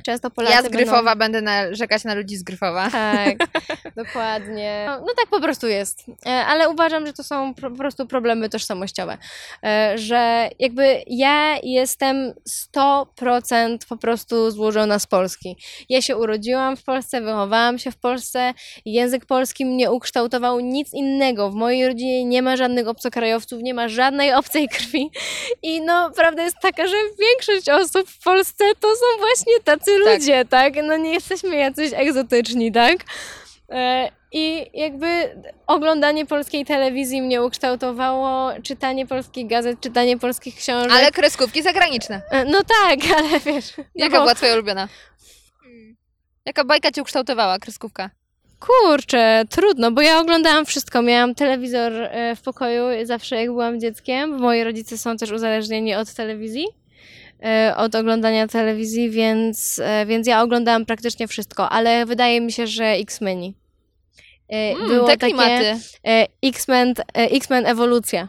Często 0.03 0.29
Polacy 0.31 0.53
Ja 0.53 0.59
z 0.59 0.63
będą- 0.63 0.77
Gryfowa 0.77 1.15
będę 1.15 1.41
narzekać 1.41 2.03
na 2.03 2.13
ludzi 2.13 2.37
z 2.37 2.43
Gryfowa. 2.43 2.89
Tak, 2.91 3.37
dokładnie. 4.05 4.83
No, 4.87 4.99
no 4.99 5.07
tak 5.17 5.27
po 5.29 5.39
prostu 5.41 5.67
jest. 5.67 6.03
E, 6.25 6.45
Ale 6.45 6.69
uważam, 6.69 7.05
że 7.07 7.13
to 7.13 7.23
są 7.23 7.53
po 7.53 7.71
prostu 7.71 8.07
problemy 8.07 8.49
tożsamościowe. 8.49 9.17
E, 9.63 9.97
Że 9.97 10.49
jakby 10.59 11.03
ja 11.07 11.57
jestem 11.63 12.33
100% 12.75 13.77
po 13.89 13.97
prostu 13.97 14.51
złożona 14.51 14.99
z 14.99 15.07
Polski. 15.07 15.55
Ja 15.89 16.01
się 16.01 16.17
urodziłam 16.17 16.77
w 16.77 16.83
Polsce, 16.83 17.21
wychowałam 17.21 17.79
się 17.79 17.91
w 17.91 17.97
Polsce. 17.97 18.53
Język 18.85 19.25
polski 19.25 19.65
mnie 19.65 19.91
ukształtował 19.91 20.59
nic 20.59 20.93
innego. 20.93 21.49
W 21.51 21.55
mojej 21.55 21.87
rodzinie 21.87 22.25
nie 22.25 22.41
ma 22.41 22.55
żadnych 22.57 22.87
obcokrajowców, 22.87 23.61
nie 23.61 23.73
ma 23.73 23.87
żadnej 23.87 24.33
obcej 24.33 24.67
krwi. 24.69 25.11
I 25.63 25.81
no, 25.81 26.11
prawda 26.15 26.43
jest 26.43 26.57
taka, 26.61 26.87
że 26.87 26.95
większość 27.19 27.69
osób 27.69 28.09
w 28.09 28.23
Polsce 28.23 28.63
to 28.79 28.87
są 28.87 29.19
właśnie 29.19 29.53
tacy 29.63 29.90
Tak. 30.05 30.13
ludzie, 30.19 30.45
tak? 30.45 30.73
No 30.83 30.97
nie 30.97 31.13
jesteśmy 31.13 31.55
jacyś 31.55 31.91
egzotyczni, 31.95 32.71
tak? 32.71 32.97
E, 33.69 34.11
I 34.31 34.65
jakby 34.79 35.07
oglądanie 35.67 36.25
polskiej 36.25 36.65
telewizji 36.65 37.21
mnie 37.21 37.43
ukształtowało, 37.43 38.51
czytanie 38.63 39.07
polskich 39.07 39.47
gazet, 39.47 39.79
czytanie 39.81 40.17
polskich 40.17 40.55
książek. 40.55 40.91
Ale 40.91 41.11
kreskówki 41.11 41.63
zagraniczne. 41.63 42.21
E, 42.31 42.45
No 42.45 42.61
tak, 42.63 42.99
ale 43.17 43.39
wiesz. 43.39 43.77
no 43.77 43.83
Jaka 43.95 44.15
bo- 44.17 44.21
była 44.21 44.35
twoja 44.35 44.53
ulubiona? 44.53 44.87
Jaka 46.45 46.63
bajka 46.63 46.91
cię 46.91 47.01
ukształtowała, 47.01 47.59
kreskówka? 47.59 48.09
Kurczę, 48.59 49.43
trudno, 49.49 49.91
bo 49.91 50.01
ja 50.01 50.19
oglądałam 50.19 50.65
wszystko. 50.65 51.01
Miałam 51.01 51.35
telewizor 51.35 51.93
e, 51.93 52.35
w 52.35 52.41
pokoju 52.41 52.83
zawsze 53.05 53.35
jak 53.35 53.45
byłam 53.47 53.79
dzieckiem. 53.79 54.31
bo 54.31 54.37
Moi 54.43 54.63
rodzice 54.63 54.97
są 54.97 55.17
też 55.17 55.31
uzależnieni 55.31 55.95
od 55.95 56.13
telewizji, 56.13 56.65
od 57.77 57.95
oglądania 57.95 58.47
telewizji, 58.47 59.09
więc, 59.09 59.79
e, 59.83 60.05
więc 60.05 60.27
ja 60.27 60.41
oglądałam 60.41 60.85
praktycznie 60.85 61.27
wszystko, 61.27 61.69
ale 61.69 62.05
wydaje 62.05 62.41
mi 62.41 62.51
się, 62.51 62.67
że 62.67 62.85
X-Meni. 62.85 63.53
E, 64.49 64.71
Mm, 64.75 65.05
te 65.05 65.17
klimaty. 65.17 65.75
e, 66.07 66.27
X-Men, 66.43 66.93
e, 67.17 67.31
X-Men 67.31 67.65
Ewolucja. 67.65 68.27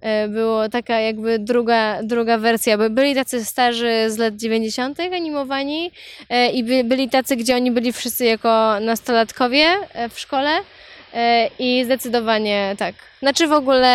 E, 0.00 0.28
Było 0.28 0.68
taka 0.68 1.00
jakby 1.00 1.38
druga, 1.38 2.02
druga 2.02 2.38
wersja. 2.38 2.78
By- 2.78 2.90
Byli 2.90 3.14
tacy 3.14 3.44
starzy 3.44 3.90
z 4.08 4.18
lat 4.18 4.36
90. 4.36 5.00
animowani 5.14 5.90
e, 6.30 6.50
i 6.50 6.64
by, 6.64 6.84
byli 6.84 7.08
tacy, 7.08 7.36
gdzie 7.36 7.56
oni 7.56 7.70
byli 7.70 7.92
wszyscy 7.92 8.24
jako 8.24 8.80
nastolatkowie 8.80 9.64
e, 9.92 10.08
w 10.08 10.20
szkole. 10.20 10.50
E, 11.14 11.50
I 11.58 11.84
zdecydowanie 11.84 12.74
tak. 12.78 12.94
Znaczy 13.18 13.46
w 13.46 13.52
ogóle 13.52 13.88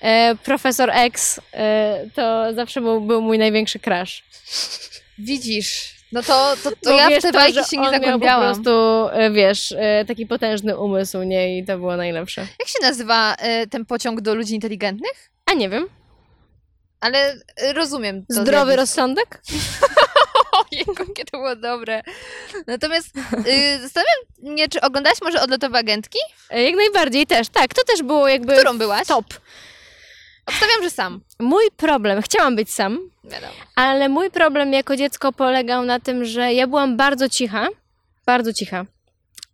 e, 0.00 0.34
Profesor 0.44 0.90
X 0.90 1.40
e, 1.52 2.04
to 2.14 2.54
zawsze 2.54 2.80
był, 2.80 3.00
był 3.00 3.22
mój 3.22 3.38
największy 3.38 3.78
crush. 3.78 4.22
Widzisz. 5.18 5.98
No 6.12 6.22
to, 6.22 6.54
to, 6.64 6.70
to 6.70 6.76
Bo 6.84 6.90
ja 6.90 7.08
wiesz 7.08 7.18
w 7.18 7.22
te 7.22 7.32
bajki 7.32 7.64
się 7.64 7.76
nie 7.76 7.82
miał 7.82 7.92
po 7.92 7.98
zagłębiałam. 7.98 8.54
prostu, 8.54 8.70
wiesz, 9.32 9.74
taki 10.06 10.26
potężny 10.26 10.78
umysł, 10.78 11.22
nie? 11.22 11.58
I 11.58 11.64
to 11.64 11.78
było 11.78 11.96
najlepsze. 11.96 12.40
Jak 12.40 12.68
się 12.68 12.78
nazywa 12.82 13.36
ten 13.70 13.84
pociąg 13.86 14.20
do 14.20 14.34
ludzi 14.34 14.54
inteligentnych? 14.54 15.30
A 15.46 15.54
nie 15.54 15.68
wiem. 15.68 15.88
Ale 17.00 17.34
rozumiem. 17.74 18.24
Zdrowy 18.28 18.50
zjawisko. 18.50 18.76
rozsądek? 18.76 19.42
Ojejku, 20.72 20.92
jakie 21.08 21.24
to 21.24 21.38
było 21.38 21.56
dobre. 21.56 22.02
Natomiast 22.66 23.16
y, 23.16 23.78
zastanawiam 23.80 24.16
mnie, 24.42 24.68
czy 24.68 24.80
oglądałaś 24.80 25.18
może 25.22 25.42
odlotowe 25.42 25.78
agentki? 25.78 26.18
E, 26.50 26.62
Jak 26.62 26.74
najbardziej 26.76 27.26
też, 27.26 27.48
tak. 27.48 27.74
To 27.74 27.84
też 27.84 28.02
było 28.02 28.28
jakby 28.28 28.52
Którą 28.54 28.78
byłaś? 28.78 29.08
top. 29.08 29.26
Obstawiam, 30.46 30.82
że 30.82 30.90
sam. 30.90 31.20
Mój 31.38 31.64
problem, 31.76 32.22
chciałam 32.22 32.56
być 32.56 32.74
sam, 32.74 33.10
Wiadomo. 33.24 33.52
ale 33.76 34.08
mój 34.08 34.30
problem 34.30 34.72
jako 34.72 34.96
dziecko 34.96 35.32
polegał 35.32 35.84
na 35.84 36.00
tym, 36.00 36.24
że 36.24 36.52
ja 36.52 36.66
byłam 36.66 36.96
bardzo 36.96 37.28
cicha, 37.28 37.68
bardzo 38.26 38.52
cicha 38.52 38.84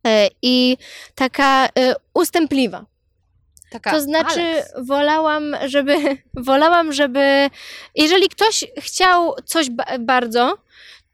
e, 0.07 0.29
i 0.43 0.77
taka 1.15 1.67
e, 1.67 1.95
ustępliwa. 2.15 2.85
Taka 3.71 3.91
To 3.91 4.01
znaczy, 4.01 4.41
Alex. 4.41 4.73
wolałam, 4.87 5.57
żeby, 5.67 5.97
wolałam, 6.49 6.93
żeby, 6.93 7.51
jeżeli 7.95 8.29
ktoś 8.29 8.65
chciał 8.79 9.35
coś 9.45 9.71
ba- 9.71 9.87
bardzo, 10.01 10.59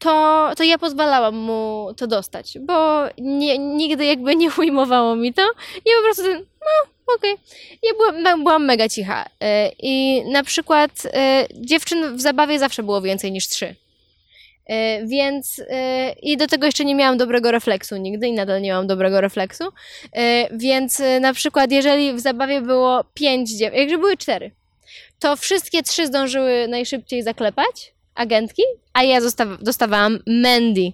to, 0.00 0.50
to 0.56 0.64
ja 0.64 0.78
pozwalałam 0.78 1.36
mu 1.36 1.88
to 1.96 2.06
dostać, 2.06 2.58
bo 2.58 3.04
nie, 3.18 3.58
nigdy 3.58 4.04
jakby 4.04 4.36
nie 4.36 4.50
ujmowało 4.58 5.16
mi 5.16 5.34
to. 5.34 5.42
I 5.76 5.90
po 5.98 6.02
prostu, 6.04 6.22
no, 6.60 7.14
okej. 7.16 7.36
Ja 7.82 7.92
byłam, 7.94 8.44
byłam 8.44 8.64
mega 8.64 8.88
cicha. 8.88 9.26
E, 9.40 9.70
I 9.78 10.24
na 10.32 10.42
przykład 10.42 10.90
e, 11.04 11.46
dziewczyn 11.54 12.16
w 12.16 12.20
zabawie 12.20 12.58
zawsze 12.58 12.82
było 12.82 13.00
więcej 13.00 13.32
niż 13.32 13.48
trzy. 13.48 13.74
E, 14.66 15.06
Więc 15.06 15.62
i 16.22 16.36
do 16.36 16.46
tego 16.46 16.66
jeszcze 16.66 16.84
nie 16.84 16.94
miałam 16.94 17.18
dobrego 17.18 17.50
refleksu 17.50 17.96
nigdy 17.96 18.26
i 18.26 18.32
nadal 18.32 18.62
nie 18.62 18.72
mam 18.72 18.86
dobrego 18.86 19.20
refleksu. 19.20 19.64
Więc 20.50 21.02
na 21.20 21.32
przykład, 21.34 21.72
jeżeli 21.72 22.12
w 22.12 22.20
zabawie 22.20 22.60
było 22.60 23.04
pięć 23.14 23.50
dziew, 23.50 23.74
jakże 23.74 23.98
były 23.98 24.16
cztery, 24.16 24.50
to 25.18 25.36
wszystkie 25.36 25.82
trzy 25.82 26.06
zdążyły 26.06 26.68
najszybciej 26.68 27.22
zaklepać 27.22 27.92
agentki, 28.20 28.62
a 28.92 29.02
ja 29.02 29.18
dostawałam 29.60 30.18
Mandy, 30.26 30.92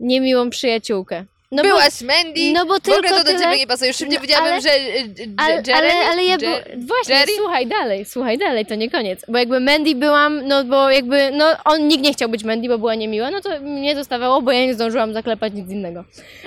niemiłą 0.00 0.50
przyjaciółkę. 0.50 1.24
No 1.52 1.62
bo- 1.62 1.68
Byłaś 1.68 2.00
Mandy? 2.02 2.52
no 2.52 2.66
bo 2.66 2.74
w 2.74 2.78
ogóle 2.78 2.96
tylko 2.96 3.08
to 3.08 3.16
do 3.16 3.24
tyle- 3.24 3.38
ciebie 3.40 3.58
nie 3.58 3.66
pasuje. 3.66 3.88
Już 3.88 3.96
szybciej 3.96 4.14
No, 4.18 4.20
powiedziałabym, 4.20 4.60
że 4.60 4.70
y, 4.76 5.28
ale, 5.36 5.54
Jeremy? 5.54 5.74
ale, 5.74 5.92
ale 6.10 6.24
ja 6.24 6.38
by... 6.38 6.46
właśnie, 6.86 7.14
Jerry? 7.14 7.32
słuchaj 7.36 7.66
dalej, 7.66 8.04
słuchaj 8.04 8.38
dalej, 8.38 8.66
to 8.66 8.74
nie 8.74 8.90
koniec. 8.90 9.24
Bo 9.28 9.38
jakby 9.38 9.60
Mandy 9.60 9.94
byłam, 9.94 10.48
no 10.48 10.64
bo 10.64 10.90
jakby, 10.90 11.30
no 11.30 11.46
on 11.64 11.88
nikt 11.88 12.02
nie 12.04 12.12
chciał 12.12 12.28
być 12.28 12.44
Mandy, 12.44 12.68
bo 12.68 12.78
była 12.78 12.94
niemiła, 12.94 13.30
no 13.30 13.40
to 13.40 13.60
mnie 13.60 13.94
zostawało, 13.96 14.42
bo 14.42 14.52
ja 14.52 14.66
nie 14.66 14.74
zdążyłam 14.74 15.12
zaklepać 15.14 15.52
nic 15.52 15.70
innego. 15.70 16.04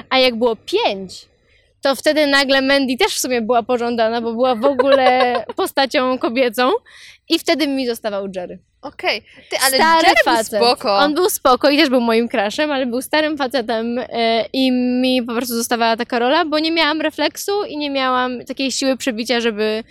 A 0.10 0.20
jak 0.20 0.36
było 0.36 0.56
pięć, 0.56 1.26
to 1.82 1.96
wtedy 1.96 2.28
nagle 2.28 2.62
Mandy 2.62 2.98
też 2.98 3.14
w 3.16 3.20
sumie 3.20 3.42
była 3.42 3.64
pożądana, 3.64 4.22
bo 4.22 4.34
była 4.34 4.56
w 4.56 4.66
ogóle 4.66 5.34
postacią 5.56 6.18
kobiecą 6.18 6.72
i 7.30 7.40
wtedy 7.40 7.68
mi 7.68 7.88
zostawał 7.88 8.28
Jerry. 8.36 8.60
Okej. 8.86 9.22
Ty, 9.50 9.58
ale 9.66 9.78
Stary 9.78 10.08
Jerry 10.08 10.16
był 10.26 10.34
facet. 10.34 10.60
spoko. 10.60 10.98
On 10.98 11.14
był 11.14 11.30
spoko 11.30 11.70
i 11.70 11.78
też 11.78 11.90
był 11.90 12.02
moim 12.02 12.30
crushem, 12.30 12.72
ale 12.72 12.86
był 12.86 13.02
starym 13.02 13.38
facetem 13.38 14.00
e, 14.00 14.46
i 14.54 14.72
mi 14.72 15.24
po 15.24 15.34
prostu 15.34 15.56
zostawała 15.56 15.98
taka 15.98 16.20
rola, 16.20 16.46
bo 16.46 16.60
nie 16.60 16.72
miałam 16.72 17.02
refleksu 17.02 17.64
i 17.64 17.78
nie 17.78 17.90
miałam 17.90 18.46
takiej 18.46 18.72
siły 18.72 18.98
przebicia, 18.98 19.40
żeby 19.42 19.84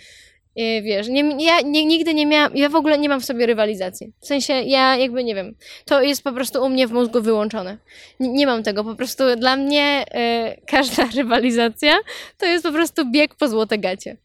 E, 0.55 0.81
Wiesz, 0.81 1.07
nie, 1.07 1.45
ja 1.45 1.61
nie, 1.61 1.85
nigdy 1.85 2.13
nie 2.13 2.25
miałam, 2.25 2.55
ja 2.55 2.69
w 2.69 2.75
ogóle 2.75 2.97
nie 2.97 3.09
mam 3.09 3.21
w 3.21 3.25
sobie 3.25 3.45
rywalizacji. 3.45 4.13
W 4.21 4.27
sensie 4.27 4.53
ja 4.53 4.95
jakby 4.95 5.23
nie 5.23 5.35
wiem, 5.35 5.55
to 5.85 6.01
jest 6.01 6.23
po 6.23 6.31
prostu 6.31 6.63
u 6.63 6.69
mnie 6.69 6.87
w 6.87 6.91
mózgu 6.91 7.21
wyłączone. 7.21 7.77
Nie, 8.19 8.29
nie 8.29 8.47
mam 8.47 8.63
tego, 8.63 8.83
po 8.83 8.95
prostu 8.95 9.23
dla 9.37 9.55
mnie 9.55 10.05
e, 10.11 10.55
każda 10.67 11.07
rywalizacja 11.17 11.97
to 12.37 12.45
jest 12.45 12.65
po 12.65 12.71
prostu 12.71 13.11
bieg 13.11 13.35
po 13.35 13.47
złote 13.47 13.77
gacie. 13.77 14.17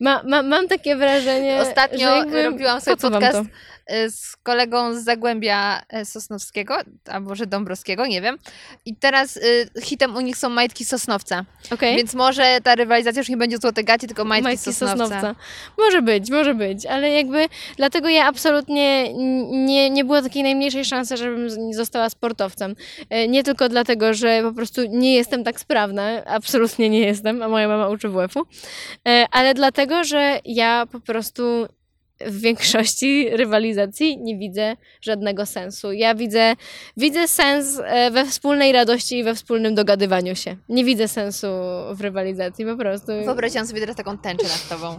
Ma, 0.00 0.22
ma, 0.22 0.42
mam 0.42 0.68
takie 0.68 0.96
wrażenie, 0.96 1.58
Ostatnio 1.60 1.98
że 1.98 2.16
jakby, 2.16 2.42
robiłam 2.42 2.80
sobie 2.80 2.96
podcast 2.96 3.40
z 4.10 4.36
kolegą 4.36 4.94
z 4.94 5.04
Zagłębia 5.04 5.82
e, 5.88 6.04
Sosnowskiego, 6.04 6.76
albo 7.06 7.34
że 7.34 7.46
Dąbrowskiego, 7.46 8.06
nie 8.06 8.20
wiem. 8.20 8.38
I 8.84 8.96
teraz 8.96 9.36
y, 9.36 9.70
hitem 9.82 10.16
u 10.16 10.20
nich 10.20 10.36
są 10.36 10.48
majtki 10.48 10.84
Sosnowca. 10.84 11.44
Okej? 11.70 11.96
Więc 11.96 12.14
może 12.14 12.58
ta 12.62 12.74
rywalizacja 12.74 13.20
już 13.20 13.28
nie 13.28 13.36
będzie 13.36 13.58
złote 13.58 13.84
gacie, 13.84 14.06
tylko 14.06 14.24
majtki, 14.24 14.44
Majtki 14.44 14.72
Sosnowca. 14.72 15.34
Może 15.78 16.02
być, 16.02 16.30
może 16.30 16.54
być, 16.54 16.86
ale 16.86 17.10
jakby 17.10 17.46
dlatego 17.76 18.08
ja 18.08 18.26
absolutnie 18.26 19.14
nie, 19.64 19.90
nie 19.90 20.04
było 20.04 20.22
takiej 20.22 20.42
najmniejszej 20.42 20.84
szansy, 20.84 21.16
żebym 21.16 21.74
została 21.74 22.10
sportowcem. 22.10 22.76
Nie 23.28 23.44
tylko 23.44 23.68
dlatego, 23.68 24.14
że 24.14 24.42
po 24.42 24.52
prostu 24.52 24.80
nie 24.88 25.14
jestem 25.14 25.44
tak 25.44 25.60
sprawna, 25.60 26.24
absolutnie 26.24 26.88
nie 26.88 27.00
jestem, 27.00 27.42
a 27.42 27.48
moja 27.48 27.68
mama 27.68 27.88
uczy 27.88 28.08
WF-u, 28.08 28.46
ale 29.30 29.54
dlatego, 29.54 30.04
że 30.04 30.40
ja 30.44 30.86
po 30.92 31.00
prostu 31.00 31.68
w 32.26 32.40
większości 32.40 33.28
rywalizacji 33.30 34.18
nie 34.18 34.38
widzę 34.38 34.76
żadnego 35.00 35.46
sensu. 35.46 35.92
Ja 35.92 36.14
widzę, 36.14 36.54
widzę 36.96 37.28
sens 37.28 37.80
e, 37.84 38.10
we 38.10 38.24
wspólnej 38.24 38.72
radości 38.72 39.18
i 39.18 39.24
we 39.24 39.34
wspólnym 39.34 39.74
dogadywaniu 39.74 40.36
się. 40.36 40.56
Nie 40.68 40.84
widzę 40.84 41.08
sensu 41.08 41.46
w 41.92 42.00
rywalizacji, 42.00 42.64
po 42.66 42.76
prostu. 42.76 43.06
Wyobraziłam 43.24 43.66
sobie 43.66 43.80
teraz 43.80 43.96
taką 43.96 44.18
tęczę 44.18 44.44
nad 44.44 44.68
tobą. 44.68 44.98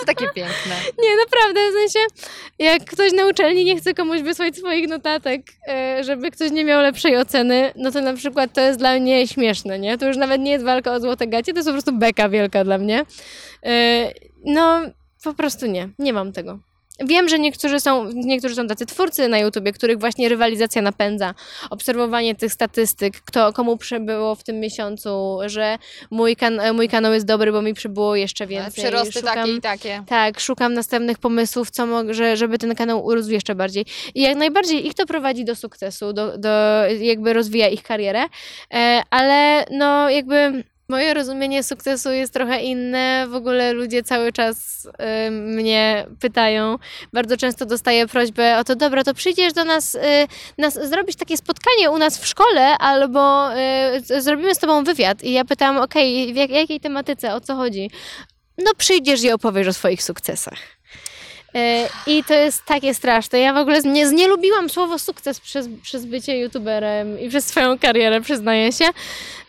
To 0.00 0.06
takie 0.06 0.28
piękne. 0.34 0.74
Nie, 1.02 1.16
naprawdę, 1.16 1.60
w 1.70 1.72
sensie, 1.72 1.98
jak 2.58 2.84
ktoś 2.84 3.12
na 3.12 3.26
uczelni 3.26 3.64
nie 3.64 3.76
chce 3.76 3.94
komuś 3.94 4.20
wysłać 4.22 4.56
swoich 4.56 4.88
notatek, 4.88 5.42
e, 5.68 6.04
żeby 6.04 6.30
ktoś 6.30 6.50
nie 6.50 6.64
miał 6.64 6.82
lepszej 6.82 7.16
oceny, 7.16 7.72
no 7.76 7.90
to 7.90 8.00
na 8.00 8.14
przykład 8.14 8.52
to 8.52 8.60
jest 8.60 8.78
dla 8.78 8.98
mnie 8.98 9.28
śmieszne, 9.28 9.78
nie? 9.78 9.98
To 9.98 10.06
już 10.06 10.16
nawet 10.16 10.40
nie 10.40 10.50
jest 10.50 10.64
walka 10.64 10.92
o 10.92 11.00
złote 11.00 11.26
gacie, 11.26 11.52
to 11.52 11.58
jest 11.58 11.68
po 11.68 11.72
prostu 11.72 11.92
beka 11.92 12.28
wielka 12.28 12.64
dla 12.64 12.78
mnie. 12.78 13.04
E, 13.66 14.12
No, 14.44 14.80
po 15.28 15.34
prostu 15.34 15.66
nie, 15.66 15.88
nie 15.98 16.12
mam 16.12 16.32
tego. 16.32 16.58
Wiem, 17.06 17.28
że 17.28 17.38
niektórzy 17.38 17.80
są, 17.80 18.12
niektórzy 18.12 18.54
są 18.54 18.66
tacy 18.66 18.86
twórcy 18.86 19.28
na 19.28 19.38
YouTubie, 19.38 19.72
których 19.72 19.98
właśnie 19.98 20.28
rywalizacja 20.28 20.82
napędza. 20.82 21.34
Obserwowanie 21.70 22.34
tych 22.34 22.52
statystyk, 22.52 23.20
kto, 23.20 23.52
komu 23.52 23.76
przybyło 23.76 24.34
w 24.34 24.44
tym 24.44 24.60
miesiącu, 24.60 25.38
że 25.46 25.78
mój, 26.10 26.36
kan- 26.36 26.60
mój 26.74 26.88
kanał 26.88 27.12
jest 27.12 27.26
dobry, 27.26 27.52
bo 27.52 27.62
mi 27.62 27.74
przybyło 27.74 28.16
jeszcze 28.16 28.46
więcej. 28.46 28.84
Przyrosty 28.84 29.12
Szukam- 29.20 29.34
takie 29.34 29.54
i 29.56 29.60
takie. 29.60 30.02
tak, 30.06 30.40
szukam 30.40 30.74
następnych 30.74 31.18
pomysłów, 31.18 31.70
co 31.70 31.86
może, 31.86 32.36
żeby 32.36 32.58
ten 32.58 32.74
kanał 32.74 33.04
urósł 33.06 33.30
jeszcze 33.30 33.54
bardziej. 33.54 33.86
I 34.14 34.22
jak 34.22 34.36
najbardziej 34.36 34.86
ich 34.86 34.94
to 34.94 35.06
prowadzi 35.06 35.44
do 35.44 35.54
sukcesu, 35.56 36.12
do, 36.12 36.38
do 36.38 36.48
jakby 37.00 37.32
rozwija 37.32 37.68
ich 37.68 37.82
karierę, 37.82 38.24
e, 38.74 39.02
ale 39.10 39.66
no 39.70 40.10
jakby 40.10 40.64
moje 40.90 41.14
rozumienie 41.14 41.62
sukcesu 41.62 42.10
jest 42.10 42.32
trochę 42.32 42.60
inne. 42.60 43.26
W 43.28 43.34
ogóle 43.34 43.72
ludzie 43.72 44.02
cały 44.02 44.32
czas 44.32 44.88
e, 44.98 45.30
mnie 45.30 46.06
pytają. 46.20 46.76
Bardzo 47.12 47.36
często 47.36 47.66
dostaję 47.66 48.06
prośbę 48.06 48.58
o 48.58 48.64
to, 48.64 48.76
dobra, 48.76 49.04
to 49.04 49.14
przyjdziesz 49.14 49.52
do 49.52 49.64
nas, 49.64 49.94
e, 49.94 50.26
nas 50.58 50.74
zrobić 50.88 51.16
takie 51.16 51.36
spotkanie 51.36 51.90
u 51.90 51.98
nas 51.98 52.18
w 52.18 52.26
szkole, 52.26 52.78
albo 52.78 53.48
z- 54.04 54.24
zrobimy 54.24 54.54
z 54.54 54.58
tobą 54.58 54.84
wywiad. 54.84 55.24
I 55.24 55.32
ja 55.32 55.44
pytam, 55.44 55.76
okej, 55.76 56.32
w 56.32 56.36
jak, 56.36 56.50
jakiej 56.50 56.80
tematyce, 56.80 57.34
o 57.34 57.40
co 57.40 57.54
chodzi? 57.56 57.90
no 58.58 58.70
przyjdziesz 58.76 59.22
i 59.24 59.32
opowiesz 59.32 59.68
o 59.68 59.72
swoich 59.72 60.02
sukcesach. 60.02 60.58
E, 61.58 61.88
I 62.06 62.24
to 62.24 62.34
jest 62.34 62.64
takie 62.64 62.94
straszne. 62.94 63.38
Ja 63.38 63.54
w 63.54 63.56
ogóle 63.56 63.80
nie, 63.82 64.04
nie 64.04 64.28
lubiłam 64.28 64.70
słowo 64.70 64.98
sukces 64.98 65.40
przez, 65.40 65.68
przez 65.82 66.06
bycie 66.06 66.38
youtuberem 66.38 67.20
i 67.20 67.28
przez 67.28 67.46
swoją 67.46 67.78
karierę, 67.78 68.20
przyznaję 68.20 68.72
się. 68.72 68.84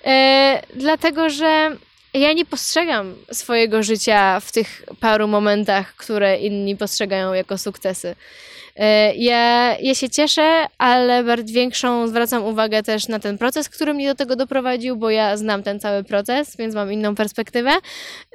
E, 0.05 0.61
dlatego, 0.75 1.29
że 1.29 1.77
ja 2.13 2.33
nie 2.33 2.45
postrzegam 2.45 3.15
swojego 3.31 3.83
życia 3.83 4.39
w 4.39 4.51
tych 4.51 4.83
paru 4.99 5.27
momentach, 5.27 5.95
które 5.95 6.37
inni 6.37 6.77
postrzegają 6.77 7.33
jako 7.33 7.57
sukcesy. 7.57 8.15
E, 8.79 9.15
Ja, 9.15 9.75
ja 9.81 9.95
się 9.95 10.09
cieszę, 10.09 10.65
ale 10.77 11.23
większą 11.43 12.07
zwracam 12.07 12.43
uwagę 12.45 12.83
też 12.83 13.07
na 13.07 13.19
ten 13.19 13.37
proces, 13.37 13.69
który 13.69 13.93
mnie 13.93 14.07
do 14.07 14.15
tego 14.15 14.35
doprowadził, 14.35 14.97
bo 14.97 15.09
ja 15.09 15.37
znam 15.37 15.63
ten 15.63 15.79
cały 15.79 16.03
proces, 16.03 16.57
więc 16.57 16.75
mam 16.75 16.93
inną 16.93 17.15
perspektywę. 17.15 17.71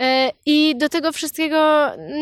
E, 0.01 0.31
I 0.47 0.75
do 0.77 0.89
tego 0.89 1.13
wszystkiego 1.13 1.57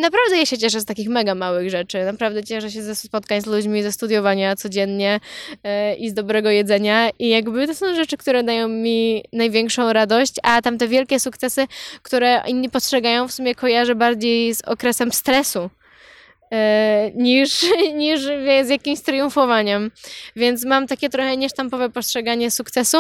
naprawdę 0.01 0.37
ja 0.37 0.47
się 0.47 0.59
cieszę 0.59 0.81
z 0.81 0.85
takich 0.85 1.09
mega 1.09 1.35
małych 1.35 1.71
rzeczy. 1.71 2.05
Naprawdę 2.05 2.45
cieszę 2.45 2.71
się 2.71 2.83
ze 2.83 2.95
spotkań 2.95 3.41
z 3.41 3.47
ludźmi, 3.47 3.83
ze 3.83 3.93
studiowania 3.93 4.57
codziennie 4.57 5.21
e, 5.65 5.95
i 5.95 6.11
z 6.11 6.15
dobrego 6.15 6.51
jedzenia. 6.51 7.11
I 7.19 7.29
jakby 7.29 7.67
to 7.67 7.75
są 7.75 7.95
rzeczy, 7.95 8.17
które 8.17 8.43
dają 8.43 8.69
mi 8.69 9.25
największą 9.33 9.93
radość, 9.93 10.35
a 10.43 10.63
tamte 10.63 10.89
wielkie 10.89 11.21
sukcesy, 11.21 11.67
które 12.03 12.43
inni 12.47 12.71
postrzegają, 12.71 13.29
w 13.29 13.33
sumie 13.33 13.55
kojarzę 13.55 13.95
bardziej 13.95 14.55
z 14.55 14.63
okresem 14.63 15.13
stresu 15.13 15.71
niż, 17.15 17.67
niż 17.95 18.27
wie, 18.27 18.65
z 18.65 18.69
jakimś 18.69 19.01
triumfowaniem. 19.01 19.91
Więc 20.37 20.65
mam 20.65 20.87
takie 20.87 21.09
trochę 21.09 21.37
niesztampowe 21.37 21.91
postrzeganie 21.91 22.51
sukcesu. 22.51 22.99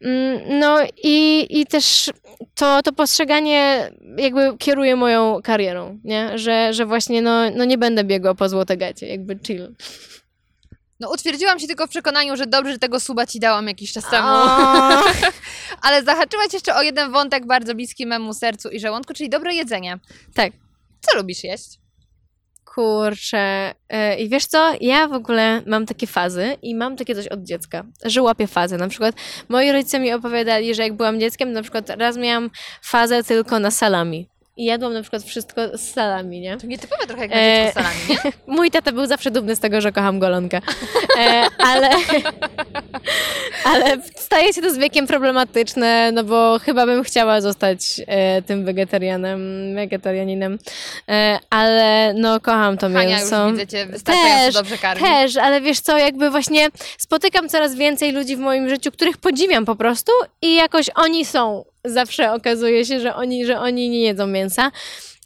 Mm, 0.00 0.58
No 0.58 0.78
i, 1.04 1.46
i 1.60 1.66
też 1.66 2.10
to, 2.54 2.82
to 2.82 2.92
postrzeganie 2.92 3.90
jakby 4.16 4.58
kieruje 4.58 4.96
moją 4.96 5.40
karierą, 5.44 5.98
nie? 6.04 6.38
Że, 6.38 6.72
że 6.72 6.86
właśnie 6.86 7.22
no, 7.22 7.50
no 7.50 7.64
nie 7.64 7.78
będę 7.78 8.04
biegła 8.04 8.34
po 8.34 8.48
złote 8.48 8.76
gacie, 8.76 9.06
jakby 9.06 9.38
chill. 9.46 9.74
No 11.00 11.10
utwierdziłam 11.12 11.58
się 11.58 11.66
tylko 11.66 11.86
w 11.86 11.90
przekonaniu, 11.90 12.36
że 12.36 12.46
dobrze, 12.46 12.72
że 12.72 12.78
tego 12.78 13.00
suba 13.00 13.26
ci 13.26 13.40
dałam 13.40 13.68
jakiś 13.68 13.92
czas 13.92 14.10
temu. 14.10 14.28
Ale 15.82 16.02
zahaczyłaś 16.04 16.52
jeszcze 16.52 16.74
o 16.74 16.82
jeden 16.82 17.12
wątek 17.12 17.46
bardzo 17.46 17.74
bliski 17.74 18.06
memu 18.06 18.34
sercu 18.34 18.68
i 18.68 18.80
żołądku, 18.80 19.14
czyli 19.14 19.28
dobre 19.30 19.54
jedzenie. 19.54 19.98
tak. 20.34 20.52
Co 21.00 21.16
lubisz 21.16 21.44
jeść? 21.44 21.78
Kurczę. 22.76 23.74
E, 23.88 24.16
I 24.16 24.28
wiesz 24.28 24.46
co? 24.46 24.72
Ja 24.80 25.08
w 25.08 25.12
ogóle 25.12 25.62
mam 25.66 25.86
takie 25.86 26.06
fazy 26.06 26.56
i 26.62 26.74
mam 26.74 26.96
takie 26.96 27.14
coś 27.14 27.28
od 27.28 27.42
dziecka, 27.42 27.84
że 28.04 28.22
łapię 28.22 28.46
fazy. 28.46 28.76
Na 28.76 28.88
przykład 28.88 29.14
moi 29.48 29.72
rodzice 29.72 29.98
mi 29.98 30.12
opowiadali, 30.12 30.74
że 30.74 30.82
jak 30.82 30.92
byłam 30.92 31.20
dzieckiem, 31.20 31.52
na 31.52 31.62
przykład 31.62 31.90
raz 31.90 32.16
miałam 32.16 32.50
fazę 32.82 33.24
tylko 33.24 33.58
na 33.58 33.70
salami. 33.70 34.28
I 34.58 34.64
jadłam 34.64 34.92
na 34.92 35.02
przykład 35.02 35.22
wszystko 35.22 35.78
z 35.78 35.80
salami, 35.80 36.40
nie? 36.40 36.56
To 36.56 36.66
nietypowe 36.66 37.06
trochę 37.06 37.22
jak 37.22 37.30
na 37.30 37.36
E, 37.36 37.64
dziecko 37.64 37.80
salami, 37.82 37.98
nie? 38.08 38.32
Mój 38.56 38.70
tata 38.70 38.92
był 38.92 39.06
zawsze 39.06 39.30
dumny 39.30 39.56
z 39.56 39.60
tego, 39.60 39.80
że 39.80 39.92
kocham 39.92 40.18
golonkę. 40.18 40.60
E, 41.18 41.46
ale, 41.58 41.90
ale 43.72 44.02
staje 44.16 44.52
się 44.52 44.62
to 44.62 44.70
z 44.70 44.78
wiekiem 44.78 45.06
problematyczne, 45.06 46.12
no 46.12 46.24
bo 46.24 46.58
chyba 46.58 46.86
bym 46.86 47.04
chciała 47.04 47.40
zostać 47.40 48.00
e, 48.06 48.42
tym 48.42 48.64
wegetarianem, 48.64 49.40
wegetarianinem. 49.74 50.58
E, 51.08 51.38
ale 51.50 52.14
no 52.14 52.40
kocham 52.40 52.78
to 52.78 52.90
Hania, 52.90 53.16
mięso. 53.16 53.44
już 53.44 53.52
widzę 53.52 53.66
cię 53.66 53.86
wystarczająco 53.86 54.44
Też, 54.44 54.54
dobrze 54.54 54.78
karmi. 54.78 55.02
Też, 55.02 55.36
ale 55.36 55.60
wiesz 55.60 55.80
co, 55.80 55.98
jakby 55.98 56.30
właśnie 56.30 56.68
spotykam 56.98 57.48
coraz 57.48 57.74
więcej 57.74 58.12
ludzi 58.12 58.36
w 58.36 58.40
moim 58.40 58.68
życiu, 58.68 58.92
których 58.92 59.16
podziwiam 59.16 59.64
po 59.64 59.76
prostu 59.76 60.12
i 60.42 60.54
jakoś 60.54 60.90
oni 60.94 61.24
są. 61.24 61.64
Zawsze 61.86 62.32
okazuje 62.32 62.84
się, 62.84 63.00
że 63.00 63.14
oni, 63.14 63.46
że 63.46 63.60
oni 63.60 63.88
nie 63.88 64.00
jedzą 64.00 64.26
mięsa. 64.26 64.70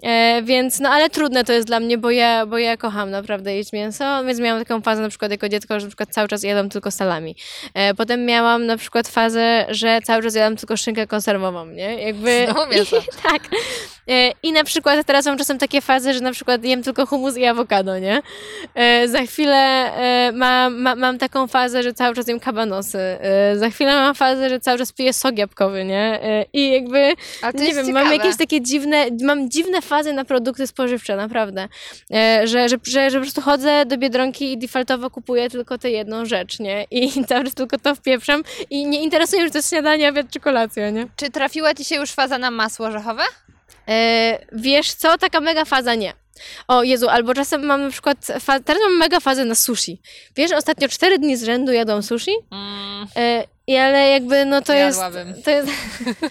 E, 0.03 0.43
więc, 0.43 0.81
no 0.81 0.89
ale 0.89 1.11
trudne 1.11 1.45
to 1.45 1.53
jest 1.53 1.67
dla 1.67 1.81
mnie, 1.81 1.99
bo 1.99 2.11
ja, 2.11 2.47
bo 2.47 2.59
ja 2.59 2.77
kocham 2.77 3.11
naprawdę 3.11 3.57
jeść 3.57 3.73
mięso, 3.73 4.25
więc 4.25 4.41
miałam 4.41 4.65
taką 4.65 4.81
fazę 4.81 5.03
na 5.03 5.09
przykład 5.09 5.31
jako 5.31 5.49
dziecko, 5.49 5.81
że 5.81 5.87
na 5.87 5.91
przykład 5.91 6.09
cały 6.11 6.29
czas 6.29 6.43
jadłam 6.43 6.69
tylko 6.69 6.91
salami. 6.91 7.37
E, 7.75 7.95
potem 7.95 8.25
miałam 8.25 8.67
na 8.67 8.77
przykład 8.77 9.09
fazę, 9.09 9.67
że 9.69 10.01
cały 10.05 10.23
czas 10.23 10.35
jadłam 10.35 10.57
tylko 10.57 10.77
szynkę 10.77 11.07
konserwową, 11.07 11.67
nie? 11.67 12.03
Jakby... 12.07 12.47
Znowu 12.51 12.71
mięso. 12.71 12.97
tak. 13.31 13.43
E, 14.09 14.33
I 14.43 14.53
na 14.53 14.65
przykład 14.65 15.07
teraz 15.07 15.27
mam 15.27 15.39
czasem 15.39 15.59
takie 15.59 15.81
fazy, 15.81 16.15
że 16.15 16.21
na 16.21 16.33
przykład 16.33 16.65
jem 16.65 16.83
tylko 16.83 17.07
humus 17.07 17.37
i 17.37 17.45
awokado, 17.45 17.99
nie? 17.99 18.23
E, 18.75 19.09
za 19.09 19.23
chwilę 19.23 19.57
e, 19.57 20.33
mam, 20.33 20.81
ma, 20.81 20.95
mam 20.95 21.19
taką 21.19 21.47
fazę, 21.47 21.83
że 21.83 21.95
cały 21.95 22.15
czas 22.15 22.29
jem 22.29 22.41
kabanosy. 22.41 22.99
Za 23.57 23.71
chwilę 23.71 23.95
mam 23.95 24.15
fazę, 24.15 24.49
że 24.49 24.61
cały 24.61 24.79
czas 24.79 24.93
piję 24.93 25.13
sok 25.13 25.39
jabłkowy, 25.39 25.85
nie? 25.85 26.21
I 26.53 26.71
jakby, 26.71 26.99
nie 26.99 27.75
wiem, 27.75 27.87
ciekawe. 27.87 27.93
mam 27.93 28.13
jakieś 28.13 28.37
takie 28.37 28.61
dziwne, 28.61 29.07
mam 29.23 29.51
dziwne 29.51 29.83
fazy 29.83 30.13
na 30.13 30.25
produkty 30.25 30.67
spożywcze, 30.67 31.17
naprawdę. 31.17 31.69
Że, 32.45 32.69
że, 32.69 32.77
że, 32.83 33.11
że 33.11 33.19
po 33.19 33.23
prostu 33.23 33.41
chodzę 33.41 33.87
do 33.87 33.99
Biedronki 33.99 34.53
i 34.53 34.59
defaultowo 34.59 35.11
kupuję 35.11 35.51
tylko 35.51 35.79
tę 35.79 35.91
jedną 35.91 36.25
rzecz, 36.25 36.59
nie? 36.59 36.87
I 36.91 37.11
cały 37.29 37.45
czas 37.45 37.55
tylko 37.55 37.79
to 37.79 37.95
wpieprzam 37.95 38.43
i 38.71 38.87
nie 38.87 39.03
interesuje 39.03 39.43
mnie, 39.43 39.49
czy 39.49 39.53
to 39.53 39.59
jest 39.59 39.71
śniadanie, 39.71 40.09
obiad 40.09 40.27
czy 40.31 40.41
kolacja, 40.41 40.91
nie? 40.91 41.07
Czy 41.17 41.31
trafiła 41.31 41.75
ci 41.75 41.85
się 41.85 41.97
już 41.97 42.11
faza 42.11 42.39
na 42.39 42.51
masło 42.51 42.87
orzechowe? 42.87 43.23
E, 43.89 44.39
wiesz 44.53 44.95
co, 44.95 45.19
taka 45.19 45.41
mega 45.41 45.65
faza 45.65 45.95
nie. 45.95 46.13
O 46.69 46.83
Jezu, 46.83 47.09
albo 47.09 47.35
czasem 47.35 47.65
mam 47.67 47.83
na 47.83 47.91
przykład, 47.91 48.27
fa- 48.41 48.61
teraz 48.61 48.83
mam 48.83 48.97
mega 48.99 49.21
fazę 49.21 49.45
na 49.45 49.55
sushi. 49.55 50.01
Wiesz, 50.37 50.53
ostatnio 50.53 50.89
cztery 50.89 51.19
dni 51.19 51.37
z 51.37 51.45
rzędu 51.45 51.73
jadłam 51.73 52.03
sushi 52.03 52.31
Mm. 52.51 53.07
e, 53.17 53.45
I 53.67 53.77
ale 53.77 54.09
jakby 54.09 54.45
no 54.45 54.63
to 54.63 54.73
jest, 54.73 54.99
Jadłabym. 55.01 55.43
to 55.43 55.51
jest 55.51 55.69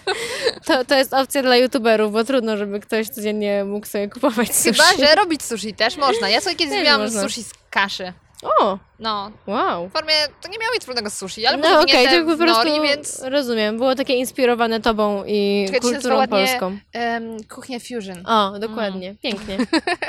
to, 0.66 0.84
to 0.84 0.94
jest 0.94 1.14
opcja 1.14 1.42
dla 1.42 1.56
youtuberów, 1.56 2.12
bo 2.12 2.24
trudno, 2.24 2.56
żeby 2.56 2.80
ktoś 2.80 3.08
codziennie 3.08 3.64
mógł 3.64 3.86
sobie 3.86 4.08
kupować 4.08 4.56
sushi. 4.56 4.70
Chyba, 4.82 5.06
że 5.06 5.14
robić 5.14 5.42
sushi 5.42 5.74
też 5.74 5.96
można. 5.96 6.28
Ja 6.28 6.40
sobie 6.40 6.56
kiedyś 6.56 6.74
Też 6.74 6.84
miałam 6.86 7.00
można. 7.02 7.22
sushi 7.22 7.42
z 7.44 7.50
kaszy. 7.70 8.12
O, 8.60 8.78
No, 9.00 9.30
wow. 9.46 9.88
w 9.88 9.92
formie 9.92 10.12
to 10.42 10.48
nie 10.48 10.58
miało 10.58 10.72
nic 10.74 10.80
wspólnego 10.80 11.10
z 11.10 11.18
sushi, 11.18 11.46
ale 11.46 11.56
No 11.58 11.80
okej, 11.80 12.04
to 12.04 12.10
okay, 12.10 12.24
w 12.24 12.26
po 12.26 12.36
prostu 12.36 12.68
nori, 12.68 12.80
więc 12.88 13.22
rozumiem. 13.22 13.76
Było 13.76 13.94
takie 13.94 14.14
inspirowane 14.14 14.80
tobą 14.80 15.24
i 15.26 15.64
Czekaj, 15.66 15.80
to 15.80 15.88
kulturą 15.88 16.16
ładnie 16.16 16.46
polską. 16.46 16.78
em, 16.92 17.44
kuchnia 17.44 17.78
fusion. 17.78 18.26
O, 18.26 18.58
dokładnie. 18.58 19.14
Pięknie. 19.22 19.56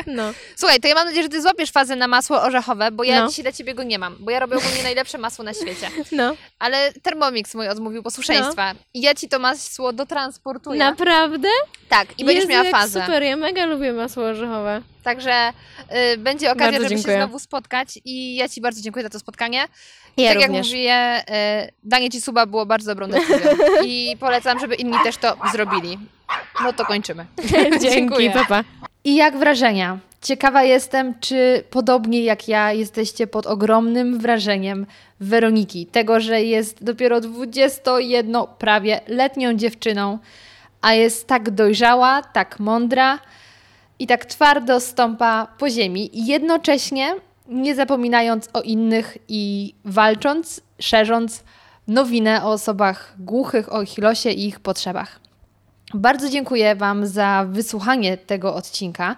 No. 0.07 0.23
Słuchaj, 0.55 0.79
to 0.79 0.87
ja 0.87 0.95
mam 0.95 1.05
nadzieję, 1.05 1.23
że 1.23 1.29
ty 1.29 1.41
złapiesz 1.41 1.71
fazę 1.71 1.95
na 1.95 2.07
masło 2.07 2.41
orzechowe, 2.41 2.91
bo 2.91 3.03
ja 3.03 3.21
No. 3.21 3.27
dzisiaj 3.29 3.43
dla 3.43 3.51
ciebie 3.51 3.73
go 3.73 3.83
nie 3.83 3.99
mam, 3.99 4.15
bo 4.19 4.31
ja 4.31 4.39
robię 4.39 4.57
ogólnie 4.57 4.83
najlepsze 4.83 5.17
masło 5.17 5.45
na 5.45 5.53
świecie. 5.53 5.87
no. 6.11 6.35
Ale 6.59 6.93
Thermomix 7.03 7.55
mój 7.55 7.67
odmówił 7.67 8.03
posłuszeństwa 8.03 8.73
i 8.93 9.01
ja 9.01 9.15
ci 9.15 9.29
to 9.29 9.39
masło 9.39 9.93
dotransportuję. 9.93 10.79
Naprawdę? 10.79 11.47
tak, 11.89 12.19
i 12.19 12.25
będziesz 12.25 12.49
Jezu, 12.49 12.63
miała 12.63 12.71
fazę. 12.79 13.01
Super, 13.01 13.23
ja 13.23 13.35
mega 13.37 13.65
lubię 13.65 13.93
masło 13.93 14.23
orzechowe. 14.23 14.81
Także 15.03 15.49
y, 16.13 16.17
będzie 16.17 16.51
okazja, 16.51 16.65
Bardzo 16.71 16.83
żeby 16.83 16.95
dziękuję. 16.95 17.15
się 17.17 17.21
znowu 17.23 17.39
spotkać 17.39 17.99
i 18.05 18.35
ja 18.35 18.49
ci 18.49 18.61
bardzo 18.61 18.80
dziękuję 18.81 19.03
za 19.03 19.09
to 19.09 19.19
spotkanie. 19.19 19.57
Ja 20.17 20.29
tak 20.29 20.41
jak 20.41 20.49
również. 20.49 20.67
mówię, 20.67 21.23
y, 21.67 21.71
danie 21.83 22.09
ci 22.09 22.21
suba 22.21 22.45
było 22.45 22.65
bardzo 22.65 22.91
dobrą 22.91 23.07
decyzją 23.07 23.51
i 23.85 24.17
polecam, 24.19 24.59
żeby 24.59 24.75
inni 24.75 24.97
też 25.03 25.17
to 25.17 25.37
zrobili. 25.51 25.97
No 26.63 26.73
to 26.73 26.85
kończymy. 26.85 27.25
Dzięki, 27.53 27.79
Dziękuję. 27.79 28.31
papa. 28.31 28.63
I 29.03 29.15
jak 29.15 29.37
wrażenia? 29.37 29.99
Ciekawa 30.21 30.63
jestem, 30.63 31.19
czy 31.19 31.63
podobnie 31.69 32.23
jak 32.23 32.47
ja 32.47 32.73
jesteście 32.73 33.27
pod 33.27 33.47
ogromnym 33.47 34.19
wrażeniem 34.19 34.85
Weroniki. 35.19 35.85
Tego, 35.85 36.19
że 36.19 36.41
jest 36.41 36.83
dopiero 36.83 37.21
21 37.21 38.35
prawie 38.57 39.01
letnią 39.07 39.53
dziewczyną, 39.53 40.19
a 40.81 40.93
jest 40.93 41.27
tak 41.27 41.49
dojrzała, 41.49 42.21
tak 42.21 42.59
mądra 42.59 43.19
i 43.99 44.07
tak 44.07 44.25
twardo 44.25 44.79
stąpa 44.79 45.47
po 45.57 45.69
ziemi. 45.69 46.19
I 46.19 46.25
jednocześnie 46.25 47.15
nie 47.51 47.75
zapominając 47.75 48.49
o 48.53 48.61
innych 48.61 49.17
i 49.27 49.73
walcząc, 49.85 50.61
szerząc 50.79 51.43
nowinę 51.87 52.43
o 52.43 52.51
osobach 52.51 53.15
głuchych, 53.19 53.73
o 53.73 53.81
ich 53.81 53.97
losie 53.97 54.29
i 54.29 54.47
ich 54.47 54.59
potrzebach. 54.59 55.19
Bardzo 55.93 56.29
dziękuję 56.29 56.75
Wam 56.75 57.07
za 57.07 57.45
wysłuchanie 57.49 58.17
tego 58.17 58.55
odcinka. 58.55 59.15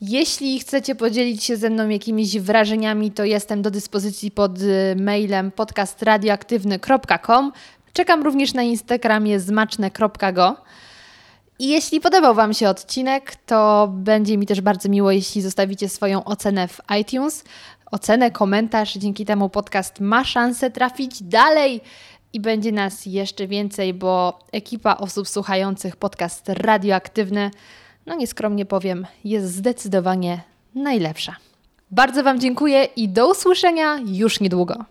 Jeśli 0.00 0.60
chcecie 0.60 0.94
podzielić 0.94 1.44
się 1.44 1.56
ze 1.56 1.70
mną 1.70 1.88
jakimiś 1.88 2.38
wrażeniami, 2.38 3.10
to 3.10 3.24
jestem 3.24 3.62
do 3.62 3.70
dyspozycji 3.70 4.30
pod 4.30 4.60
y, 4.60 4.96
mailem 5.00 5.50
podcastradioaktywny.com. 5.50 7.52
Czekam 7.92 8.22
również 8.22 8.54
na 8.54 8.62
Instagramie 8.62 9.40
zmaczne.go. 9.40 10.56
I 11.58 11.68
jeśli 11.68 12.00
podobał 12.00 12.34
Wam 12.34 12.54
się 12.54 12.68
odcinek, 12.68 13.36
to 13.36 13.88
będzie 13.92 14.38
mi 14.38 14.46
też 14.46 14.60
bardzo 14.60 14.88
miło, 14.88 15.10
jeśli 15.10 15.42
zostawicie 15.42 15.88
swoją 15.88 16.24
ocenę 16.24 16.68
w 16.68 16.80
iTunes. 17.00 17.44
Ocenę, 17.90 18.30
komentarz, 18.30 18.94
dzięki 18.94 19.24
temu 19.24 19.48
podcast 19.48 20.00
ma 20.00 20.24
szansę 20.24 20.70
trafić 20.70 21.22
dalej 21.22 21.80
i 22.32 22.40
będzie 22.40 22.72
nas 22.72 23.06
jeszcze 23.06 23.46
więcej, 23.46 23.94
bo 23.94 24.38
ekipa 24.52 24.96
osób 24.96 25.28
słuchających 25.28 25.96
podcast 25.96 26.48
radioaktywny, 26.48 27.50
no 28.06 28.14
nieskromnie 28.14 28.66
powiem, 28.66 29.06
jest 29.24 29.54
zdecydowanie 29.54 30.40
najlepsza. 30.74 31.36
Bardzo 31.90 32.22
Wam 32.22 32.40
dziękuję 32.40 32.84
i 32.84 33.08
do 33.08 33.30
usłyszenia 33.30 33.98
już 34.06 34.40
niedługo. 34.40 34.84